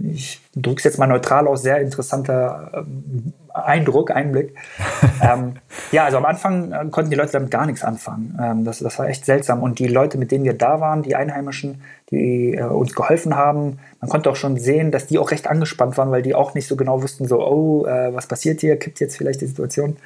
ich 0.00 0.40
drücke 0.56 0.78
es 0.78 0.84
jetzt 0.84 0.98
mal 0.98 1.06
neutral 1.06 1.46
aus, 1.46 1.62
sehr 1.62 1.80
interessanter 1.80 2.70
ähm, 2.74 3.32
Eindruck, 3.52 4.10
Einblick. 4.10 4.54
ähm, 5.22 5.54
ja, 5.92 6.04
also 6.04 6.16
am 6.16 6.24
Anfang 6.24 6.72
äh, 6.72 6.84
konnten 6.90 7.10
die 7.10 7.16
Leute 7.16 7.32
damit 7.32 7.50
gar 7.50 7.66
nichts 7.66 7.84
anfangen. 7.84 8.36
Ähm, 8.42 8.64
das, 8.64 8.80
das 8.80 8.98
war 8.98 9.08
echt 9.08 9.24
seltsam. 9.24 9.62
Und 9.62 9.78
die 9.78 9.86
Leute, 9.86 10.18
mit 10.18 10.32
denen 10.32 10.44
wir 10.44 10.54
da 10.54 10.80
waren, 10.80 11.02
die 11.02 11.14
Einheimischen, 11.14 11.82
die 12.10 12.54
äh, 12.54 12.64
uns 12.64 12.94
geholfen 12.94 13.36
haben, 13.36 13.78
man 14.00 14.10
konnte 14.10 14.30
auch 14.30 14.36
schon 14.36 14.56
sehen, 14.56 14.90
dass 14.90 15.06
die 15.06 15.18
auch 15.18 15.30
recht 15.30 15.46
angespannt 15.46 15.96
waren, 15.96 16.10
weil 16.10 16.22
die 16.22 16.34
auch 16.34 16.54
nicht 16.54 16.66
so 16.66 16.76
genau 16.76 17.02
wussten, 17.02 17.28
so, 17.28 17.46
oh, 17.46 17.86
äh, 17.86 18.12
was 18.12 18.26
passiert 18.26 18.60
hier, 18.60 18.76
kippt 18.76 18.98
jetzt 19.00 19.16
vielleicht 19.16 19.40
die 19.40 19.46
Situation. 19.46 19.96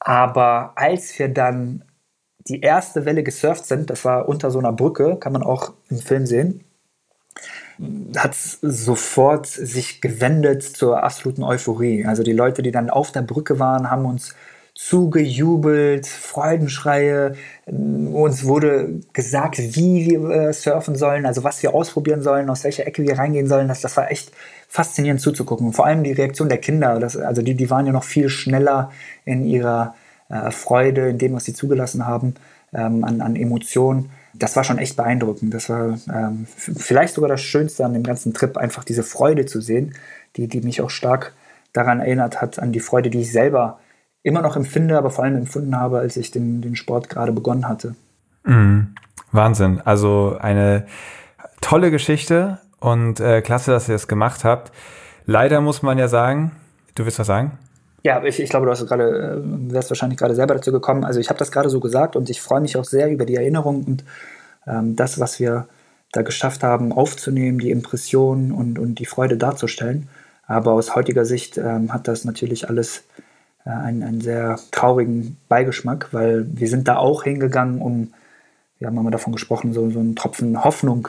Aber 0.00 0.72
als 0.76 1.18
wir 1.18 1.28
dann 1.28 1.82
die 2.48 2.60
erste 2.60 3.04
Welle 3.04 3.22
gesurft 3.22 3.66
sind, 3.66 3.90
das 3.90 4.04
war 4.04 4.28
unter 4.28 4.50
so 4.50 4.58
einer 4.58 4.72
Brücke, 4.72 5.16
kann 5.16 5.32
man 5.32 5.42
auch 5.42 5.72
im 5.90 5.98
Film 5.98 6.26
sehen, 6.26 6.64
hat 8.16 8.34
sofort 8.34 9.46
sich 9.46 10.00
gewendet 10.00 10.62
zur 10.62 11.02
absoluten 11.02 11.42
Euphorie. 11.42 12.06
Also 12.06 12.22
die 12.22 12.32
Leute, 12.32 12.62
die 12.62 12.70
dann 12.70 12.90
auf 12.90 13.12
der 13.12 13.22
Brücke 13.22 13.58
waren, 13.58 13.90
haben 13.90 14.06
uns 14.06 14.34
zugejubelt, 14.74 16.06
Freudenschreie. 16.06 17.34
Uns 17.66 18.44
wurde 18.44 19.00
gesagt, 19.14 19.58
wie 19.58 20.10
wir 20.10 20.30
äh, 20.30 20.52
surfen 20.52 20.96
sollen, 20.96 21.24
also 21.24 21.44
was 21.44 21.62
wir 21.62 21.74
ausprobieren 21.74 22.22
sollen, 22.22 22.50
aus 22.50 22.62
welcher 22.62 22.86
Ecke 22.86 23.02
wir 23.02 23.18
reingehen 23.18 23.46
sollen. 23.46 23.68
Das, 23.68 23.80
das 23.80 23.96
war 23.96 24.10
echt 24.10 24.32
faszinierend 24.68 25.20
zuzugucken. 25.20 25.72
vor 25.72 25.86
allem 25.86 26.04
die 26.04 26.12
Reaktion 26.12 26.48
der 26.48 26.58
Kinder. 26.58 26.98
Das, 27.00 27.16
also 27.16 27.40
die, 27.40 27.54
die 27.54 27.70
waren 27.70 27.86
ja 27.86 27.92
noch 27.92 28.04
viel 28.04 28.28
schneller 28.28 28.90
in 29.24 29.44
ihrer 29.46 29.94
äh, 30.28 30.50
Freude, 30.50 31.08
in 31.08 31.18
dem, 31.18 31.34
was 31.34 31.44
sie 31.44 31.54
zugelassen 31.54 32.06
haben, 32.06 32.34
ähm, 32.74 33.02
an, 33.04 33.22
an 33.22 33.34
Emotionen 33.34 34.10
das 34.38 34.56
war 34.56 34.64
schon 34.64 34.78
echt 34.78 34.96
beeindruckend. 34.96 35.52
Das 35.54 35.68
war 35.68 35.98
ähm, 36.12 36.46
vielleicht 36.56 37.14
sogar 37.14 37.28
das 37.28 37.40
Schönste 37.40 37.84
an 37.84 37.92
dem 37.92 38.02
ganzen 38.02 38.34
Trip, 38.34 38.56
einfach 38.56 38.84
diese 38.84 39.02
Freude 39.02 39.46
zu 39.46 39.60
sehen, 39.60 39.94
die, 40.36 40.48
die 40.48 40.60
mich 40.60 40.80
auch 40.80 40.90
stark 40.90 41.34
daran 41.72 42.00
erinnert 42.00 42.40
hat, 42.40 42.58
an 42.58 42.72
die 42.72 42.80
Freude, 42.80 43.10
die 43.10 43.20
ich 43.20 43.32
selber 43.32 43.78
immer 44.22 44.42
noch 44.42 44.56
empfinde, 44.56 44.98
aber 44.98 45.10
vor 45.10 45.24
allem 45.24 45.36
empfunden 45.36 45.76
habe, 45.78 45.98
als 45.98 46.16
ich 46.16 46.30
den, 46.30 46.60
den 46.60 46.76
Sport 46.76 47.08
gerade 47.08 47.32
begonnen 47.32 47.68
hatte. 47.68 47.94
Mhm. 48.44 48.94
Wahnsinn. 49.32 49.80
Also 49.84 50.36
eine 50.40 50.86
tolle 51.60 51.90
Geschichte 51.90 52.58
und 52.80 53.20
äh, 53.20 53.42
klasse, 53.42 53.70
dass 53.70 53.88
ihr 53.88 53.94
das 53.94 54.08
gemacht 54.08 54.44
habt. 54.44 54.72
Leider 55.26 55.60
muss 55.60 55.82
man 55.82 55.98
ja 55.98 56.08
sagen, 56.08 56.52
du 56.94 57.04
willst 57.04 57.18
was 57.18 57.26
sagen? 57.26 57.58
Ja, 58.06 58.22
ich, 58.22 58.38
ich 58.38 58.50
glaube, 58.50 58.66
du 58.66 58.70
hast 58.70 58.86
gerade, 58.86 59.42
äh, 59.42 59.72
wärst 59.72 59.90
wahrscheinlich 59.90 60.16
gerade 60.16 60.36
selber 60.36 60.54
dazu 60.54 60.70
gekommen. 60.70 61.02
Also 61.02 61.18
ich 61.18 61.28
habe 61.28 61.40
das 61.40 61.50
gerade 61.50 61.68
so 61.68 61.80
gesagt 61.80 62.14
und 62.14 62.30
ich 62.30 62.40
freue 62.40 62.60
mich 62.60 62.76
auch 62.76 62.84
sehr 62.84 63.10
über 63.10 63.26
die 63.26 63.34
Erinnerung 63.34 63.82
und 63.82 64.04
ähm, 64.64 64.94
das, 64.94 65.18
was 65.18 65.40
wir 65.40 65.66
da 66.12 66.22
geschafft 66.22 66.62
haben, 66.62 66.92
aufzunehmen, 66.92 67.58
die 67.58 67.72
Impressionen 67.72 68.52
und, 68.52 68.78
und 68.78 69.00
die 69.00 69.06
Freude 69.06 69.36
darzustellen. 69.36 70.08
Aber 70.46 70.74
aus 70.74 70.94
heutiger 70.94 71.24
Sicht 71.24 71.58
ähm, 71.58 71.92
hat 71.92 72.06
das 72.06 72.24
natürlich 72.24 72.68
alles 72.68 73.02
äh, 73.64 73.70
einen, 73.70 74.04
einen 74.04 74.20
sehr 74.20 74.60
traurigen 74.70 75.36
Beigeschmack, 75.48 76.10
weil 76.12 76.46
wir 76.48 76.68
sind 76.68 76.86
da 76.86 76.98
auch 76.98 77.24
hingegangen, 77.24 77.82
um, 77.82 78.14
wir 78.78 78.86
haben 78.86 78.94
mal 78.94 79.10
davon 79.10 79.32
gesprochen, 79.32 79.72
so, 79.72 79.90
so 79.90 79.98
einen 79.98 80.14
Tropfen 80.14 80.62
Hoffnung 80.62 81.08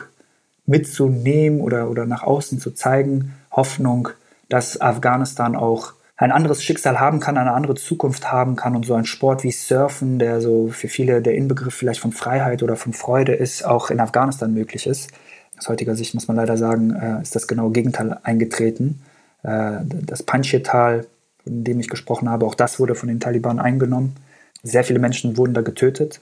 mitzunehmen 0.66 1.60
oder, 1.60 1.90
oder 1.90 2.06
nach 2.06 2.24
außen 2.24 2.58
zu 2.58 2.72
zeigen. 2.72 3.34
Hoffnung, 3.52 4.08
dass 4.48 4.80
Afghanistan 4.80 5.54
auch 5.54 5.92
ein 6.18 6.32
anderes 6.32 6.64
Schicksal 6.64 6.98
haben 6.98 7.20
kann, 7.20 7.38
eine 7.38 7.52
andere 7.52 7.76
Zukunft 7.76 8.30
haben 8.32 8.56
kann 8.56 8.74
und 8.74 8.84
so 8.84 8.94
ein 8.94 9.04
Sport 9.04 9.44
wie 9.44 9.52
Surfen, 9.52 10.18
der 10.18 10.40
so 10.40 10.66
für 10.68 10.88
viele 10.88 11.22
der 11.22 11.36
Inbegriff 11.36 11.74
vielleicht 11.74 12.00
von 12.00 12.10
Freiheit 12.10 12.64
oder 12.64 12.74
von 12.74 12.92
Freude 12.92 13.34
ist, 13.34 13.64
auch 13.64 13.90
in 13.90 14.00
Afghanistan 14.00 14.52
möglich 14.52 14.88
ist. 14.88 15.12
Aus 15.56 15.68
heutiger 15.68 15.94
Sicht 15.94 16.14
muss 16.14 16.26
man 16.26 16.36
leider 16.36 16.56
sagen, 16.56 16.94
äh, 16.94 17.22
ist 17.22 17.36
das 17.36 17.46
genaue 17.46 17.70
Gegenteil 17.70 18.18
eingetreten. 18.24 19.00
Äh, 19.44 19.78
das 19.84 20.24
Panjshir-Tal, 20.24 21.06
von 21.44 21.64
dem 21.64 21.78
ich 21.78 21.88
gesprochen 21.88 22.28
habe, 22.28 22.46
auch 22.46 22.56
das 22.56 22.80
wurde 22.80 22.96
von 22.96 23.08
den 23.08 23.20
Taliban 23.20 23.60
eingenommen. 23.60 24.16
Sehr 24.64 24.82
viele 24.82 24.98
Menschen 24.98 25.36
wurden 25.36 25.54
da 25.54 25.60
getötet. 25.60 26.20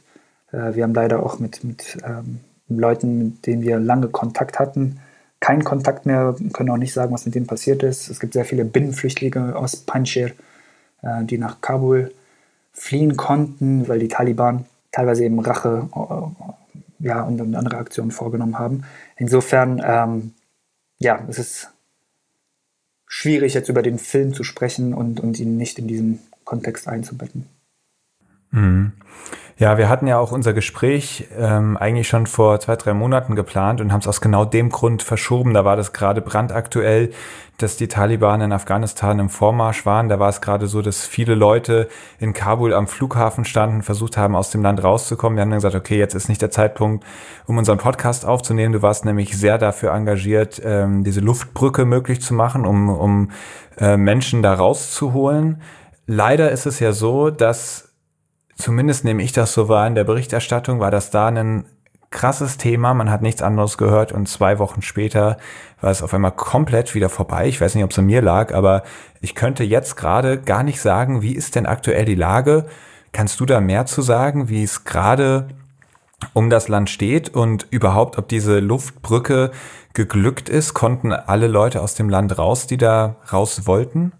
Äh, 0.52 0.74
wir 0.74 0.82
haben 0.82 0.94
leider 0.94 1.22
auch 1.22 1.38
mit, 1.38 1.64
mit 1.64 1.96
ähm, 2.04 2.40
Leuten, 2.68 3.18
mit 3.18 3.46
denen 3.46 3.62
wir 3.62 3.78
lange 3.78 4.08
Kontakt 4.08 4.58
hatten, 4.58 5.00
keinen 5.46 5.62
Kontakt 5.62 6.06
mehr, 6.06 6.34
können 6.52 6.70
auch 6.70 6.76
nicht 6.76 6.92
sagen, 6.92 7.12
was 7.12 7.24
mit 7.24 7.36
denen 7.36 7.46
passiert 7.46 7.84
ist. 7.84 8.08
Es 8.08 8.18
gibt 8.18 8.32
sehr 8.32 8.44
viele 8.44 8.64
Binnenflüchtlinge 8.64 9.54
aus 9.54 9.76
Panjshir, 9.76 10.32
äh, 11.02 11.22
die 11.22 11.38
nach 11.38 11.60
Kabul 11.60 12.12
fliehen 12.72 13.16
konnten, 13.16 13.86
weil 13.86 14.00
die 14.00 14.08
Taliban 14.08 14.64
teilweise 14.90 15.24
eben 15.24 15.38
Rache 15.38 15.88
äh, 15.94 17.06
ja, 17.06 17.22
und, 17.22 17.54
andere 17.54 17.76
Aktionen 17.76 18.10
vorgenommen 18.10 18.58
haben. 18.58 18.82
Insofern, 19.16 19.80
ähm, 19.86 20.34
ja, 20.98 21.24
es 21.28 21.38
ist 21.38 21.70
schwierig, 23.06 23.54
jetzt 23.54 23.68
über 23.68 23.82
den 23.82 24.00
Film 24.00 24.34
zu 24.34 24.42
sprechen 24.42 24.94
und, 24.94 25.20
und 25.20 25.38
ihn 25.38 25.56
nicht 25.56 25.78
in 25.78 25.86
diesen 25.86 26.18
Kontext 26.44 26.88
einzubetten. 26.88 27.46
Mhm. 28.56 28.92
Ja, 29.58 29.78
wir 29.78 29.88
hatten 29.88 30.06
ja 30.06 30.18
auch 30.18 30.32
unser 30.32 30.52
Gespräch 30.52 31.28
ähm, 31.38 31.78
eigentlich 31.78 32.08
schon 32.08 32.26
vor 32.26 32.60
zwei, 32.60 32.76
drei 32.76 32.92
Monaten 32.92 33.36
geplant 33.36 33.80
und 33.80 33.90
haben 33.90 34.00
es 34.00 34.06
aus 34.06 34.20
genau 34.20 34.44
dem 34.44 34.68
Grund 34.68 35.02
verschoben. 35.02 35.54
Da 35.54 35.64
war 35.64 35.76
das 35.76 35.94
gerade 35.94 36.20
brandaktuell, 36.20 37.10
dass 37.56 37.78
die 37.78 37.88
Taliban 37.88 38.42
in 38.42 38.52
Afghanistan 38.52 39.18
im 39.18 39.30
Vormarsch 39.30 39.86
waren. 39.86 40.10
Da 40.10 40.18
war 40.18 40.28
es 40.28 40.42
gerade 40.42 40.66
so, 40.66 40.82
dass 40.82 41.06
viele 41.06 41.34
Leute 41.34 41.88
in 42.18 42.34
Kabul 42.34 42.74
am 42.74 42.86
Flughafen 42.86 43.46
standen, 43.46 43.82
versucht 43.82 44.18
haben, 44.18 44.36
aus 44.36 44.50
dem 44.50 44.62
Land 44.62 44.84
rauszukommen. 44.84 45.36
Wir 45.38 45.40
haben 45.40 45.50
dann 45.50 45.58
gesagt, 45.58 45.74
okay, 45.74 45.98
jetzt 45.98 46.14
ist 46.14 46.28
nicht 46.28 46.42
der 46.42 46.50
Zeitpunkt, 46.50 47.06
um 47.46 47.56
unseren 47.56 47.78
Podcast 47.78 48.26
aufzunehmen. 48.26 48.74
Du 48.74 48.82
warst 48.82 49.06
nämlich 49.06 49.38
sehr 49.38 49.56
dafür 49.56 49.92
engagiert, 49.94 50.60
ähm, 50.62 51.02
diese 51.02 51.20
Luftbrücke 51.20 51.86
möglich 51.86 52.20
zu 52.20 52.34
machen, 52.34 52.66
um, 52.66 52.90
um 52.90 53.30
äh, 53.78 53.96
Menschen 53.96 54.42
da 54.42 54.52
rauszuholen. 54.52 55.62
Leider 56.06 56.50
ist 56.50 56.66
es 56.66 56.78
ja 56.78 56.92
so, 56.92 57.30
dass 57.30 57.85
zumindest 58.56 59.04
nehme 59.04 59.22
ich 59.22 59.32
das 59.32 59.52
so 59.52 59.68
wahr 59.68 59.86
in 59.86 59.94
der 59.94 60.04
Berichterstattung, 60.04 60.80
war 60.80 60.90
das 60.90 61.10
da 61.10 61.28
ein 61.28 61.66
krasses 62.10 62.56
Thema. 62.56 62.94
Man 62.94 63.10
hat 63.10 63.22
nichts 63.22 63.42
anderes 63.42 63.78
gehört 63.78 64.12
und 64.12 64.28
zwei 64.28 64.58
Wochen 64.58 64.82
später 64.82 65.36
war 65.80 65.90
es 65.90 66.02
auf 66.02 66.14
einmal 66.14 66.32
komplett 66.32 66.94
wieder 66.94 67.08
vorbei. 67.08 67.46
Ich 67.46 67.60
weiß 67.60 67.74
nicht, 67.74 67.84
ob 67.84 67.90
es 67.90 67.98
an 67.98 68.06
mir 68.06 68.22
lag, 68.22 68.54
aber 68.54 68.82
ich 69.20 69.34
könnte 69.34 69.64
jetzt 69.64 69.96
gerade 69.96 70.40
gar 70.40 70.62
nicht 70.62 70.80
sagen, 70.80 71.22
wie 71.22 71.34
ist 71.34 71.54
denn 71.54 71.66
aktuell 71.66 72.04
die 72.04 72.14
Lage? 72.14 72.66
Kannst 73.12 73.40
du 73.40 73.46
da 73.46 73.60
mehr 73.60 73.86
zu 73.86 74.02
sagen, 74.02 74.48
wie 74.48 74.62
es 74.62 74.84
gerade 74.84 75.48
um 76.32 76.50
das 76.50 76.68
Land 76.68 76.90
steht 76.90 77.34
und 77.34 77.66
überhaupt, 77.70 78.18
ob 78.18 78.28
diese 78.28 78.60
Luftbrücke 78.60 79.50
geglückt 79.92 80.48
ist? 80.48 80.74
Konnten 80.74 81.12
alle 81.12 81.46
Leute 81.46 81.82
aus 81.82 81.94
dem 81.94 82.08
Land 82.08 82.38
raus, 82.38 82.66
die 82.66 82.78
da 82.78 83.16
raus 83.32 83.66
wollten? 83.66 84.12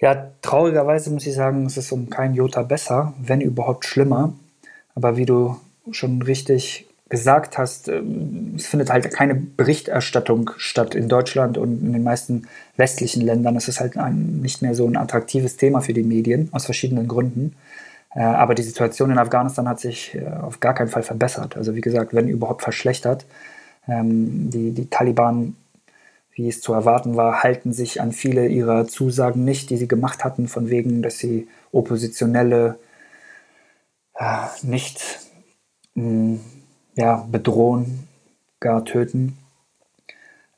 Ja, 0.00 0.30
traurigerweise 0.42 1.10
muss 1.10 1.26
ich 1.26 1.34
sagen, 1.34 1.64
es 1.66 1.76
ist 1.76 1.90
um 1.92 2.10
kein 2.10 2.34
Jota 2.34 2.62
besser, 2.62 3.14
wenn 3.18 3.40
überhaupt 3.40 3.86
schlimmer. 3.86 4.34
Aber 4.94 5.16
wie 5.16 5.26
du 5.26 5.56
schon 5.90 6.20
richtig 6.22 6.86
gesagt 7.08 7.56
hast, 7.56 7.88
ähm, 7.88 8.54
es 8.56 8.66
findet 8.66 8.90
halt 8.90 9.10
keine 9.12 9.34
Berichterstattung 9.34 10.50
statt 10.56 10.94
in 10.94 11.08
Deutschland 11.08 11.56
und 11.56 11.82
in 11.82 11.92
den 11.92 12.02
meisten 12.02 12.48
westlichen 12.76 13.22
Ländern. 13.22 13.56
Es 13.56 13.68
ist 13.68 13.80
halt 13.80 13.96
ein, 13.96 14.40
nicht 14.40 14.60
mehr 14.60 14.74
so 14.74 14.86
ein 14.86 14.96
attraktives 14.96 15.56
Thema 15.56 15.80
für 15.80 15.92
die 15.92 16.02
Medien, 16.02 16.48
aus 16.52 16.64
verschiedenen 16.64 17.06
Gründen. 17.06 17.54
Äh, 18.14 18.20
aber 18.22 18.54
die 18.54 18.62
Situation 18.62 19.10
in 19.10 19.18
Afghanistan 19.18 19.68
hat 19.68 19.78
sich 19.78 20.14
äh, 20.14 20.26
auf 20.26 20.60
gar 20.60 20.74
keinen 20.74 20.88
Fall 20.88 21.04
verbessert. 21.04 21.56
Also 21.56 21.74
wie 21.74 21.80
gesagt, 21.80 22.12
wenn 22.12 22.28
überhaupt 22.28 22.62
verschlechtert. 22.62 23.24
Ähm, 23.88 24.50
die, 24.50 24.72
die 24.72 24.90
Taliban 24.90 25.54
wie 26.36 26.48
es 26.48 26.60
zu 26.60 26.74
erwarten 26.74 27.16
war, 27.16 27.42
halten 27.42 27.72
sich 27.72 28.00
an 28.00 28.12
viele 28.12 28.46
ihrer 28.46 28.86
Zusagen 28.86 29.44
nicht, 29.44 29.70
die 29.70 29.78
sie 29.78 29.88
gemacht 29.88 30.22
hatten, 30.22 30.48
von 30.48 30.68
wegen, 30.68 31.02
dass 31.02 31.18
sie 31.18 31.48
Oppositionelle 31.72 32.78
äh, 34.14 34.46
nicht 34.62 35.20
mh, 35.94 36.04
mm, 36.04 36.40
ja, 36.94 37.26
bedrohen, 37.30 38.06
gar 38.60 38.84
töten. 38.84 39.38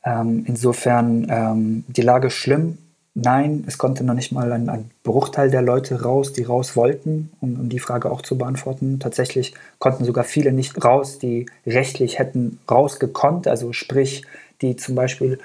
Ähm, 0.04 0.44
insofern 0.46 1.26
ähm, 1.30 1.84
die 1.88 2.02
Lage 2.02 2.30
schlimm. 2.30 2.78
Nein, 3.14 3.64
es 3.66 3.78
konnte 3.78 4.04
noch 4.04 4.14
nicht 4.14 4.32
mal 4.32 4.52
ein, 4.52 4.68
ein 4.68 4.90
Bruchteil 5.02 5.50
der 5.50 5.62
Leute 5.62 6.02
raus, 6.02 6.32
die 6.32 6.44
raus 6.44 6.76
wollten, 6.76 7.30
um, 7.40 7.58
um, 7.58 7.68
die 7.68 7.80
Frage 7.80 8.10
auch 8.10 8.22
zu 8.22 8.38
beantworten. 8.38 9.00
Tatsächlich 9.00 9.54
konnten 9.78 10.04
sogar 10.04 10.24
viele 10.24 10.52
nicht 10.52 10.84
raus, 10.84 11.18
die 11.18 11.46
rechtlich 11.66 12.18
hätten 12.18 12.60
rausgekonnt, 12.70 13.48
also 13.48 13.72
sprich, 13.72 14.24
die 14.62 14.76
zum 14.76 14.94
Beispiel 14.94 15.38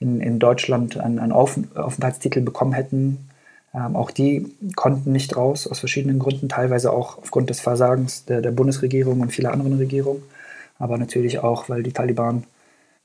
in, 0.00 0.20
in 0.20 0.38
Deutschland 0.38 0.96
einen, 0.98 1.18
einen 1.18 1.32
Aufenthaltstitel 1.32 2.40
bekommen 2.40 2.72
hätten. 2.72 3.28
Ähm, 3.72 3.94
auch 3.94 4.10
die 4.10 4.52
konnten 4.74 5.12
nicht 5.12 5.36
raus, 5.36 5.68
aus 5.68 5.78
verschiedenen 5.78 6.18
Gründen, 6.18 6.48
teilweise 6.48 6.92
auch 6.92 7.18
aufgrund 7.18 7.50
des 7.50 7.60
Versagens 7.60 8.24
der, 8.24 8.40
der 8.40 8.50
Bundesregierung 8.50 9.20
und 9.20 9.30
vieler 9.30 9.52
anderen 9.52 9.76
Regierungen, 9.76 10.22
aber 10.78 10.98
natürlich 10.98 11.38
auch, 11.38 11.68
weil 11.68 11.84
die 11.84 11.92
Taliban 11.92 12.44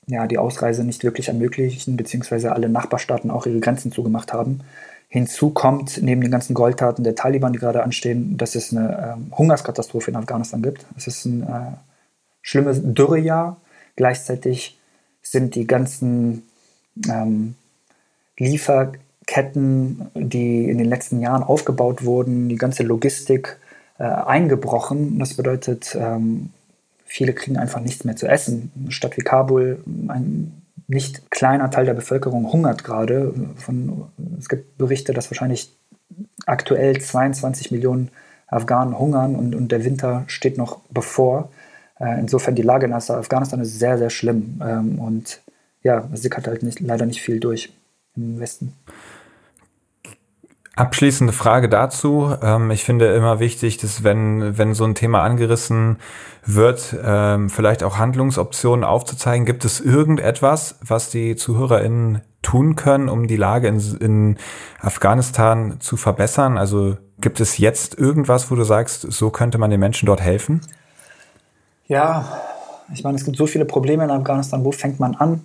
ja, 0.08 0.26
die 0.26 0.38
Ausreise 0.38 0.84
nicht 0.84 1.04
wirklich 1.04 1.28
ermöglichen, 1.28 1.96
beziehungsweise 1.96 2.52
alle 2.52 2.68
Nachbarstaaten 2.68 3.30
auch 3.30 3.46
ihre 3.46 3.60
Grenzen 3.60 3.90
zugemacht 3.92 4.32
haben. 4.32 4.60
Hinzu 5.08 5.50
kommt, 5.50 6.00
neben 6.02 6.20
den 6.20 6.30
ganzen 6.30 6.54
Goldtaten 6.54 7.04
der 7.04 7.14
Taliban, 7.14 7.52
die 7.52 7.58
gerade 7.58 7.82
anstehen, 7.82 8.36
dass 8.36 8.54
es 8.54 8.72
eine 8.72 9.16
ähm, 9.16 9.36
Hungerskatastrophe 9.36 10.10
in 10.10 10.16
Afghanistan 10.16 10.62
gibt. 10.62 10.84
Es 10.96 11.06
ist 11.06 11.24
ein 11.24 11.42
äh, 11.42 11.76
schlimmes 12.42 12.80
Dürrejahr. 12.82 13.56
Gleichzeitig 13.96 14.78
sind 15.22 15.54
die 15.54 15.66
ganzen 15.66 16.42
ähm, 17.08 17.54
Lieferketten, 18.38 20.10
die 20.14 20.68
in 20.68 20.78
den 20.78 20.88
letzten 20.88 21.20
Jahren 21.20 21.42
aufgebaut 21.42 22.04
wurden, 22.04 22.48
die 22.48 22.56
ganze 22.56 22.82
Logistik 22.82 23.58
äh, 23.98 24.04
eingebrochen. 24.04 25.18
Das 25.18 25.34
bedeutet, 25.34 25.96
ähm, 25.98 26.50
viele 27.04 27.32
kriegen 27.32 27.56
einfach 27.56 27.80
nichts 27.80 28.04
mehr 28.04 28.16
zu 28.16 28.26
essen. 28.26 28.70
Eine 28.78 28.92
Stadt 28.92 29.16
wie 29.16 29.22
Kabul, 29.22 29.82
ein 30.08 30.62
nicht 30.88 31.30
kleiner 31.30 31.70
Teil 31.70 31.84
der 31.84 31.94
Bevölkerung 31.94 32.52
hungert 32.52 32.84
gerade. 32.84 33.34
Von, 33.56 34.04
es 34.38 34.48
gibt 34.48 34.78
Berichte, 34.78 35.12
dass 35.12 35.30
wahrscheinlich 35.30 35.72
aktuell 36.46 37.00
22 37.00 37.70
Millionen 37.72 38.10
Afghanen 38.46 38.96
hungern 38.98 39.34
und, 39.34 39.54
und 39.56 39.72
der 39.72 39.84
Winter 39.84 40.24
steht 40.28 40.56
noch 40.58 40.80
bevor. 40.90 41.50
Äh, 41.98 42.20
insofern 42.20 42.54
die 42.54 42.62
Lage 42.62 42.86
in 42.86 42.92
Afghanistan 42.92 43.60
ist 43.60 43.78
sehr, 43.78 43.98
sehr 43.98 44.10
schlimm. 44.10 44.60
Ähm, 44.64 44.98
und 45.00 45.40
ja, 45.86 46.08
sickert 46.14 46.48
halt 46.48 46.64
nicht, 46.64 46.80
leider 46.80 47.06
nicht 47.06 47.22
viel 47.22 47.38
durch 47.38 47.72
im 48.16 48.40
Westen. 48.40 48.72
Abschließende 50.74 51.32
Frage 51.32 51.68
dazu. 51.68 52.34
Ähm, 52.42 52.72
ich 52.72 52.84
finde 52.84 53.14
immer 53.14 53.38
wichtig, 53.38 53.78
dass 53.78 54.02
wenn, 54.02 54.58
wenn 54.58 54.74
so 54.74 54.84
ein 54.84 54.96
Thema 54.96 55.22
angerissen 55.22 55.98
wird, 56.44 56.94
ähm, 57.02 57.48
vielleicht 57.48 57.84
auch 57.84 57.98
Handlungsoptionen 57.98 58.84
aufzuzeigen. 58.84 59.46
Gibt 59.46 59.64
es 59.64 59.80
irgendetwas, 59.80 60.76
was 60.84 61.08
die 61.08 61.36
ZuhörerInnen 61.36 62.20
tun 62.42 62.74
können, 62.74 63.08
um 63.08 63.28
die 63.28 63.36
Lage 63.36 63.68
in, 63.68 63.78
in 64.00 64.38
Afghanistan 64.80 65.76
zu 65.78 65.96
verbessern? 65.96 66.58
Also 66.58 66.96
gibt 67.20 67.38
es 67.40 67.58
jetzt 67.58 67.96
irgendwas, 67.96 68.50
wo 68.50 68.56
du 68.56 68.64
sagst, 68.64 69.00
so 69.12 69.30
könnte 69.30 69.56
man 69.56 69.70
den 69.70 69.80
Menschen 69.80 70.06
dort 70.06 70.20
helfen? 70.20 70.60
Ja, 71.86 72.42
ich 72.92 73.04
meine, 73.04 73.16
es 73.16 73.24
gibt 73.24 73.36
so 73.36 73.46
viele 73.46 73.64
Probleme 73.64 74.02
in 74.04 74.10
Afghanistan. 74.10 74.64
Wo 74.64 74.72
fängt 74.72 74.98
man 74.98 75.14
an? 75.14 75.42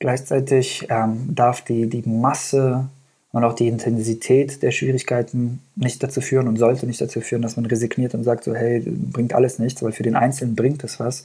Gleichzeitig 0.00 0.86
ähm, 0.88 1.28
darf 1.34 1.60
die, 1.60 1.88
die 1.88 2.02
Masse 2.08 2.88
und 3.32 3.44
auch 3.44 3.52
die 3.52 3.68
Intensität 3.68 4.62
der 4.62 4.70
Schwierigkeiten 4.72 5.60
nicht 5.76 6.02
dazu 6.02 6.22
führen 6.22 6.48
und 6.48 6.56
sollte 6.56 6.86
nicht 6.86 7.00
dazu 7.00 7.20
führen, 7.20 7.42
dass 7.42 7.56
man 7.56 7.66
resigniert 7.66 8.14
und 8.14 8.24
sagt 8.24 8.44
so, 8.44 8.54
hey, 8.54 8.80
bringt 8.80 9.34
alles 9.34 9.58
nichts, 9.58 9.82
weil 9.82 9.92
für 9.92 10.02
den 10.02 10.16
Einzelnen 10.16 10.56
bringt 10.56 10.82
es 10.84 10.98
was. 10.98 11.24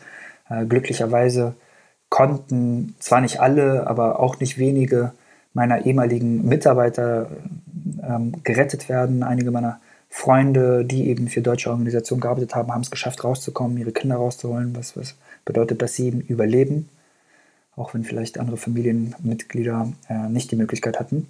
Äh, 0.50 0.66
glücklicherweise 0.66 1.56
konnten 2.10 2.96
zwar 3.00 3.22
nicht 3.22 3.40
alle, 3.40 3.88
aber 3.88 4.20
auch 4.20 4.42
nicht 4.42 4.58
wenige 4.58 5.14
meiner 5.54 5.86
ehemaligen 5.86 6.46
Mitarbeiter 6.46 7.30
ähm, 8.04 8.34
gerettet 8.44 8.90
werden. 8.90 9.24
Einige 9.24 9.52
meiner 9.52 9.80
Freunde, 10.10 10.84
die 10.84 11.08
eben 11.08 11.30
für 11.30 11.42
deutsche 11.42 11.70
Organisationen 11.70 12.20
gearbeitet 12.20 12.56
haben, 12.56 12.74
haben 12.74 12.82
es 12.82 12.92
geschafft, 12.92 13.24
rauszukommen, 13.24 13.78
ihre 13.78 13.94
Kinder 13.94 14.18
rauszuholen, 14.18 14.76
was, 14.76 14.98
was 14.98 15.16
bedeutet, 15.46 15.82
dass 15.82 15.96
sie 15.96 16.08
eben 16.08 16.20
überleben, 16.20 16.90
auch 17.76 17.94
wenn 17.94 18.04
vielleicht 18.04 18.40
andere 18.40 18.58
Familienmitglieder 18.58 19.92
äh, 20.10 20.30
nicht 20.30 20.52
die 20.52 20.56
Möglichkeit 20.56 21.00
hatten. 21.00 21.28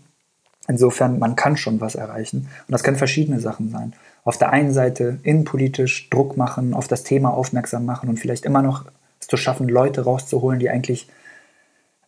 Insofern, 0.68 1.20
man 1.20 1.36
kann 1.36 1.58
schon 1.58 1.80
was 1.80 1.96
erreichen. 1.96 2.50
Und 2.68 2.72
das 2.72 2.84
können 2.84 2.98
verschiedene 2.98 3.40
Sachen 3.40 3.70
sein. 3.70 3.94
Auf 4.24 4.38
der 4.38 4.52
einen 4.52 4.74
Seite 4.74 5.20
innenpolitisch 5.24 6.10
Druck 6.10 6.38
machen, 6.38 6.74
auf 6.74 6.88
das 6.88 7.04
Thema 7.04 7.34
aufmerksam 7.34 7.86
machen 7.86 8.10
und 8.10 8.20
vielleicht 8.20 8.46
immer 8.46 8.64
noch 8.64 8.86
es 9.20 9.28
zu 9.28 9.38
schaffen, 9.38 9.70
Leute 9.70 10.02
rauszuholen, 10.02 10.60
die 10.60 10.70
eigentlich 10.70 11.08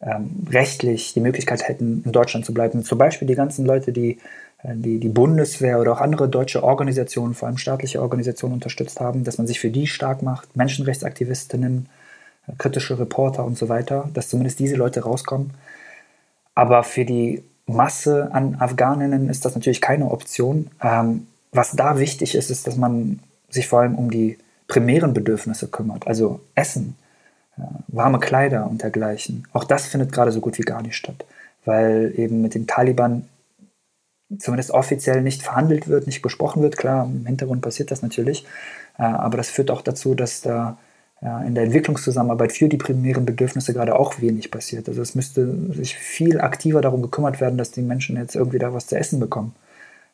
ähm, 0.02 0.48
rechtlich 0.50 1.14
die 1.14 1.22
Möglichkeit 1.22 1.68
hätten, 1.68 2.04
in 2.04 2.12
Deutschland 2.12 2.46
zu 2.46 2.54
bleiben. 2.54 2.84
Zum 2.84 2.98
Beispiel 2.98 3.28
die 3.28 3.36
ganzen 3.36 3.66
Leute, 3.66 3.92
die 3.92 4.18
äh, 4.64 4.76
die, 4.76 5.00
die 5.00 5.10
Bundeswehr 5.10 5.80
oder 5.80 5.94
auch 5.94 6.02
andere 6.02 6.28
deutsche 6.30 6.64
Organisationen, 6.64 7.34
vor 7.34 7.48
allem 7.48 7.58
staatliche 7.58 8.02
Organisationen 8.02 8.56
unterstützt 8.56 9.00
haben, 9.00 9.24
dass 9.24 9.38
man 9.38 9.48
sich 9.48 9.60
für 9.60 9.70
die 9.70 9.88
stark 9.88 10.22
macht, 10.22 10.56
Menschenrechtsaktivistinnen, 10.56 11.88
kritische 12.58 12.98
Reporter 13.00 13.44
und 13.46 13.58
so 13.58 13.70
weiter, 13.70 14.10
dass 14.14 14.30
zumindest 14.30 14.60
diese 14.60 14.76
Leute 14.76 15.02
rauskommen. 15.04 15.52
Aber 16.56 16.84
für 16.84 17.06
die 17.06 17.44
Masse 17.66 18.30
an 18.32 18.56
Afghaninnen 18.60 19.30
ist 19.30 19.46
das 19.46 19.56
natürlich 19.56 19.82
keine 19.82 20.10
Option. 20.10 20.72
Ähm, 20.82 21.28
was 21.52 21.72
da 21.72 22.00
wichtig 22.00 22.36
ist, 22.36 22.50
ist, 22.50 22.68
dass 22.68 22.78
man 22.78 23.20
sich 23.50 23.68
vor 23.68 23.82
allem 23.82 23.96
um 23.96 24.10
die 24.10 24.38
primären 24.68 25.14
Bedürfnisse 25.14 25.68
kümmert, 25.68 26.08
also 26.08 26.42
Essen, 26.56 26.96
äh, 27.58 27.62
warme 27.88 28.20
Kleider 28.20 28.68
und 28.70 28.84
dergleichen. 28.84 29.48
Auch 29.54 29.64
das 29.64 29.86
findet 29.86 30.12
gerade 30.12 30.32
so 30.32 30.40
gut 30.42 30.58
wie 30.58 30.64
gar 30.64 30.82
nicht 30.82 30.96
statt, 30.96 31.26
weil 31.66 32.14
eben 32.16 32.42
mit 32.42 32.54
den 32.54 32.68
Taliban 32.68 33.28
zumindest 34.40 34.72
offiziell 34.72 35.22
nicht 35.22 35.42
verhandelt 35.42 35.88
wird, 35.88 36.06
nicht 36.06 36.22
besprochen 36.22 36.62
wird. 36.62 36.78
Klar, 36.78 37.06
im 37.06 37.26
Hintergrund 37.26 37.62
passiert 37.62 37.92
das 37.92 38.02
natürlich, 38.02 38.46
äh, 38.98 39.04
aber 39.04 39.38
das 39.38 39.50
führt 39.50 39.72
auch 39.72 39.82
dazu, 39.82 40.16
dass 40.16 40.42
da 40.42 40.78
ja, 41.22 41.42
in 41.42 41.56
der 41.56 41.64
Entwicklungszusammenarbeit 41.64 42.52
für 42.52 42.70
die 42.70 42.78
primären 42.78 43.26
Bedürfnisse 43.26 43.74
gerade 43.74 43.98
auch 43.98 44.22
wenig 44.22 44.52
passiert. 44.52 44.88
Also 44.88 45.02
es 45.02 45.16
müsste 45.16 45.74
sich 45.74 45.96
viel 45.96 46.40
aktiver 46.40 46.82
darum 46.82 47.02
gekümmert 47.02 47.42
werden, 47.42 47.58
dass 47.58 47.72
die 47.72 47.82
Menschen 47.82 48.18
jetzt 48.18 48.36
irgendwie 48.36 48.60
da 48.60 48.74
was 48.74 48.88
zu 48.88 48.98
essen 48.98 49.20
bekommen. 49.20 49.56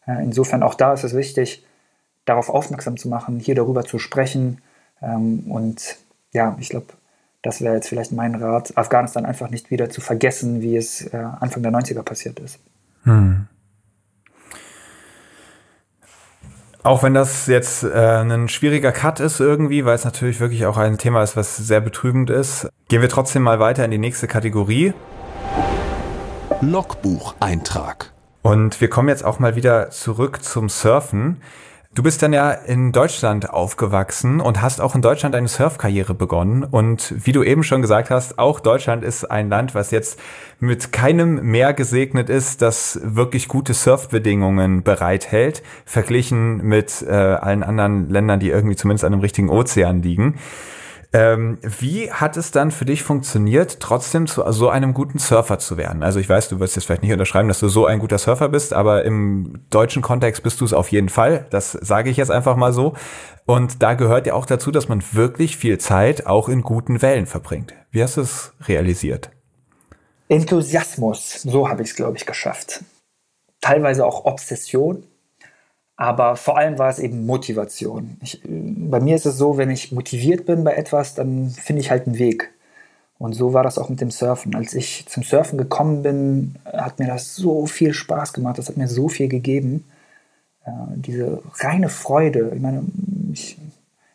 Insofern 0.06 0.64
auch 0.64 0.76
da 0.76 0.94
ist 0.94 1.04
es 1.04 1.14
wichtig, 1.14 1.66
darauf 2.26 2.50
aufmerksam 2.50 2.98
zu 2.98 3.10
machen, 3.10 3.40
hier 3.40 3.56
darüber 3.56 3.84
zu 3.84 4.00
sprechen. 4.00 4.62
Ähm, 5.02 5.44
und 5.50 5.98
ja, 6.32 6.58
ich 6.60 6.70
glaube, 6.70 6.88
das 7.42 7.62
wäre 7.62 7.76
jetzt 7.76 7.90
vielleicht 7.90 8.12
mein 8.12 8.36
Rat, 8.36 8.78
Afghanistan 8.78 9.26
einfach 9.26 9.50
nicht 9.50 9.70
wieder 9.70 9.90
zu 9.90 10.02
vergessen, 10.02 10.62
wie 10.62 10.78
es 10.78 11.02
äh, 11.14 11.18
Anfang 11.18 11.64
der 11.64 11.72
90er 11.72 12.04
passiert 12.04 12.40
ist. 12.40 12.60
Hm. 13.04 13.48
Auch 16.84 17.02
wenn 17.02 17.14
das 17.14 17.48
jetzt 17.48 17.84
äh, 17.84 17.94
ein 17.94 18.50
schwieriger 18.50 18.92
Cut 18.92 19.22
ist 19.22 19.40
irgendwie, 19.40 19.86
weil 19.86 19.96
es 19.96 20.04
natürlich 20.04 20.42
wirklich 20.42 20.66
auch 20.66 20.76
ein 20.76 20.98
Thema 20.98 21.24
ist, 21.24 21.38
was 21.38 21.56
sehr 21.56 21.80
betrübend 21.80 22.30
ist, 22.30 22.68
gehen 22.90 23.02
wir 23.02 23.08
trotzdem 23.08 23.42
mal 23.42 23.62
weiter 23.62 23.86
in 23.86 23.92
die 23.92 23.98
nächste 23.98 24.28
Kategorie. 24.28 24.94
Logbucheintrag. 26.60 28.12
Und 28.42 28.82
wir 28.82 28.90
kommen 28.90 29.08
jetzt 29.08 29.24
auch 29.24 29.40
mal 29.40 29.56
wieder 29.56 29.92
zurück 29.92 30.44
zum 30.44 30.68
Surfen. 30.68 31.42
Du 31.96 32.02
bist 32.02 32.24
dann 32.24 32.34
ja 32.34 32.50
in 32.50 32.92
Deutschland 32.92 33.52
aufgewachsen 33.52 34.42
und 34.42 34.64
hast 34.64 34.82
auch 34.82 34.96
in 34.96 35.04
Deutschland 35.04 35.36
eine 35.36 35.48
Surfkarriere 35.48 36.16
begonnen. 36.16 36.64
Und 36.64 37.14
wie 37.24 37.34
du 37.34 37.44
eben 37.44 37.62
schon 37.62 37.84
gesagt 37.84 38.10
hast, 38.10 38.40
auch 38.40 38.60
Deutschland 38.60 39.04
ist 39.04 39.26
ein 39.26 39.48
Land, 39.48 39.76
was 39.76 39.92
jetzt 39.92 40.20
mit 40.60 40.92
keinem 40.92 41.52
Meer 41.52 41.74
gesegnet 41.74 42.32
ist, 42.32 42.64
das 42.64 43.00
wirklich 43.04 43.48
gute 43.48 43.76
Surfbedingungen 43.76 44.82
bereithält, 44.82 45.62
verglichen 45.86 46.64
mit 46.64 47.06
äh, 47.08 47.12
allen 47.12 47.62
anderen 47.62 48.10
Ländern, 48.10 48.40
die 48.40 48.50
irgendwie 48.50 48.76
zumindest 48.76 49.06
an 49.06 49.14
einem 49.14 49.22
richtigen 49.22 49.50
Ozean 49.50 50.02
liegen. 50.02 50.40
Ähm, 51.16 51.60
wie 51.62 52.12
hat 52.12 52.38
es 52.38 52.50
dann 52.50 52.72
für 52.72 52.86
dich 52.86 53.04
funktioniert, 53.04 53.80
trotzdem 53.80 54.26
zu 54.26 54.44
so 54.52 54.70
einem 54.70 54.96
guten 54.96 55.20
Surfer 55.20 55.60
zu 55.60 55.78
werden? 55.78 56.02
Also 56.02 56.20
ich 56.20 56.28
weiß, 56.28 56.50
du 56.50 56.60
wirst 56.60 56.76
jetzt 56.76 56.86
vielleicht 56.86 57.04
nicht 57.04 57.14
unterschreiben, 57.14 57.48
dass 57.48 57.60
du 57.60 57.68
so 57.68 57.86
ein 57.86 58.00
guter 58.00 58.18
Surfer 58.18 58.50
bist, 58.50 58.74
aber 58.74 59.06
im 59.06 59.62
deutschen 59.70 60.02
Kontext 60.02 60.42
bist 60.42 60.60
du 60.60 60.66
es 60.66 60.74
auf 60.74 60.92
jeden 60.92 61.10
Fall. 61.10 61.46
Das 61.52 61.74
sage 61.74 62.10
ich 62.10 62.18
jetzt 62.18 62.32
einfach 62.32 62.56
mal 62.56 62.74
so. 62.74 62.96
Und 63.46 63.84
da 63.84 63.94
gehört 63.94 64.26
ja 64.26 64.34
auch 64.34 64.48
dazu, 64.48 64.72
dass 64.72 64.90
man 64.90 65.04
wirklich 65.12 65.56
viel 65.56 65.78
Zeit 65.78 66.26
auch 66.26 66.50
in 66.50 66.64
guten 66.64 67.04
Wellen 67.04 67.28
verbringt. 67.28 67.76
Wie 67.92 68.02
hast 68.02 68.18
du 68.18 68.22
es 68.22 68.54
realisiert? 68.68 69.30
Enthusiasmus, 70.30 71.44
so 71.44 71.70
habe 71.70 71.84
ich 71.84 71.90
es, 71.90 71.96
glaube 71.96 72.18
ich, 72.18 72.26
geschafft. 72.26 72.84
Teilweise 73.62 74.04
auch 74.04 74.26
Obsession, 74.26 75.04
aber 76.04 76.36
vor 76.36 76.58
allem 76.58 76.78
war 76.78 76.90
es 76.90 77.00
eben 77.00 77.26
Motivation. 77.26 78.18
Ich, 78.22 78.42
bei 78.44 79.00
mir 79.00 79.16
ist 79.16 79.26
es 79.26 79.38
so, 79.38 79.58
wenn 79.58 79.70
ich 79.70 79.94
motiviert 79.94 80.46
bin 80.46 80.66
bei 80.66 80.74
etwas, 80.74 81.16
dann 81.16 81.50
finde 81.50 81.82
ich 81.82 81.92
halt 81.92 82.08
einen 82.08 82.20
Weg. 82.20 82.52
Und 83.20 83.32
so 83.32 83.54
war 83.54 83.64
das 83.64 83.78
auch 83.78 83.88
mit 83.88 84.02
dem 84.02 84.12
Surfen. 84.12 84.54
Als 84.54 84.74
ich 84.74 85.06
zum 85.08 85.24
Surfen 85.24 85.58
gekommen 85.58 86.04
bin, 86.04 86.56
hat 86.66 87.00
mir 87.00 87.08
das 87.08 87.36
so 87.36 87.68
viel 87.68 87.94
Spaß 87.94 88.34
gemacht. 88.34 88.58
Das 88.58 88.68
hat 88.68 88.76
mir 88.76 88.90
so 88.90 89.08
viel 89.08 89.30
gegeben. 89.30 89.86
Äh, 90.66 90.72
diese 90.96 91.42
reine 91.56 91.88
Freude. 91.88 92.52
Ich 92.54 92.62
meine, 92.62 92.84
ich 93.32 93.58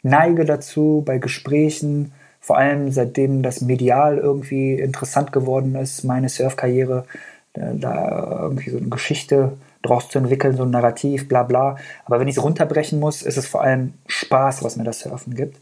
neige 0.02 0.44
dazu 0.44 1.02
bei 1.06 1.16
Gesprächen, 1.16 2.12
vor 2.38 2.58
allem 2.58 2.92
seitdem 2.92 3.42
das 3.42 3.62
medial 3.62 4.18
irgendwie 4.18 4.74
interessant 4.74 5.32
geworden 5.32 5.74
ist, 5.74 6.04
meine 6.04 6.28
Surfkarriere, 6.28 7.06
äh, 7.54 7.76
da 7.76 8.40
irgendwie 8.42 8.68
so 8.68 8.76
eine 8.76 8.88
Geschichte 8.88 9.52
draus 9.88 10.08
zu 10.08 10.18
entwickeln, 10.18 10.56
so 10.56 10.64
ein 10.64 10.70
Narrativ, 10.70 11.28
bla 11.28 11.42
bla. 11.42 11.76
Aber 12.04 12.20
wenn 12.20 12.28
ich 12.28 12.36
es 12.36 12.42
runterbrechen 12.42 13.00
muss, 13.00 13.22
ist 13.22 13.36
es 13.36 13.46
vor 13.46 13.62
allem 13.62 13.94
Spaß, 14.06 14.62
was 14.62 14.76
mir 14.76 14.84
das 14.84 15.00
Surfen 15.00 15.34
gibt. 15.34 15.58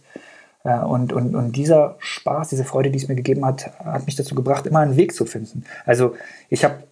Äh, 0.65 0.81
und, 0.81 1.13
und, 1.13 1.35
und 1.35 1.53
dieser 1.53 1.97
Spaß, 1.99 2.49
diese 2.49 2.65
Freude, 2.65 2.91
die 2.91 2.99
es 2.99 3.09
mir 3.09 3.15
gegeben 3.15 3.45
hat, 3.47 3.71
hat 3.85 4.07
mich 4.07 4.17
dazu 4.17 4.35
gebracht, 4.35 4.67
immer 4.67 4.81
einen 4.81 4.97
Weg 4.97 5.15
zu 5.15 5.25
finden. 5.25 5.65
Also 5.85 6.17
ich 6.49 6.65
habe 6.65 6.83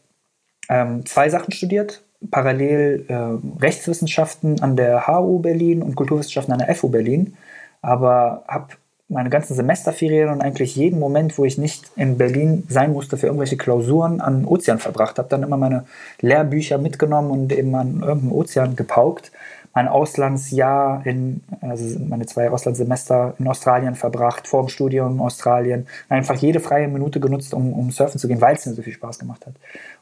ähm, 0.69 1.05
zwei 1.05 1.29
Sachen 1.29 1.53
studiert, 1.53 2.03
parallel 2.31 3.05
äh, 3.09 3.63
Rechtswissenschaften 3.63 4.63
an 4.63 4.77
der 4.77 5.07
HU 5.07 5.41
Berlin 5.41 5.83
und 5.83 5.95
Kulturwissenschaften 5.97 6.53
an 6.53 6.61
der 6.61 6.75
FU 6.75 6.89
Berlin, 6.89 7.37
aber 7.83 8.45
habe 8.49 8.69
meine 9.09 9.29
ganzen 9.29 9.55
Semesterferien 9.55 10.31
und 10.31 10.41
eigentlich 10.41 10.77
jeden 10.77 10.99
Moment, 10.99 11.37
wo 11.37 11.45
ich 11.45 11.59
nicht 11.59 11.91
in 11.97 12.17
Berlin 12.17 12.65
sein 12.69 12.93
musste 12.93 13.17
für 13.17 13.27
irgendwelche 13.27 13.57
Klausuren, 13.57 14.21
an 14.21 14.47
Ozean 14.47 14.79
verbracht. 14.79 15.19
Habe 15.19 15.29
dann 15.29 15.43
immer 15.43 15.59
meine 15.59 15.85
Lehrbücher 16.21 16.79
mitgenommen 16.79 17.31
und 17.31 17.53
eben 17.53 17.75
an 17.75 18.01
irgendeinem 18.01 18.33
Ozean 18.33 18.77
gepaukt. 18.77 19.31
Mein 19.75 19.89
Auslandsjahr 19.89 21.05
in, 21.05 21.43
also 21.61 21.99
meine 21.99 22.27
zwei 22.27 22.49
Auslandssemester 22.49 23.35
in 23.39 23.49
Australien 23.49 23.95
verbracht, 23.95 24.47
vor 24.47 24.63
dem 24.63 24.69
Studium 24.69 25.15
in 25.15 25.21
Australien. 25.21 25.87
Einfach 26.09 26.37
jede 26.37 26.61
freie 26.61 26.89
Minute 26.89 27.21
genutzt, 27.21 27.53
um, 27.53 27.73
um 27.73 27.91
surfen 27.91 28.19
zu 28.19 28.29
gehen, 28.29 28.41
weil 28.41 28.55
es 28.55 28.65
mir 28.65 28.75
so 28.75 28.83
viel 28.83 28.93
Spaß 28.93 29.19
gemacht 29.19 29.45
hat. 29.47 29.55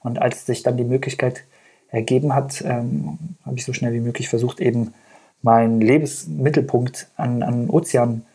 Und 0.02 0.20
als 0.20 0.46
sich 0.46 0.62
dann 0.62 0.76
die 0.76 0.84
Möglichkeit 0.84 1.42
ergeben 1.90 2.34
hat, 2.34 2.62
ähm, 2.66 3.18
habe 3.44 3.56
ich 3.56 3.64
so 3.64 3.72
schnell 3.72 3.94
wie 3.94 4.00
möglich 4.00 4.28
versucht, 4.28 4.60
eben 4.60 4.94
meinen 5.40 5.80
Lebensmittelpunkt 5.80 7.08
an, 7.16 7.42
an 7.42 7.68
Ozean 7.68 8.20
zu 8.20 8.31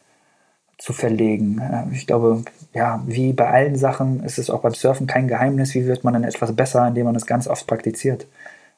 verlegen. 0.79 1.61
Ich 1.91 2.07
glaube, 2.07 2.43
ja, 2.73 3.03
wie 3.07 3.33
bei 3.33 3.49
allen 3.49 3.75
Sachen 3.75 4.23
ist 4.23 4.37
es 4.37 4.49
auch 4.49 4.61
beim 4.61 4.73
Surfen 4.73 5.07
kein 5.07 5.27
Geheimnis, 5.27 5.73
wie 5.73 5.85
wird 5.85 6.03
man 6.03 6.13
dann 6.13 6.23
etwas 6.23 6.55
besser, 6.55 6.87
indem 6.87 7.05
man 7.05 7.15
es 7.15 7.25
ganz 7.25 7.47
oft 7.47 7.65
praktiziert. 7.67 8.27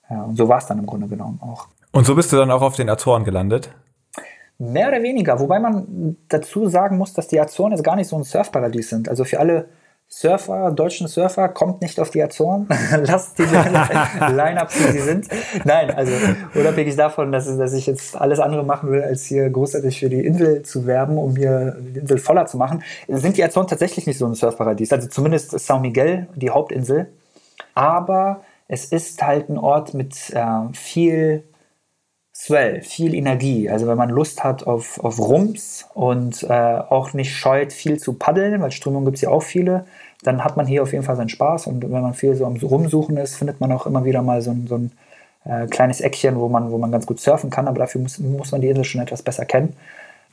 Ja, 0.10 0.24
und 0.24 0.38
so 0.38 0.48
war 0.48 0.60
es 0.60 0.66
dann 0.66 0.80
im 0.80 0.86
Grunde 0.86 1.08
genommen 1.08 1.40
auch. 1.42 1.68
Und 1.92 2.06
so 2.06 2.16
bist 2.16 2.32
du 2.32 2.38
dann 2.38 2.52
auch 2.52 2.62
auf 2.62 2.76
den 2.76 2.90
Azoren 2.90 3.24
gelandet? 3.24 3.70
Mehr 4.58 4.90
oder 4.90 5.02
weniger, 5.02 5.40
wobei 5.40 5.60
man 5.60 6.18
dazu 6.28 6.68
sagen 6.68 6.98
muss, 6.98 7.14
dass 7.14 7.28
die 7.28 7.40
Azoren 7.40 7.72
jetzt 7.72 7.84
gar 7.84 7.96
nicht 7.96 8.08
so 8.08 8.18
ein 8.18 8.24
Surfparadies 8.24 8.90
sind. 8.90 9.08
Also 9.08 9.24
für 9.24 9.40
alle 9.40 9.70
Surfer, 10.12 10.72
deutschen 10.72 11.08
Surfer, 11.08 11.50
kommt 11.50 11.82
nicht 11.82 12.00
auf 12.00 12.10
die 12.10 12.24
Azoren. 12.24 12.68
Lasst 13.04 13.38
die 13.38 13.44
Line-Ups, 14.34 14.80
wie 14.80 14.92
sie 14.92 15.02
sind. 15.02 15.28
Nein, 15.64 15.92
also 15.92 16.12
unabhängig 16.56 16.96
davon, 16.96 17.32
dass, 17.32 17.46
dass 17.46 17.74
ich 17.74 17.86
jetzt 17.86 18.20
alles 18.20 18.40
andere 18.40 18.64
machen 18.64 18.90
will, 18.90 19.04
als 19.04 19.26
hier 19.26 19.48
großartig 19.52 20.00
für 20.00 20.10
die 20.10 20.26
Insel 20.26 20.64
zu 20.64 20.88
werben, 20.88 21.20
um 21.20 21.36
hier 21.36 21.78
die 21.80 22.00
Insel 22.00 22.18
voller 22.18 22.48
zu 22.48 22.58
machen, 22.58 22.84
sind 23.08 23.38
die 23.38 23.44
Azoren 23.44 23.68
tatsächlich 23.68 24.08
nicht 24.08 24.18
so 24.18 24.26
ein 24.26 24.34
Surfparadies. 24.34 24.92
Also 24.92 25.08
zumindest 25.10 25.54
São 25.54 25.80
Miguel, 25.80 26.28
die 26.36 26.50
Hauptinsel. 26.50 27.08
Aber 27.76 28.42
es 28.68 28.86
ist 28.86 29.22
halt 29.22 29.50
ein 29.50 29.60
Ort 29.60 29.94
mit 29.94 30.16
äh, 30.32 30.74
viel 30.74 31.44
Swell, 32.40 32.82
viel 32.84 33.16
Energie. 33.16 33.70
Also 33.70 33.86
wenn 33.86 33.98
man 33.98 34.10
Lust 34.10 34.46
hat 34.46 34.66
auf, 34.66 34.98
auf 35.04 35.20
Rums 35.20 35.86
und 35.94 36.44
äh, 36.44 36.54
auch 36.54 37.12
nicht 37.12 37.36
scheut, 37.36 37.74
viel 37.74 38.00
zu 38.00 38.14
paddeln, 38.14 38.62
weil 38.62 38.72
Strömungen 38.72 39.04
gibt 39.04 39.18
es 39.18 39.22
ja 39.24 39.30
auch 39.30 39.44
viele, 39.44 39.86
dann 40.24 40.46
hat 40.46 40.56
man 40.56 40.66
hier 40.66 40.82
auf 40.82 40.94
jeden 40.94 41.04
Fall 41.04 41.18
seinen 41.18 41.28
Spaß. 41.28 41.68
Und 41.68 41.82
wenn 41.84 42.02
man 42.02 42.14
viel 42.14 42.36
so 42.36 42.46
am 42.46 42.56
Rumsuchen 42.56 43.18
ist, 43.18 43.36
findet 43.36 43.60
man 43.60 43.74
auch 43.74 43.86
immer 43.86 44.06
wieder 44.06 44.22
mal 44.22 44.42
so 44.42 44.52
ein, 44.52 44.68
so 44.68 44.78
ein 44.78 44.92
äh, 45.44 45.68
kleines 45.68 46.00
Eckchen, 46.00 46.40
wo 46.40 46.48
man, 46.48 46.72
wo 46.72 46.78
man 46.78 46.94
ganz 46.94 47.06
gut 47.06 47.20
surfen 47.20 47.50
kann. 47.50 47.68
Aber 47.68 47.80
dafür 47.80 48.00
muss, 48.00 48.20
muss 48.20 48.54
man 48.54 48.62
die 48.62 48.70
Insel 48.70 48.86
schon 48.86 49.02
etwas 49.02 49.22
besser 49.22 49.44
kennen. 49.44 49.76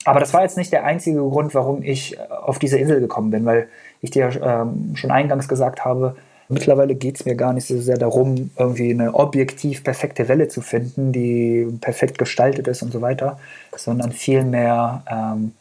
Aber 0.05 0.21
das 0.21 0.33
war 0.33 0.43
jetzt 0.43 0.57
nicht 0.57 0.73
der 0.73 0.85
einzige 0.85 1.19
Grund, 1.19 1.57
warum 1.57 1.83
ich 1.83 2.21
auf 2.31 2.61
diese 2.61 2.79
Insel 2.79 3.01
gekommen 3.01 3.33
bin, 3.33 3.45
weil 3.45 3.67
ich 4.01 4.13
dir 4.13 4.31
ähm, 4.41 4.95
schon 4.95 5.11
eingangs 5.11 5.49
gesagt 5.49 5.85
habe, 5.85 6.15
Mittlerweile 6.49 6.95
geht 6.95 7.17
es 7.17 7.27
mir 7.27 7.35
gar 7.35 7.53
nicht 7.53 7.67
so 7.67 7.81
sehr 7.81 7.99
darum, 7.99 8.51
irgendwie 8.57 8.91
eine 8.91 9.15
objektiv 9.15 9.83
perfekte 9.83 10.29
Welle 10.29 10.49
zu 10.49 10.61
finden, 10.61 11.13
die 11.13 11.67
perfekt 11.81 12.19
gestaltet 12.19 12.69
ist 12.69 12.83
und 12.83 12.93
so 12.93 13.01
weiter, 13.01 13.39
sondern 13.77 14.13
vielmehr 14.13 15.03
ähm, 15.11 15.53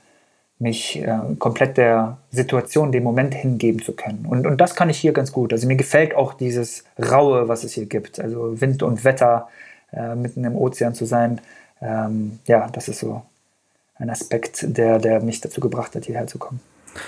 mich 0.59 1.01
äh, 1.01 1.17
komplett 1.39 1.77
der 1.77 2.17
Situation, 2.31 2.91
dem 2.91 3.03
Moment 3.03 3.33
hingeben 3.33 3.81
zu 3.81 3.93
können. 3.93 4.25
Und, 4.29 4.45
und 4.45 4.61
das 4.61 4.75
kann 4.75 4.89
ich 4.89 4.97
hier 4.97 5.11
ganz 5.11 5.31
gut. 5.31 5.51
Also 5.51 5.67
mir 5.67 5.75
gefällt 5.75 6.15
auch 6.15 6.33
dieses 6.33 6.85
Raue, 6.99 7.47
was 7.47 7.63
es 7.63 7.73
hier 7.73 7.87
gibt. 7.87 8.19
Also 8.19 8.61
Wind 8.61 8.83
und 8.83 9.03
Wetter, 9.03 9.49
äh, 9.91 10.15
mitten 10.15 10.43
im 10.43 10.55
Ozean 10.55 10.93
zu 10.93 11.05
sein. 11.05 11.41
Ähm, 11.81 12.39
ja, 12.47 12.69
das 12.71 12.87
ist 12.87 12.99
so 12.99 13.23
ein 13.97 14.09
Aspekt, 14.09 14.65
der, 14.77 14.99
der 14.99 15.21
mich 15.21 15.41
dazu 15.41 15.59
gebracht 15.61 15.95
hat, 15.95 16.05
hierher 16.05 16.27
zu 16.27 16.37
kommen. 16.37 16.61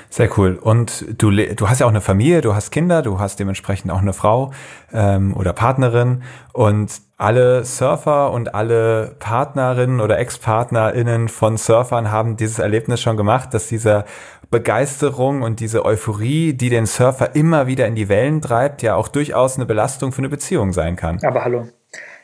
Sehr 0.10 0.30
cool. 0.38 0.56
Und 0.56 1.06
du, 1.18 1.32
du 1.32 1.70
hast 1.70 1.80
ja 1.80 1.86
auch 1.86 1.92
eine 1.92 2.02
Familie, 2.02 2.42
du 2.42 2.56
hast 2.56 2.72
Kinder, 2.72 3.02
du 3.02 3.20
hast 3.20 3.40
dementsprechend 3.40 3.92
auch 3.92 4.02
eine 4.02 4.14
Frau 4.14 4.52
ähm, 4.94 5.36
oder 5.36 5.54
Partnerin. 5.54 6.24
Und 6.54 7.02
alle 7.18 7.66
Surfer 7.66 8.32
und 8.32 8.54
alle 8.54 9.16
Partnerinnen 9.20 10.02
oder 10.02 10.20
Ex-PartnerInnen 10.20 11.30
von 11.30 11.58
Surfern 11.58 12.12
haben 12.12 12.38
dieses 12.38 12.60
Erlebnis 12.60 13.02
schon 13.02 13.18
gemacht, 13.18 13.54
dass 13.54 13.68
diese 13.68 14.06
Begeisterung 14.50 15.42
und 15.42 15.60
diese 15.60 15.84
Euphorie, 15.84 16.54
die 16.54 16.70
den 16.70 16.86
Surfer 16.86 17.36
immer 17.36 17.68
wieder 17.68 17.88
in 17.88 17.96
die 17.96 18.08
Wellen 18.08 18.42
treibt, 18.42 18.82
ja 18.82 18.96
auch 18.96 19.08
durchaus 19.08 19.56
eine 19.56 19.66
Belastung 19.66 20.12
für 20.12 20.20
eine 20.20 20.30
Beziehung 20.30 20.74
sein 20.74 20.96
kann. 20.96 21.20
Aber 21.24 21.44
hallo. 21.44 21.68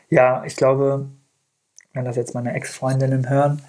Ja, 0.09 0.43
ich 0.45 0.55
glaube, 0.55 1.09
wenn 1.93 2.05
das 2.05 2.15
jetzt 2.15 2.33
meine 2.33 2.53
Ex-Freundinnen 2.53 3.29
hören, 3.29 3.61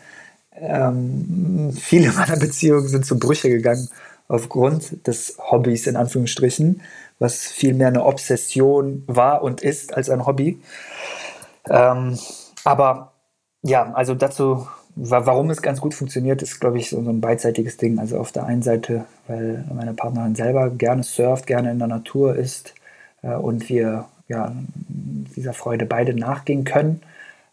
ähm, 0.56 1.72
viele 1.78 2.12
meiner 2.12 2.36
Beziehungen 2.36 2.88
sind 2.88 3.06
zu 3.06 3.18
Brüche 3.18 3.48
gegangen 3.48 3.88
aufgrund 4.28 5.06
des 5.06 5.36
Hobbys 5.38 5.86
in 5.86 5.96
Anführungsstrichen, 5.96 6.82
was 7.18 7.42
vielmehr 7.42 7.88
eine 7.88 8.04
Obsession 8.04 9.04
war 9.06 9.42
und 9.42 9.60
ist 9.62 9.94
als 9.94 10.10
ein 10.10 10.26
Hobby. 10.26 10.60
Ähm, 11.68 12.18
aber 12.64 13.12
ja, 13.62 13.92
also 13.94 14.14
dazu, 14.14 14.66
warum 14.96 15.50
es 15.50 15.62
ganz 15.62 15.80
gut 15.80 15.94
funktioniert, 15.94 16.42
ist, 16.42 16.60
glaube 16.60 16.78
ich, 16.78 16.90
so 16.90 16.98
ein 16.98 17.20
beidseitiges 17.20 17.76
Ding. 17.76 17.98
Also 17.98 18.18
auf 18.18 18.32
der 18.32 18.44
einen 18.44 18.62
Seite, 18.62 19.04
weil 19.26 19.64
meine 19.74 19.94
Partnerin 19.94 20.34
selber 20.34 20.70
gerne 20.70 21.02
surft, 21.02 21.46
gerne 21.46 21.70
in 21.70 21.78
der 21.78 21.88
Natur 21.88 22.36
ist 22.36 22.74
äh, 23.22 23.34
und 23.34 23.68
wir 23.68 24.06
ja, 24.28 24.52
dieser 24.88 25.52
Freude 25.52 25.86
beide 25.86 26.14
nachgehen 26.14 26.64
können. 26.64 27.02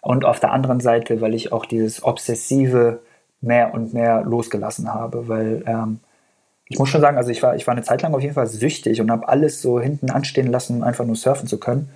Und 0.02 0.26
auf 0.26 0.40
der 0.40 0.52
anderen 0.52 0.80
Seite, 0.80 1.22
weil 1.22 1.36
ich 1.36 1.52
auch 1.52 1.66
dieses 1.66 2.04
Obsessive 2.04 3.00
mehr 3.40 3.74
und 3.74 3.94
mehr 3.94 4.24
losgelassen 4.24 4.94
habe, 4.94 5.28
weil 5.28 5.64
ähm, 5.66 6.00
ich 6.68 6.80
muss 6.80 6.90
schon 6.90 7.02
sagen, 7.02 7.18
also 7.18 7.30
ich 7.30 7.44
war, 7.44 7.56
ich 7.56 7.68
war 7.68 7.74
eine 7.74 7.84
Zeit 7.84 8.02
lang 8.02 8.14
auf 8.14 8.22
jeden 8.22 8.34
Fall 8.34 8.48
süchtig 8.48 9.02
und 9.02 9.12
habe 9.12 9.28
alles 9.28 9.62
so 9.62 9.80
hinten 9.80 10.10
anstehen 10.10 10.48
lassen, 10.48 10.78
um 10.78 10.84
einfach 10.84 11.06
nur 11.06 11.16
surfen 11.16 11.48
zu 11.48 11.60
können. 11.60 11.90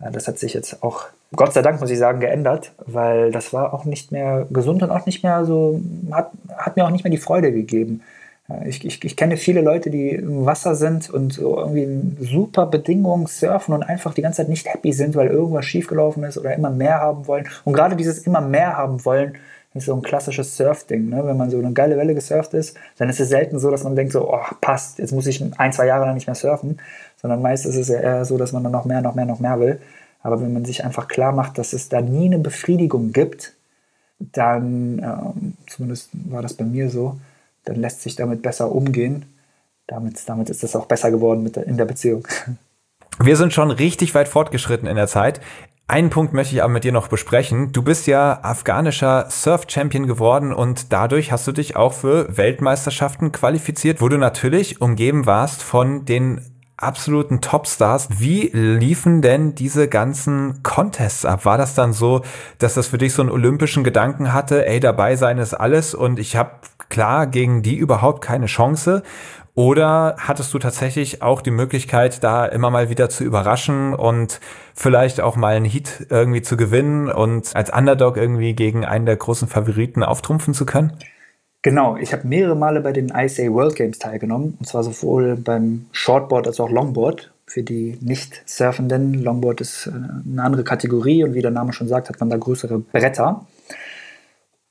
Äh, 0.00 0.10
das 0.10 0.26
hat 0.26 0.38
sich 0.38 0.54
jetzt 0.54 0.82
auch, 0.82 1.04
Gott 1.34 1.52
sei 1.52 1.62
Dank, 1.62 1.80
muss 1.80 1.90
ich 1.90 1.98
sagen, 1.98 2.20
geändert, 2.20 2.72
weil 2.78 3.30
das 3.30 3.52
war 3.52 3.74
auch 3.74 3.84
nicht 3.84 4.10
mehr 4.10 4.46
gesund 4.50 4.82
und 4.82 4.90
auch 4.90 5.06
nicht 5.06 5.22
mehr 5.22 5.44
so, 5.44 5.80
hat, 6.10 6.30
hat 6.56 6.76
mir 6.76 6.84
auch 6.84 6.90
nicht 6.90 7.04
mehr 7.04 7.10
die 7.10 7.18
Freude 7.18 7.52
gegeben. 7.52 8.02
Ich, 8.64 8.84
ich, 8.84 9.04
ich, 9.04 9.16
kenne 9.16 9.36
viele 9.36 9.60
Leute, 9.60 9.90
die 9.90 10.10
im 10.10 10.44
Wasser 10.46 10.74
sind 10.74 11.10
und 11.10 11.32
so 11.32 11.58
irgendwie 11.58 11.82
in 11.84 12.16
super 12.20 12.66
Bedingungen 12.66 13.26
surfen 13.26 13.74
und 13.74 13.82
einfach 13.82 14.14
die 14.14 14.22
ganze 14.22 14.38
Zeit 14.38 14.48
nicht 14.48 14.72
happy 14.72 14.92
sind, 14.92 15.14
weil 15.14 15.28
irgendwas 15.28 15.64
schiefgelaufen 15.64 16.24
ist 16.24 16.38
oder 16.38 16.54
immer 16.54 16.70
mehr 16.70 17.00
haben 17.00 17.26
wollen. 17.26 17.48
Und 17.64 17.72
gerade 17.72 17.96
dieses 17.96 18.26
immer 18.26 18.40
mehr 18.40 18.76
haben 18.76 19.04
wollen, 19.04 19.34
ist 19.74 19.86
so 19.86 19.94
ein 19.94 20.02
klassisches 20.02 20.56
Surf-Ding. 20.56 21.08
Ne? 21.08 21.24
Wenn 21.24 21.36
man 21.36 21.50
so 21.50 21.58
eine 21.58 21.72
geile 21.72 21.96
Welle 21.96 22.14
gesurft 22.14 22.54
ist, 22.54 22.76
dann 22.98 23.08
ist 23.08 23.20
es 23.20 23.28
selten 23.28 23.58
so, 23.58 23.70
dass 23.70 23.84
man 23.84 23.96
denkt 23.96 24.12
so, 24.12 24.32
oh, 24.32 24.44
passt, 24.60 24.98
jetzt 24.98 25.12
muss 25.12 25.26
ich 25.26 25.42
ein, 25.58 25.72
zwei 25.72 25.86
Jahre 25.86 26.04
lang 26.04 26.14
nicht 26.14 26.26
mehr 26.26 26.34
surfen, 26.34 26.78
sondern 27.20 27.40
meist 27.40 27.64
ist 27.66 27.76
es 27.76 27.88
ja 27.88 28.00
eher 28.00 28.24
so, 28.24 28.36
dass 28.36 28.52
man 28.52 28.62
dann 28.62 28.72
noch 28.72 28.84
mehr, 28.84 29.00
noch 29.00 29.14
mehr, 29.14 29.24
noch 29.24 29.40
mehr 29.40 29.58
will. 29.60 29.80
Aber 30.22 30.40
wenn 30.40 30.52
man 30.52 30.64
sich 30.64 30.84
einfach 30.84 31.08
klar 31.08 31.32
macht, 31.32 31.58
dass 31.58 31.72
es 31.72 31.88
da 31.88 32.00
nie 32.00 32.26
eine 32.26 32.38
Befriedigung 32.38 33.12
gibt, 33.12 33.54
dann, 34.18 34.98
ähm, 34.98 35.54
zumindest 35.66 36.10
war 36.30 36.42
das 36.42 36.54
bei 36.54 36.64
mir 36.64 36.88
so, 36.88 37.18
dann 37.64 37.76
lässt 37.76 38.02
sich 38.02 38.16
damit 38.16 38.42
besser 38.42 38.72
umgehen. 38.72 39.26
Damit, 39.86 40.20
damit 40.26 40.50
ist 40.50 40.64
es 40.64 40.76
auch 40.76 40.86
besser 40.86 41.10
geworden 41.10 41.42
mit 41.42 41.56
der, 41.56 41.66
in 41.66 41.76
der 41.76 41.84
Beziehung. 41.84 42.26
Wir 43.18 43.36
sind 43.36 43.52
schon 43.52 43.70
richtig 43.70 44.14
weit 44.14 44.28
fortgeschritten 44.28 44.88
in 44.88 44.96
der 44.96 45.06
Zeit. 45.06 45.40
Einen 45.86 46.08
Punkt 46.08 46.32
möchte 46.32 46.54
ich 46.54 46.62
aber 46.62 46.72
mit 46.72 46.84
dir 46.84 46.92
noch 46.92 47.08
besprechen. 47.08 47.72
Du 47.72 47.82
bist 47.82 48.06
ja 48.06 48.40
afghanischer 48.42 49.26
Surf-Champion 49.28 50.06
geworden 50.06 50.52
und 50.54 50.92
dadurch 50.92 51.30
hast 51.32 51.46
du 51.46 51.52
dich 51.52 51.76
auch 51.76 51.92
für 51.92 52.34
Weltmeisterschaften 52.36 53.32
qualifiziert, 53.32 54.00
wo 54.00 54.08
du 54.08 54.16
natürlich 54.16 54.80
umgeben 54.80 55.26
warst 55.26 55.62
von 55.62 56.06
den 56.06 56.40
absoluten 56.78 57.40
Topstars. 57.40 58.08
Wie 58.18 58.48
liefen 58.52 59.22
denn 59.22 59.54
diese 59.54 59.88
ganzen 59.88 60.62
Contests 60.62 61.24
ab? 61.24 61.44
War 61.44 61.58
das 61.58 61.74
dann 61.74 61.92
so, 61.92 62.22
dass 62.58 62.74
das 62.74 62.88
für 62.88 62.98
dich 62.98 63.12
so 63.12 63.22
einen 63.22 63.30
olympischen 63.30 63.84
Gedanken 63.84 64.32
hatte, 64.32 64.66
ey, 64.66 64.80
dabei 64.80 65.16
sein 65.16 65.38
ist 65.38 65.54
alles 65.54 65.94
und 65.94 66.18
ich 66.18 66.36
habe 66.36 66.52
klar 66.92 67.26
gegen 67.26 67.62
die 67.62 67.74
überhaupt 67.74 68.22
keine 68.22 68.46
Chance? 68.46 69.02
Oder 69.54 70.16
hattest 70.18 70.54
du 70.54 70.58
tatsächlich 70.58 71.20
auch 71.20 71.42
die 71.42 71.50
Möglichkeit, 71.50 72.22
da 72.22 72.46
immer 72.46 72.70
mal 72.70 72.88
wieder 72.88 73.10
zu 73.10 73.24
überraschen 73.24 73.94
und 73.94 74.40
vielleicht 74.74 75.20
auch 75.20 75.36
mal 75.36 75.56
einen 75.56 75.66
Heat 75.66 76.06
irgendwie 76.08 76.40
zu 76.40 76.56
gewinnen 76.56 77.10
und 77.10 77.54
als 77.54 77.70
Underdog 77.70 78.16
irgendwie 78.16 78.54
gegen 78.54 78.84
einen 78.84 79.04
der 79.04 79.16
großen 79.16 79.48
Favoriten 79.48 80.02
auftrumpfen 80.02 80.54
zu 80.54 80.64
können? 80.64 80.92
Genau, 81.60 81.96
ich 81.96 82.12
habe 82.12 82.26
mehrere 82.26 82.56
Male 82.56 82.80
bei 82.80 82.92
den 82.92 83.10
ISA 83.10 83.44
World 83.52 83.76
Games 83.76 83.98
teilgenommen, 83.98 84.56
und 84.58 84.66
zwar 84.66 84.82
sowohl 84.82 85.36
beim 85.36 85.86
Shortboard 85.92 86.46
als 86.46 86.58
auch 86.58 86.70
Longboard. 86.70 87.30
Für 87.46 87.62
die 87.62 87.98
Nicht-Surfenden, 88.00 89.22
Longboard 89.22 89.60
ist 89.60 89.86
äh, 89.86 89.90
eine 89.90 90.42
andere 90.42 90.64
Kategorie 90.64 91.24
und 91.24 91.34
wie 91.34 91.42
der 91.42 91.50
Name 91.50 91.72
schon 91.72 91.88
sagt, 91.88 92.08
hat 92.08 92.18
man 92.18 92.30
da 92.30 92.36
größere 92.36 92.78
Bretter. 92.78 93.46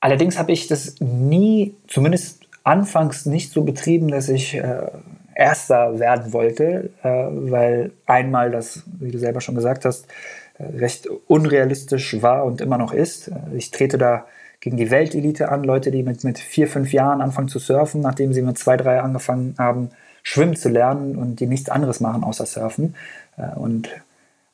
Allerdings 0.02 0.36
habe 0.36 0.50
ich 0.50 0.66
das 0.66 0.96
nie, 0.98 1.76
zumindest 1.86 2.40
anfangs 2.64 3.24
nicht 3.24 3.52
so 3.52 3.62
betrieben, 3.62 4.08
dass 4.08 4.28
ich 4.28 4.52
äh, 4.52 4.88
Erster 5.32 6.00
werden 6.00 6.32
wollte, 6.32 6.90
äh, 7.04 7.08
weil 7.30 7.92
einmal 8.04 8.50
das, 8.50 8.82
wie 8.98 9.12
du 9.12 9.18
selber 9.20 9.40
schon 9.40 9.54
gesagt 9.54 9.84
hast, 9.84 10.08
äh, 10.58 10.64
recht 10.76 11.06
unrealistisch 11.28 12.20
war 12.20 12.44
und 12.44 12.60
immer 12.60 12.78
noch 12.78 12.92
ist. 12.92 13.30
Ich 13.54 13.70
trete 13.70 13.96
da 13.96 14.26
gegen 14.58 14.76
die 14.76 14.90
Weltelite 14.90 15.50
an, 15.50 15.62
Leute, 15.62 15.92
die 15.92 16.02
mit, 16.02 16.24
mit 16.24 16.40
vier, 16.40 16.66
fünf 16.66 16.92
Jahren 16.92 17.20
anfangen 17.20 17.48
zu 17.48 17.60
surfen, 17.60 18.00
nachdem 18.00 18.32
sie 18.32 18.42
mit 18.42 18.58
zwei, 18.58 18.76
drei 18.76 19.00
angefangen 19.00 19.54
haben, 19.56 19.90
schwimmen 20.24 20.56
zu 20.56 20.68
lernen 20.68 21.14
und 21.14 21.38
die 21.38 21.46
nichts 21.46 21.70
anderes 21.70 22.00
machen 22.00 22.24
außer 22.24 22.46
surfen. 22.46 22.96
Äh, 23.36 23.56
und 23.56 23.88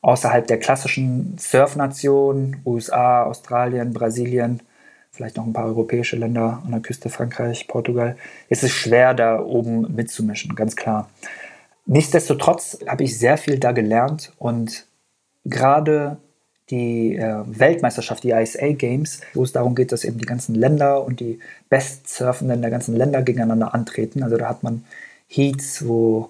außerhalb 0.01 0.45
der 0.45 0.59
klassischen 0.59 1.39
Surfnationen, 1.39 2.61
USA, 2.67 3.23
Australien, 3.23 3.93
Brasilien, 3.93 4.61
vielleicht 5.11 5.37
noch 5.37 5.45
ein 5.45 5.53
paar 5.53 5.65
europäische 5.65 6.15
Länder 6.15 6.61
an 6.63 6.71
der 6.71 6.81
Küste, 6.81 7.09
Frankreich, 7.09 7.67
Portugal, 7.67 8.15
ist 8.49 8.63
es 8.63 8.71
schwer, 8.71 9.13
da 9.13 9.41
oben 9.41 9.93
mitzumischen, 9.95 10.55
ganz 10.55 10.75
klar. 10.75 11.09
Nichtsdestotrotz 11.85 12.79
habe 12.87 13.03
ich 13.03 13.17
sehr 13.17 13.37
viel 13.37 13.57
da 13.57 13.71
gelernt 13.71 14.31
und 14.37 14.85
gerade 15.45 16.17
die 16.69 17.15
äh, 17.15 17.43
Weltmeisterschaft, 17.45 18.23
die 18.23 18.31
ISA 18.31 18.73
Games, 18.73 19.21
wo 19.33 19.43
es 19.43 19.51
darum 19.51 19.73
geht, 19.73 19.91
dass 19.91 20.03
eben 20.03 20.19
die 20.19 20.25
ganzen 20.25 20.53
Länder 20.53 21.03
und 21.03 21.19
die 21.19 21.39
Bestsurfenden 21.69 22.61
der 22.61 22.69
ganzen 22.69 22.95
Länder 22.95 23.23
gegeneinander 23.23 23.73
antreten. 23.73 24.23
Also 24.23 24.37
da 24.37 24.47
hat 24.47 24.61
man 24.61 24.85
Heats, 25.27 25.87
wo 25.87 26.29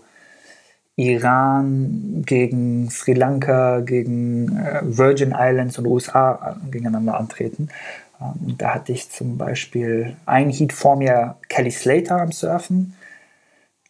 Iran 0.95 2.23
gegen 2.25 2.89
Sri 2.89 3.13
Lanka, 3.13 3.81
gegen 3.81 4.57
äh, 4.57 4.81
Virgin 4.83 5.33
Islands 5.37 5.77
und 5.77 5.87
USA 5.87 6.57
äh, 6.63 6.71
gegeneinander 6.71 7.17
antreten. 7.17 7.69
Ähm, 8.21 8.55
da 8.57 8.75
hatte 8.75 8.91
ich 8.91 9.09
zum 9.09 9.37
Beispiel 9.37 10.15
ein 10.25 10.49
Heat 10.49 10.73
vor 10.73 10.95
mir 10.95 11.35
Kelly 11.47 11.71
Slater 11.71 12.21
am 12.21 12.31
Surfen, 12.31 12.95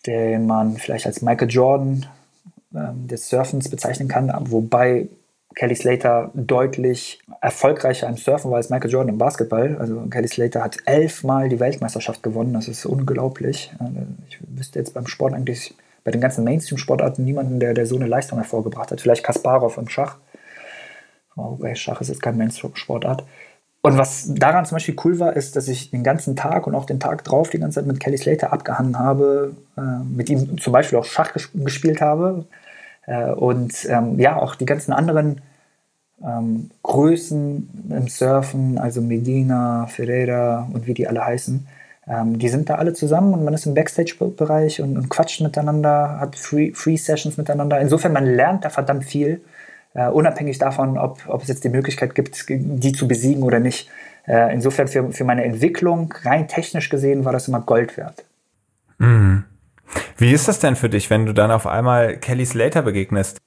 den 0.06 0.48
man 0.48 0.78
vielleicht 0.78 1.06
als 1.06 1.22
Michael 1.22 1.50
Jordan 1.50 2.06
ähm, 2.74 3.08
des 3.08 3.30
Surfens 3.30 3.70
bezeichnen 3.70 4.08
kann, 4.08 4.32
wobei 4.50 5.10
Kelly 5.56 5.76
Slater 5.76 6.32
deutlich 6.36 7.20
erfolgreicher 7.42 8.08
im 8.08 8.18
Surfen 8.18 8.52
war 8.52 8.58
als 8.58 8.70
Michael 8.70 8.92
Jordan 8.92 9.10
im 9.10 9.18
Basketball. 9.18 9.78
Also 9.78 10.00
Kelly 10.10 10.28
Slater 10.28 10.64
hat 10.64 10.78
elfmal 10.86 11.50
die 11.50 11.60
Weltmeisterschaft 11.60 12.24
gewonnen. 12.24 12.54
Das 12.54 12.68
ist 12.68 12.86
unglaublich. 12.86 13.72
Ich 14.30 14.40
wüsste 14.48 14.80
jetzt 14.80 14.94
beim 14.94 15.08
Sport 15.08 15.34
eigentlich 15.34 15.76
bei 16.04 16.12
den 16.12 16.22
ganzen 16.22 16.44
Mainstream-Sportarten 16.44 17.26
niemanden, 17.26 17.60
der, 17.60 17.74
der 17.74 17.88
so 17.88 17.96
eine 17.96 18.06
Leistung 18.06 18.38
hervorgebracht 18.38 18.92
hat. 18.92 19.02
Vielleicht 19.02 19.24
Kasparov 19.24 19.78
im 19.78 19.90
Schach. 19.90 20.18
Wobei 21.36 21.76
Schach 21.76 22.00
ist 22.00 22.10
jetzt 22.10 22.22
kein 22.22 22.38
Mainstream-Sportart. 22.38 23.24
Und 23.82 23.98
was 23.98 24.34
daran 24.34 24.66
zum 24.66 24.76
Beispiel 24.76 24.96
cool 25.06 25.20
war, 25.20 25.36
ist, 25.36 25.56
dass 25.56 25.70
ich 25.70 25.90
den 25.90 26.04
ganzen 26.04 26.36
Tag 26.36 26.68
und 26.68 26.76
auch 26.76 26.86
den 26.86 27.00
Tag 27.00 27.24
drauf 27.24 27.50
die 27.50 27.60
ganze 27.60 27.76
Zeit 27.80 27.88
mit 27.88 28.00
Kelly 28.00 28.18
Slater 28.18 28.52
abgehangen 28.52 29.00
habe, 29.00 29.56
äh, 29.78 29.82
mit 30.04 30.30
ihm 30.30 30.58
zum 30.58 30.74
Beispiel 30.74 31.00
auch 31.00 31.06
Schach 31.06 31.32
ges 31.34 31.50
gespielt 31.54 32.02
habe 32.02 32.46
äh, 33.06 33.32
und 33.32 33.88
ähm, 33.90 34.20
ja, 34.20 34.36
auch 34.36 34.56
die 34.56 34.66
ganzen 34.66 34.92
anderen 34.92 35.42
ähm, 36.22 36.72
Größen 36.84 37.70
im 37.90 38.08
Surfen, 38.10 38.78
also 38.78 39.02
Medina, 39.02 39.88
Ferreira 39.88 40.68
und 40.74 40.86
wie 40.86 40.94
die 40.94 41.08
alle 41.08 41.26
heißen, 41.26 41.66
ähm, 42.08 42.40
die 42.40 42.50
sind 42.50 42.70
da 42.70 42.76
alle 42.76 42.94
zusammen 42.94 43.34
und 43.34 43.46
man 43.46 43.54
ist 43.54 43.66
im 43.66 43.76
Backstage-Bereich 43.76 44.82
und, 44.82 44.98
und, 44.98 45.10
quatscht 45.10 45.42
miteinander, 45.42 46.20
hat 46.20 46.36
Free-Sessions 46.36 47.36
Free 47.36 47.42
miteinander. 47.42 47.80
Insofern, 47.80 48.14
man 48.14 48.26
lernt 48.26 48.66
da 48.66 48.70
verdammt 48.70 49.06
viel, 49.06 49.42
äh, 49.94 50.08
unabhängig 50.08 50.58
davon, 50.58 50.98
ob, 50.98 51.28
ob 51.28 51.42
es 51.42 51.48
jetzt 51.48 51.64
die 51.64 51.70
Möglichkeit 51.70 52.16
gibt, 52.16 52.46
die 52.50 52.92
zu 52.92 53.08
besiegen 53.08 53.44
oder 53.44 53.60
nicht. 53.60 53.90
Äh, 54.28 54.54
insofern 54.54 54.88
für, 54.88 55.12
für 55.12 55.24
meine 55.24 55.44
Entwicklung, 55.44 56.14
rein 56.24 56.48
technisch 56.48 56.90
gesehen, 56.90 57.26
war 57.26 57.34
das 57.34 57.48
immer 57.48 57.62
Gold 57.62 57.98
wert. 57.98 58.26
Mhm. 58.98 59.46
Wie 60.18 60.32
ist 60.34 60.48
das 60.48 60.60
denn 60.60 60.76
für 60.76 60.90
dich, 60.90 61.10
wenn 61.10 61.26
du 61.26 61.34
dann 61.34 61.52
auf 61.52 61.66
einmal 61.66 62.18
Kelly 62.18 62.46
Slater 62.46 62.84
begegnest? 62.84 63.38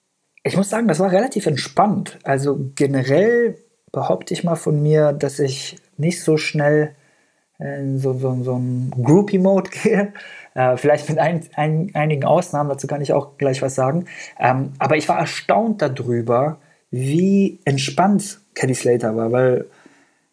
Ich 0.42 0.56
muss 0.56 0.70
sagen, 0.70 0.88
das 0.88 0.98
war 0.98 1.12
relativ 1.12 1.46
entspannt. 1.46 2.18
Also 2.24 2.58
generell 2.74 3.58
behaupte 3.92 4.34
ich 4.34 4.42
mal 4.42 4.56
von 4.56 4.82
mir, 4.82 5.12
dass 5.12 5.38
ich 5.38 5.76
nicht 5.98 6.22
so 6.22 6.36
schnell 6.36 6.96
in 7.58 7.98
so, 7.98 8.14
so, 8.14 8.42
so 8.42 8.54
einen 8.54 8.90
Groupie-Mode 8.90 9.70
gehe. 9.82 10.12
Äh, 10.54 10.76
vielleicht 10.76 11.08
mit 11.08 11.18
ein, 11.18 11.42
ein, 11.54 11.90
einigen 11.94 12.24
Ausnahmen, 12.24 12.68
dazu 12.68 12.86
kann 12.86 13.00
ich 13.00 13.12
auch 13.12 13.38
gleich 13.38 13.62
was 13.62 13.74
sagen. 13.74 14.06
Ähm, 14.38 14.72
aber 14.78 14.96
ich 14.96 15.08
war 15.08 15.18
erstaunt 15.18 15.82
darüber, 15.82 16.58
wie 16.90 17.58
entspannt 17.64 18.40
Kelly 18.54 18.74
Slater 18.74 19.16
war, 19.16 19.32
weil 19.32 19.66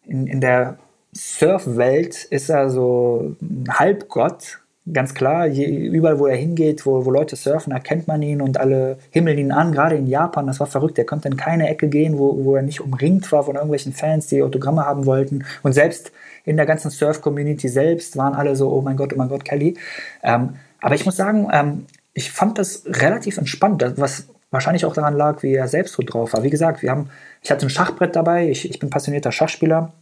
in, 0.06 0.26
in 0.26 0.40
der 0.40 0.78
Surf-Welt 1.12 2.24
ist 2.24 2.50
er 2.50 2.70
so 2.70 3.34
ein 3.40 3.66
Halbgott, 3.70 4.60
ganz 4.92 5.14
klar, 5.14 5.46
je, 5.46 5.66
überall 5.66 6.18
wo 6.18 6.26
er 6.26 6.36
hingeht, 6.36 6.86
wo, 6.86 7.04
wo 7.04 7.10
Leute 7.10 7.36
surfen, 7.36 7.72
erkennt 7.72 8.08
man 8.08 8.22
ihn 8.22 8.40
und 8.40 8.58
alle 8.58 8.98
himmeln 9.10 9.38
ihn 9.38 9.52
an, 9.52 9.72
gerade 9.72 9.96
in 9.96 10.06
Japan, 10.06 10.46
das 10.46 10.60
war 10.60 10.66
verrückt, 10.66 10.98
er 10.98 11.04
konnte 11.04 11.28
in 11.28 11.36
keine 11.36 11.68
Ecke 11.68 11.88
gehen, 11.88 12.18
wo, 12.18 12.44
wo 12.44 12.56
er 12.56 12.62
nicht 12.62 12.80
umringt 12.80 13.30
war 13.32 13.44
von 13.44 13.54
irgendwelchen 13.54 13.92
Fans, 13.92 14.26
die 14.28 14.42
Autogramme 14.42 14.84
haben 14.84 15.06
wollten 15.06 15.44
und 15.62 15.72
selbst 15.72 16.12
in 16.44 16.56
der 16.56 16.66
ganzen 16.66 16.90
Surf-Community 16.90 17.68
selbst 17.68 18.16
waren 18.16 18.34
alle 18.34 18.56
so, 18.56 18.72
oh 18.72 18.80
mein 18.80 18.96
Gott, 18.96 19.12
oh 19.12 19.16
mein 19.16 19.28
Gott, 19.28 19.44
Kelly. 19.44 19.76
Ähm, 20.22 20.56
aber 20.80 20.94
ich 20.94 21.04
muss 21.04 21.16
sagen, 21.16 21.48
ähm, 21.52 21.86
ich 22.14 22.32
fand 22.32 22.58
das 22.58 22.84
relativ 22.86 23.38
entspannt, 23.38 23.84
was 23.96 24.28
wahrscheinlich 24.50 24.84
auch 24.84 24.94
daran 24.94 25.16
lag, 25.16 25.42
wie 25.42 25.54
er 25.54 25.68
selbst 25.68 25.94
so 25.94 26.02
drauf 26.02 26.32
war. 26.32 26.42
Wie 26.42 26.50
gesagt, 26.50 26.82
wir 26.82 26.90
haben, 26.90 27.10
ich 27.42 27.50
hatte 27.50 27.66
ein 27.66 27.70
Schachbrett 27.70 28.16
dabei, 28.16 28.48
ich, 28.48 28.68
ich 28.68 28.78
bin 28.78 28.90
passionierter 28.90 29.32
Schachspieler 29.32 29.92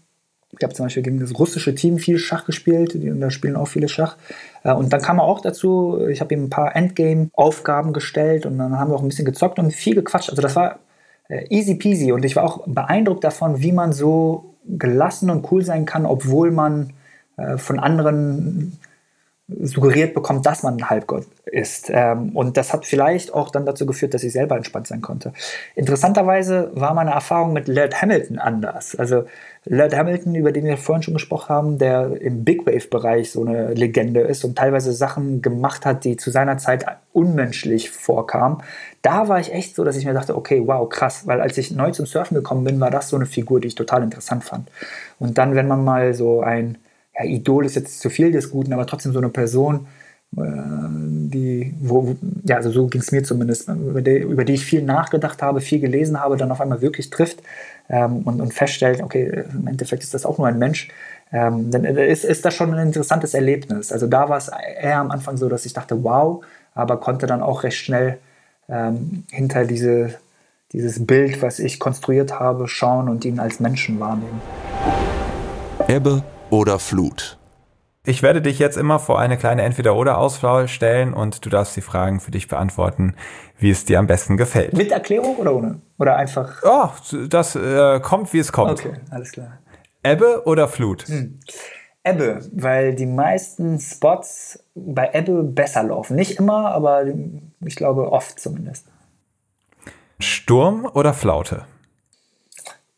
ich 0.57 0.65
habe 0.65 0.75
zum 0.75 0.87
Beispiel 0.87 1.03
gegen 1.03 1.21
das 1.21 1.39
russische 1.39 1.75
Team 1.75 1.99
viel 1.99 2.19
Schach 2.19 2.45
gespielt, 2.47 2.95
und 2.95 3.21
da 3.21 3.31
spielen 3.31 3.57
auch 3.57 3.69
viele 3.69 3.89
Schach. 3.89 4.17
Äh, 4.65 4.73
und 4.73 4.93
dann 4.93 5.03
kam 5.03 5.19
er 5.19 5.25
auch 5.25 5.41
dazu, 5.41 6.07
ich 6.09 6.21
habe 6.21 6.35
ihm 6.35 6.45
ein 6.45 6.51
paar 6.51 6.75
Endgame-Aufgaben 6.75 7.93
gestellt 7.93 8.47
und 8.47 8.59
dann 8.59 8.79
haben 8.79 8.91
wir 8.91 8.97
auch 8.97 9.03
ein 9.03 9.09
bisschen 9.09 9.27
gezockt 9.27 9.59
und 9.59 9.73
viel 9.73 9.95
gequatscht. 9.95 10.31
Also 10.31 10.43
das 10.43 10.57
war 10.57 10.79
äh, 11.29 11.47
easy 11.51 11.75
peasy 11.75 12.13
und 12.13 12.25
ich 12.25 12.37
war 12.37 12.45
auch 12.45 12.67
beeindruckt 12.67 13.25
davon, 13.25 13.61
wie 13.61 13.73
man 13.73 13.93
so 13.93 14.55
gelassen 14.65 15.31
und 15.31 15.51
cool 15.51 15.65
sein 15.65 15.85
kann, 15.85 16.07
obwohl 16.07 16.51
man 16.51 16.93
äh, 17.37 17.59
von 17.59 17.79
anderen 17.79 18.79
suggeriert 19.61 20.13
bekommt, 20.13 20.45
dass 20.45 20.63
man 20.63 20.77
ein 20.77 20.91
Halbgott 20.91 21.27
ist. 21.47 21.91
Ähm, 21.91 22.37
und 22.37 22.57
das 22.59 22.73
hat 22.75 22.85
vielleicht 22.85 23.33
auch 23.33 23.51
dann 23.51 23.65
dazu 23.65 23.87
geführt, 23.87 24.13
dass 24.13 24.23
ich 24.23 24.33
selber 24.33 24.57
entspannt 24.57 24.87
sein 24.87 25.01
konnte. 25.01 25.33
Interessanterweise 25.75 26.71
war 26.75 26.93
meine 26.93 27.13
Erfahrung 27.13 27.55
mit 27.55 27.67
Laird 27.67 28.01
Hamilton 28.01 28.39
anders. 28.39 28.95
Also 28.95 29.25
Laird 29.71 29.95
Hamilton, 29.95 30.35
über 30.35 30.51
den 30.51 30.65
wir 30.65 30.79
vorhin 30.79 31.03
schon 31.03 31.15
gesprochen 31.15 31.49
haben, 31.51 31.79
der 31.79 32.21
im 32.23 32.43
Big 32.43 32.67
Wave-Bereich 32.67 33.31
so 33.31 33.45
eine 33.45 33.75
Legende 33.75 34.21
ist 34.21 34.43
und 34.45 34.57
teilweise 34.57 34.93
Sachen 34.93 35.43
gemacht 35.43 35.85
hat, 35.85 36.05
die 36.05 36.17
zu 36.17 36.31
seiner 36.31 36.57
Zeit 36.57 36.87
unmenschlich 37.13 37.91
vorkamen. 37.91 38.63
Da 39.03 39.29
war 39.29 39.39
ich 39.41 39.53
echt 39.53 39.77
so, 39.77 39.85
dass 39.85 39.97
ich 39.97 40.07
mir 40.07 40.15
dachte, 40.15 40.37
okay, 40.37 40.63
wow, 40.65 40.89
krass, 40.89 41.27
weil 41.27 41.43
als 41.43 41.59
ich 41.59 41.71
neu 41.71 41.91
zum 41.91 42.07
Surfen 42.07 42.35
gekommen 42.35 42.65
bin, 42.65 42.81
war 42.81 42.91
das 42.91 43.11
so 43.11 43.17
eine 43.17 43.27
Figur, 43.27 43.61
die 43.61 43.69
ich 43.69 43.75
total 43.75 44.03
interessant 44.03 44.43
fand. 44.43 44.71
Und 45.19 45.37
dann, 45.37 45.55
wenn 45.55 45.69
man 45.69 45.85
mal 45.85 46.15
so 46.15 46.41
ein 46.41 46.79
ja, 47.19 47.27
Idol 47.27 47.67
ist 47.67 47.77
jetzt 47.77 48.01
zu 48.01 48.09
viel 48.09 48.33
des 48.33 48.51
Guten, 48.51 48.73
aber 48.73 48.87
trotzdem 48.87 49.13
so 49.13 49.19
eine 49.19 49.29
Person, 49.29 49.87
äh, 50.37 50.41
die, 50.41 51.75
wo, 51.81 52.17
ja, 52.45 52.57
also 52.57 52.71
so 52.71 52.87
ging 52.87 53.03
es 53.03 53.13
mir 53.13 53.23
zumindest, 53.23 53.69
über 53.69 54.01
die, 54.01 54.19
über 54.19 54.45
die, 54.45 54.55
ich 54.55 54.65
viel 54.65 54.83
nachgedacht 54.83 55.43
habe, 55.43 55.61
viel 55.61 55.81
gelesen 55.81 56.21
habe, 56.21 56.39
dann 56.39 56.51
auf 56.51 56.61
einmal 56.61 56.81
wirklich 56.81 57.11
trifft 57.11 57.43
ähm, 57.89 58.23
und, 58.23 58.41
und 58.41 58.53
feststellt, 58.53 59.03
okay, 59.03 59.45
im 59.53 59.67
Endeffekt 59.67 60.03
ist 60.03 60.15
das 60.15 60.27
auch 60.27 60.39
nur 60.39 60.47
ein 60.47 60.59
Mensch, 60.59 60.89
ähm, 61.33 61.71
dann 61.71 61.85
ist, 61.85 62.25
ist 62.25 62.45
das 62.45 62.55
schon 62.55 62.75
ein 62.75 62.87
interessantes 62.87 63.35
Erlebnis. 63.35 63.93
Also 63.93 64.07
da 64.07 64.29
war 64.29 64.39
es 64.39 64.49
eher 64.81 64.99
am 64.99 65.11
Anfang 65.11 65.37
so, 65.37 65.49
dass 65.49 65.67
ich 65.67 65.73
dachte, 65.73 66.03
wow, 66.03 66.45
aber 66.75 66.99
konnte 66.99 67.27
dann 67.27 67.43
auch 67.43 67.65
recht 67.65 67.79
schnell 67.79 68.19
ähm, 68.69 69.25
hinter 69.31 69.65
diese, 69.65 70.15
dieses 70.73 71.05
Bild, 71.07 71.43
was 71.43 71.59
ich 71.59 71.79
konstruiert 71.81 72.39
habe, 72.39 72.69
schauen 72.69 73.09
und 73.09 73.25
ihn 73.25 73.41
als 73.41 73.61
Menschen 73.61 74.01
wahrnehmen. 74.01 74.41
Ebbe 75.87 76.23
oder 76.51 76.79
Flut? 76.79 77.38
Ich 78.05 78.23
werde 78.23 78.41
dich 78.41 78.59
jetzt 78.59 78.77
immer 78.77 78.99
vor 78.99 79.19
eine 79.19 79.37
kleine 79.37 79.63
Entweder-Oder-Auswahl 79.63 80.69
stellen 80.69 81.13
und 81.13 81.45
du 81.45 81.51
darfst 81.51 81.77
die 81.77 81.83
Fragen 81.83 82.21
für 82.21 82.31
dich 82.31 82.49
beantworten, 82.49 83.15
wie 83.59 83.71
es 83.71 83.85
dir 83.85 83.99
am 83.99 84.07
besten 84.07 84.37
gefällt. 84.37 84.73
Mit 84.73 84.91
Erklärung 84.93 85.37
oder 85.37 85.55
ohne? 85.55 85.81
Oder 85.99 86.17
einfach? 86.17 86.63
Oh, 86.63 86.89
das 87.29 87.55
äh, 87.57 88.01
kommt, 88.01 88.33
wie 88.33 88.39
es 88.39 88.53
kommt. 88.53 88.85
Okay, 88.85 88.95
alles 89.11 89.33
klar. 89.33 89.59
Ebbe 90.03 90.43
oder 90.47 90.69
Flut? 90.69 91.07
Hm. 91.09 91.41
Ebbe, 92.05 92.41
weil 92.53 92.95
die 92.95 93.07
meisten 93.07 93.79
Spots 93.81 94.65
bei 94.75 95.11
Ebbe 95.13 95.43
besser 95.43 95.83
laufen. 95.83 96.17
Nicht 96.17 96.39
immer, 96.39 96.71
aber 96.71 97.05
ich 97.61 97.77
glaube 97.77 98.11
oft 98.11 98.41
zumindest. 98.41 98.87
Sturm 100.21 100.89
oder 100.95 101.13
Flaute? 101.13 101.67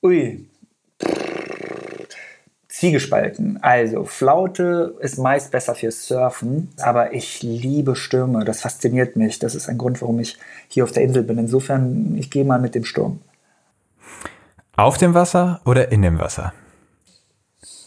Ui, 0.02 0.48
Zwiegespalten. 2.80 3.58
Also, 3.60 4.06
Flaute 4.06 4.94
ist 5.00 5.18
meist 5.18 5.50
besser 5.50 5.74
fürs 5.74 6.06
Surfen, 6.06 6.70
aber 6.78 7.12
ich 7.12 7.42
liebe 7.42 7.94
Stürme. 7.94 8.46
Das 8.46 8.62
fasziniert 8.62 9.16
mich. 9.16 9.38
Das 9.38 9.54
ist 9.54 9.68
ein 9.68 9.76
Grund, 9.76 10.00
warum 10.00 10.18
ich 10.18 10.38
hier 10.68 10.84
auf 10.84 10.92
der 10.92 11.02
Insel 11.02 11.22
bin. 11.22 11.36
Insofern, 11.36 12.16
ich 12.16 12.30
gehe 12.30 12.42
mal 12.42 12.58
mit 12.58 12.74
dem 12.74 12.86
Sturm. 12.86 13.20
Auf 14.78 14.96
dem 14.96 15.12
Wasser 15.12 15.60
oder 15.66 15.92
in 15.92 16.00
dem 16.00 16.18
Wasser? 16.18 16.54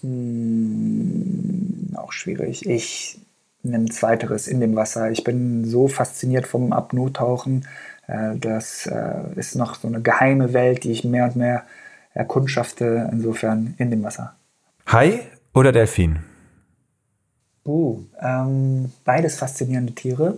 Hm, 0.01 1.95
auch 1.95 2.11
schwierig. 2.11 2.69
Ich 2.69 3.19
nehme 3.63 3.85
zweiteres 3.85 4.47
in 4.47 4.59
dem 4.59 4.75
Wasser. 4.75 5.09
Ich 5.09 5.23
bin 5.23 5.65
so 5.65 5.87
fasziniert 5.87 6.45
vom 6.45 6.71
Apnoe-Tauchen. 6.71 7.65
Äh, 8.05 8.35
das 8.37 8.85
äh, 8.85 9.23
ist 9.37 9.55
noch 9.55 9.73
so 9.73 9.87
eine 9.87 10.03
geheime 10.03 10.53
Welt, 10.53 10.83
die 10.83 10.91
ich 10.91 11.03
mehr 11.03 11.23
und 11.23 11.35
mehr 11.35 11.63
erkundschafte. 12.13 13.09
Insofern 13.11 13.73
in 13.79 13.89
dem 13.89 14.03
Wasser. 14.03 14.35
Hai 14.91 15.27
oder 15.53 15.71
Delfin? 15.71 16.19
Uh, 17.65 18.01
ähm, 18.21 18.91
beides 19.05 19.37
faszinierende 19.37 19.93
Tiere. 19.93 20.37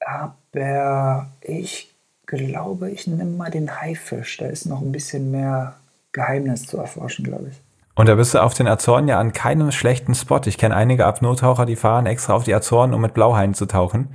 Aber 0.00 1.28
ich 1.40 1.92
glaube, 2.26 2.90
ich 2.90 3.06
nehme 3.06 3.24
mal 3.24 3.50
den 3.50 3.80
Haifisch. 3.80 4.36
Da 4.38 4.46
ist 4.46 4.66
noch 4.66 4.80
ein 4.80 4.92
bisschen 4.92 5.30
mehr 5.30 5.74
Geheimnis 6.12 6.66
zu 6.66 6.78
erforschen, 6.78 7.24
glaube 7.24 7.48
ich. 7.50 7.60
Und 7.94 8.08
da 8.08 8.14
bist 8.14 8.34
du 8.34 8.42
auf 8.42 8.54
den 8.54 8.66
Azoren 8.66 9.08
ja 9.08 9.18
an 9.18 9.32
keinem 9.32 9.72
schlechten 9.72 10.14
Spot. 10.14 10.40
Ich 10.46 10.56
kenne 10.56 10.76
einige 10.76 11.04
Apnoe-Taucher, 11.06 11.66
die 11.66 11.76
fahren 11.76 12.06
extra 12.06 12.34
auf 12.34 12.44
die 12.44 12.54
Azoren, 12.54 12.94
um 12.94 13.00
mit 13.00 13.14
Blauhaien 13.14 13.52
zu 13.52 13.66
tauchen. 13.66 14.08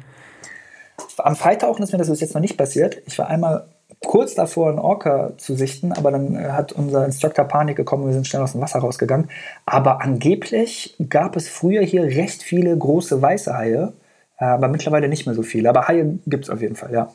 Am 1.17 1.35
Freitauchen 1.35 1.83
ist 1.83 1.91
mir 1.91 1.97
das 1.97 2.09
bis 2.09 2.21
jetzt 2.21 2.33
noch 2.33 2.41
nicht 2.41 2.57
passiert. 2.57 3.01
Ich 3.05 3.19
war 3.19 3.27
einmal 3.27 3.67
kurz 4.05 4.35
davor, 4.35 4.69
einen 4.69 4.79
Orca 4.79 5.37
zu 5.37 5.55
sichten, 5.55 5.91
aber 5.91 6.11
dann 6.11 6.35
äh, 6.35 6.49
hat 6.51 6.71
unser 6.71 7.05
Instructor 7.05 7.45
Panik 7.45 7.75
bekommen, 7.75 8.05
wir 8.05 8.13
sind 8.13 8.27
schnell 8.27 8.41
aus 8.41 8.53
dem 8.53 8.61
Wasser 8.61 8.79
rausgegangen. 8.79 9.29
Aber 9.65 10.01
angeblich 10.01 10.95
gab 11.09 11.35
es 11.35 11.49
früher 11.49 11.81
hier 11.81 12.03
recht 12.03 12.41
viele 12.41 12.77
große 12.77 13.21
weiße 13.21 13.55
Haie, 13.55 13.93
äh, 14.37 14.45
aber 14.45 14.67
mittlerweile 14.67 15.09
nicht 15.09 15.25
mehr 15.25 15.35
so 15.35 15.43
viele. 15.43 15.69
Aber 15.69 15.87
Haie 15.87 16.19
gibt 16.25 16.45
es 16.45 16.49
auf 16.49 16.61
jeden 16.61 16.75
Fall, 16.75 16.93
ja. 16.93 17.11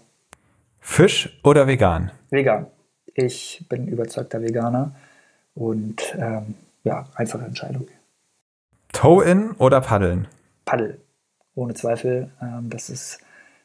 Fisch 0.80 1.40
oder 1.44 1.66
vegan? 1.66 2.10
Vegan. 2.30 2.66
Ich 3.14 3.66
bin 3.68 3.88
überzeugter 3.88 4.42
Veganer 4.42 4.94
und 5.54 6.16
ähm, 6.18 6.54
ja, 6.84 7.06
einfache 7.14 7.44
Entscheidung. 7.44 7.88
Toe-in 8.92 9.52
oder 9.52 9.80
Paddeln? 9.80 10.28
Paddel, 10.64 11.00
ohne 11.54 11.74
Zweifel. 11.74 12.30
Ähm, 12.40 12.70
das 12.70 12.90
ist 12.90 13.20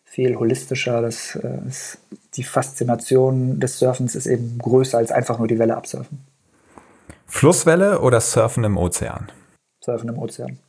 viel 0.06 0.38
holistischer. 0.38 1.02
Das 1.02 1.36
äh, 1.36 1.68
ist, 1.68 1.98
die 2.36 2.44
Faszination 2.44 3.60
des 3.60 3.80
Surfens 3.80 4.16
ist 4.16 4.28
eben 4.28 4.58
größer 4.60 4.98
als 4.98 5.12
einfach 5.12 5.40
nur 5.40 5.48
die 5.48 5.60
Welle 5.60 5.76
absurfen. 5.76 6.26
Flusswelle 7.26 8.00
oder 8.00 8.22
Surfen 8.22 8.64
im 8.64 8.78
Ozean? 8.78 9.32
Surfen 9.84 10.10
im 10.10 10.18
Ozean. 10.18 10.60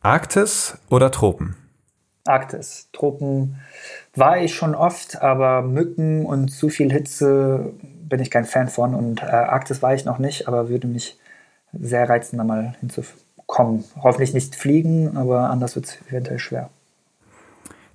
Arktis 0.00 0.78
oder 0.88 1.10
Tropen? 1.10 1.56
Arktis. 2.24 2.88
Tropen 2.92 3.60
war 4.14 4.40
ich 4.40 4.54
schon 4.54 4.74
oft, 4.74 5.20
aber 5.20 5.62
Mücken 5.62 6.24
und 6.24 6.48
zu 6.48 6.68
viel 6.68 6.92
Hitze 6.92 7.72
bin 7.82 8.20
ich 8.20 8.30
kein 8.30 8.44
Fan 8.44 8.68
von. 8.68 8.94
Und 8.94 9.22
äh, 9.22 9.26
Arktis 9.26 9.82
war 9.82 9.94
ich 9.94 10.04
noch 10.04 10.18
nicht, 10.18 10.48
aber 10.48 10.68
würde 10.68 10.86
mich 10.86 11.18
sehr 11.72 12.08
reizen, 12.08 12.38
da 12.38 12.44
mal 12.44 12.74
hinzukommen. 12.80 13.84
Hoffentlich 14.00 14.34
nicht 14.34 14.54
fliegen, 14.54 15.16
aber 15.16 15.50
anders 15.50 15.74
wird 15.74 15.86
es 15.86 15.98
eventuell 16.08 16.38
schwer. 16.38 16.70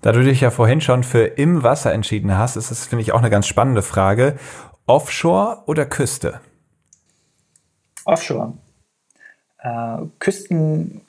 Da 0.02 0.12
du 0.12 0.24
dich 0.24 0.42
ja 0.42 0.52
vorhin 0.52 0.82
schon 0.82 1.04
für 1.04 1.26
im 1.26 1.64
Wasser 1.64 1.94
entschieden 1.94 2.38
hast, 2.38 2.56
ist 2.56 2.72
das, 2.72 2.86
finde 2.86 3.02
ich, 3.02 3.14
auch 3.14 3.20
eine 3.20 3.30
ganz 3.30 3.48
spannende 3.48 3.82
Frage. 3.82 4.36
Offshore 4.86 5.64
oder 5.66 5.86
Küste? 5.86 6.40
Offshore. 8.06 8.54
Äh, 9.60 9.98
Küsten 10.20 11.02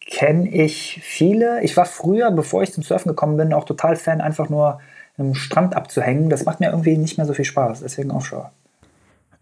kenne 0.00 0.48
ich 0.48 1.00
viele. 1.02 1.62
Ich 1.62 1.76
war 1.76 1.84
früher, 1.84 2.30
bevor 2.30 2.62
ich 2.62 2.72
zum 2.72 2.82
Surfen 2.82 3.10
gekommen 3.10 3.36
bin, 3.36 3.52
auch 3.52 3.64
total 3.64 3.96
Fan, 3.96 4.20
einfach 4.20 4.48
nur 4.48 4.80
im 5.18 5.34
Strand 5.34 5.76
abzuhängen. 5.76 6.30
Das 6.30 6.44
macht 6.44 6.60
mir 6.60 6.70
irgendwie 6.70 6.96
nicht 6.96 7.18
mehr 7.18 7.26
so 7.26 7.34
viel 7.34 7.44
Spaß, 7.44 7.80
deswegen 7.80 8.10
Offshore. 8.10 8.50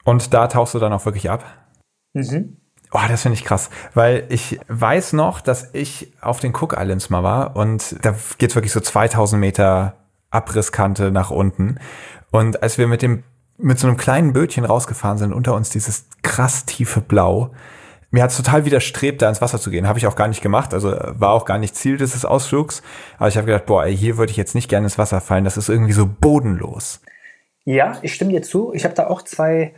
Und 0.05 0.32
da 0.35 0.48
tauchst 0.48 0.74
du 0.74 0.78
dann 0.78 0.93
auch 0.93 1.05
wirklich 1.05 1.31
ab? 1.31 1.44
Mhm. 2.14 2.56
Oh, 2.98 3.09
das 3.10 3.23
finde 3.23 3.35
ich 3.35 3.44
krass, 3.44 3.68
weil 3.93 4.24
ich 4.31 4.59
weiß 4.68 5.12
noch, 5.12 5.43
dass 5.43 5.68
ich 5.74 6.14
auf 6.23 6.40
den 6.40 6.55
Cook 6.55 6.74
Islands 6.78 7.10
mal 7.10 7.23
war 7.23 7.55
und 7.55 7.94
da 8.02 8.14
geht 8.39 8.51
es 8.51 8.56
wirklich 8.56 8.73
so 8.73 8.81
2000 8.81 9.39
Meter 9.39 9.97
Abrisskante 10.31 11.10
nach 11.10 11.31
unten. 11.31 11.78
Und 12.31 12.62
als 12.62 12.78
wir 12.78 12.86
mit 12.86 13.02
dem 13.02 13.23
mit 13.59 13.78
so 13.78 13.86
einem 13.86 13.98
kleinen 13.98 14.32
Bötchen 14.32 14.64
rausgefahren 14.64 15.18
sind, 15.18 15.35
unter 15.35 15.55
uns 15.55 15.68
dieses 15.68 16.06
krass 16.23 16.64
tiefe 16.64 17.02
Blau, 17.02 17.51
mir 18.10 18.23
hat 18.23 18.31
es 18.31 18.39
total 18.39 18.64
widerstrebt, 18.64 19.20
da 19.20 19.28
ins 19.28 19.43
Wasser 19.43 19.60
zu 19.60 19.70
gehen. 19.70 19.86
Habe 19.86 19.98
ich 19.98 20.06
auch 20.06 20.16
gar 20.16 20.28
nicht 20.28 20.40
gemacht. 20.40 20.73
Also 20.73 20.97
war 20.98 21.32
auch 21.32 21.44
gar 21.44 21.59
nicht 21.59 21.77
Ziel 21.77 21.98
dieses 21.98 22.24
Ausflugs. 22.24 22.82
Aber 23.18 23.28
ich 23.28 23.36
habe 23.36 23.47
gedacht, 23.47 23.66
boah, 23.66 23.85
ey, 23.85 23.94
hier 23.94 24.16
würde 24.16 24.31
ich 24.31 24.39
jetzt 24.39 24.55
nicht 24.55 24.70
gerne 24.70 24.86
ins 24.86 24.97
Wasser 24.97 25.20
fallen. 25.20 25.44
Das 25.44 25.59
ist 25.59 25.68
irgendwie 25.68 25.93
so 25.93 26.06
bodenlos. 26.06 27.01
Ja, 27.64 27.98
ich 28.01 28.14
stimme 28.14 28.31
dir 28.32 28.43
zu. 28.43 28.73
Ich 28.73 28.85
habe 28.85 28.94
da 28.94 29.09
auch 29.09 29.20
zwei 29.23 29.74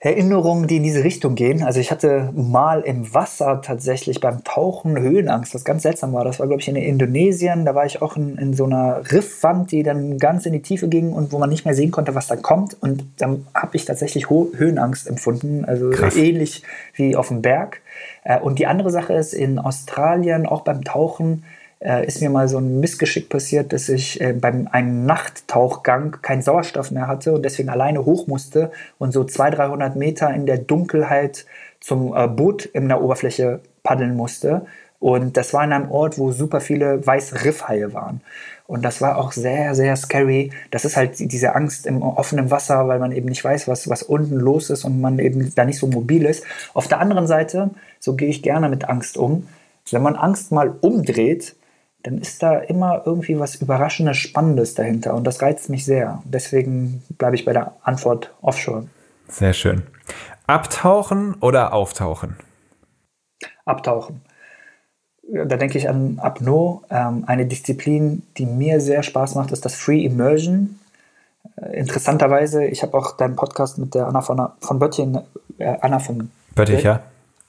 Erinnerungen, 0.00 0.68
die 0.68 0.76
in 0.76 0.84
diese 0.84 1.02
Richtung 1.02 1.34
gehen. 1.34 1.64
Also 1.64 1.80
ich 1.80 1.90
hatte 1.90 2.30
mal 2.32 2.82
im 2.82 3.12
Wasser 3.14 3.60
tatsächlich 3.62 4.20
beim 4.20 4.44
Tauchen 4.44 4.96
Höhenangst, 4.96 5.56
was 5.56 5.64
ganz 5.64 5.82
seltsam 5.82 6.12
war. 6.12 6.24
Das 6.24 6.38
war, 6.38 6.46
glaube 6.46 6.62
ich, 6.62 6.68
in 6.68 6.76
Indonesien. 6.76 7.64
Da 7.64 7.74
war 7.74 7.84
ich 7.84 8.00
auch 8.00 8.16
in, 8.16 8.38
in 8.38 8.54
so 8.54 8.64
einer 8.64 9.02
Riffwand, 9.10 9.72
die 9.72 9.82
dann 9.82 10.18
ganz 10.18 10.46
in 10.46 10.52
die 10.52 10.62
Tiefe 10.62 10.86
ging 10.86 11.12
und 11.12 11.32
wo 11.32 11.38
man 11.38 11.50
nicht 11.50 11.64
mehr 11.64 11.74
sehen 11.74 11.90
konnte, 11.90 12.14
was 12.14 12.28
da 12.28 12.36
kommt. 12.36 12.80
Und 12.80 13.06
dann 13.16 13.44
habe 13.52 13.76
ich 13.76 13.86
tatsächlich 13.86 14.30
Ho 14.30 14.52
Höhenangst 14.56 15.08
empfunden. 15.08 15.64
Also 15.64 15.90
Krass. 15.90 16.14
ähnlich 16.14 16.62
wie 16.94 17.16
auf 17.16 17.28
dem 17.28 17.42
Berg. 17.42 17.80
Äh, 18.22 18.38
und 18.38 18.60
die 18.60 18.68
andere 18.68 18.92
Sache 18.92 19.14
ist, 19.14 19.34
in 19.34 19.58
Australien, 19.58 20.46
auch 20.46 20.60
beim 20.60 20.84
Tauchen, 20.84 21.42
äh, 21.80 22.06
ist 22.06 22.20
mir 22.20 22.30
mal 22.30 22.48
so 22.48 22.58
ein 22.58 22.80
Missgeschick 22.80 23.28
passiert, 23.28 23.72
dass 23.72 23.88
ich 23.88 24.20
äh, 24.20 24.32
beim 24.32 24.68
einem 24.70 25.06
Nachttauchgang 25.06 26.18
keinen 26.22 26.42
Sauerstoff 26.42 26.90
mehr 26.90 27.06
hatte 27.06 27.32
und 27.32 27.44
deswegen 27.44 27.68
alleine 27.68 28.04
hoch 28.04 28.26
musste 28.26 28.70
und 28.98 29.12
so 29.12 29.24
200, 29.24 29.58
300 29.58 29.96
Meter 29.96 30.32
in 30.32 30.46
der 30.46 30.58
Dunkelheit 30.58 31.46
zum 31.80 32.14
äh, 32.16 32.26
Boot 32.26 32.64
in 32.66 32.88
der 32.88 33.02
Oberfläche 33.02 33.60
paddeln 33.82 34.16
musste. 34.16 34.66
Und 35.00 35.36
das 35.36 35.54
war 35.54 35.62
in 35.62 35.72
einem 35.72 35.90
Ort, 35.92 36.18
wo 36.18 36.32
super 36.32 36.60
viele 36.60 37.06
weiße 37.06 37.44
Riffhaie 37.44 37.92
waren. 37.94 38.20
Und 38.66 38.84
das 38.84 39.00
war 39.00 39.16
auch 39.16 39.30
sehr, 39.30 39.74
sehr 39.74 39.96
scary. 39.96 40.50
Das 40.72 40.84
ist 40.84 40.96
halt 40.96 41.12
diese 41.18 41.54
Angst 41.54 41.86
im 41.86 42.02
offenen 42.02 42.50
Wasser, 42.50 42.88
weil 42.88 42.98
man 42.98 43.12
eben 43.12 43.28
nicht 43.28 43.44
weiß, 43.44 43.68
was, 43.68 43.88
was 43.88 44.02
unten 44.02 44.34
los 44.34 44.70
ist 44.70 44.84
und 44.84 45.00
man 45.00 45.20
eben 45.20 45.54
da 45.54 45.64
nicht 45.64 45.78
so 45.78 45.86
mobil 45.86 46.26
ist. 46.26 46.44
Auf 46.74 46.88
der 46.88 46.98
anderen 46.98 47.28
Seite, 47.28 47.70
so 48.00 48.14
gehe 48.14 48.28
ich 48.28 48.42
gerne 48.42 48.68
mit 48.68 48.88
Angst 48.88 49.16
um. 49.16 49.48
Wenn 49.90 50.02
man 50.02 50.16
Angst 50.16 50.52
mal 50.52 50.74
umdreht, 50.80 51.54
dann 52.08 52.18
ist 52.18 52.42
da 52.42 52.56
immer 52.56 53.02
irgendwie 53.04 53.38
was 53.38 53.56
Überraschendes, 53.56 54.16
Spannendes 54.16 54.74
dahinter 54.74 55.12
und 55.12 55.24
das 55.24 55.42
reizt 55.42 55.68
mich 55.68 55.84
sehr. 55.84 56.22
Deswegen 56.24 57.02
bleibe 57.18 57.36
ich 57.36 57.44
bei 57.44 57.52
der 57.52 57.74
Antwort 57.82 58.34
Offshore. 58.40 58.86
Sehr 59.28 59.52
schön. 59.52 59.82
Abtauchen 60.46 61.34
oder 61.34 61.74
auftauchen? 61.74 62.38
Abtauchen. 63.66 64.22
Da 65.22 65.58
denke 65.58 65.76
ich 65.76 65.90
an 65.90 66.18
Apnoe. 66.18 66.80
Ähm, 66.88 67.24
eine 67.26 67.44
Disziplin, 67.44 68.22
die 68.38 68.46
mir 68.46 68.80
sehr 68.80 69.02
Spaß 69.02 69.34
macht, 69.34 69.52
ist 69.52 69.66
das 69.66 69.74
Free 69.74 70.02
Immersion. 70.02 70.80
Äh, 71.60 71.78
interessanterweise, 71.78 72.64
ich 72.64 72.82
habe 72.82 72.96
auch 72.96 73.18
deinen 73.18 73.36
Podcast 73.36 73.76
mit 73.76 73.94
der 73.94 74.06
Anna 74.06 74.22
von, 74.22 74.48
von 74.60 74.78
Böttchen, 74.78 75.20
äh, 75.58 75.76
Anna 75.82 75.98
von 75.98 76.30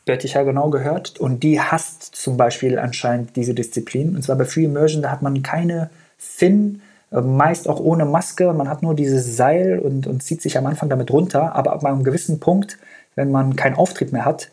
Böttcher. 0.10 0.30
Bötticher 0.30 0.44
genau 0.44 0.70
gehört. 0.70 1.20
Und 1.20 1.44
die 1.44 1.60
hasst 1.60 2.04
zum 2.16 2.38
Beispiel 2.38 2.78
anscheinend 2.78 3.36
diese 3.36 3.54
Disziplin. 3.54 4.16
Und 4.16 4.24
zwar 4.24 4.36
bei 4.36 4.46
Free 4.46 4.66
Immersion, 4.66 5.02
da 5.02 5.12
hat 5.12 5.22
man 5.22 5.42
keine 5.44 5.90
Fin, 6.18 6.82
äh, 7.12 7.22
meist 7.22 7.68
auch 7.68 7.80
ohne 7.80 8.06
Maske. 8.06 8.54
Man 8.54 8.70
hat 8.70 8.84
nur 8.84 8.96
dieses 8.96 9.38
Seil 9.38 9.80
und, 9.80 10.08
und 10.08 10.22
zieht 10.22 10.42
sich 10.42 10.58
am 10.58 10.66
Anfang 10.66 10.90
damit 10.90 11.12
runter. 11.12 11.56
Aber 11.56 11.74
ab 11.74 11.86
einem 11.86 12.04
gewissen 12.04 12.40
Punkt, 12.40 12.78
wenn 13.16 13.32
man 13.32 13.56
keinen 13.56 13.76
Auftrieb 13.76 14.12
mehr 14.12 14.26
hat, 14.26 14.52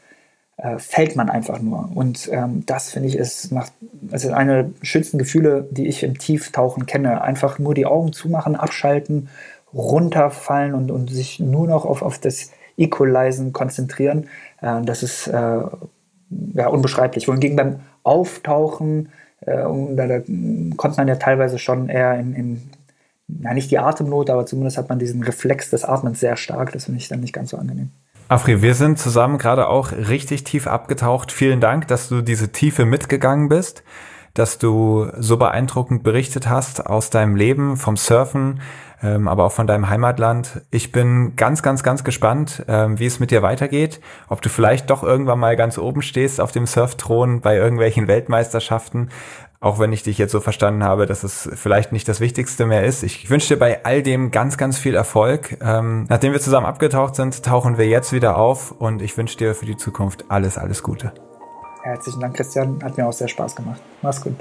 äh, 0.58 0.78
fällt 0.78 1.16
man 1.16 1.28
einfach 1.28 1.60
nur. 1.60 1.90
Und 1.94 2.28
ähm, 2.32 2.64
das 2.66 2.90
finde 2.90 3.08
ich 3.08 3.16
ist, 3.16 3.52
macht, 3.52 3.72
also 4.10 4.32
eine 4.32 4.64
der 4.64 4.86
schönsten 4.86 5.18
Gefühle, 5.18 5.66
die 5.70 5.86
ich 5.88 6.02
im 6.02 6.18
Tieftauchen 6.18 6.86
kenne. 6.86 7.22
Einfach 7.22 7.58
nur 7.58 7.74
die 7.74 7.86
Augen 7.86 8.12
zumachen, 8.12 8.56
abschalten, 8.56 9.28
runterfallen 9.74 10.74
und, 10.74 10.90
und 10.90 11.10
sich 11.10 11.40
nur 11.40 11.66
noch 11.66 11.84
auf, 11.84 12.02
auf 12.02 12.18
das 12.18 12.50
Equalizen 12.78 13.52
konzentrieren. 13.52 14.28
Äh, 14.60 14.82
das 14.82 15.02
ist 15.02 15.26
äh, 15.28 15.60
ja, 16.54 16.68
unbeschreiblich. 16.68 17.28
Wohingegen 17.28 17.56
beim 17.56 17.80
Auftauchen, 18.02 19.10
äh, 19.40 19.56
da, 19.56 20.06
da, 20.06 20.20
kommt 20.76 20.96
man 20.96 21.08
ja 21.08 21.16
teilweise 21.16 21.58
schon 21.58 21.88
eher 21.88 22.18
in, 22.18 22.34
in 22.34 22.70
na, 23.28 23.54
nicht 23.54 23.70
die 23.70 23.78
Atemnot, 23.78 24.30
aber 24.30 24.46
zumindest 24.46 24.78
hat 24.78 24.88
man 24.88 24.98
diesen 24.98 25.22
Reflex 25.22 25.70
des 25.70 25.84
Atmens 25.84 26.20
sehr 26.20 26.36
stark. 26.36 26.72
Das 26.72 26.84
finde 26.84 27.00
ich 27.00 27.08
dann 27.08 27.20
nicht 27.20 27.32
ganz 27.32 27.50
so 27.50 27.56
angenehm. 27.56 27.90
Afri, 28.28 28.60
wir 28.60 28.74
sind 28.74 28.98
zusammen 28.98 29.38
gerade 29.38 29.68
auch 29.68 29.92
richtig 29.92 30.44
tief 30.44 30.66
abgetaucht. 30.66 31.30
Vielen 31.30 31.60
Dank, 31.60 31.86
dass 31.88 32.08
du 32.08 32.22
diese 32.22 32.50
Tiefe 32.50 32.84
mitgegangen 32.84 33.48
bist, 33.48 33.84
dass 34.34 34.58
du 34.58 35.06
so 35.18 35.36
beeindruckend 35.36 36.02
berichtet 36.02 36.48
hast 36.48 36.86
aus 36.86 37.10
deinem 37.10 37.36
Leben, 37.36 37.76
vom 37.76 37.96
Surfen, 37.96 38.60
ähm, 39.02 39.28
aber 39.28 39.44
auch 39.44 39.52
von 39.52 39.66
deinem 39.66 39.88
Heimatland. 39.88 40.62
Ich 40.70 40.92
bin 40.92 41.36
ganz, 41.36 41.62
ganz, 41.62 41.82
ganz 41.82 42.04
gespannt, 42.04 42.64
ähm, 42.68 42.98
wie 42.98 43.06
es 43.06 43.20
mit 43.20 43.30
dir 43.30 43.42
weitergeht. 43.42 44.00
Ob 44.28 44.42
du 44.42 44.48
vielleicht 44.48 44.90
doch 44.90 45.02
irgendwann 45.02 45.38
mal 45.38 45.56
ganz 45.56 45.78
oben 45.78 46.02
stehst 46.02 46.40
auf 46.40 46.52
dem 46.52 46.66
Surfthron 46.66 47.40
bei 47.40 47.56
irgendwelchen 47.56 48.08
Weltmeisterschaften. 48.08 49.10
Auch 49.60 49.78
wenn 49.78 49.92
ich 49.92 50.02
dich 50.02 50.18
jetzt 50.18 50.32
so 50.32 50.40
verstanden 50.40 50.84
habe, 50.84 51.06
dass 51.06 51.24
es 51.24 51.48
vielleicht 51.54 51.90
nicht 51.90 52.06
das 52.08 52.20
Wichtigste 52.20 52.66
mehr 52.66 52.84
ist. 52.84 53.02
Ich 53.02 53.30
wünsche 53.30 53.54
dir 53.54 53.58
bei 53.58 53.84
all 53.84 54.02
dem 54.02 54.30
ganz, 54.30 54.58
ganz 54.58 54.78
viel 54.78 54.94
Erfolg. 54.94 55.58
Ähm, 55.60 56.06
nachdem 56.08 56.32
wir 56.32 56.40
zusammen 56.40 56.66
abgetaucht 56.66 57.16
sind, 57.16 57.42
tauchen 57.42 57.78
wir 57.78 57.86
jetzt 57.88 58.12
wieder 58.12 58.36
auf 58.36 58.70
und 58.70 59.02
ich 59.02 59.16
wünsche 59.16 59.38
dir 59.38 59.54
für 59.54 59.66
die 59.66 59.76
Zukunft 59.76 60.26
alles, 60.28 60.58
alles 60.58 60.82
Gute. 60.82 61.12
Herzlichen 61.82 62.20
Dank, 62.20 62.36
Christian. 62.36 62.82
Hat 62.82 62.96
mir 62.96 63.06
auch 63.06 63.12
sehr 63.12 63.28
Spaß 63.28 63.56
gemacht. 63.56 63.80
Mach's 64.02 64.20
gut. 64.20 64.36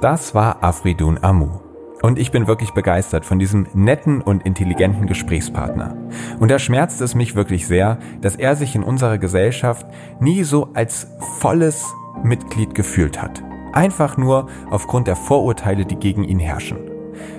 Das 0.00 0.34
war 0.34 0.62
Afridun 0.62 1.18
Amu. 1.22 1.69
Und 2.02 2.18
ich 2.18 2.30
bin 2.30 2.46
wirklich 2.46 2.72
begeistert 2.72 3.24
von 3.24 3.38
diesem 3.38 3.66
netten 3.74 4.22
und 4.22 4.44
intelligenten 4.44 5.06
Gesprächspartner. 5.06 5.96
Und 6.38 6.50
da 6.50 6.58
schmerzt 6.58 7.00
es 7.00 7.14
mich 7.14 7.34
wirklich 7.34 7.66
sehr, 7.66 7.98
dass 8.20 8.36
er 8.36 8.56
sich 8.56 8.74
in 8.74 8.82
unserer 8.82 9.18
Gesellschaft 9.18 9.86
nie 10.18 10.42
so 10.42 10.68
als 10.74 11.08
volles 11.40 11.94
Mitglied 12.22 12.74
gefühlt 12.74 13.20
hat. 13.20 13.42
Einfach 13.72 14.16
nur 14.16 14.48
aufgrund 14.70 15.06
der 15.06 15.16
Vorurteile, 15.16 15.84
die 15.84 15.96
gegen 15.96 16.24
ihn 16.24 16.38
herrschen. 16.38 16.78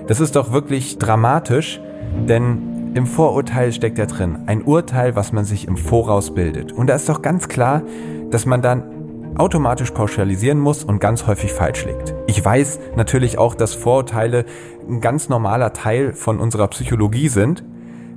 Das 0.08 0.20
ist 0.20 0.36
doch 0.36 0.52
wirklich 0.52 0.98
dramatisch, 0.98 1.82
denn 2.28 2.92
im 2.94 3.08
Vorurteil 3.08 3.72
steckt 3.72 3.98
ja 3.98 4.06
drin 4.06 4.40
ein 4.48 4.64
Urteil, 4.64 5.16
was 5.16 5.32
man 5.32 5.46
sich 5.46 5.68
im 5.68 5.78
Voraus 5.78 6.34
bildet. 6.34 6.72
Und 6.72 6.88
da 6.88 6.96
ist 6.96 7.10
doch 7.10 7.22
ganz 7.22 7.48
klar, 7.48 7.84
dass 8.30 8.46
man 8.46 8.62
dann 8.62 9.01
automatisch 9.36 9.92
pauschalisieren 9.92 10.60
muss 10.60 10.84
und 10.84 11.00
ganz 11.00 11.28
häufig 11.28 11.54
falsch 11.54 11.86
liegt. 11.86 12.14
Ich 12.28 12.44
weiß 12.44 12.80
natürlich 12.96 13.38
auch, 13.38 13.56
dass 13.56 13.74
Vorurteile 13.74 14.46
ein 14.88 15.02
ganz 15.02 15.30
normaler 15.30 15.74
Teil 15.74 16.14
von 16.14 16.40
unserer 16.40 16.68
Psychologie 16.68 17.30
sind, 17.30 17.64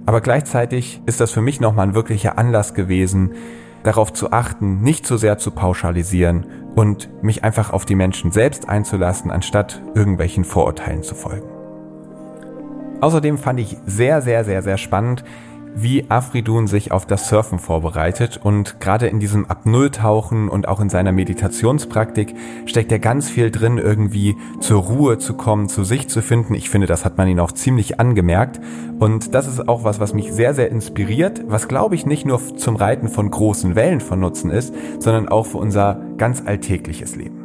aber 0.06 0.20
gleichzeitig 0.20 1.00
ist 1.06 1.20
das 1.20 1.30
für 1.30 1.40
mich 1.40 1.60
nochmal 1.60 1.88
ein 1.88 1.94
wirklicher 1.94 2.38
Anlass 2.38 2.74
gewesen, 2.74 3.32
darauf 3.84 4.12
zu 4.12 4.32
achten, 4.32 4.80
nicht 4.82 5.06
zu 5.06 5.16
sehr 5.16 5.38
zu 5.38 5.50
pauschalisieren 5.50 6.46
und 6.74 7.10
mich 7.22 7.44
einfach 7.44 7.72
auf 7.72 7.84
die 7.84 7.94
Menschen 7.94 8.32
selbst 8.32 8.68
einzulassen, 8.68 9.30
anstatt 9.30 9.82
irgendwelchen 9.94 10.44
Vorurteilen 10.44 11.02
zu 11.02 11.14
folgen. 11.14 11.48
Außerdem 13.00 13.38
fand 13.38 13.60
ich 13.60 13.76
sehr, 13.86 14.22
sehr, 14.22 14.44
sehr, 14.44 14.62
sehr 14.62 14.78
spannend, 14.78 15.24
wie 15.74 16.08
Afridun 16.08 16.66
sich 16.66 16.92
auf 16.92 17.06
das 17.06 17.28
Surfen 17.28 17.58
vorbereitet 17.58 18.40
und 18.42 18.80
gerade 18.80 19.08
in 19.08 19.20
diesem 19.20 19.46
Ab-Null-Tauchen 19.46 20.48
und 20.48 20.68
auch 20.68 20.80
in 20.80 20.88
seiner 20.88 21.12
Meditationspraktik 21.12 22.34
steckt 22.66 22.92
er 22.92 22.98
ganz 22.98 23.28
viel 23.28 23.50
drin, 23.50 23.78
irgendwie 23.78 24.36
zur 24.60 24.82
Ruhe 24.82 25.18
zu 25.18 25.34
kommen, 25.34 25.68
zu 25.68 25.84
sich 25.84 26.08
zu 26.08 26.22
finden. 26.22 26.54
Ich 26.54 26.70
finde, 26.70 26.86
das 26.86 27.04
hat 27.04 27.18
man 27.18 27.28
ihn 27.28 27.40
auch 27.40 27.52
ziemlich 27.52 28.00
angemerkt 28.00 28.60
und 28.98 29.34
das 29.34 29.46
ist 29.46 29.68
auch 29.68 29.84
was, 29.84 30.00
was 30.00 30.14
mich 30.14 30.32
sehr, 30.32 30.54
sehr 30.54 30.70
inspiriert, 30.70 31.42
was 31.46 31.68
glaube 31.68 31.94
ich 31.94 32.06
nicht 32.06 32.24
nur 32.24 32.40
zum 32.56 32.76
Reiten 32.76 33.08
von 33.08 33.30
großen 33.30 33.74
Wellen 33.74 34.00
von 34.00 34.20
Nutzen 34.20 34.50
ist, 34.50 34.74
sondern 34.98 35.28
auch 35.28 35.46
für 35.46 35.58
unser 35.58 36.00
ganz 36.16 36.42
alltägliches 36.44 37.16
Leben. 37.16 37.43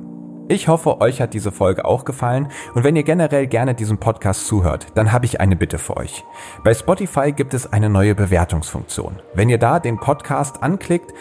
Ich 0.52 0.68
hoffe, 0.68 1.00
euch 1.00 1.22
hat 1.22 1.36
diese 1.36 1.52
Folge 1.52 1.86
auch 1.86 2.06
gefallen 2.06 2.48
und 2.74 2.84
wenn 2.84 2.96
ihr 2.96 3.04
generell 3.04 3.46
gerne 3.46 3.76
diesem 3.76 4.00
Podcast 4.00 4.48
zuhört, 4.48 4.88
dann 4.96 5.12
habe 5.12 5.28
ich 5.28 5.40
eine 5.40 5.56
Bitte 5.56 5.78
für 5.78 5.96
euch. 5.96 6.26
Bei 6.64 6.74
Spotify 6.74 7.32
gibt 7.34 7.54
es 7.54 7.72
eine 7.72 7.88
neue 7.88 8.16
Bewertungsfunktion. 8.16 9.22
Wenn 9.36 9.50
ihr 9.50 9.60
da 9.60 9.80
den 9.80 10.00
Podcast 10.00 10.64
anklickt, 10.64 11.14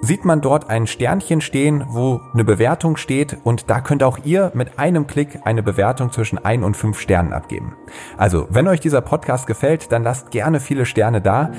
sieht 0.00 0.24
man 0.24 0.40
dort 0.40 0.70
ein 0.70 0.86
Sternchen 0.86 1.40
stehen, 1.40 1.86
wo 1.88 2.20
eine 2.32 2.44
Bewertung 2.44 2.96
steht 2.96 3.36
und 3.42 3.68
da 3.68 3.80
könnt 3.80 4.04
auch 4.04 4.18
ihr 4.22 4.52
mit 4.54 4.78
einem 4.78 5.08
Klick 5.08 5.40
eine 5.44 5.64
Bewertung 5.64 6.12
zwischen 6.12 6.38
ein 6.38 6.62
und 6.62 6.76
fünf 6.76 7.00
Sternen 7.00 7.32
abgeben. 7.32 7.74
Also, 8.16 8.46
wenn 8.48 8.68
euch 8.68 8.78
dieser 8.78 9.00
Podcast 9.00 9.48
gefällt, 9.48 9.90
dann 9.90 10.04
lasst 10.04 10.30
gerne 10.30 10.60
viele 10.60 10.86
Sterne 10.86 11.20
da. 11.20 11.50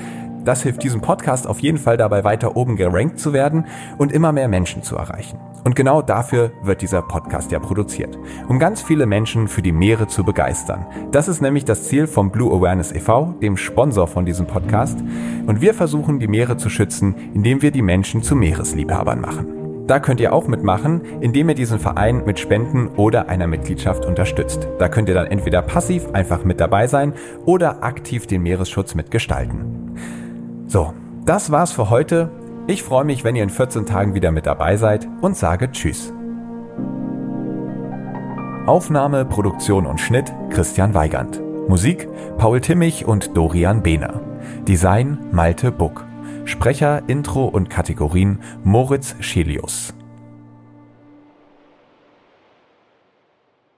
Das 0.44 0.62
hilft 0.62 0.82
diesem 0.82 1.00
Podcast 1.00 1.46
auf 1.46 1.60
jeden 1.60 1.78
Fall 1.78 1.96
dabei, 1.96 2.24
weiter 2.24 2.56
oben 2.56 2.76
gerankt 2.76 3.18
zu 3.18 3.32
werden 3.32 3.66
und 3.98 4.12
immer 4.12 4.32
mehr 4.32 4.48
Menschen 4.48 4.82
zu 4.82 4.96
erreichen. 4.96 5.38
Und 5.64 5.76
genau 5.76 6.00
dafür 6.00 6.52
wird 6.62 6.80
dieser 6.80 7.02
Podcast 7.02 7.52
ja 7.52 7.58
produziert, 7.58 8.18
um 8.48 8.58
ganz 8.58 8.80
viele 8.82 9.04
Menschen 9.04 9.48
für 9.48 9.62
die 9.62 9.72
Meere 9.72 10.06
zu 10.06 10.24
begeistern. 10.24 10.86
Das 11.12 11.28
ist 11.28 11.42
nämlich 11.42 11.64
das 11.64 11.84
Ziel 11.84 12.06
vom 12.06 12.30
Blue 12.30 12.56
Awareness 12.56 12.92
e.V., 12.92 13.34
dem 13.42 13.56
Sponsor 13.56 14.06
von 14.06 14.24
diesem 14.24 14.46
Podcast. 14.46 14.98
Und 15.46 15.60
wir 15.60 15.74
versuchen, 15.74 16.18
die 16.18 16.28
Meere 16.28 16.56
zu 16.56 16.70
schützen, 16.70 17.14
indem 17.34 17.60
wir 17.60 17.70
die 17.70 17.82
Menschen 17.82 18.22
zu 18.22 18.34
Meeresliebhabern 18.34 19.20
machen. 19.20 19.60
Da 19.86 19.98
könnt 19.98 20.20
ihr 20.20 20.32
auch 20.32 20.46
mitmachen, 20.46 21.00
indem 21.20 21.48
ihr 21.48 21.56
diesen 21.56 21.80
Verein 21.80 22.24
mit 22.24 22.38
Spenden 22.38 22.86
oder 22.96 23.28
einer 23.28 23.48
Mitgliedschaft 23.48 24.06
unterstützt. 24.06 24.68
Da 24.78 24.88
könnt 24.88 25.08
ihr 25.08 25.16
dann 25.16 25.26
entweder 25.26 25.62
passiv 25.62 26.08
einfach 26.12 26.44
mit 26.44 26.60
dabei 26.60 26.86
sein 26.86 27.12
oder 27.44 27.82
aktiv 27.82 28.28
den 28.28 28.44
Meeresschutz 28.44 28.94
mitgestalten. 28.94 29.96
So, 30.70 30.94
das 31.26 31.50
war's 31.50 31.72
für 31.72 31.90
heute. 31.90 32.30
Ich 32.68 32.84
freue 32.84 33.04
mich, 33.04 33.24
wenn 33.24 33.34
ihr 33.34 33.42
in 33.42 33.50
14 33.50 33.86
Tagen 33.86 34.14
wieder 34.14 34.30
mit 34.30 34.46
dabei 34.46 34.76
seid 34.76 35.08
und 35.20 35.36
sage 35.36 35.72
Tschüss. 35.72 36.12
Aufnahme, 38.66 39.24
Produktion 39.24 39.84
und 39.84 40.00
Schnitt 40.00 40.32
Christian 40.50 40.94
Weigand. 40.94 41.42
Musik 41.68 42.06
Paul 42.38 42.60
Timmich 42.60 43.04
und 43.04 43.36
Dorian 43.36 43.82
Behner. 43.82 44.20
Design 44.68 45.18
Malte 45.32 45.72
Buck. 45.72 46.06
Sprecher, 46.44 47.02
Intro 47.08 47.46
und 47.46 47.68
Kategorien 47.68 48.38
Moritz 48.62 49.16
Schelius. 49.18 49.92